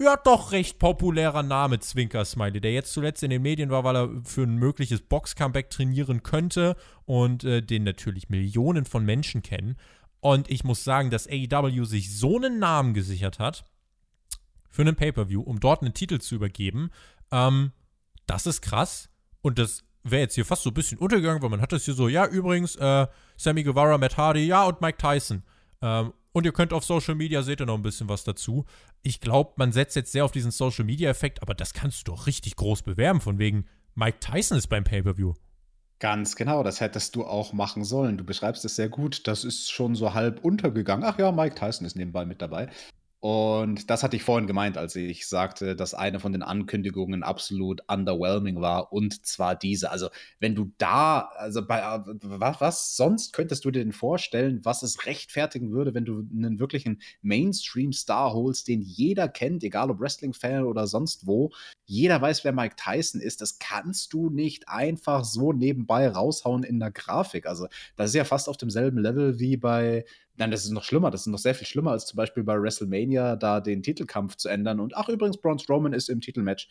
ja, 0.01 0.17
doch 0.17 0.51
recht 0.51 0.81
populärer 0.81 1.45
Name, 1.45 1.79
Zwinker 1.79 2.25
Smiley, 2.25 2.61
der 2.61 2.73
jetzt 2.73 2.93
zuletzt 2.93 3.23
in 3.23 3.31
den 3.31 3.43
Medien 3.43 3.71
war, 3.71 3.85
weil 3.85 3.97
er 3.97 4.11
für 4.25 4.43
ein 4.43 4.57
mögliches 4.57 5.01
Box-Comeback 5.03 5.71
trainieren 5.71 6.25
könnte 6.25 6.77
und 7.05 7.45
äh, 7.45 7.63
den 7.63 7.85
natürlich 7.85 8.29
Millionen 8.29 8.87
von 8.87 9.05
Menschen 9.05 9.43
kennen. 9.43 9.77
Und 10.25 10.51
ich 10.51 10.65
muss 10.65 10.83
sagen, 10.83 11.11
dass 11.11 11.29
AEW 11.29 11.85
sich 11.85 12.17
so 12.19 12.39
einen 12.39 12.59
Namen 12.59 12.95
gesichert 12.95 13.39
hat 13.39 13.67
für 14.71 14.81
einen 14.81 14.97
Pay-Per-View, 14.97 15.43
um 15.43 15.61
dort 15.61 15.83
einen 15.83 15.93
Titel 15.93 16.19
zu 16.19 16.35
übergeben, 16.35 16.91
ähm, 17.31 17.73
das 18.25 18.47
ist 18.47 18.63
krass. 18.63 19.11
Und 19.43 19.59
das 19.59 19.85
wäre 20.03 20.23
jetzt 20.23 20.35
hier 20.35 20.47
fast 20.47 20.63
so 20.63 20.71
ein 20.71 20.75
bisschen 20.75 20.97
untergegangen, 20.97 21.43
weil 21.43 21.51
man 21.51 21.61
hat 21.61 21.73
das 21.73 21.85
hier 21.85 21.93
so, 21.93 22.09
ja, 22.09 22.27
übrigens, 22.27 22.75
äh, 22.77 23.07
Sammy 23.37 23.65
Guevara, 23.65 23.99
Matt 23.99 24.17
Hardy, 24.17 24.47
ja, 24.47 24.65
und 24.65 24.81
Mike 24.81 24.97
Tyson. 24.97 25.43
Ähm, 25.83 26.15
und 26.33 26.47
ihr 26.47 26.53
könnt 26.53 26.73
auf 26.73 26.85
Social 26.85 27.17
Media, 27.17 27.43
seht 27.43 27.61
ihr 27.61 27.67
noch 27.67 27.77
ein 27.77 27.83
bisschen 27.83 28.09
was 28.09 28.25
dazu. 28.25 28.65
Ich 29.03 29.21
glaube, 29.21 29.53
man 29.57 29.73
setzt 29.73 29.95
jetzt 29.95 30.11
sehr 30.11 30.25
auf 30.25 30.33
diesen 30.33 30.53
Social 30.53 30.87
Media 30.87 31.11
Effekt, 31.11 31.43
aber 31.43 31.53
das 31.53 31.75
kannst 31.75 32.09
du 32.09 32.13
doch 32.13 32.27
richtig 32.27 32.57
groß 32.57 32.81
bewerben, 32.81 33.21
von 33.21 33.39
wegen 33.39 33.67
Mike 33.95 34.21
Tyson 34.21 34.57
ist 34.57 34.69
beim 34.69 34.85
Pay-Per-View. 34.85 35.35
Ganz 36.01 36.37
genau, 36.37 36.63
das 36.63 36.81
hättest 36.81 37.17
du 37.17 37.25
auch 37.25 37.53
machen 37.53 37.85
sollen. 37.85 38.19
Du 38.19 38.25
beschreibst 38.25 38.65
es 38.65 38.77
sehr 38.77 38.89
gut. 38.89 39.27
Das 39.27 39.45
ist 39.45 39.71
schon 39.71 39.95
so 39.95 40.13
halb 40.15 40.45
untergegangen. 40.45 41.05
Ach 41.05 41.19
ja, 41.19 41.33
Mike 41.33 41.55
Tyson 41.55 41.87
ist 41.87 41.97
nebenbei 41.97 42.25
mit 42.27 42.43
dabei. 42.43 42.69
Und 43.25 43.89
das 43.89 44.03
hatte 44.03 44.17
ich 44.17 44.23
vorhin 44.23 44.47
gemeint, 44.47 44.77
als 44.77 44.95
ich 44.97 45.27
sagte, 45.27 45.75
dass 45.75 45.95
eine 45.95 46.21
von 46.21 46.33
den 46.33 46.43
Ankündigungen 46.43 47.23
absolut 47.23 47.81
underwhelming 47.89 48.61
war. 48.61 48.93
Und 48.93 49.25
zwar 49.25 49.57
diese. 49.57 49.91
Also, 49.91 50.11
wenn 50.41 50.55
du 50.55 50.73
da, 50.77 51.31
also 51.39 51.67
bei 51.67 52.03
was, 52.21 52.61
was 52.61 52.97
sonst 52.97 53.33
könntest 53.33 53.65
du 53.65 53.71
dir 53.71 53.83
denn 53.83 53.95
vorstellen, 53.95 54.61
was 54.65 54.83
es 54.83 55.07
rechtfertigen 55.07 55.73
würde, 55.73 55.95
wenn 55.95 56.05
du 56.05 56.19
einen 56.19 56.59
wirklichen 56.59 57.01
Mainstream-Star 57.23 58.35
holst, 58.35 58.69
den 58.69 58.83
jeder 58.83 59.31
kennt, 59.31 59.65
egal 59.65 59.91
ob 59.91 60.01
Wrestling-Fan 60.01 60.67
oder 60.67 60.87
sonst 60.87 61.27
wo. 61.27 61.51
Jeder 61.87 62.21
weiß, 62.21 62.45
wer 62.45 62.53
Mike 62.53 62.77
Tyson 62.77 63.23
ist. 63.23 63.41
Das 63.41 63.59
kannst 63.59 64.13
du 64.13 64.29
nicht 64.29 64.69
einfach 64.69 65.25
so 65.25 65.55
nebenbei 65.55 66.11
raushauen 66.11 66.63
in 66.63 66.79
der 66.79 66.91
Grafik. 66.91 67.47
Also, 67.47 67.69
das 67.97 68.11
ist 68.11 68.17
ja 68.17 68.25
fast 68.25 68.51
auf 68.51 68.59
demselben 68.59 68.99
Level 68.99 69.39
wie 69.39 69.57
bei 69.57 70.05
Nein, 70.37 70.51
das 70.51 70.65
ist 70.65 70.71
noch 70.73 70.83
schlimmer. 70.83 71.11
Das 71.11 71.23
ist 71.23 71.27
noch 71.29 71.39
sehr 71.39 71.55
viel 71.55 71.67
schlimmer 71.67 71.93
als 71.93 72.07
zum 72.07 72.17
Beispiel 72.17 72.43
bei 72.43 72.61
WrestleMania, 72.61 73.37
da 73.37 73.61
den 73.61 73.83
Titelkampf 73.83 74.37
zu 74.37 74.49
ändern. 74.49 74.81
Und 74.81 74.97
ach, 74.97 75.09
übrigens, 75.09 75.39
Braun 75.41 75.59
Strowman 75.61 75.93
ist 75.93 76.09
im 76.09 76.21
Titelmatch. 76.21 76.69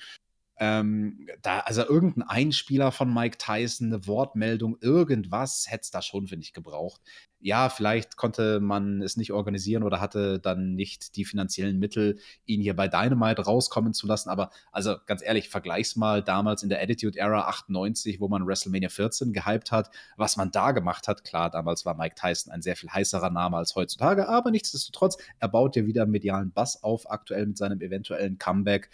Ähm, 0.66 1.28
da, 1.42 1.60
also 1.60 1.86
irgendein 1.86 2.24
Einspieler 2.24 2.94
von 2.94 3.14
Mike 3.14 3.38
Tyson, 3.38 3.88
eine 3.88 4.08
Wortmeldung, 4.08 4.78
irgendwas 4.80 5.66
hätte 5.68 5.82
es 5.82 5.92
da 5.92 6.02
schon, 6.02 6.28
finde 6.28 6.46
ich, 6.46 6.54
gebraucht. 6.54 7.02
Ja, 7.42 7.68
vielleicht 7.68 8.16
konnte 8.16 8.62
man 8.62 9.02
es 9.02 9.18
nicht 9.18 9.34
organisieren 9.34 9.84
oder 9.84 10.00
hatte 10.00 10.40
dann 10.40 10.76
nicht 10.76 11.18
die 11.18 11.26
finanziellen 11.26 11.80
Mittel, 11.80 12.18
ihn 12.46 12.62
hier 12.62 12.78
bei 12.78 12.88
Dynamite 12.88 13.42
rauskommen 13.42 13.94
zu 13.94 14.08
lassen. 14.08 14.30
Aber 14.30 14.52
also 14.72 14.96
ganz 15.06 15.22
ehrlich, 15.22 15.50
vergleich's 15.50 15.98
mal 15.98 16.24
damals 16.24 16.64
in 16.64 16.70
der 16.70 16.82
Attitude 16.82 17.20
Era 17.20 17.50
98, 17.50 18.22
wo 18.22 18.30
man 18.30 18.48
WrestleMania 18.48 18.88
14 18.88 19.34
gehypt 19.34 19.74
hat, 19.74 19.90
was 20.16 20.38
man 20.38 20.52
da 20.52 20.72
gemacht 20.72 21.10
hat. 21.10 21.26
Klar, 21.26 21.50
damals 21.50 21.86
war 21.86 21.98
Mike 21.98 22.16
Tyson 22.16 22.54
ein 22.54 22.62
sehr 22.62 22.78
viel 22.78 22.90
heißerer 22.90 23.32
Name 23.32 23.58
als 23.58 23.76
heutzutage, 23.76 24.30
aber 24.30 24.50
nichtsdestotrotz, 24.50 25.18
er 25.40 25.50
baut 25.50 25.76
ja 25.76 25.86
wieder 25.86 26.06
medialen 26.06 26.54
Bass 26.54 26.82
auf, 26.84 27.12
aktuell 27.12 27.48
mit 27.48 27.58
seinem 27.58 27.82
eventuellen 27.82 28.38
Comeback 28.38 28.90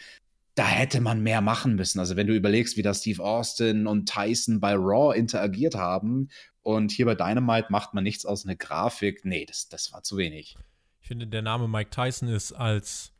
da 0.59 0.67
hätte 0.67 0.99
man 0.99 1.23
mehr 1.23 1.39
machen 1.39 1.75
müssen. 1.75 1.99
Also 1.99 2.17
wenn 2.17 2.27
du 2.27 2.35
überlegst, 2.35 2.75
wie 2.75 2.81
da 2.81 2.93
Steve 2.93 3.23
Austin 3.23 3.87
und 3.87 4.09
Tyson 4.09 4.59
bei 4.59 4.73
Raw 4.73 5.17
interagiert 5.17 5.75
haben 5.75 6.27
und 6.63 6.91
hier 6.91 7.05
bei 7.05 7.15
Dynamite 7.15 7.67
macht 7.69 7.93
man 7.93 8.03
nichts 8.03 8.25
aus 8.25 8.43
einer 8.43 8.57
Grafik, 8.57 9.23
nee, 9.23 9.45
das, 9.45 9.69
das 9.69 9.93
war 9.93 10.03
zu 10.03 10.17
wenig. 10.17 10.57
Ich 10.99 11.07
finde, 11.07 11.27
der 11.27 11.43
Name 11.43 11.69
Mike 11.69 11.91
Tyson 11.91 12.27
ist 12.27 12.51
als 12.51 13.13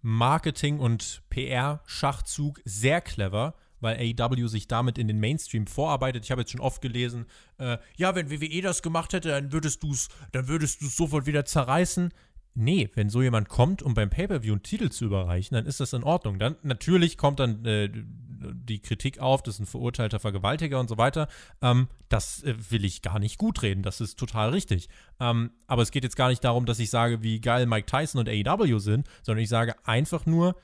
Marketing- 0.00 0.78
und 0.78 1.22
PR-Schachzug 1.28 2.62
sehr 2.64 3.02
clever, 3.02 3.56
weil 3.80 3.98
AEW 3.98 4.48
sich 4.48 4.66
damit 4.66 4.96
in 4.96 5.06
den 5.06 5.20
Mainstream 5.20 5.66
vorarbeitet. 5.66 6.24
Ich 6.24 6.30
habe 6.30 6.40
jetzt 6.40 6.52
schon 6.52 6.62
oft 6.62 6.80
gelesen, 6.80 7.26
äh, 7.58 7.76
ja, 7.98 8.14
wenn 8.14 8.30
WWE 8.30 8.62
das 8.62 8.80
gemacht 8.80 9.12
hätte, 9.12 9.28
dann 9.28 9.52
würdest 9.52 9.82
du 9.82 9.92
es, 9.92 10.08
dann 10.32 10.48
würdest 10.48 10.80
du 10.80 10.86
es 10.86 10.96
sofort 10.96 11.26
wieder 11.26 11.44
zerreißen. 11.44 12.08
Nee, 12.56 12.88
wenn 12.94 13.10
so 13.10 13.20
jemand 13.20 13.48
kommt, 13.48 13.82
um 13.82 13.94
beim 13.94 14.10
Pay-Per-View 14.10 14.52
einen 14.52 14.62
Titel 14.62 14.88
zu 14.88 15.06
überreichen, 15.06 15.56
dann 15.56 15.66
ist 15.66 15.80
das 15.80 15.92
in 15.92 16.04
Ordnung. 16.04 16.38
Dann 16.38 16.56
natürlich 16.62 17.18
kommt 17.18 17.40
dann 17.40 17.64
äh, 17.64 17.90
die 17.92 18.80
Kritik 18.80 19.18
auf, 19.18 19.42
das 19.42 19.56
ist 19.56 19.60
ein 19.60 19.66
verurteilter 19.66 20.20
Vergewaltiger 20.20 20.78
und 20.78 20.88
so 20.88 20.96
weiter. 20.96 21.26
Ähm, 21.62 21.88
das 22.08 22.44
äh, 22.44 22.54
will 22.70 22.84
ich 22.84 23.02
gar 23.02 23.18
nicht 23.18 23.38
gut 23.38 23.62
reden. 23.62 23.82
Das 23.82 24.00
ist 24.00 24.18
total 24.18 24.50
richtig. 24.50 24.88
Ähm, 25.18 25.50
aber 25.66 25.82
es 25.82 25.90
geht 25.90 26.04
jetzt 26.04 26.16
gar 26.16 26.28
nicht 26.28 26.44
darum, 26.44 26.64
dass 26.64 26.78
ich 26.78 26.90
sage, 26.90 27.22
wie 27.22 27.40
geil 27.40 27.66
Mike 27.66 27.86
Tyson 27.86 28.20
und 28.20 28.28
AEW 28.28 28.78
sind, 28.78 29.08
sondern 29.22 29.42
ich 29.42 29.48
sage 29.48 29.74
einfach 29.84 30.24
nur, 30.24 30.54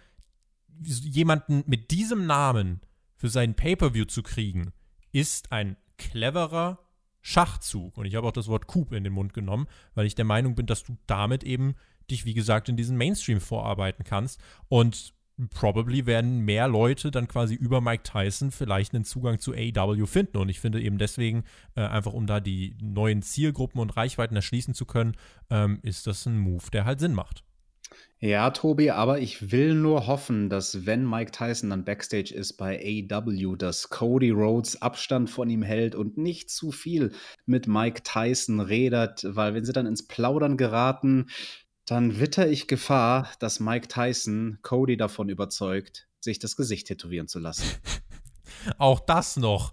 jemanden 0.83 1.65
mit 1.67 1.91
diesem 1.91 2.27
Namen 2.27 2.81
für 3.17 3.29
seinen 3.29 3.55
Pay-Per-View 3.55 4.05
zu 4.05 4.23
kriegen, 4.23 4.73
ist 5.13 5.51
ein 5.51 5.77
cleverer 5.99 6.79
Schachzug. 7.23 7.97
Und 7.97 8.07
ich 8.07 8.15
habe 8.15 8.27
auch 8.27 8.33
das 8.33 8.49
Wort 8.49 8.67
Coup 8.67 8.93
in 8.93 9.05
den 9.05 9.13
Mund 9.13 9.35
genommen, 9.35 9.67
weil 9.95 10.07
ich 10.07 10.15
der 10.15 10.25
Meinung 10.25 10.55
bin, 10.55 10.67
dass 10.67 10.83
du 10.83 10.97
damit 11.07 11.45
eben 11.45 11.75
dich, 12.11 12.25
wie 12.25 12.35
gesagt, 12.35 12.69
in 12.69 12.77
diesen 12.77 12.97
Mainstream 12.97 13.41
vorarbeiten 13.41 14.05
kannst. 14.05 14.41
Und 14.69 15.15
probably 15.49 16.05
werden 16.07 16.41
mehr 16.41 16.69
Leute 16.69 17.11
dann 17.11 17.29
quasi 17.29 17.55
über 17.55 17.81
Mike 17.81 18.03
Tyson 18.03 18.51
vielleicht 18.51 18.95
einen 18.95 19.05
Zugang 19.05 19.39
zu 19.39 19.53
AEW 19.55 20.07
finden. 20.07 20.37
Und 20.39 20.49
ich 20.49 20.61
finde 20.61 20.81
eben 20.81 20.99
deswegen, 20.99 21.45
äh, 21.77 21.83
einfach 21.83 22.13
um 22.13 22.27
da 22.27 22.41
die 22.41 22.77
neuen 22.83 23.23
Zielgruppen 23.23 23.81
und 23.81 23.97
Reichweiten 23.97 24.37
erschließen 24.37 24.75
zu 24.75 24.85
können, 24.85 25.17
ähm, 25.49 25.79
ist 25.83 26.07
das 26.07 26.27
ein 26.27 26.39
Move, 26.39 26.65
der 26.73 26.85
halt 26.85 27.01
Sinn 27.01 27.15
macht. 27.15 27.45
Ja, 28.23 28.51
Tobi, 28.51 28.91
aber 28.91 29.21
ich 29.21 29.51
will 29.51 29.75
nur 29.75 30.07
hoffen, 30.07 30.51
dass 30.51 30.85
wenn 30.85 31.09
Mike 31.09 31.31
Tyson 31.31 31.71
dann 31.71 31.87
backstage 31.87 32.35
ist 32.35 32.59
bei 32.59 32.79
AEW, 32.79 33.57
dass 33.57 33.89
Cody 33.89 34.31
Rhodes 34.31 34.83
Abstand 34.83 35.31
von 35.31 35.49
ihm 35.49 35.63
hält 35.63 35.95
und 35.95 36.19
nicht 36.19 36.51
zu 36.51 36.71
viel 36.71 37.13
mit 37.47 37.67
Mike 37.67 38.03
Tyson 38.03 38.61
redet, 38.61 39.25
weil 39.27 39.55
wenn 39.55 39.65
sie 39.65 39.73
dann 39.73 39.87
ins 39.87 40.07
Plaudern 40.07 40.59
geraten, 40.59 41.29
dann 41.87 42.21
witter 42.21 42.47
ich 42.47 42.69
Gefahr, 42.69 43.31
dass 43.39 43.59
Mike 43.59 43.89
Tyson 43.89 44.59
Cody 44.61 44.99
davon 44.99 45.31
überzeugt, 45.31 46.07
sich 46.21 46.39
das 46.39 46.57
Gesicht 46.57 46.89
tätowieren 46.89 47.27
zu 47.27 47.39
lassen. 47.39 47.65
Auch 48.79 49.01
das 49.01 49.39
noch. 49.39 49.73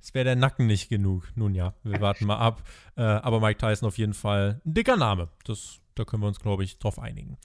Es 0.00 0.14
wäre 0.14 0.24
der 0.24 0.36
Nacken 0.36 0.66
nicht 0.66 0.88
genug. 0.88 1.28
Nun 1.34 1.54
ja, 1.54 1.74
wir 1.82 2.00
warten 2.00 2.26
mal 2.26 2.38
ab. 2.38 2.62
Äh, 2.96 3.02
aber 3.02 3.40
Mike 3.40 3.58
Tyson 3.58 3.86
auf 3.86 3.98
jeden 3.98 4.14
Fall 4.14 4.60
ein 4.64 4.74
dicker 4.74 4.96
Name. 4.96 5.28
Das, 5.44 5.81
da 5.94 6.04
können 6.04 6.22
wir 6.22 6.28
uns, 6.28 6.40
glaube 6.40 6.64
ich, 6.64 6.78
drauf 6.78 6.98
einigen. 6.98 7.38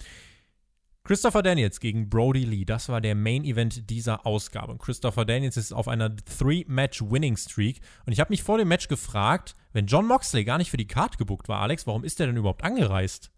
Christopher 1.08 1.42
Daniels 1.42 1.80
gegen 1.80 2.10
Brody 2.10 2.44
Lee, 2.44 2.66
das 2.66 2.90
war 2.90 3.00
der 3.00 3.16
Main 3.16 3.46
Event 3.46 3.90
dieser 3.90 4.26
Ausgabe. 4.26 4.74
Und 4.74 4.80
Christopher 4.80 5.24
Daniels 5.24 5.56
ist 5.56 5.72
auf 5.72 5.88
einer 5.88 6.14
Three-Match-Winning-Streak. 6.14 7.80
Und 8.06 8.12
ich 8.12 8.20
habe 8.20 8.34
mich 8.34 8.44
vor 8.44 8.58
dem 8.58 8.68
Match 8.68 8.90
gefragt, 8.90 9.56
wenn 9.72 9.86
John 9.88 10.06
Moxley 10.06 10.44
gar 10.44 10.58
nicht 10.58 10.70
für 10.70 10.76
die 10.76 10.86
Card 10.86 11.18
gebuckt 11.18 11.48
war, 11.48 11.62
Alex, 11.62 11.88
warum 11.88 12.04
ist 12.04 12.20
der 12.20 12.28
denn 12.28 12.36
überhaupt 12.36 12.66
angereist? 12.66 13.32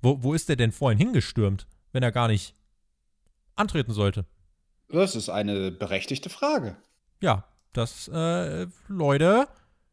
Wo, 0.00 0.24
wo 0.24 0.34
ist 0.34 0.48
der 0.48 0.56
denn 0.56 0.72
vorhin 0.72 0.98
hingestürmt, 0.98 1.68
wenn 1.92 2.02
er 2.02 2.10
gar 2.10 2.26
nicht 2.26 2.56
antreten 3.54 3.92
sollte? 3.92 4.26
Das 4.88 5.14
ist 5.14 5.28
eine 5.28 5.70
berechtigte 5.70 6.28
Frage. 6.28 6.76
Ja, 7.20 7.44
das, 7.72 8.08
äh, 8.08 8.66
Leute, 8.88 9.46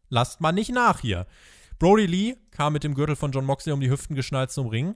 lasst 0.10 0.42
mal 0.42 0.52
nicht 0.52 0.72
nach 0.72 1.02
hier. 1.02 1.28
Brody 1.80 2.06
Lee 2.06 2.36
kam 2.52 2.74
mit 2.74 2.84
dem 2.84 2.94
Gürtel 2.94 3.16
von 3.16 3.32
John 3.32 3.46
Moxley 3.46 3.74
um 3.74 3.80
die 3.80 3.90
Hüften 3.90 4.16
geschnallt 4.16 4.52
zum 4.52 4.68
Ring 4.68 4.96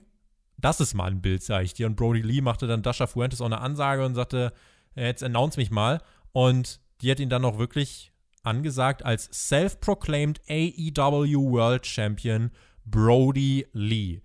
das 0.58 0.80
ist 0.80 0.94
mal 0.94 1.10
ein 1.10 1.20
Bild, 1.20 1.42
sag 1.42 1.64
ich 1.64 1.74
dir. 1.74 1.86
Und 1.86 1.96
Brody 1.96 2.20
Lee 2.20 2.40
machte 2.40 2.66
dann 2.66 2.82
Dasha 2.82 3.06
Fuentes 3.06 3.40
auch 3.40 3.46
eine 3.46 3.60
Ansage 3.60 4.04
und 4.04 4.14
sagte, 4.14 4.52
jetzt 4.94 5.22
announce 5.22 5.58
mich 5.58 5.70
mal. 5.70 6.00
Und 6.32 6.80
die 7.00 7.10
hat 7.10 7.20
ihn 7.20 7.28
dann 7.28 7.44
auch 7.44 7.58
wirklich 7.58 8.12
angesagt 8.42 9.04
als 9.04 9.28
self-proclaimed 9.32 10.40
AEW 10.48 11.50
World 11.50 11.86
Champion 11.86 12.50
Brody 12.84 13.66
Lee. 13.72 14.20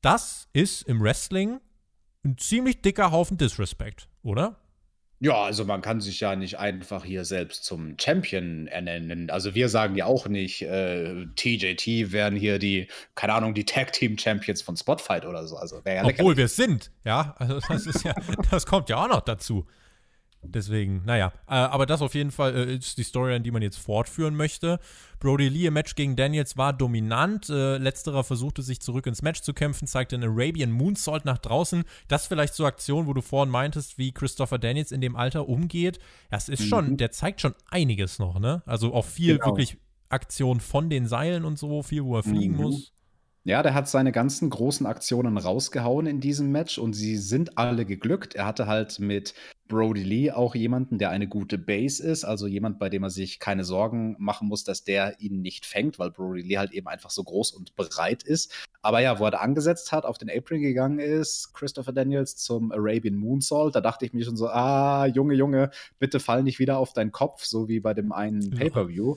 Das 0.00 0.48
ist 0.52 0.82
im 0.82 1.02
Wrestling 1.02 1.60
ein 2.24 2.38
ziemlich 2.38 2.82
dicker 2.82 3.10
Haufen 3.10 3.38
Disrespect, 3.38 4.08
oder? 4.22 4.61
Ja, 5.24 5.44
also 5.44 5.64
man 5.64 5.82
kann 5.82 6.00
sich 6.00 6.18
ja 6.18 6.34
nicht 6.34 6.58
einfach 6.58 7.04
hier 7.04 7.24
selbst 7.24 7.64
zum 7.64 7.94
Champion 7.96 8.66
ernennen. 8.66 9.30
Also 9.30 9.54
wir 9.54 9.68
sagen 9.68 9.94
ja 9.94 10.06
auch 10.06 10.26
nicht, 10.26 10.62
äh, 10.62 11.26
TJT 11.36 12.10
wären 12.10 12.34
hier 12.34 12.58
die, 12.58 12.88
keine 13.14 13.34
Ahnung, 13.34 13.54
die 13.54 13.64
Tag 13.64 13.92
Team 13.92 14.18
Champions 14.18 14.62
von 14.62 14.76
Spotfight 14.76 15.24
oder 15.24 15.46
so. 15.46 15.56
Also 15.56 15.80
ja 15.86 16.04
Obwohl 16.04 16.36
wir 16.36 16.46
es 16.46 16.56
sind, 16.56 16.90
ja. 17.04 17.36
Also 17.38 17.60
das 17.68 17.86
ist 17.86 18.02
ja, 18.04 18.16
das 18.50 18.66
kommt 18.66 18.88
ja 18.88 18.96
auch 18.96 19.08
noch 19.08 19.20
dazu. 19.20 19.64
Deswegen, 20.44 21.02
naja. 21.04 21.32
Äh, 21.46 21.54
aber 21.54 21.86
das 21.86 22.02
auf 22.02 22.14
jeden 22.14 22.32
Fall 22.32 22.54
äh, 22.54 22.74
ist 22.76 22.98
die 22.98 23.04
Storyline, 23.04 23.42
die 23.42 23.52
man 23.52 23.62
jetzt 23.62 23.78
fortführen 23.78 24.34
möchte. 24.34 24.80
Brody 25.20 25.48
Lee 25.48 25.66
im 25.66 25.74
Match 25.74 25.94
gegen 25.94 26.16
Daniels 26.16 26.56
war 26.56 26.72
dominant. 26.72 27.48
Äh, 27.48 27.78
letzterer 27.78 28.24
versuchte 28.24 28.62
sich 28.62 28.80
zurück 28.80 29.06
ins 29.06 29.22
Match 29.22 29.42
zu 29.42 29.54
kämpfen, 29.54 29.86
zeigte 29.86 30.16
einen 30.16 30.30
Arabian 30.30 30.72
Moonsault 30.72 31.24
nach 31.24 31.38
draußen. 31.38 31.84
Das 32.08 32.26
vielleicht 32.26 32.54
so 32.54 32.66
Aktion, 32.66 33.06
wo 33.06 33.12
du 33.12 33.22
vorhin 33.22 33.52
meintest, 33.52 33.98
wie 33.98 34.12
Christopher 34.12 34.58
Daniels 34.58 34.90
in 34.90 35.00
dem 35.00 35.14
Alter 35.14 35.48
umgeht. 35.48 36.00
Das 36.30 36.48
ist 36.48 36.66
schon, 36.66 36.90
mhm. 36.90 36.96
der 36.96 37.12
zeigt 37.12 37.40
schon 37.40 37.54
einiges 37.70 38.18
noch, 38.18 38.40
ne? 38.40 38.62
Also 38.66 38.92
auch 38.94 39.06
viel 39.06 39.34
genau. 39.34 39.46
wirklich 39.46 39.78
Aktion 40.08 40.60
von 40.60 40.90
den 40.90 41.06
Seilen 41.06 41.44
und 41.44 41.58
so, 41.58 41.82
viel, 41.82 42.04
wo 42.04 42.16
er 42.16 42.24
fliegen 42.24 42.56
mhm. 42.56 42.62
muss. 42.62 42.92
Ja, 43.44 43.64
der 43.64 43.74
hat 43.74 43.88
seine 43.88 44.12
ganzen 44.12 44.50
großen 44.50 44.86
Aktionen 44.86 45.36
rausgehauen 45.36 46.06
in 46.06 46.20
diesem 46.20 46.52
Match 46.52 46.78
und 46.78 46.92
sie 46.92 47.16
sind 47.16 47.58
alle 47.58 47.84
geglückt. 47.84 48.36
Er 48.36 48.46
hatte 48.46 48.68
halt 48.68 49.00
mit 49.00 49.34
Brody 49.66 50.04
Lee 50.04 50.30
auch 50.30 50.54
jemanden, 50.54 50.98
der 50.98 51.10
eine 51.10 51.26
gute 51.26 51.58
Base 51.58 52.00
ist, 52.06 52.24
also 52.24 52.46
jemand, 52.46 52.78
bei 52.78 52.88
dem 52.88 53.02
er 53.02 53.10
sich 53.10 53.40
keine 53.40 53.64
Sorgen 53.64 54.14
machen 54.20 54.46
muss, 54.46 54.62
dass 54.62 54.84
der 54.84 55.18
ihn 55.18 55.40
nicht 55.40 55.66
fängt, 55.66 55.98
weil 55.98 56.12
Brody 56.12 56.42
Lee 56.42 56.58
halt 56.58 56.70
eben 56.70 56.86
einfach 56.86 57.10
so 57.10 57.24
groß 57.24 57.50
und 57.52 57.74
bereit 57.74 58.22
ist. 58.22 58.52
Aber 58.80 59.00
ja, 59.00 59.18
wo 59.18 59.24
er 59.24 59.32
da 59.32 59.38
angesetzt 59.38 59.90
hat, 59.90 60.04
auf 60.04 60.18
den 60.18 60.30
Apron 60.30 60.60
gegangen 60.60 61.00
ist, 61.00 61.52
Christopher 61.52 61.92
Daniels 61.92 62.36
zum 62.36 62.70
Arabian 62.70 63.16
Moonsault, 63.16 63.74
da 63.74 63.80
dachte 63.80 64.04
ich 64.04 64.12
mir 64.12 64.24
schon 64.24 64.36
so, 64.36 64.48
ah, 64.48 65.06
Junge, 65.06 65.34
Junge, 65.34 65.70
bitte 65.98 66.20
fall 66.20 66.44
nicht 66.44 66.60
wieder 66.60 66.78
auf 66.78 66.92
deinen 66.92 67.10
Kopf, 67.10 67.44
so 67.44 67.66
wie 67.66 67.80
bei 67.80 67.92
dem 67.92 68.12
einen 68.12 68.50
Pay-Per-View. 68.50 69.16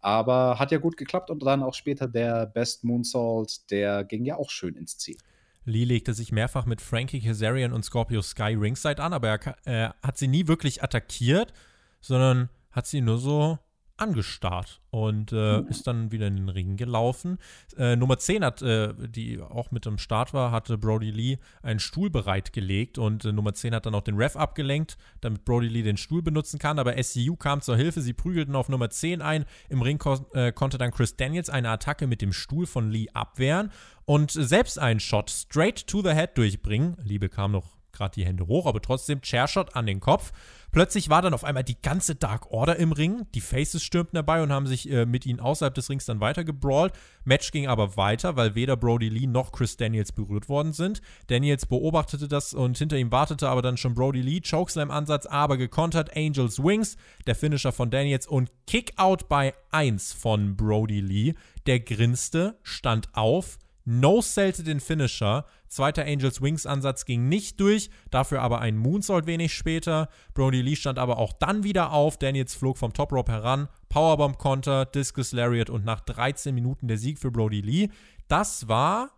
Aber 0.00 0.58
hat 0.58 0.70
ja 0.70 0.78
gut 0.78 0.96
geklappt 0.96 1.30
und 1.30 1.42
dann 1.42 1.62
auch 1.62 1.74
später 1.74 2.06
der 2.06 2.46
Best 2.46 2.84
Moonsault, 2.84 3.70
der 3.70 4.04
ging 4.04 4.24
ja 4.24 4.36
auch 4.36 4.50
schön 4.50 4.76
ins 4.76 4.98
Ziel. 4.98 5.16
Lee 5.64 5.84
legte 5.84 6.14
sich 6.14 6.32
mehrfach 6.32 6.66
mit 6.66 6.80
Frankie 6.80 7.20
Kazarian 7.20 7.72
und 7.72 7.84
Scorpio 7.84 8.22
Sky 8.22 8.54
ringside 8.54 9.02
an, 9.02 9.12
aber 9.12 9.28
er 9.28 9.56
äh, 9.66 9.90
hat 10.02 10.16
sie 10.16 10.28
nie 10.28 10.46
wirklich 10.46 10.82
attackiert, 10.82 11.52
sondern 12.00 12.48
hat 12.70 12.86
sie 12.86 13.00
nur 13.00 13.18
so 13.18 13.58
angestarrt 13.98 14.80
und 14.90 15.32
äh, 15.32 15.60
ist 15.62 15.86
dann 15.86 16.12
wieder 16.12 16.26
in 16.26 16.36
den 16.36 16.48
Ring 16.48 16.76
gelaufen. 16.76 17.38
Äh, 17.76 17.96
Nummer 17.96 18.18
10 18.18 18.44
hat, 18.44 18.62
äh, 18.62 18.94
die 18.96 19.40
auch 19.40 19.70
mit 19.70 19.86
am 19.86 19.98
Start 19.98 20.32
war, 20.32 20.50
hatte 20.50 20.78
Brody 20.78 21.10
Lee 21.10 21.38
einen 21.62 21.80
Stuhl 21.80 22.10
bereitgelegt 22.10 22.98
und 22.98 23.24
äh, 23.24 23.32
Nummer 23.32 23.52
10 23.52 23.74
hat 23.74 23.86
dann 23.86 23.94
auch 23.94 24.02
den 24.02 24.16
Ref 24.16 24.36
abgelenkt, 24.36 24.96
damit 25.20 25.44
Brody 25.44 25.68
Lee 25.68 25.82
den 25.82 25.96
Stuhl 25.96 26.22
benutzen 26.22 26.58
kann, 26.58 26.78
aber 26.78 27.02
SCU 27.02 27.36
kam 27.36 27.60
zur 27.60 27.76
Hilfe, 27.76 28.00
sie 28.00 28.12
prügelten 28.12 28.56
auf 28.56 28.68
Nummer 28.68 28.90
10 28.90 29.20
ein. 29.20 29.44
Im 29.68 29.82
Ring 29.82 29.98
kon 29.98 30.24
äh, 30.32 30.52
konnte 30.52 30.78
dann 30.78 30.90
Chris 30.90 31.16
Daniels 31.16 31.50
eine 31.50 31.70
Attacke 31.70 32.06
mit 32.06 32.22
dem 32.22 32.32
Stuhl 32.32 32.66
von 32.66 32.90
Lee 32.90 33.08
abwehren 33.12 33.70
und 34.04 34.30
selbst 34.30 34.78
einen 34.78 35.00
Shot 35.00 35.30
straight 35.30 35.86
to 35.86 36.02
the 36.02 36.10
head 36.10 36.38
durchbringen. 36.38 36.96
Lee 37.02 37.18
bekam 37.18 37.52
noch 37.52 37.78
gerade 37.92 38.14
die 38.14 38.24
Hände 38.24 38.46
hoch, 38.46 38.66
aber 38.66 38.80
trotzdem 38.80 39.20
Chairshot 39.20 39.76
an 39.76 39.86
den 39.86 40.00
Kopf. 40.00 40.32
Plötzlich 40.70 41.08
war 41.08 41.22
dann 41.22 41.34
auf 41.34 41.44
einmal 41.44 41.64
die 41.64 41.80
ganze 41.80 42.14
Dark 42.14 42.50
Order 42.50 42.76
im 42.76 42.92
Ring. 42.92 43.26
Die 43.34 43.40
Faces 43.40 43.82
stürmten 43.82 44.16
dabei 44.16 44.42
und 44.42 44.52
haben 44.52 44.66
sich 44.66 44.90
äh, 44.90 45.06
mit 45.06 45.24
ihnen 45.24 45.40
außerhalb 45.40 45.74
des 45.74 45.88
Rings 45.88 46.04
dann 46.04 46.20
weiter 46.20 46.44
gebrawlt. 46.44 46.92
Match 47.24 47.50
ging 47.52 47.66
aber 47.66 47.96
weiter, 47.96 48.36
weil 48.36 48.54
weder 48.54 48.76
Brody 48.76 49.08
Lee 49.08 49.26
noch 49.26 49.52
Chris 49.52 49.76
Daniels 49.76 50.12
berührt 50.12 50.48
worden 50.48 50.72
sind. 50.72 51.00
Daniels 51.28 51.66
beobachtete 51.66 52.28
das 52.28 52.52
und 52.52 52.76
hinter 52.76 52.98
ihm 52.98 53.10
wartete 53.10 53.48
aber 53.48 53.62
dann 53.62 53.76
schon 53.76 53.94
Brody 53.94 54.20
Lee. 54.20 54.40
Chokeslam-Ansatz, 54.40 55.26
aber 55.26 55.56
gekontert. 55.56 56.16
Angels 56.16 56.62
Wings, 56.62 56.96
der 57.26 57.34
Finisher 57.34 57.72
von 57.72 57.90
Daniels 57.90 58.26
und 58.26 58.50
Kickout 58.66 59.28
bei 59.28 59.54
1 59.70 60.12
von 60.12 60.56
Brody 60.56 61.00
Lee. 61.00 61.34
Der 61.66 61.80
grinste, 61.80 62.58
stand 62.62 63.08
auf, 63.14 63.58
no-sellte 63.84 64.62
den 64.62 64.80
Finisher 64.80 65.46
Zweiter 65.68 66.04
Angels 66.04 66.40
Wings 66.40 66.66
Ansatz 66.66 67.04
ging 67.04 67.28
nicht 67.28 67.60
durch, 67.60 67.90
dafür 68.10 68.42
aber 68.42 68.60
ein 68.60 68.76
Moonsault 68.76 69.26
wenig 69.26 69.54
später. 69.54 70.08
Brody 70.34 70.62
Lee 70.62 70.76
stand 70.76 70.98
aber 70.98 71.18
auch 71.18 71.32
dann 71.32 71.62
wieder 71.62 71.92
auf. 71.92 72.18
Daniels 72.18 72.54
flog 72.54 72.78
vom 72.78 72.92
Top 72.92 73.12
Rope 73.12 73.30
heran. 73.30 73.68
Powerbomb 73.88 74.38
Konter, 74.38 74.86
Discus 74.86 75.32
Lariat 75.32 75.70
und 75.70 75.84
nach 75.84 76.00
13 76.00 76.54
Minuten 76.54 76.88
der 76.88 76.98
Sieg 76.98 77.18
für 77.18 77.30
Brody 77.30 77.60
Lee. 77.60 77.88
Das 78.28 78.68
war, 78.68 79.10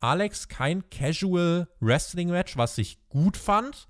Alex, 0.00 0.48
kein 0.48 0.88
Casual 0.90 1.68
Wrestling 1.80 2.30
Match, 2.30 2.56
was 2.56 2.76
ich 2.78 3.08
gut 3.08 3.36
fand. 3.36 3.88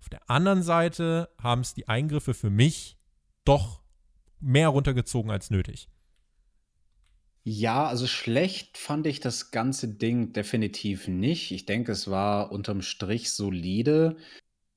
Auf 0.00 0.08
der 0.08 0.28
anderen 0.30 0.62
Seite 0.62 1.28
haben 1.42 1.60
es 1.60 1.74
die 1.74 1.88
Eingriffe 1.88 2.32
für 2.34 2.50
mich 2.50 2.96
doch 3.44 3.82
mehr 4.40 4.68
runtergezogen 4.68 5.30
als 5.30 5.50
nötig. 5.50 5.88
Ja, 7.42 7.86
also 7.86 8.06
schlecht 8.06 8.76
fand 8.76 9.06
ich 9.06 9.20
das 9.20 9.50
ganze 9.50 9.88
Ding 9.88 10.32
definitiv 10.32 11.08
nicht. 11.08 11.52
Ich 11.52 11.64
denke, 11.64 11.92
es 11.92 12.10
war 12.10 12.52
unterm 12.52 12.82
Strich 12.82 13.32
solide. 13.32 14.16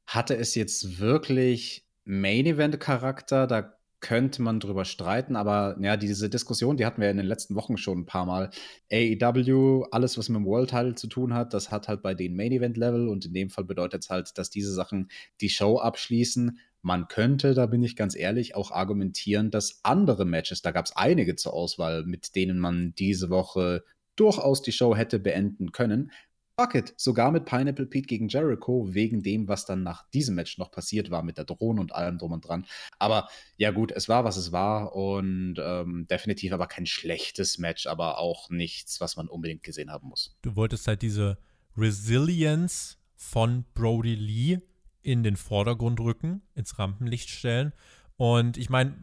Hatte 0.08 0.36
es 0.38 0.56
jetzt 0.56 1.00
wirklich 1.00 1.86
Main-Event-Charakter? 2.06 3.48
Da 3.48 3.78
könnte 4.00 4.42
man 4.42 4.60
drüber 4.60 4.86
streiten, 4.86 5.36
aber 5.38 5.78
ja, 5.82 5.98
diese 5.98 6.30
Diskussion, 6.30 6.76
die 6.78 6.86
hatten 6.86 7.02
wir 7.02 7.10
in 7.10 7.18
den 7.18 7.26
letzten 7.26 7.56
Wochen 7.56 7.78
schon 7.78 8.00
ein 8.00 8.06
paar 8.06 8.26
Mal. 8.26 8.50
AEW, 8.92 9.86
alles, 9.92 10.18
was 10.18 10.30
mit 10.30 10.38
dem 10.38 10.46
World 10.46 10.70
Title 10.72 10.96
zu 10.96 11.08
tun 11.08 11.34
hat, 11.34 11.54
das 11.54 11.72
hat 11.72 11.88
halt 11.88 12.02
bei 12.02 12.14
den 12.14 12.36
Main 12.36 12.52
Event 12.52 12.78
Level 12.78 13.08
und 13.08 13.26
in 13.26 13.34
dem 13.34 13.50
Fall 13.50 13.64
bedeutet 13.64 14.04
es 14.04 14.10
halt, 14.10 14.38
dass 14.38 14.50
diese 14.50 14.74
Sachen 14.74 15.10
die 15.42 15.50
Show 15.50 15.80
abschließen. 15.80 16.60
Man 16.84 17.08
könnte, 17.08 17.54
da 17.54 17.66
bin 17.66 17.82
ich 17.82 17.96
ganz 17.96 18.14
ehrlich, 18.14 18.56
auch 18.56 18.70
argumentieren, 18.70 19.52
dass 19.52 19.80
andere 19.84 20.26
Matches, 20.26 20.62
da 20.62 20.72
gab 20.72 20.86
es 20.86 20.96
einige 20.96 21.38
zur 21.38 21.54
Auswahl, 21.54 22.04
mit 22.04 22.36
denen 22.36 22.60
man 22.60 22.94
diese 22.96 23.30
Woche 23.30 23.86
durchaus 24.18 24.62
die 24.62 24.74
Show 24.74 24.94
hätte 24.94 25.18
beenden 25.18 25.72
können. 25.72 26.12
Fuck 26.60 26.76
it, 26.76 26.94
sogar 26.98 27.32
mit 27.32 27.46
Pineapple 27.46 27.86
Pete 27.86 28.06
gegen 28.06 28.28
Jericho, 28.28 28.94
wegen 28.94 29.24
dem, 29.24 29.48
was 29.48 29.66
dann 29.66 29.82
nach 29.82 30.08
diesem 30.12 30.36
Match 30.36 30.58
noch 30.58 30.72
passiert 30.72 31.10
war 31.10 31.24
mit 31.24 31.38
der 31.38 31.46
Drohne 31.46 31.80
und 31.80 31.96
allem 31.96 32.18
drum 32.18 32.34
und 32.34 32.46
dran. 32.46 32.66
Aber 33.00 33.30
ja 33.56 33.72
gut, 33.72 33.94
es 33.94 34.10
war, 34.10 34.26
was 34.26 34.36
es 34.36 34.52
war 34.52 34.94
und 34.94 35.56
ähm, 35.60 36.06
definitiv 36.10 36.52
aber 36.52 36.68
kein 36.68 36.86
schlechtes 36.86 37.60
Match, 37.60 37.88
aber 37.88 38.20
auch 38.20 38.50
nichts, 38.50 39.00
was 39.00 39.16
man 39.16 39.30
unbedingt 39.30 39.64
gesehen 39.64 39.90
haben 39.90 40.10
muss. 40.10 40.36
Du 40.42 40.58
wolltest 40.58 40.86
halt 40.86 41.02
diese 41.02 41.38
Resilience 41.78 42.98
von 43.16 43.64
Brody 43.74 44.16
Lee 44.16 44.60
in 45.04 45.24
den 45.24 45.36
Vordergrund 45.36 46.00
rücken, 46.00 46.42
ins 46.56 46.80
Rampenlicht 46.80 47.30
stellen. 47.30 47.74
Und 48.18 48.58
ich 48.58 48.70
meine, 48.70 48.96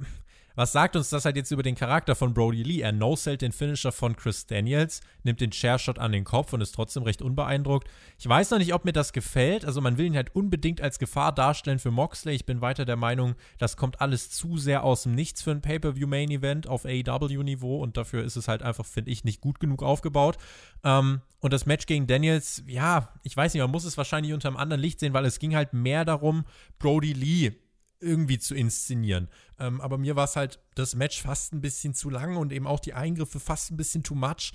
was 0.55 0.73
sagt 0.73 0.97
uns 0.97 1.11
das 1.11 1.25
halt 1.25 1.37
jetzt 1.37 1.51
über 1.51 1.63
den 1.63 1.75
Charakter 1.75 2.15
von 2.15 2.35
Brody 2.35 2.63
Lee? 2.63 2.81
Er 2.81 2.93
no-sellt 2.93 3.43
den 3.43 3.53
Finisher 3.53 3.93
von 3.93 4.17
Chris 4.17 4.47
Daniels, 4.47 5.01
nimmt 5.23 5.41
den 5.41 5.53
Chairshot 5.53 5.99
an 5.99 6.13
den 6.13 6.25
Kopf 6.25 6.53
und 6.53 6.61
ist 6.61 6.75
trotzdem 6.75 7.03
recht 7.03 7.23
unbeeindruckt. 7.23 7.89
Ich 8.19 8.29
weiß 8.29 8.51
noch 8.51 8.59
nicht, 8.59 8.75
ob 8.75 8.85
mir 8.85 8.93
das 8.93 9.13
gefällt. 9.13 9.65
Also 9.65 9.81
man 9.81 9.99
will 9.99 10.07
ihn 10.07 10.17
halt 10.17 10.35
unbedingt 10.35 10.81
als 10.81 10.99
Gefahr 10.99 11.33
darstellen 11.33 11.79
für 11.79 11.91
Moxley. 11.91 12.35
Ich 12.35 12.47
bin 12.47 12.61
weiter 12.61 12.85
der 12.85 12.97
Meinung, 12.97 13.35
das 13.59 13.77
kommt 13.77 14.01
alles 14.01 14.31
zu 14.31 14.59
sehr 14.59 14.85
aus 14.85 15.05
dem 15.05 15.15
Nichts 15.15 15.43
für 15.43 15.53
ein 15.53 15.63
Pay-Per-View-Main-Event 15.63 16.67
auf 16.67 16.85
AEW-Niveau 16.85 17.79
und 17.79 17.97
dafür 17.97 18.25
ist 18.25 18.37
es 18.37 18.49
halt 18.49 18.63
einfach, 18.63 18.87
finde 18.87 19.11
ich, 19.11 19.25
nicht 19.25 19.41
gut 19.41 19.61
genug 19.61 19.83
aufgebaut. 19.83 20.37
Ähm, 20.85 21.21
und 21.41 21.53
das 21.53 21.67
Match 21.67 21.87
gegen 21.87 22.07
Daniels, 22.07 22.63
ja, 22.67 23.09
ich 23.23 23.37
weiß 23.37 23.55
nicht, 23.55 23.63
man 23.63 23.71
muss 23.71 23.85
es 23.85 23.97
wahrscheinlich 23.97 24.33
unter 24.33 24.49
einem 24.49 24.57
anderen 24.57 24.83
Licht 24.83 25.01
sehen, 25.01 25.15
weil 25.15 25.25
es 25.25 25.39
ging 25.39 25.55
halt 25.55 25.73
mehr 25.73 26.05
darum, 26.05 26.45
Brody 26.79 27.13
Lee 27.13 27.53
irgendwie 28.01 28.39
zu 28.39 28.55
inszenieren. 28.55 29.29
Ähm, 29.59 29.81
aber 29.81 29.99
mir 29.99 30.17
war 30.17 30.25
es 30.25 30.37
halt 30.37 30.59
das 30.75 30.95
Match 30.95 31.23
fast 31.23 31.53
ein 31.53 31.61
bisschen 31.61 31.95
zu 31.95 32.11
lang 32.11 32.37
und 32.37 32.53
eben 32.53 32.67
auch 32.67 32.81
die 32.81 32.95
Eingriffe 32.95 33.41
fast 33.41 33.71
ein 33.71 33.77
bisschen 33.77 34.03
too 34.03 34.15
much. 34.15 34.53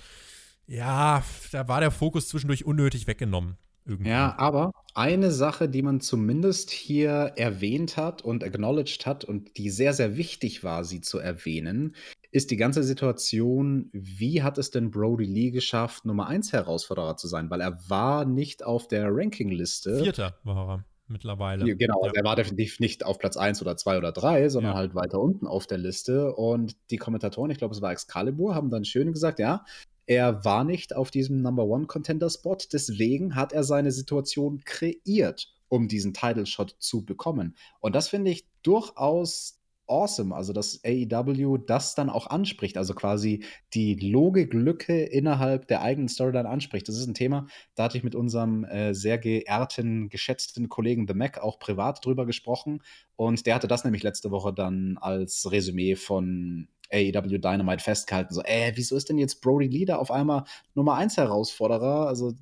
Ja, 0.66 1.22
da 1.52 1.68
war 1.68 1.80
der 1.80 1.90
Fokus 1.90 2.28
zwischendurch 2.28 2.64
unnötig 2.64 3.06
weggenommen. 3.06 3.56
Irgendwie. 3.84 4.10
Ja, 4.10 4.36
aber 4.36 4.72
eine 4.94 5.30
Sache, 5.30 5.68
die 5.68 5.82
man 5.82 6.00
zumindest 6.00 6.70
hier 6.70 7.34
erwähnt 7.36 7.96
hat 7.96 8.20
und 8.20 8.42
acknowledged 8.42 9.06
hat 9.06 9.24
und 9.24 9.56
die 9.58 9.70
sehr, 9.70 9.92
sehr 9.92 10.16
wichtig 10.16 10.64
war, 10.64 10.82
sie 10.82 11.00
zu 11.00 11.18
erwähnen, 11.18 11.94
ist 12.32 12.50
die 12.50 12.56
ganze 12.56 12.82
Situation, 12.82 13.88
wie 13.92 14.42
hat 14.42 14.58
es 14.58 14.72
denn 14.72 14.90
Brody 14.90 15.24
Lee 15.24 15.52
geschafft, 15.52 16.04
Nummer 16.04 16.26
1 16.26 16.52
Herausforderer 16.52 17.16
zu 17.16 17.28
sein? 17.28 17.48
Weil 17.48 17.60
er 17.60 17.78
war 17.88 18.24
nicht 18.24 18.64
auf 18.64 18.88
der 18.88 19.06
Rankingliste. 19.08 20.02
Vierter 20.02 20.36
war 20.42 20.68
er 20.68 20.84
mittlerweile. 21.08 21.76
Genau, 21.76 22.04
ja. 22.04 22.12
er 22.14 22.24
war 22.24 22.36
definitiv 22.36 22.80
nicht 22.80 23.04
auf 23.04 23.18
Platz 23.18 23.36
1 23.36 23.62
oder 23.62 23.76
2 23.76 23.98
oder 23.98 24.12
3, 24.12 24.48
sondern 24.48 24.72
ja. 24.72 24.78
halt 24.78 24.94
weiter 24.94 25.20
unten 25.20 25.46
auf 25.46 25.66
der 25.66 25.78
Liste. 25.78 26.34
Und 26.34 26.76
die 26.90 26.96
Kommentatoren, 26.96 27.50
ich 27.50 27.58
glaube, 27.58 27.74
es 27.74 27.82
war 27.82 27.92
Excalibur, 27.92 28.54
haben 28.54 28.70
dann 28.70 28.84
schön 28.84 29.12
gesagt, 29.12 29.38
ja, 29.38 29.64
er 30.06 30.44
war 30.44 30.64
nicht 30.64 30.94
auf 30.94 31.10
diesem 31.10 31.42
Number 31.42 31.64
One 31.64 31.86
Contender 31.86 32.30
Spot, 32.30 32.58
deswegen 32.72 33.34
hat 33.34 33.52
er 33.52 33.64
seine 33.64 33.90
Situation 33.90 34.62
kreiert, 34.64 35.48
um 35.68 35.88
diesen 35.88 36.14
Title 36.14 36.46
Shot 36.46 36.76
zu 36.78 37.04
bekommen. 37.04 37.56
Und 37.80 37.96
das 37.96 38.08
finde 38.08 38.30
ich 38.30 38.46
durchaus 38.62 39.55
awesome, 39.88 40.34
also 40.34 40.52
dass 40.52 40.80
AEW 40.84 41.58
das 41.58 41.94
dann 41.94 42.10
auch 42.10 42.26
anspricht, 42.28 42.76
also 42.76 42.94
quasi 42.94 43.44
die 43.74 43.94
Logiklücke 43.94 45.04
innerhalb 45.04 45.68
der 45.68 45.82
eigenen 45.82 46.08
Storyline 46.08 46.48
anspricht. 46.48 46.88
Das 46.88 46.96
ist 46.96 47.06
ein 47.06 47.14
Thema, 47.14 47.46
da 47.74 47.84
hatte 47.84 47.98
ich 47.98 48.04
mit 48.04 48.14
unserem 48.14 48.64
äh, 48.64 48.94
sehr 48.94 49.18
geehrten, 49.18 50.08
geschätzten 50.08 50.68
Kollegen 50.68 51.06
The 51.08 51.14
Mac 51.14 51.38
auch 51.38 51.58
privat 51.58 52.04
drüber 52.04 52.26
gesprochen 52.26 52.82
und 53.16 53.46
der 53.46 53.54
hatte 53.54 53.68
das 53.68 53.84
nämlich 53.84 54.02
letzte 54.02 54.30
Woche 54.30 54.52
dann 54.52 54.98
als 54.98 55.50
Resümee 55.50 55.96
von 55.96 56.68
AEW 56.92 57.38
Dynamite 57.38 57.82
festgehalten, 57.82 58.34
so, 58.34 58.42
äh, 58.42 58.72
wieso 58.74 58.96
ist 58.96 59.08
denn 59.08 59.18
jetzt 59.18 59.40
Brody 59.40 59.66
Lee 59.66 59.84
da 59.84 59.96
auf 59.96 60.10
einmal 60.10 60.44
Nummer 60.74 60.94
1 60.94 61.16
Herausforderer? 61.16 62.06
Also 62.06 62.34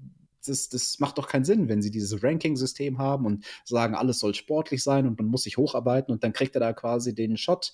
das, 0.44 0.68
das 0.68 0.98
macht 1.00 1.18
doch 1.18 1.28
keinen 1.28 1.44
Sinn, 1.44 1.68
wenn 1.68 1.82
sie 1.82 1.90
dieses 1.90 2.22
Ranking-System 2.22 2.98
haben 2.98 3.26
und 3.26 3.44
sagen, 3.64 3.94
alles 3.94 4.18
soll 4.18 4.34
sportlich 4.34 4.82
sein 4.82 5.06
und 5.06 5.18
man 5.18 5.28
muss 5.28 5.44
sich 5.44 5.56
hocharbeiten 5.56 6.12
und 6.12 6.22
dann 6.22 6.32
kriegt 6.32 6.54
er 6.56 6.60
da 6.60 6.72
quasi 6.72 7.14
den 7.14 7.36
Shot 7.36 7.72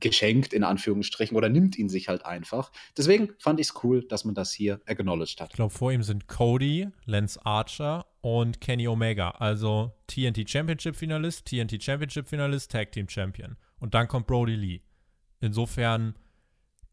geschenkt, 0.00 0.52
in 0.52 0.64
Anführungsstrichen, 0.64 1.36
oder 1.36 1.48
nimmt 1.48 1.78
ihn 1.78 1.88
sich 1.88 2.08
halt 2.08 2.24
einfach. 2.26 2.72
Deswegen 2.96 3.30
fand 3.38 3.60
ich 3.60 3.68
es 3.68 3.84
cool, 3.84 4.04
dass 4.04 4.24
man 4.24 4.34
das 4.34 4.52
hier 4.52 4.80
acknowledged 4.86 5.40
hat. 5.40 5.50
Ich 5.50 5.56
glaube, 5.56 5.72
vor 5.72 5.92
ihm 5.92 6.02
sind 6.02 6.26
Cody, 6.26 6.88
Lance 7.04 7.38
Archer 7.44 8.06
und 8.20 8.60
Kenny 8.60 8.88
Omega. 8.88 9.30
Also 9.30 9.92
TNT 10.06 10.48
Championship 10.48 10.96
Finalist, 10.96 11.46
TNT 11.46 11.82
Championship 11.82 12.28
Finalist, 12.28 12.70
Tag 12.70 12.92
Team 12.92 13.08
Champion. 13.08 13.56
Und 13.78 13.94
dann 13.94 14.08
kommt 14.08 14.26
Brody 14.26 14.56
Lee. 14.56 14.80
Insofern 15.40 16.14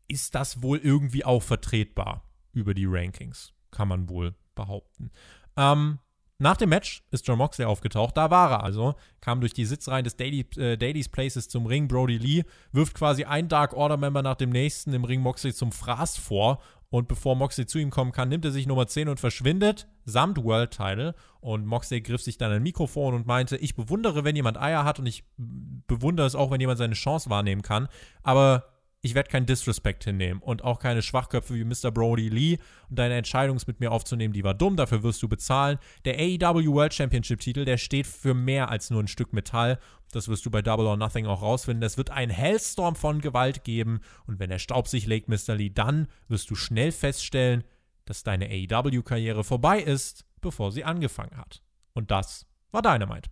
ist 0.08 0.36
das 0.36 0.62
wohl 0.62 0.78
irgendwie 0.78 1.24
auch 1.24 1.42
vertretbar 1.42 2.30
über 2.52 2.74
die 2.74 2.86
Rankings. 2.86 3.54
Kann 3.72 3.88
man 3.88 4.10
wohl 4.10 4.36
behaupten. 4.56 5.12
Ähm, 5.58 6.00
nach 6.42 6.58
dem 6.58 6.70
Match 6.70 7.04
ist 7.12 7.28
John 7.28 7.38
Moxley 7.38 7.66
aufgetaucht. 7.66 8.18
Da 8.18 8.32
war 8.32 8.50
er 8.50 8.64
also. 8.64 8.96
Kam 9.22 9.42
durch 9.42 9.54
die 9.54 9.66
Sitzreihen 9.66 10.04
des 10.04 10.16
Daily, 10.16 10.40
äh, 10.58 10.76
Daily's 10.76 11.08
Places 11.08 11.48
zum 11.48 11.68
Ring. 11.68 11.88
Brody 11.88 12.18
Lee 12.18 12.44
wirft 12.72 12.96
quasi 12.96 13.26
ein 13.26 13.48
Dark 13.48 13.74
Order 13.74 13.98
Member 13.98 14.24
nach 14.24 14.38
dem 14.38 14.50
nächsten 14.50 14.92
im 14.94 15.04
Ring 15.04 15.22
Moxley 15.22 15.54
zum 15.54 15.72
Fraß 15.72 16.18
vor. 16.18 16.60
Und 16.90 17.08
bevor 17.08 17.36
Moxley 17.36 17.68
zu 17.68 17.78
ihm 17.78 17.92
kommen 17.92 18.12
kann, 18.12 18.28
nimmt 18.28 18.44
er 18.44 18.50
sich 18.50 18.66
Nummer 18.66 18.88
10 18.88 19.08
und 19.08 19.20
verschwindet, 19.20 19.88
samt 20.04 20.44
World 20.44 20.72
Title. 20.72 21.14
Und 21.42 21.68
Moxley 21.68 22.02
griff 22.02 22.24
sich 22.24 22.40
dann 22.40 22.52
ein 22.52 22.64
Mikrofon 22.64 23.14
und 23.14 23.28
meinte: 23.28 23.56
Ich 23.58 23.76
bewundere, 23.76 24.24
wenn 24.24 24.36
jemand 24.36 24.60
Eier 24.60 24.84
hat 24.84 24.98
und 24.98 25.06
ich 25.06 25.24
bewundere 25.38 26.26
es 26.26 26.34
auch, 26.34 26.50
wenn 26.50 26.60
jemand 26.60 26.80
seine 26.80 26.96
Chance 26.96 27.30
wahrnehmen 27.30 27.62
kann. 27.62 27.88
Aber 28.24 28.71
ich 29.04 29.16
werde 29.16 29.30
keinen 29.30 29.48
Disrespect 29.48 30.04
hinnehmen 30.04 30.42
und 30.42 30.64
auch 30.64 30.80
keine 30.80 31.02
Schwachköpfe 31.02 31.56
wie 31.56 31.64
Mr. 31.64 31.92
Brody 31.92 32.30
Lee. 32.30 32.58
Und 32.90 33.00
deine 33.00 33.16
Entscheidung, 33.16 33.60
mit 33.66 33.80
mir 33.80 33.92
aufzunehmen, 33.92 34.34
die 34.34 34.44
war 34.44 34.54
dumm, 34.54 34.76
dafür 34.76 35.02
wirst 35.02 35.24
du 35.24 35.28
bezahlen. 35.28 35.80
Der 36.06 36.20
AEW 36.20 36.72
World 36.72 36.94
Championship 36.94 37.40
Titel, 37.40 37.66
der 37.66 37.78
steht 37.78 38.06
für 38.06 38.36
mehr 38.36 38.70
als 38.70 38.92
nur 38.92 39.02
ein 39.02 39.08
Stück 39.08 39.34
Metall. 39.34 39.80
Das 40.12 40.28
wirst 40.28 40.46
du 40.46 40.52
bei 40.52 40.62
Double 40.62 40.86
or 40.86 40.98
Nothing 40.98 41.26
auch 41.26 41.42
rausfinden. 41.42 41.84
Es 41.84 41.98
wird 41.98 42.12
einen 42.12 42.32
Hellstorm 42.32 42.96
von 42.96 43.22
Gewalt 43.22 43.64
geben. 43.64 44.02
Und 44.28 44.40
wenn 44.40 44.50
der 44.52 44.60
Staub 44.60 44.88
sich 44.88 45.08
legt, 45.08 45.30
Mr. 45.30 45.56
Lee, 45.56 45.70
dann 45.70 46.08
wirst 46.28 46.52
du 46.52 46.56
schnell 46.56 46.92
feststellen, 46.92 47.64
dass 48.06 48.24
deine 48.24 48.50
AEW-Karriere 48.50 49.44
vorbei 49.44 49.80
ist, 49.80 50.26
bevor 50.42 50.72
sie 50.72 50.84
angefangen 50.84 51.38
hat. 51.38 51.64
Und 51.94 52.12
das 52.12 52.46
war 52.72 52.82
Dynamite. 52.84 53.30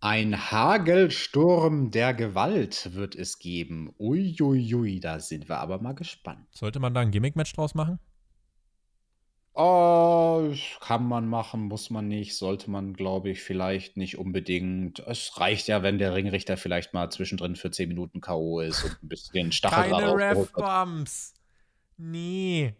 Ein 0.00 0.50
Hagelsturm 0.50 1.90
der 1.90 2.12
Gewalt 2.14 2.94
wird 2.94 3.14
es 3.14 3.38
geben. 3.38 3.94
Uiuiui, 3.98 5.00
da 5.00 5.20
sind 5.20 5.48
wir 5.48 5.58
aber 5.58 5.80
mal 5.80 5.94
gespannt. 5.94 6.46
Sollte 6.52 6.80
man 6.80 6.92
da 6.92 7.00
ein 7.00 7.10
Gimmick-Match 7.10 7.52
draus 7.54 7.74
machen? 7.74 7.98
Oh, 9.58 10.52
kann 10.80 11.06
man 11.08 11.26
machen, 11.26 11.62
muss 11.62 11.88
man 11.88 12.08
nicht, 12.08 12.36
sollte 12.36 12.70
man, 12.70 12.92
glaube 12.92 13.30
ich, 13.30 13.40
vielleicht 13.42 13.96
nicht 13.96 14.18
unbedingt. 14.18 14.98
Es 14.98 15.40
reicht 15.40 15.66
ja, 15.66 15.82
wenn 15.82 15.96
der 15.96 16.14
Ringrichter 16.14 16.58
vielleicht 16.58 16.92
mal 16.92 17.10
zwischendrin 17.10 17.56
für 17.56 17.70
10 17.70 17.88
Minuten 17.88 18.20
K.O. 18.20 18.60
ist 18.60 18.84
und 18.84 19.02
ein 19.02 19.08
bisschen 19.08 19.52
Stacheldraht 19.52 20.00
Keine 20.00 20.14
Ref-Bumps. 20.14 21.32
Nee. 21.96 22.74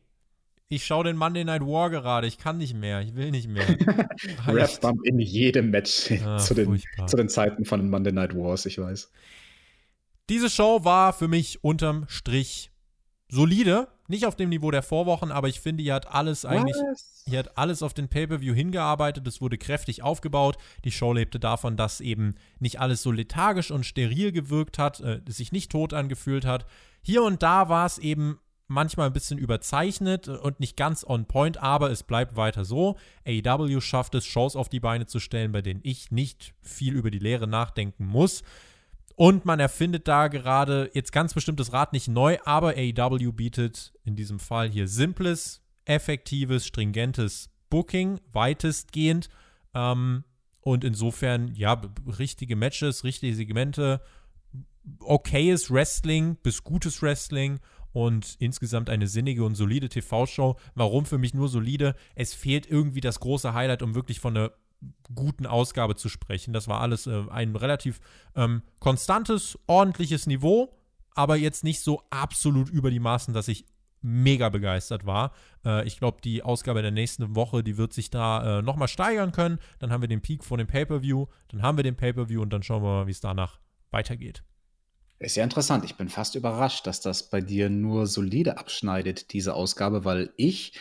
Ich 0.68 0.84
schaue 0.84 1.04
den 1.04 1.16
Monday 1.16 1.44
Night 1.44 1.62
War 1.62 1.90
gerade. 1.90 2.26
Ich 2.26 2.38
kann 2.38 2.58
nicht 2.58 2.74
mehr. 2.74 3.00
Ich 3.00 3.14
will 3.14 3.30
nicht 3.30 3.48
mehr. 3.48 3.68
Rap 4.48 4.80
Bump 4.80 5.04
in 5.04 5.20
jedem 5.20 5.70
Match 5.70 6.10
ah, 6.24 6.38
zu, 6.38 6.54
den, 6.54 6.82
zu, 7.06 7.16
den, 7.16 7.28
Zeiten 7.28 7.64
von 7.64 7.80
den 7.80 7.88
Monday 7.88 8.12
Night 8.12 8.34
Wars, 8.34 8.66
ich 8.66 8.78
weiß. 8.78 9.10
Diese 10.28 10.50
Show 10.50 10.84
war 10.84 11.12
für 11.12 11.28
mich 11.28 11.62
unterm 11.62 12.06
Strich 12.08 12.72
solide. 13.28 13.86
Nicht 14.08 14.26
auf 14.26 14.34
dem 14.36 14.48
Niveau 14.48 14.70
der 14.70 14.82
Vorwochen, 14.82 15.32
aber 15.32 15.48
ich 15.48 15.60
finde, 15.60 15.82
ihr 15.82 15.94
hat 15.94 16.12
alles 16.12 16.44
eigentlich, 16.44 16.76
Was? 16.76 17.24
hier 17.28 17.40
hat 17.40 17.58
alles 17.58 17.82
auf 17.82 17.92
den 17.92 18.08
Pay-Per-View 18.08 18.54
hingearbeitet. 18.54 19.26
Es 19.26 19.40
wurde 19.40 19.58
kräftig 19.58 20.02
aufgebaut. 20.02 20.56
Die 20.84 20.92
Show 20.92 21.12
lebte 21.12 21.38
davon, 21.40 21.76
dass 21.76 22.00
eben 22.00 22.34
nicht 22.58 22.80
alles 22.80 23.02
so 23.02 23.12
lethargisch 23.12 23.70
und 23.70 23.84
steril 23.84 24.32
gewirkt 24.32 24.78
hat, 24.78 25.00
äh, 25.00 25.20
sich 25.28 25.52
nicht 25.52 25.72
tot 25.72 25.92
angefühlt 25.92 26.44
hat. 26.44 26.66
Hier 27.02 27.22
und 27.22 27.42
da 27.42 27.68
war 27.68 27.86
es 27.86 27.98
eben 27.98 28.38
manchmal 28.68 29.06
ein 29.06 29.12
bisschen 29.12 29.38
überzeichnet 29.38 30.28
und 30.28 30.60
nicht 30.60 30.76
ganz 30.76 31.04
on 31.04 31.26
point, 31.26 31.58
aber 31.58 31.90
es 31.90 32.02
bleibt 32.02 32.36
weiter 32.36 32.64
so. 32.64 32.96
AEW 33.26 33.80
schafft 33.80 34.14
es, 34.14 34.26
Shows 34.26 34.56
auf 34.56 34.68
die 34.68 34.80
Beine 34.80 35.06
zu 35.06 35.20
stellen, 35.20 35.52
bei 35.52 35.62
denen 35.62 35.80
ich 35.82 36.10
nicht 36.10 36.54
viel 36.62 36.94
über 36.94 37.10
die 37.10 37.18
Lehre 37.18 37.46
nachdenken 37.46 38.06
muss. 38.06 38.42
Und 39.14 39.46
man 39.46 39.60
erfindet 39.60 40.08
da 40.08 40.28
gerade 40.28 40.90
jetzt 40.92 41.12
ganz 41.12 41.32
bestimmtes 41.32 41.72
Rad 41.72 41.92
nicht 41.92 42.08
neu, 42.08 42.38
aber 42.44 42.74
AEW 42.76 43.32
bietet 43.32 43.94
in 44.04 44.14
diesem 44.14 44.38
Fall 44.38 44.68
hier 44.68 44.88
simples, 44.88 45.62
effektives, 45.86 46.66
stringentes 46.66 47.50
Booking, 47.70 48.20
weitestgehend. 48.32 49.28
Ähm, 49.74 50.24
und 50.60 50.84
insofern, 50.84 51.54
ja, 51.54 51.80
richtige 52.18 52.56
Matches, 52.56 53.04
richtige 53.04 53.34
Segmente, 53.34 54.02
okayes 55.00 55.70
Wrestling 55.70 56.36
bis 56.42 56.62
gutes 56.62 57.02
Wrestling 57.02 57.60
und 57.96 58.36
insgesamt 58.40 58.90
eine 58.90 59.06
sinnige 59.06 59.42
und 59.42 59.54
solide 59.54 59.88
TV-Show. 59.88 60.56
Warum 60.74 61.06
für 61.06 61.16
mich 61.16 61.32
nur 61.32 61.48
solide? 61.48 61.94
Es 62.14 62.34
fehlt 62.34 62.70
irgendwie 62.70 63.00
das 63.00 63.20
große 63.20 63.54
Highlight, 63.54 63.80
um 63.80 63.94
wirklich 63.94 64.20
von 64.20 64.36
einer 64.36 64.52
guten 65.14 65.46
Ausgabe 65.46 65.94
zu 65.94 66.10
sprechen. 66.10 66.52
Das 66.52 66.68
war 66.68 66.82
alles 66.82 67.06
äh, 67.06 67.24
ein 67.30 67.56
relativ 67.56 68.00
ähm, 68.34 68.60
konstantes, 68.80 69.58
ordentliches 69.66 70.26
Niveau, 70.26 70.76
aber 71.14 71.36
jetzt 71.36 71.64
nicht 71.64 71.80
so 71.80 72.02
absolut 72.10 72.68
über 72.68 72.90
die 72.90 73.00
Maßen, 73.00 73.32
dass 73.32 73.48
ich 73.48 73.64
mega 74.02 74.50
begeistert 74.50 75.06
war. 75.06 75.32
Äh, 75.64 75.86
ich 75.86 75.98
glaube, 75.98 76.18
die 76.22 76.42
Ausgabe 76.42 76.82
der 76.82 76.90
nächsten 76.90 77.34
Woche, 77.34 77.64
die 77.64 77.78
wird 77.78 77.94
sich 77.94 78.10
da 78.10 78.58
äh, 78.58 78.62
nochmal 78.62 78.88
steigern 78.88 79.32
können. 79.32 79.58
Dann 79.78 79.90
haben 79.90 80.02
wir 80.02 80.08
den 80.08 80.20
Peak 80.20 80.44
vor 80.44 80.58
dem 80.58 80.66
Pay-Per-View, 80.66 81.28
dann 81.48 81.62
haben 81.62 81.78
wir 81.78 81.82
den 81.82 81.96
Pay-Per-View 81.96 82.42
und 82.42 82.52
dann 82.52 82.62
schauen 82.62 82.82
wir 82.82 82.90
mal, 82.90 83.06
wie 83.06 83.12
es 83.12 83.20
danach 83.20 83.58
weitergeht. 83.90 84.42
Ist 85.18 85.36
ja 85.36 85.44
interessant. 85.44 85.84
Ich 85.84 85.96
bin 85.96 86.08
fast 86.08 86.34
überrascht, 86.34 86.86
dass 86.86 87.00
das 87.00 87.30
bei 87.30 87.40
dir 87.40 87.70
nur 87.70 88.06
solide 88.06 88.58
abschneidet, 88.58 89.32
diese 89.32 89.54
Ausgabe, 89.54 90.04
weil 90.04 90.32
ich 90.36 90.78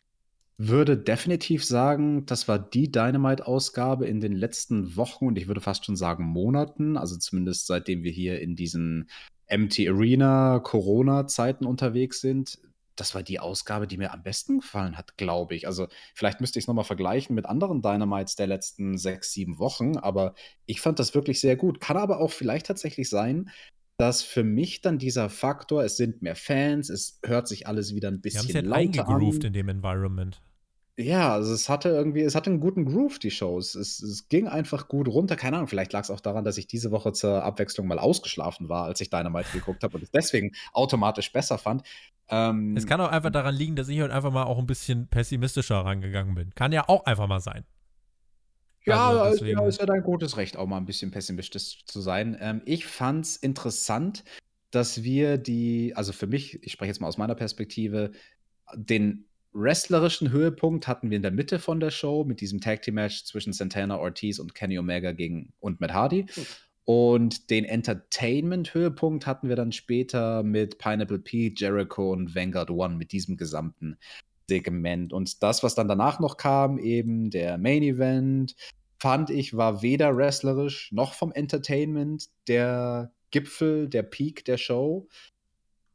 würde 0.57 0.97
definitiv 0.97 1.65
sagen, 1.65 2.25
das 2.25 2.47
war 2.47 2.59
die 2.59 2.91
Dynamite-Ausgabe 2.91 4.07
in 4.07 4.19
den 4.19 4.33
letzten 4.33 4.95
Wochen 4.95 5.27
und 5.27 5.37
ich 5.37 5.47
würde 5.47 5.61
fast 5.61 5.85
schon 5.85 5.95
sagen 5.95 6.25
Monaten, 6.25 6.97
also 6.97 7.17
zumindest 7.17 7.67
seitdem 7.67 8.03
wir 8.03 8.11
hier 8.11 8.41
in 8.41 8.55
diesen 8.55 9.09
Empty 9.47 9.89
Arena 9.89 10.59
Corona-Zeiten 10.59 11.65
unterwegs 11.65 12.21
sind. 12.21 12.59
Das 12.95 13.13
war 13.13 13.23
die 13.23 13.39
Ausgabe, 13.39 13.87
die 13.87 13.97
mir 13.97 14.13
am 14.13 14.23
besten 14.23 14.59
gefallen 14.59 14.97
hat, 14.97 15.17
glaube 15.17 15.55
ich. 15.55 15.67
Also 15.67 15.87
vielleicht 16.13 16.39
müsste 16.39 16.59
ich 16.59 16.63
es 16.63 16.67
nochmal 16.67 16.85
vergleichen 16.85 17.35
mit 17.35 17.45
anderen 17.45 17.81
Dynamites 17.81 18.37
der 18.37 18.47
letzten 18.47 18.97
sechs, 18.97 19.33
sieben 19.33 19.59
Wochen, 19.59 19.97
aber 19.97 20.33
ich 20.65 20.79
fand 20.79 20.99
das 20.99 21.13
wirklich 21.13 21.41
sehr 21.41 21.57
gut. 21.57 21.81
Kann 21.81 21.97
aber 21.97 22.19
auch 22.21 22.31
vielleicht 22.31 22.65
tatsächlich 22.67 23.09
sein, 23.09 23.49
dass 23.97 24.21
für 24.21 24.43
mich 24.43 24.81
dann 24.81 24.97
dieser 24.97 25.29
Faktor, 25.29 25.83
es 25.83 25.97
sind 25.97 26.21
mehr 26.21 26.35
Fans, 26.35 26.89
es 26.89 27.19
hört 27.25 27.47
sich 27.47 27.67
alles 27.67 27.95
wieder 27.95 28.09
ein 28.09 28.21
bisschen 28.21 28.47
Die 28.47 28.53
halt 28.53 28.71
eingegroovt 28.71 29.43
in 29.45 29.53
dem 29.53 29.69
Environment. 29.69 30.41
Ja, 30.97 31.33
also 31.33 31.53
es 31.53 31.67
hatte 31.67 31.89
irgendwie, 31.89 32.21
es 32.21 32.35
hatte 32.35 32.49
einen 32.49 32.61
guten 32.61 32.85
Groove, 32.85 33.19
die 33.19 33.31
Shows. 33.31 33.75
Es, 33.75 34.01
es 34.01 34.29
ging 34.29 34.47
einfach 34.47 34.87
gut 34.87 35.09
runter. 35.09 35.35
Keine 35.35 35.57
Ahnung, 35.57 35.67
vielleicht 35.67 35.91
lag 35.91 36.03
es 36.03 36.09
auch 36.09 36.21
daran, 36.21 36.45
dass 36.45 36.57
ich 36.57 36.67
diese 36.67 36.89
Woche 36.91 37.11
zur 37.11 37.43
Abwechslung 37.43 37.87
mal 37.87 37.99
ausgeschlafen 37.99 38.69
war, 38.69 38.85
als 38.85 39.01
ich 39.01 39.09
Dynamite 39.09 39.49
geguckt 39.51 39.83
habe 39.83 39.97
und 39.97 40.03
es 40.03 40.11
deswegen 40.11 40.53
automatisch 40.71 41.33
besser 41.33 41.57
fand. 41.57 41.83
Ähm, 42.29 42.77
es 42.77 42.87
kann 42.87 43.01
auch 43.01 43.11
einfach 43.11 43.29
daran 43.29 43.53
liegen, 43.53 43.75
dass 43.75 43.89
ich 43.89 43.99
halt 43.99 44.11
einfach 44.11 44.31
mal 44.31 44.43
auch 44.43 44.57
ein 44.57 44.67
bisschen 44.67 45.07
pessimistischer 45.07 45.83
rangegangen 45.83 46.33
bin. 46.33 46.55
Kann 46.55 46.71
ja 46.71 46.87
auch 46.87 47.05
einfach 47.05 47.27
mal 47.27 47.41
sein. 47.41 47.65
Ja, 48.85 49.09
also 49.09 49.45
ja, 49.45 49.65
ist 49.65 49.79
ja 49.79 49.85
dein 49.85 50.03
gutes 50.03 50.37
Recht, 50.37 50.57
auch 50.57 50.67
mal 50.67 50.77
ein 50.77 50.85
bisschen 50.85 51.11
pessimistisch 51.11 51.85
zu 51.85 52.01
sein. 52.01 52.37
Ähm, 52.39 52.61
ich 52.65 52.85
fand 52.85 53.25
es 53.25 53.37
interessant, 53.37 54.23
dass 54.71 55.03
wir 55.03 55.37
die, 55.37 55.93
also 55.95 56.11
für 56.11 56.27
mich, 56.27 56.61
ich 56.63 56.71
spreche 56.71 56.89
jetzt 56.89 56.99
mal 57.01 57.07
aus 57.07 57.17
meiner 57.17 57.35
Perspektive, 57.35 58.11
den 58.75 59.25
wrestlerischen 59.53 60.31
Höhepunkt 60.31 60.87
hatten 60.87 61.09
wir 61.09 61.15
in 61.15 61.23
der 61.23 61.31
Mitte 61.31 61.59
von 61.59 61.79
der 61.79 61.91
Show 61.91 62.25
mit 62.25 62.41
diesem 62.41 62.59
Tag 62.59 62.81
Team 62.81 62.95
Match 62.95 63.23
zwischen 63.23 63.53
Santana 63.53 63.97
Ortiz 63.97 64.37
und 64.37 64.53
Kenny 64.53 64.77
Omega 64.77 65.13
gegen 65.13 65.53
und 65.59 65.79
Matt 65.79 65.93
Hardy. 65.93 66.25
Und 66.83 67.49
den 67.49 67.65
Entertainment-Höhepunkt 67.65 69.25
hatten 69.25 69.49
wir 69.49 69.55
dann 69.55 69.71
später 69.71 70.43
mit 70.43 70.77
Pineapple 70.77 71.19
Pete, 71.19 71.63
Jericho 71.63 72.11
und 72.11 72.35
Vanguard 72.35 72.69
One 72.69 72.95
mit 72.95 73.11
diesem 73.11 73.37
gesamten 73.37 73.97
Segment. 74.49 75.13
Und 75.13 75.41
das, 75.43 75.63
was 75.63 75.75
dann 75.75 75.87
danach 75.87 76.19
noch 76.19 76.37
kam, 76.37 76.77
eben 76.77 77.29
der 77.29 77.57
Main 77.57 77.83
Event, 77.83 78.55
fand 78.99 79.29
ich, 79.29 79.55
war 79.55 79.81
weder 79.81 80.15
wrestlerisch 80.15 80.91
noch 80.91 81.13
vom 81.13 81.31
Entertainment 81.31 82.29
der 82.47 83.11
Gipfel, 83.31 83.89
der 83.89 84.03
Peak 84.03 84.45
der 84.45 84.57
Show. 84.57 85.07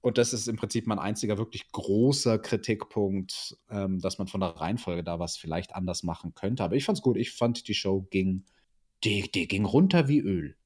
Und 0.03 0.17
das 0.17 0.33
ist 0.33 0.49
im 0.49 0.57
Prinzip 0.57 0.87
mein 0.87 0.99
einziger 0.99 1.37
wirklich 1.37 1.71
großer 1.73 2.39
Kritikpunkt, 2.39 3.59
ähm, 3.71 3.99
dass 4.01 4.19
man 4.19 4.29
von 4.29 4.41
der 4.41 4.51
Reihenfolge 4.51 5.05
da 5.05 5.19
was 5.19 5.37
vielleicht 5.37 5.75
anders 5.75 6.03
machen 6.03 6.35
könnte. 6.35 6.63
Aber 6.63 6.77
ich 6.77 6.85
fand's 6.85 7.03
gut. 7.03 7.17
Ich 7.17 7.33
fand, 7.33 7.69
die 7.69 7.75
Show 7.75 8.07
ging, 8.11 8.45
die, 9.05 9.31
die 9.31 9.47
ging 9.47 9.65
runter 9.65 10.09
wie 10.09 10.21
Öl. 10.21 10.57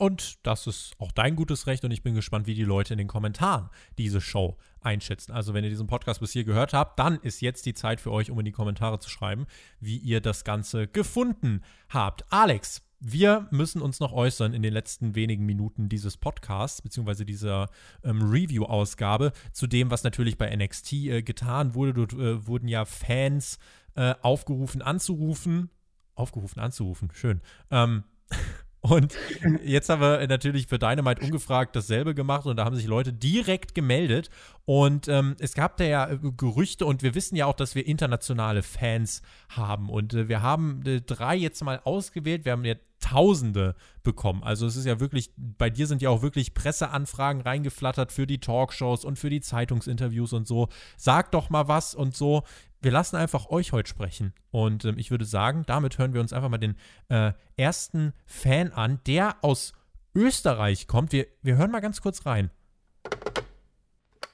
Und 0.00 0.38
das 0.46 0.66
ist 0.66 0.94
auch 0.98 1.12
dein 1.12 1.36
gutes 1.36 1.66
Recht 1.66 1.84
und 1.84 1.90
ich 1.90 2.02
bin 2.02 2.14
gespannt, 2.14 2.46
wie 2.46 2.54
die 2.54 2.64
Leute 2.64 2.94
in 2.94 2.98
den 2.98 3.06
Kommentaren 3.06 3.68
diese 3.98 4.22
Show 4.22 4.56
einschätzen. 4.80 5.30
Also 5.32 5.52
wenn 5.52 5.62
ihr 5.62 5.68
diesen 5.68 5.88
Podcast 5.88 6.20
bis 6.20 6.32
hier 6.32 6.44
gehört 6.44 6.72
habt, 6.72 6.98
dann 6.98 7.18
ist 7.20 7.42
jetzt 7.42 7.66
die 7.66 7.74
Zeit 7.74 8.00
für 8.00 8.10
euch, 8.10 8.30
um 8.30 8.38
in 8.38 8.46
die 8.46 8.50
Kommentare 8.50 8.98
zu 8.98 9.10
schreiben, 9.10 9.44
wie 9.78 9.98
ihr 9.98 10.22
das 10.22 10.44
Ganze 10.44 10.88
gefunden 10.88 11.60
habt. 11.90 12.24
Alex, 12.32 12.80
wir 12.98 13.46
müssen 13.50 13.82
uns 13.82 14.00
noch 14.00 14.14
äußern 14.14 14.54
in 14.54 14.62
den 14.62 14.72
letzten 14.72 15.14
wenigen 15.14 15.44
Minuten 15.44 15.90
dieses 15.90 16.16
Podcasts, 16.16 16.80
beziehungsweise 16.80 17.26
dieser 17.26 17.68
ähm, 18.02 18.22
Review-Ausgabe, 18.22 19.32
zu 19.52 19.66
dem, 19.66 19.90
was 19.90 20.02
natürlich 20.02 20.38
bei 20.38 20.48
NXT 20.56 20.92
äh, 20.94 21.22
getan 21.22 21.74
wurde. 21.74 21.92
Dort 21.92 22.14
äh, 22.14 22.46
wurden 22.46 22.68
ja 22.68 22.86
Fans 22.86 23.58
äh, 23.96 24.14
aufgerufen 24.22 24.80
anzurufen. 24.80 25.68
Aufgerufen 26.14 26.58
anzurufen, 26.58 27.10
schön. 27.12 27.42
Ähm, 27.70 28.04
Und 28.82 29.14
jetzt 29.62 29.90
haben 29.90 30.00
wir 30.00 30.26
natürlich 30.26 30.66
für 30.66 30.78
Dynamite 30.78 31.22
ungefragt 31.22 31.76
dasselbe 31.76 32.14
gemacht 32.14 32.46
und 32.46 32.56
da 32.56 32.64
haben 32.64 32.76
sich 32.76 32.86
Leute 32.86 33.12
direkt 33.12 33.74
gemeldet. 33.74 34.30
Und 34.64 35.06
ähm, 35.08 35.36
es 35.38 35.54
gab 35.54 35.76
da 35.76 35.84
ja 35.84 36.08
äh, 36.08 36.18
Gerüchte 36.36 36.86
und 36.86 37.02
wir 37.02 37.14
wissen 37.14 37.36
ja 37.36 37.46
auch, 37.46 37.54
dass 37.54 37.74
wir 37.74 37.86
internationale 37.86 38.62
Fans 38.62 39.20
haben. 39.50 39.90
Und 39.90 40.14
äh, 40.14 40.28
wir 40.28 40.40
haben 40.40 40.82
äh, 40.86 41.00
drei 41.00 41.36
jetzt 41.36 41.62
mal 41.62 41.80
ausgewählt. 41.84 42.44
Wir 42.44 42.52
haben 42.52 42.64
ja 42.64 42.74
Tausende 43.00 43.74
bekommen. 44.02 44.42
Also 44.42 44.66
es 44.66 44.76
ist 44.76 44.84
ja 44.84 45.00
wirklich, 45.00 45.32
bei 45.36 45.70
dir 45.70 45.86
sind 45.86 46.02
ja 46.02 46.10
auch 46.10 46.22
wirklich 46.22 46.54
Presseanfragen 46.54 47.42
reingeflattert 47.42 48.12
für 48.12 48.26
die 48.26 48.38
Talkshows 48.38 49.04
und 49.04 49.18
für 49.18 49.30
die 49.30 49.40
Zeitungsinterviews 49.40 50.32
und 50.32 50.46
so. 50.46 50.68
Sag 50.96 51.32
doch 51.32 51.50
mal 51.50 51.68
was 51.68 51.94
und 51.94 52.16
so 52.16 52.44
wir 52.80 52.90
lassen 52.90 53.16
einfach 53.16 53.50
euch 53.50 53.72
heute 53.72 53.88
sprechen. 53.88 54.32
Und 54.50 54.84
ähm, 54.84 54.98
ich 54.98 55.10
würde 55.10 55.24
sagen, 55.24 55.64
damit 55.66 55.98
hören 55.98 56.14
wir 56.14 56.20
uns 56.20 56.32
einfach 56.32 56.48
mal 56.48 56.58
den 56.58 56.76
äh, 57.08 57.32
ersten 57.56 58.12
Fan 58.26 58.72
an, 58.72 59.00
der 59.06 59.36
aus 59.42 59.72
Österreich 60.14 60.86
kommt. 60.86 61.12
Wir, 61.12 61.26
wir 61.42 61.56
hören 61.56 61.70
mal 61.70 61.80
ganz 61.80 62.00
kurz 62.00 62.26
rein. 62.26 62.50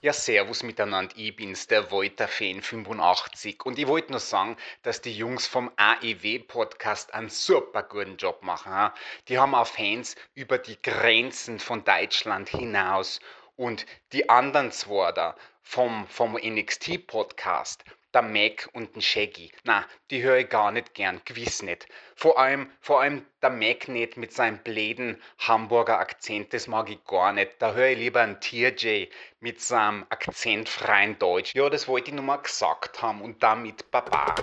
Ja, 0.03 0.13
servus 0.13 0.63
miteinander, 0.63 1.15
ich 1.17 1.35
bin's, 1.35 1.69
der 1.69 1.91
Wolter-Fan 1.91 2.61
85 2.61 3.65
und 3.65 3.79
ich 3.79 3.87
wollte 3.87 4.11
nur 4.11 4.21
sagen, 4.21 4.59
dass 4.83 5.01
die 5.01 5.17
Jungs 5.17 5.47
vom 5.47 5.71
AEW-Podcast 5.77 7.15
einen 7.15 7.31
super 7.31 7.83
guten 7.83 8.19
Job 8.19 8.43
machen. 8.43 8.93
Die 9.29 9.39
haben 9.39 9.55
auch 9.55 9.67
Fans 9.67 10.15
über 10.35 10.59
die 10.59 10.81
Grenzen 10.83 11.59
von 11.59 11.83
Deutschland 11.83 12.51
hinaus 12.51 13.21
und 13.57 13.87
die 14.13 14.29
anderen 14.29 14.71
zwei 14.71 15.13
da 15.13 15.35
vom, 15.63 16.07
vom 16.09 16.35
NXT-Podcast, 16.35 17.83
der 18.17 18.23
Mac 18.23 18.71
und 18.73 18.95
den 18.95 19.03
Shaggy. 19.03 19.53
Na, 19.65 19.85
die 20.11 20.23
höre 20.23 20.39
ich 20.39 20.49
gar 20.49 20.73
nicht 20.73 20.95
gern, 20.95 21.21
gewiss 21.27 21.63
nicht. 21.63 21.87
Vor 22.15 22.39
allem, 22.39 22.71
vor 22.81 23.03
allem 23.03 23.27
der 23.43 23.51
Mac 23.51 23.89
nicht 23.89 24.17
mit 24.17 24.33
seinem 24.33 24.59
bläden 24.59 25.21
Hamburger 25.39 25.99
Akzent, 25.99 26.55
das 26.55 26.67
mag 26.67 26.89
ich 26.89 27.05
gar 27.05 27.35
nicht. 27.35 27.57
Da 27.59 27.75
höre 27.75 27.89
ich 27.89 27.99
lieber 27.99 28.23
einen 28.23 28.41
TJ 28.41 29.09
mit 29.41 29.61
seinem 29.61 30.07
akzentfreien 30.09 31.19
Deutsch. 31.19 31.55
Ja, 31.55 31.69
das 31.69 31.89
wollte 31.89 32.09
ich 32.09 32.15
nur 32.15 32.25
mal 32.25 32.39
gesagt 32.39 33.03
haben 33.03 33.21
und 33.21 33.43
damit 33.43 33.91
Baba. 33.91 34.35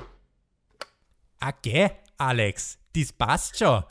Okay, 1.42 1.90
Alex, 2.20 2.78
das 2.96 3.12
passt 3.12 3.58
schon. 3.58 3.84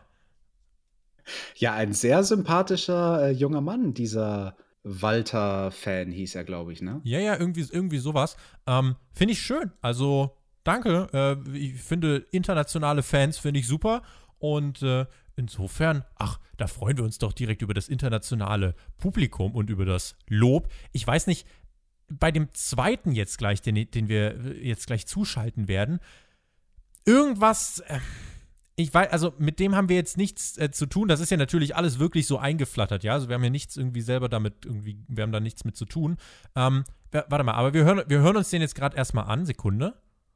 Ja, 1.56 1.74
ein 1.74 1.92
sehr 1.92 2.22
sympathischer 2.22 3.26
äh, 3.26 3.30
junger 3.32 3.60
Mann, 3.60 3.94
dieser 3.94 4.56
Walter-Fan 4.84 6.10
hieß 6.10 6.34
er, 6.34 6.44
glaube 6.44 6.72
ich, 6.72 6.82
ne? 6.82 7.00
Ja, 7.04 7.18
ja, 7.18 7.38
irgendwie, 7.38 7.66
irgendwie 7.70 7.98
sowas. 7.98 8.36
Ähm, 8.66 8.96
finde 9.12 9.32
ich 9.32 9.40
schön. 9.40 9.72
Also, 9.80 10.36
danke. 10.64 11.08
Äh, 11.12 11.56
ich 11.56 11.80
finde 11.80 12.26
internationale 12.30 13.02
Fans 13.02 13.38
finde 13.38 13.60
ich 13.60 13.66
super. 13.66 14.02
Und 14.38 14.82
äh, 14.82 15.06
insofern, 15.36 16.04
ach, 16.16 16.40
da 16.56 16.66
freuen 16.66 16.96
wir 16.96 17.04
uns 17.04 17.18
doch 17.18 17.32
direkt 17.32 17.62
über 17.62 17.74
das 17.74 17.88
internationale 17.88 18.74
Publikum 18.98 19.54
und 19.54 19.70
über 19.70 19.84
das 19.84 20.16
Lob. 20.28 20.68
Ich 20.92 21.06
weiß 21.06 21.28
nicht, 21.28 21.46
bei 22.08 22.30
dem 22.30 22.52
zweiten 22.52 23.12
jetzt 23.12 23.38
gleich, 23.38 23.62
den, 23.62 23.90
den 23.90 24.08
wir 24.08 24.56
jetzt 24.60 24.86
gleich 24.86 25.06
zuschalten 25.06 25.68
werden, 25.68 26.00
irgendwas. 27.04 27.80
Äh, 27.86 28.00
ich 28.82 28.92
weiß, 28.92 29.10
also 29.10 29.34
mit 29.38 29.60
dem 29.60 29.74
haben 29.76 29.88
wir 29.88 29.96
jetzt 29.96 30.16
nichts 30.16 30.58
äh, 30.58 30.70
zu 30.70 30.86
tun. 30.86 31.08
Das 31.08 31.20
ist 31.20 31.30
ja 31.30 31.36
natürlich 31.36 31.76
alles 31.76 31.98
wirklich 31.98 32.26
so 32.26 32.38
eingeflattert, 32.38 33.04
ja. 33.04 33.12
Also 33.12 33.28
wir 33.28 33.34
haben 33.34 33.44
ja 33.44 33.50
nichts 33.50 33.76
irgendwie 33.76 34.00
selber 34.00 34.28
damit 34.28 34.64
irgendwie, 34.64 34.98
wir 35.08 35.22
haben 35.22 35.32
da 35.32 35.40
nichts 35.40 35.64
mit 35.64 35.76
zu 35.76 35.84
tun. 35.84 36.16
Ähm, 36.56 36.84
warte 37.10 37.44
mal, 37.44 37.54
aber 37.54 37.74
wir 37.74 37.84
hören, 37.84 38.02
wir 38.06 38.18
hören 38.18 38.36
uns 38.36 38.50
den 38.50 38.62
jetzt 38.62 38.74
gerade 38.74 38.96
erstmal 38.96 39.24
an. 39.26 39.46
Sekunde. 39.46 39.94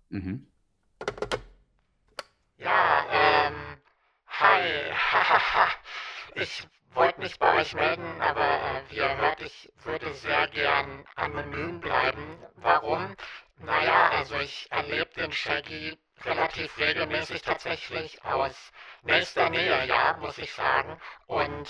Mhm. 0.09 0.47
Ja, 2.59 3.05
ähm, 3.11 3.55
hi. 4.27 4.61
ich 6.43 6.67
wollte 6.95 7.21
mich 7.21 7.39
bei 7.39 7.61
euch 7.61 7.75
melden, 7.75 8.21
aber 8.21 8.41
äh, 8.41 8.83
wie 8.91 8.97
ihr 8.97 9.17
hört, 9.19 9.43
ich 9.43 9.71
würde 9.85 10.13
sehr 10.15 10.49
gern 10.49 11.05
anonym 11.15 11.81
bleiben. 11.81 12.39
Warum? 12.57 13.15
Naja, 13.59 14.11
also 14.11 14.35
ich 14.37 14.67
erlebe 14.71 15.11
den 15.17 15.33
Shaggy 15.33 15.99
relativ 16.25 16.79
regelmäßig 16.79 17.43
tatsächlich 17.43 18.25
aus 18.25 18.55
nächster 19.03 19.51
Nähe, 19.51 19.87
ja, 19.87 20.17
muss 20.21 20.39
ich 20.39 20.53
sagen. 20.53 21.01
Und 21.27 21.69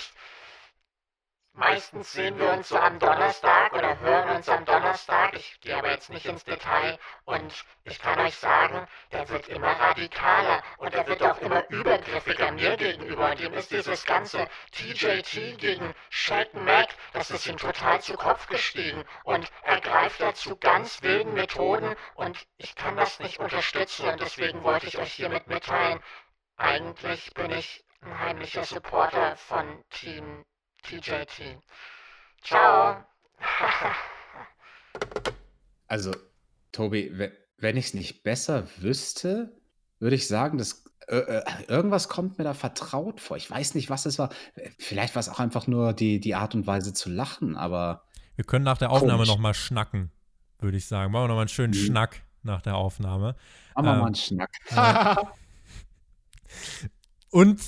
Meistens 1.58 2.12
sehen 2.12 2.38
wir 2.38 2.52
uns 2.52 2.68
so 2.68 2.76
am 2.76 2.98
Donnerstag 2.98 3.72
oder 3.72 3.98
hören 4.00 4.36
uns 4.36 4.46
am 4.46 4.66
Donnerstag. 4.66 5.32
Ich 5.32 5.58
gehe 5.62 5.74
aber 5.74 5.90
jetzt 5.90 6.10
nicht 6.10 6.26
ins 6.26 6.44
Detail. 6.44 6.98
Und 7.24 7.64
ich 7.84 7.98
kann 7.98 8.18
euch 8.20 8.36
sagen, 8.36 8.86
der 9.10 9.26
wird 9.30 9.48
immer 9.48 9.70
radikaler 9.72 10.62
und 10.76 10.92
er 10.92 11.06
wird 11.06 11.22
auch 11.22 11.38
immer 11.38 11.66
übergriffiger 11.70 12.52
mir 12.52 12.76
gegenüber. 12.76 13.30
Und 13.30 13.40
ihm 13.40 13.54
ist 13.54 13.70
dieses 13.70 14.04
ganze 14.04 14.46
TJT 14.72 15.58
gegen 15.58 15.94
Shaq 16.10 16.52
Mac, 16.52 16.88
das 17.14 17.30
ist 17.30 17.46
ihm 17.46 17.56
total 17.56 18.02
zu 18.02 18.18
Kopf 18.18 18.48
gestiegen. 18.48 19.02
Und 19.24 19.50
er 19.62 19.80
greift 19.80 20.20
dazu 20.20 20.56
ganz 20.56 21.02
wilden 21.02 21.32
Methoden 21.32 21.96
und 22.16 22.46
ich 22.58 22.74
kann 22.74 22.98
das 22.98 23.18
nicht 23.18 23.38
unterstützen 23.38 24.06
und 24.10 24.20
deswegen 24.20 24.62
wollte 24.62 24.88
ich 24.88 24.98
euch 24.98 25.14
hiermit 25.14 25.46
mitteilen. 25.46 26.02
Eigentlich 26.58 27.32
bin 27.32 27.50
ich 27.50 27.82
ein 28.02 28.20
heimlicher 28.20 28.64
Supporter 28.64 29.36
von 29.36 29.82
Team 29.88 30.44
TJT. 30.82 31.58
Ciao. 32.42 33.04
also, 35.88 36.12
Tobi, 36.72 37.30
wenn 37.58 37.76
ich 37.76 37.86
es 37.86 37.94
nicht 37.94 38.22
besser 38.22 38.68
wüsste, 38.78 39.56
würde 39.98 40.16
ich 40.16 40.28
sagen, 40.28 40.58
dass 40.58 40.84
äh, 41.08 41.18
äh, 41.18 41.42
irgendwas 41.68 42.08
kommt 42.08 42.38
mir 42.38 42.44
da 42.44 42.54
vertraut 42.54 43.20
vor. 43.20 43.36
Ich 43.36 43.50
weiß 43.50 43.74
nicht, 43.74 43.90
was 43.90 44.06
es 44.06 44.18
war. 44.18 44.30
Vielleicht 44.78 45.14
war 45.14 45.20
es 45.20 45.28
auch 45.28 45.38
einfach 45.38 45.66
nur 45.66 45.92
die, 45.92 46.18
die 46.20 46.34
Art 46.34 46.54
und 46.54 46.66
Weise 46.66 46.92
zu 46.92 47.10
lachen, 47.10 47.56
aber. 47.56 48.04
Wir 48.34 48.44
können 48.44 48.64
nach 48.64 48.78
der 48.78 48.90
Aufnahme 48.90 49.24
nochmal 49.24 49.54
schnacken, 49.54 50.10
würde 50.58 50.76
ich 50.76 50.86
sagen. 50.86 51.12
Machen 51.12 51.24
wir 51.24 51.28
nochmal 51.28 51.42
einen 51.42 51.48
schönen 51.48 51.72
mhm. 51.72 51.86
Schnack 51.86 52.22
nach 52.42 52.60
der 52.60 52.76
Aufnahme. 52.76 53.36
Machen 53.74 53.86
wir 53.86 53.92
ähm, 53.92 53.98
mal 54.00 54.06
einen 54.06 54.14
Schnack. 54.16 54.50
und 57.30 57.60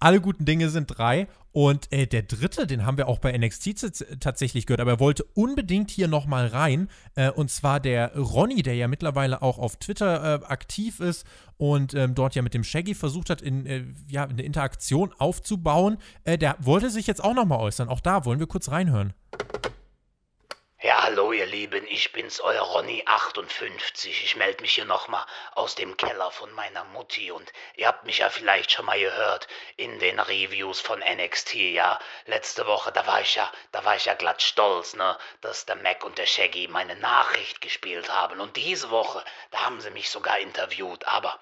alle 0.00 0.20
guten 0.20 0.44
Dinge 0.44 0.68
sind 0.70 0.86
drei. 0.86 1.28
Und 1.52 1.92
äh, 1.92 2.06
der 2.06 2.22
dritte, 2.22 2.66
den 2.66 2.86
haben 2.86 2.96
wir 2.96 3.08
auch 3.08 3.18
bei 3.18 3.36
NXT 3.36 4.20
tatsächlich 4.20 4.66
gehört, 4.66 4.80
aber 4.80 4.92
er 4.92 5.00
wollte 5.00 5.24
unbedingt 5.34 5.90
hier 5.90 6.06
nochmal 6.06 6.46
rein. 6.46 6.88
Äh, 7.16 7.30
und 7.30 7.50
zwar 7.50 7.80
der 7.80 8.16
Ronny, 8.16 8.62
der 8.62 8.74
ja 8.76 8.86
mittlerweile 8.86 9.42
auch 9.42 9.58
auf 9.58 9.76
Twitter 9.76 10.42
äh, 10.42 10.44
aktiv 10.46 11.00
ist 11.00 11.26
und 11.56 11.92
ähm, 11.94 12.14
dort 12.14 12.36
ja 12.36 12.42
mit 12.42 12.54
dem 12.54 12.62
Shaggy 12.62 12.94
versucht 12.94 13.30
hat, 13.30 13.42
in, 13.42 13.66
äh, 13.66 13.84
ja, 14.08 14.24
eine 14.24 14.42
Interaktion 14.42 15.12
aufzubauen. 15.18 15.98
Äh, 16.24 16.38
der 16.38 16.56
wollte 16.60 16.88
sich 16.88 17.08
jetzt 17.08 17.22
auch 17.22 17.34
nochmal 17.34 17.58
äußern. 17.58 17.88
Auch 17.88 18.00
da 18.00 18.24
wollen 18.24 18.38
wir 18.38 18.46
kurz 18.46 18.70
reinhören. 18.70 19.12
Ja, 20.82 21.02
hallo 21.02 21.30
ihr 21.32 21.44
Lieben, 21.44 21.86
ich 21.86 22.10
bin's, 22.12 22.40
euer 22.40 22.62
Ronny58. 22.62 24.06
Ich 24.06 24.36
melde 24.36 24.62
mich 24.62 24.76
hier 24.76 24.86
nochmal 24.86 25.26
aus 25.52 25.74
dem 25.74 25.98
Keller 25.98 26.30
von 26.30 26.50
meiner 26.52 26.84
Mutti 26.84 27.30
und 27.30 27.52
ihr 27.74 27.86
habt 27.86 28.04
mich 28.04 28.20
ja 28.20 28.30
vielleicht 28.30 28.72
schon 28.72 28.86
mal 28.86 28.98
gehört 28.98 29.46
in 29.76 29.98
den 29.98 30.18
Reviews 30.18 30.80
von 30.80 31.00
NXT, 31.00 31.54
ja. 31.56 31.98
Letzte 32.24 32.66
Woche, 32.66 32.92
da 32.92 33.06
war 33.06 33.20
ich 33.20 33.34
ja, 33.34 33.52
da 33.72 33.84
war 33.84 33.96
ich 33.96 34.06
ja 34.06 34.14
glatt 34.14 34.40
stolz, 34.40 34.94
ne, 34.94 35.18
dass 35.42 35.66
der 35.66 35.76
Mac 35.76 36.02
und 36.02 36.16
der 36.16 36.24
Shaggy 36.24 36.66
meine 36.68 36.96
Nachricht 36.96 37.60
gespielt 37.60 38.10
haben 38.10 38.40
und 38.40 38.56
diese 38.56 38.88
Woche, 38.88 39.22
da 39.50 39.66
haben 39.66 39.82
sie 39.82 39.90
mich 39.90 40.08
sogar 40.08 40.38
interviewt, 40.38 41.06
aber 41.06 41.38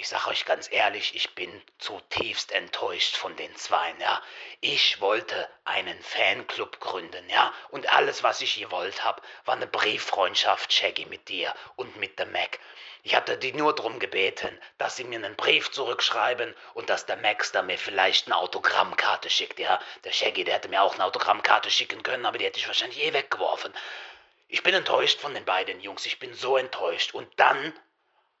ich 0.00 0.08
sag 0.08 0.26
euch 0.28 0.46
ganz 0.46 0.72
ehrlich, 0.72 1.14
ich 1.14 1.34
bin 1.34 1.62
zutiefst 1.76 2.52
enttäuscht 2.52 3.18
von 3.18 3.36
den 3.36 3.54
Zweien, 3.56 4.00
ja. 4.00 4.22
Ich 4.62 4.98
wollte 5.02 5.46
einen 5.66 6.02
Fanclub 6.02 6.80
gründen, 6.80 7.28
ja. 7.28 7.52
Und 7.68 7.92
alles, 7.92 8.22
was 8.22 8.40
ich 8.40 8.58
gewollt 8.58 9.04
hab, 9.04 9.20
war 9.44 9.56
eine 9.56 9.66
Brieffreundschaft, 9.66 10.72
Shaggy, 10.72 11.04
mit 11.04 11.28
dir 11.28 11.52
und 11.76 11.96
mit 11.96 12.18
der 12.18 12.24
Mac. 12.24 12.58
Ich 13.02 13.14
hatte 13.14 13.36
die 13.36 13.52
nur 13.52 13.74
darum 13.74 13.98
gebeten, 13.98 14.58
dass 14.78 14.96
sie 14.96 15.04
mir 15.04 15.18
einen 15.18 15.36
Brief 15.36 15.70
zurückschreiben 15.70 16.54
und 16.72 16.88
dass 16.88 17.04
der 17.04 17.18
Maxter 17.18 17.62
mir 17.62 17.76
vielleicht 17.76 18.26
eine 18.26 18.38
Autogrammkarte 18.38 19.28
schickt, 19.28 19.58
ja. 19.58 19.78
Der 20.04 20.12
Shaggy, 20.12 20.44
der 20.44 20.54
hätte 20.54 20.68
mir 20.70 20.80
auch 20.80 20.94
eine 20.94 21.04
Autogrammkarte 21.04 21.70
schicken 21.70 22.02
können, 22.02 22.24
aber 22.24 22.38
die 22.38 22.46
hätte 22.46 22.58
ich 22.58 22.66
wahrscheinlich 22.66 23.04
eh 23.04 23.12
weggeworfen. 23.12 23.74
Ich 24.48 24.62
bin 24.62 24.72
enttäuscht 24.72 25.20
von 25.20 25.34
den 25.34 25.44
beiden 25.44 25.78
Jungs, 25.82 26.06
ich 26.06 26.18
bin 26.18 26.32
so 26.32 26.56
enttäuscht. 26.56 27.12
Und 27.12 27.28
dann 27.38 27.74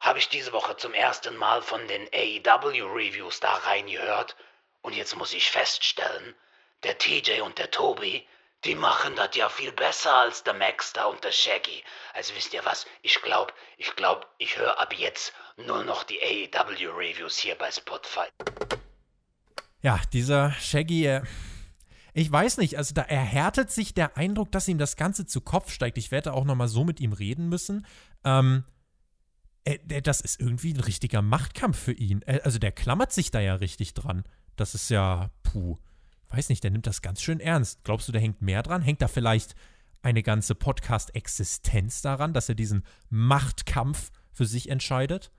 habe 0.00 0.18
ich 0.18 0.28
diese 0.28 0.52
Woche 0.52 0.76
zum 0.76 0.94
ersten 0.94 1.36
Mal 1.36 1.62
von 1.62 1.86
den 1.86 2.08
AEW-Reviews 2.12 3.40
da 3.40 3.52
reingehört 3.54 4.34
und 4.82 4.94
jetzt 4.94 5.16
muss 5.16 5.34
ich 5.34 5.50
feststellen, 5.50 6.34
der 6.82 6.96
TJ 6.98 7.42
und 7.42 7.58
der 7.58 7.70
Tobi, 7.70 8.26
die 8.64 8.74
machen 8.74 9.14
das 9.16 9.36
ja 9.36 9.48
viel 9.48 9.72
besser 9.72 10.14
als 10.14 10.42
der 10.42 10.54
Maxter 10.54 11.08
und 11.08 11.22
der 11.22 11.32
Shaggy. 11.32 11.82
Also 12.14 12.34
wisst 12.34 12.54
ihr 12.54 12.64
was, 12.64 12.86
ich 13.02 13.20
glaube, 13.22 13.52
ich 13.76 13.94
glaube, 13.96 14.26
ich 14.38 14.56
höre 14.58 14.80
ab 14.80 14.94
jetzt 14.96 15.34
nur 15.56 15.84
noch 15.84 16.04
die 16.04 16.20
AEW-Reviews 16.20 17.38
hier 17.38 17.54
bei 17.56 17.70
Spotify. 17.70 18.26
Ja, 19.82 20.00
dieser 20.12 20.52
Shaggy, 20.52 21.06
äh, 21.06 21.22
ich 22.12 22.30
weiß 22.30 22.58
nicht, 22.58 22.76
also 22.76 22.94
da 22.94 23.02
erhärtet 23.02 23.70
sich 23.70 23.94
der 23.94 24.16
Eindruck, 24.16 24.52
dass 24.52 24.68
ihm 24.68 24.78
das 24.78 24.96
Ganze 24.96 25.26
zu 25.26 25.40
Kopf 25.40 25.70
steigt. 25.70 25.96
Ich 25.96 26.10
werde 26.10 26.32
auch 26.32 26.44
nochmal 26.44 26.68
so 26.68 26.84
mit 26.84 27.00
ihm 27.00 27.12
reden 27.12 27.48
müssen. 27.48 27.86
Ähm, 28.24 28.64
äh, 28.66 28.79
das 30.02 30.20
ist 30.20 30.40
irgendwie 30.40 30.72
ein 30.72 30.80
richtiger 30.80 31.22
Machtkampf 31.22 31.78
für 31.78 31.92
ihn. 31.92 32.22
Äh, 32.22 32.40
also 32.44 32.58
der 32.58 32.72
klammert 32.72 33.12
sich 33.12 33.30
da 33.30 33.40
ja 33.40 33.54
richtig 33.54 33.94
dran. 33.94 34.24
Das 34.56 34.74
ist 34.74 34.90
ja, 34.90 35.30
puh, 35.42 35.78
weiß 36.28 36.48
nicht, 36.48 36.64
der 36.64 36.70
nimmt 36.70 36.86
das 36.86 37.02
ganz 37.02 37.20
schön 37.22 37.40
ernst. 37.40 37.84
Glaubst 37.84 38.08
du, 38.08 38.12
der 38.12 38.20
hängt 38.20 38.42
mehr 38.42 38.62
dran? 38.62 38.82
Hängt 38.82 39.02
da 39.02 39.08
vielleicht 39.08 39.54
eine 40.02 40.22
ganze 40.22 40.54
Podcast-Existenz 40.54 42.02
daran, 42.02 42.32
dass 42.32 42.48
er 42.48 42.54
diesen 42.54 42.84
Machtkampf 43.10 44.10
für 44.32 44.46
sich 44.46 44.70
entscheidet? 44.70 45.30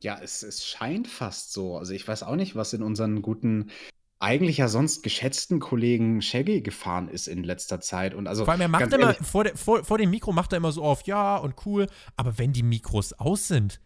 Ja, 0.00 0.18
es, 0.22 0.42
es 0.42 0.64
scheint 0.64 1.08
fast 1.08 1.52
so. 1.52 1.78
Also 1.78 1.92
ich 1.92 2.06
weiß 2.06 2.22
auch 2.22 2.36
nicht, 2.36 2.54
was 2.54 2.72
in 2.72 2.82
unseren 2.82 3.22
guten 3.22 3.70
eigentlich 4.18 4.58
ja 4.58 4.68
sonst 4.68 5.02
geschätzten 5.02 5.60
Kollegen 5.60 6.22
Shaggy 6.22 6.62
gefahren 6.62 7.08
ist 7.08 7.26
in 7.28 7.44
letzter 7.44 7.80
Zeit. 7.80 8.14
Und 8.14 8.26
also, 8.26 8.44
vor 8.44 8.52
allem, 8.52 8.62
er 8.62 8.68
macht 8.68 8.92
immer, 8.92 9.14
vor, 9.14 9.44
der, 9.44 9.56
vor, 9.56 9.84
vor 9.84 9.98
dem 9.98 10.10
Mikro 10.10 10.32
macht 10.32 10.52
er 10.52 10.58
immer 10.58 10.72
so 10.72 10.82
auf, 10.82 11.06
ja 11.06 11.36
und 11.36 11.54
cool, 11.66 11.86
aber 12.16 12.38
wenn 12.38 12.52
die 12.52 12.62
Mikros 12.62 13.12
aus 13.12 13.48
sind, 13.48 13.80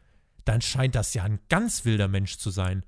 dann 0.44 0.60
scheint 0.60 0.94
das 0.94 1.14
ja 1.14 1.24
ein 1.24 1.40
ganz 1.48 1.84
wilder 1.84 2.08
Mensch 2.08 2.38
zu 2.38 2.50
sein. 2.50 2.84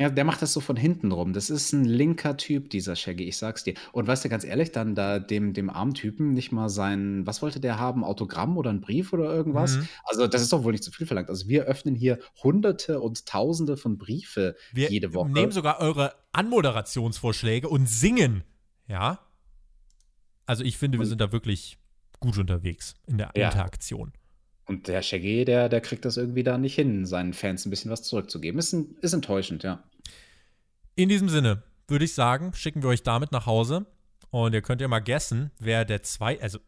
Ja, 0.00 0.08
der 0.10 0.24
macht 0.24 0.42
das 0.42 0.52
so 0.52 0.60
von 0.60 0.76
hinten 0.76 1.10
rum. 1.10 1.32
Das 1.32 1.50
ist 1.50 1.72
ein 1.72 1.84
linker 1.84 2.36
Typ, 2.36 2.70
dieser 2.70 2.94
Shaggy, 2.94 3.24
ich 3.24 3.36
sag's 3.36 3.64
dir. 3.64 3.74
Und 3.90 4.06
weißt 4.06 4.24
du, 4.24 4.28
ganz 4.28 4.44
ehrlich, 4.44 4.70
dann 4.70 4.94
da 4.94 5.18
dem, 5.18 5.54
dem 5.54 5.70
armen 5.70 5.92
Typen 5.92 6.34
nicht 6.34 6.52
mal 6.52 6.68
sein, 6.68 7.26
was 7.26 7.42
wollte 7.42 7.58
der 7.58 7.80
haben, 7.80 8.04
Autogramm 8.04 8.56
oder 8.56 8.70
ein 8.70 8.80
Brief 8.80 9.12
oder 9.12 9.24
irgendwas? 9.24 9.76
Mhm. 9.76 9.88
Also, 10.04 10.28
das 10.28 10.40
ist 10.40 10.52
doch 10.52 10.62
wohl 10.62 10.70
nicht 10.70 10.84
zu 10.84 10.92
viel 10.92 11.08
verlangt. 11.08 11.30
Also, 11.30 11.48
wir 11.48 11.64
öffnen 11.64 11.96
hier 11.96 12.20
Hunderte 12.44 13.00
und 13.00 13.26
Tausende 13.26 13.76
von 13.76 13.98
Briefe 13.98 14.54
wir 14.72 14.88
jede 14.88 15.14
Woche. 15.14 15.30
Wir 15.30 15.40
nehmen 15.40 15.52
sogar 15.52 15.80
eure 15.80 16.14
Anmoderationsvorschläge 16.30 17.68
und 17.68 17.88
singen. 17.88 18.44
Ja. 18.86 19.18
Also, 20.46 20.62
ich 20.62 20.78
finde, 20.78 20.98
und, 20.98 21.02
wir 21.02 21.08
sind 21.08 21.20
da 21.20 21.32
wirklich 21.32 21.76
gut 22.20 22.38
unterwegs 22.38 22.94
in 23.08 23.18
der 23.18 23.32
ja. 23.34 23.46
Interaktion. 23.46 24.12
Und 24.68 24.86
der 24.86 25.02
Shaggy, 25.02 25.46
der, 25.46 25.68
der 25.70 25.80
kriegt 25.80 26.04
das 26.04 26.18
irgendwie 26.18 26.42
da 26.42 26.58
nicht 26.58 26.74
hin, 26.74 27.06
seinen 27.06 27.32
Fans 27.32 27.64
ein 27.64 27.70
bisschen 27.70 27.90
was 27.90 28.02
zurückzugeben. 28.02 28.58
Ist, 28.58 28.74
ein, 28.74 28.96
ist 29.00 29.14
enttäuschend, 29.14 29.62
ja. 29.62 29.82
In 30.94 31.08
diesem 31.08 31.30
Sinne 31.30 31.62
würde 31.88 32.04
ich 32.04 32.12
sagen, 32.12 32.52
schicken 32.52 32.82
wir 32.82 32.90
euch 32.90 33.02
damit 33.02 33.32
nach 33.32 33.46
Hause. 33.46 33.86
Und 34.30 34.52
ihr 34.52 34.60
könnt 34.60 34.82
ja 34.82 34.88
mal 34.88 35.00
guessen, 35.00 35.50
wer 35.58 35.86
der 35.86 36.02
zwei, 36.02 36.40
also 36.42 36.58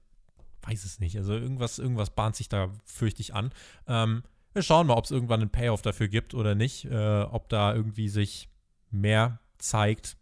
weiß 0.63 0.85
es 0.85 0.99
nicht, 0.99 1.19
also 1.19 1.35
irgendwas, 1.35 1.79
irgendwas 1.79 2.11
bahnt 2.11 2.37
sich 2.37 2.49
da 2.49 2.73
fürchtig 2.87 3.35
an. 3.35 3.53
Ähm, 3.87 4.23
wir 4.55 4.63
schauen 4.63 4.87
mal, 4.87 4.95
ob 4.95 5.05
es 5.05 5.11
irgendwann 5.11 5.43
einen 5.43 5.51
Payoff 5.51 5.83
dafür 5.83 6.09
gibt 6.09 6.33
oder 6.33 6.55
nicht, 6.55 6.87
äh, 6.87 7.23
ob 7.23 7.51
da 7.51 7.75
irgendwie 7.75 8.09
sich 8.09 8.49
mehr 8.91 9.41
zeigt. 9.59 10.17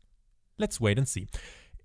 Let's 0.57 0.81
wait 0.81 0.99
and 0.99 1.09
see. 1.09 1.29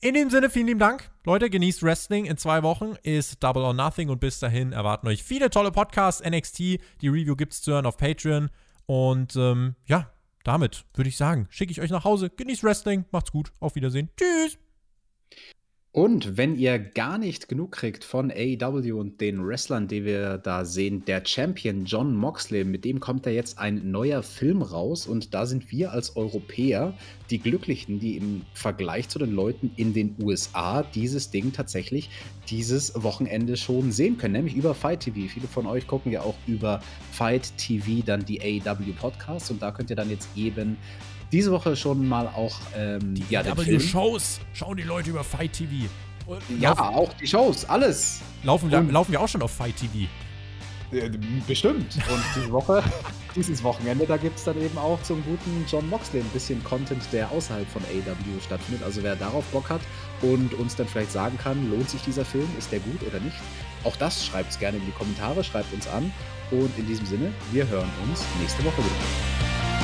In 0.04 0.16
dem 0.16 0.30
Sinne, 0.30 0.50
vielen 0.50 0.68
lieben 0.68 0.82
Dank. 0.82 1.10
Leute, 1.24 1.50
genießt 1.50 1.82
Wrestling. 1.82 2.26
In 2.26 2.36
zwei 2.36 2.62
Wochen 2.62 2.98
ist 3.04 3.42
Double 3.42 3.64
or 3.64 3.74
Nothing 3.74 4.10
und 4.10 4.20
bis 4.20 4.38
dahin 4.38 4.74
erwarten 4.74 5.08
euch 5.08 5.24
viele 5.24 5.50
tolle 5.50 5.72
Podcasts. 5.72 6.22
NXT, 6.22 6.60
die 6.60 7.08
Review 7.08 7.38
gibt's 7.38 7.62
zu 7.62 7.72
hören 7.72 7.86
auf 7.86 7.96
Patreon. 7.96 8.50
Und 8.86 9.38
ähm, 9.38 9.76
ja, 9.86 10.12
damit 10.44 10.84
würde 10.94 11.08
ich 11.08 11.16
sagen, 11.16 11.48
schicke 11.50 11.72
ich 11.72 11.80
euch 11.80 11.90
nach 11.90 12.04
Hause. 12.04 12.30
Genießt 12.30 12.66
Wrestling. 12.66 13.06
Macht's 13.14 13.32
gut. 13.32 13.54
Auf 13.62 13.76
Wiedersehen. 13.76 14.10
Tschüss. 14.18 14.58
Und 15.96 16.38
wenn 16.38 16.56
ihr 16.56 16.80
gar 16.80 17.20
nicht 17.20 17.48
genug 17.48 17.74
kriegt 17.74 18.04
von 18.04 18.32
AEW 18.32 19.00
und 19.00 19.22
den 19.22 19.46
Wrestlern, 19.46 19.88
die 19.88 20.04
wir 20.04 20.40
da 20.40 20.66
sehen, 20.66 21.06
der 21.06 21.24
Champion 21.24 21.86
John 21.86 22.16
Moxley, 22.16 22.64
mit 22.64 22.84
dem 22.84 23.00
kommt 23.00 23.28
da 23.28 23.30
jetzt 23.30 23.60
ein 23.60 23.92
neuer 23.92 24.24
Film 24.24 24.64
raus 24.64 25.06
und 25.06 25.36
da 25.36 25.46
sind 25.46 25.72
wir 25.72 25.92
als 25.92 26.16
Europäer 26.16 26.96
die 27.30 27.38
Glücklichen, 27.38 28.00
die 28.00 28.18
im 28.18 28.42
Vergleich 28.56 29.08
zu 29.08 29.20
den 29.20 29.34
Leuten 29.34 29.70
in 29.76 29.94
den 29.94 30.16
USA 30.20 30.82
dieses 30.82 31.30
Ding 31.30 31.54
tatsächlich 31.54 32.10
dieses 32.50 33.04
Wochenende 33.04 33.56
schon 33.56 33.92
sehen 33.92 34.18
können, 34.18 34.34
nämlich 34.34 34.56
über 34.56 34.74
Fight 34.74 35.02
TV. 35.02 35.32
Viele 35.32 35.48
von 35.48 35.68
euch 35.68 35.86
gucken 35.86 36.12
ja 36.12 36.22
auch 36.22 36.36
über 36.48 36.82
Fight 37.12 37.56
TV 37.60 38.04
dann 38.04 38.26
die 38.26 38.42
AEW 38.42 38.94
Podcasts 39.00 39.52
und 39.52 39.62
da 39.62 39.72
könnt 39.72 39.92
ihr 39.92 39.96
dann 39.96 40.10
jetzt 40.10 40.28
eben 40.36 40.76
diese 41.34 41.52
Woche 41.52 41.76
schon 41.76 42.08
mal 42.08 42.28
auch 42.28 42.56
ähm, 42.78 43.16
die 43.16 43.24
ja, 43.30 43.44
aber 43.46 43.64
die 43.64 43.80
Shows 43.80 44.40
schauen 44.54 44.78
die 44.78 44.84
Leute 44.84 45.10
über 45.10 45.24
Fight 45.24 45.54
TV. 45.54 45.90
Und 46.28 46.42
ja, 46.60 46.70
laufen, 46.70 46.96
auch 46.96 47.14
die 47.14 47.28
Shows, 47.28 47.66
alles. 47.66 48.22
Laufen, 48.44 48.74
Und, 48.74 48.92
laufen 48.92 49.12
wir 49.12 49.20
auch 49.20 49.28
schon 49.28 49.42
auf 49.42 49.52
Fight 49.52 49.76
TV. 49.76 50.08
Bestimmt. 51.48 51.96
Und 51.96 52.24
diese 52.36 52.52
Woche, 52.52 52.84
dieses 53.36 53.64
Wochenende, 53.64 54.06
da 54.06 54.16
gibt 54.16 54.38
es 54.38 54.44
dann 54.44 54.62
eben 54.62 54.78
auch 54.78 55.02
zum 55.02 55.24
guten 55.26 55.66
John 55.68 55.90
Moxley 55.90 56.22
ein 56.22 56.30
bisschen 56.30 56.64
Content, 56.64 57.02
der 57.12 57.32
außerhalb 57.32 57.68
von 57.68 57.82
AW 57.82 58.42
stattfindet. 58.46 58.86
Also 58.86 59.02
wer 59.02 59.16
darauf 59.16 59.44
Bock 59.46 59.70
hat 59.72 59.82
und 60.22 60.54
uns 60.54 60.76
dann 60.76 60.88
vielleicht 60.88 61.12
sagen 61.12 61.38
kann, 61.40 61.70
lohnt 61.72 61.90
sich 61.90 62.04
dieser 62.04 62.26
Film, 62.26 62.48
ist 62.60 62.72
der 62.72 62.80
gut 62.80 63.02
oder 63.08 63.20
nicht, 63.20 63.36
auch 63.84 63.96
das 63.96 64.24
schreibt 64.24 64.52
es 64.52 64.60
gerne 64.60 64.78
in 64.78 64.86
die 64.86 64.92
Kommentare, 64.92 65.44
schreibt 65.44 65.74
uns 65.74 65.88
an. 65.88 66.14
Und 66.52 66.78
in 66.78 66.86
diesem 66.86 67.08
Sinne, 67.08 67.34
wir 67.52 67.68
hören 67.68 67.90
uns 68.08 68.22
nächste 68.40 68.64
Woche 68.64 68.78
wieder. 68.78 69.83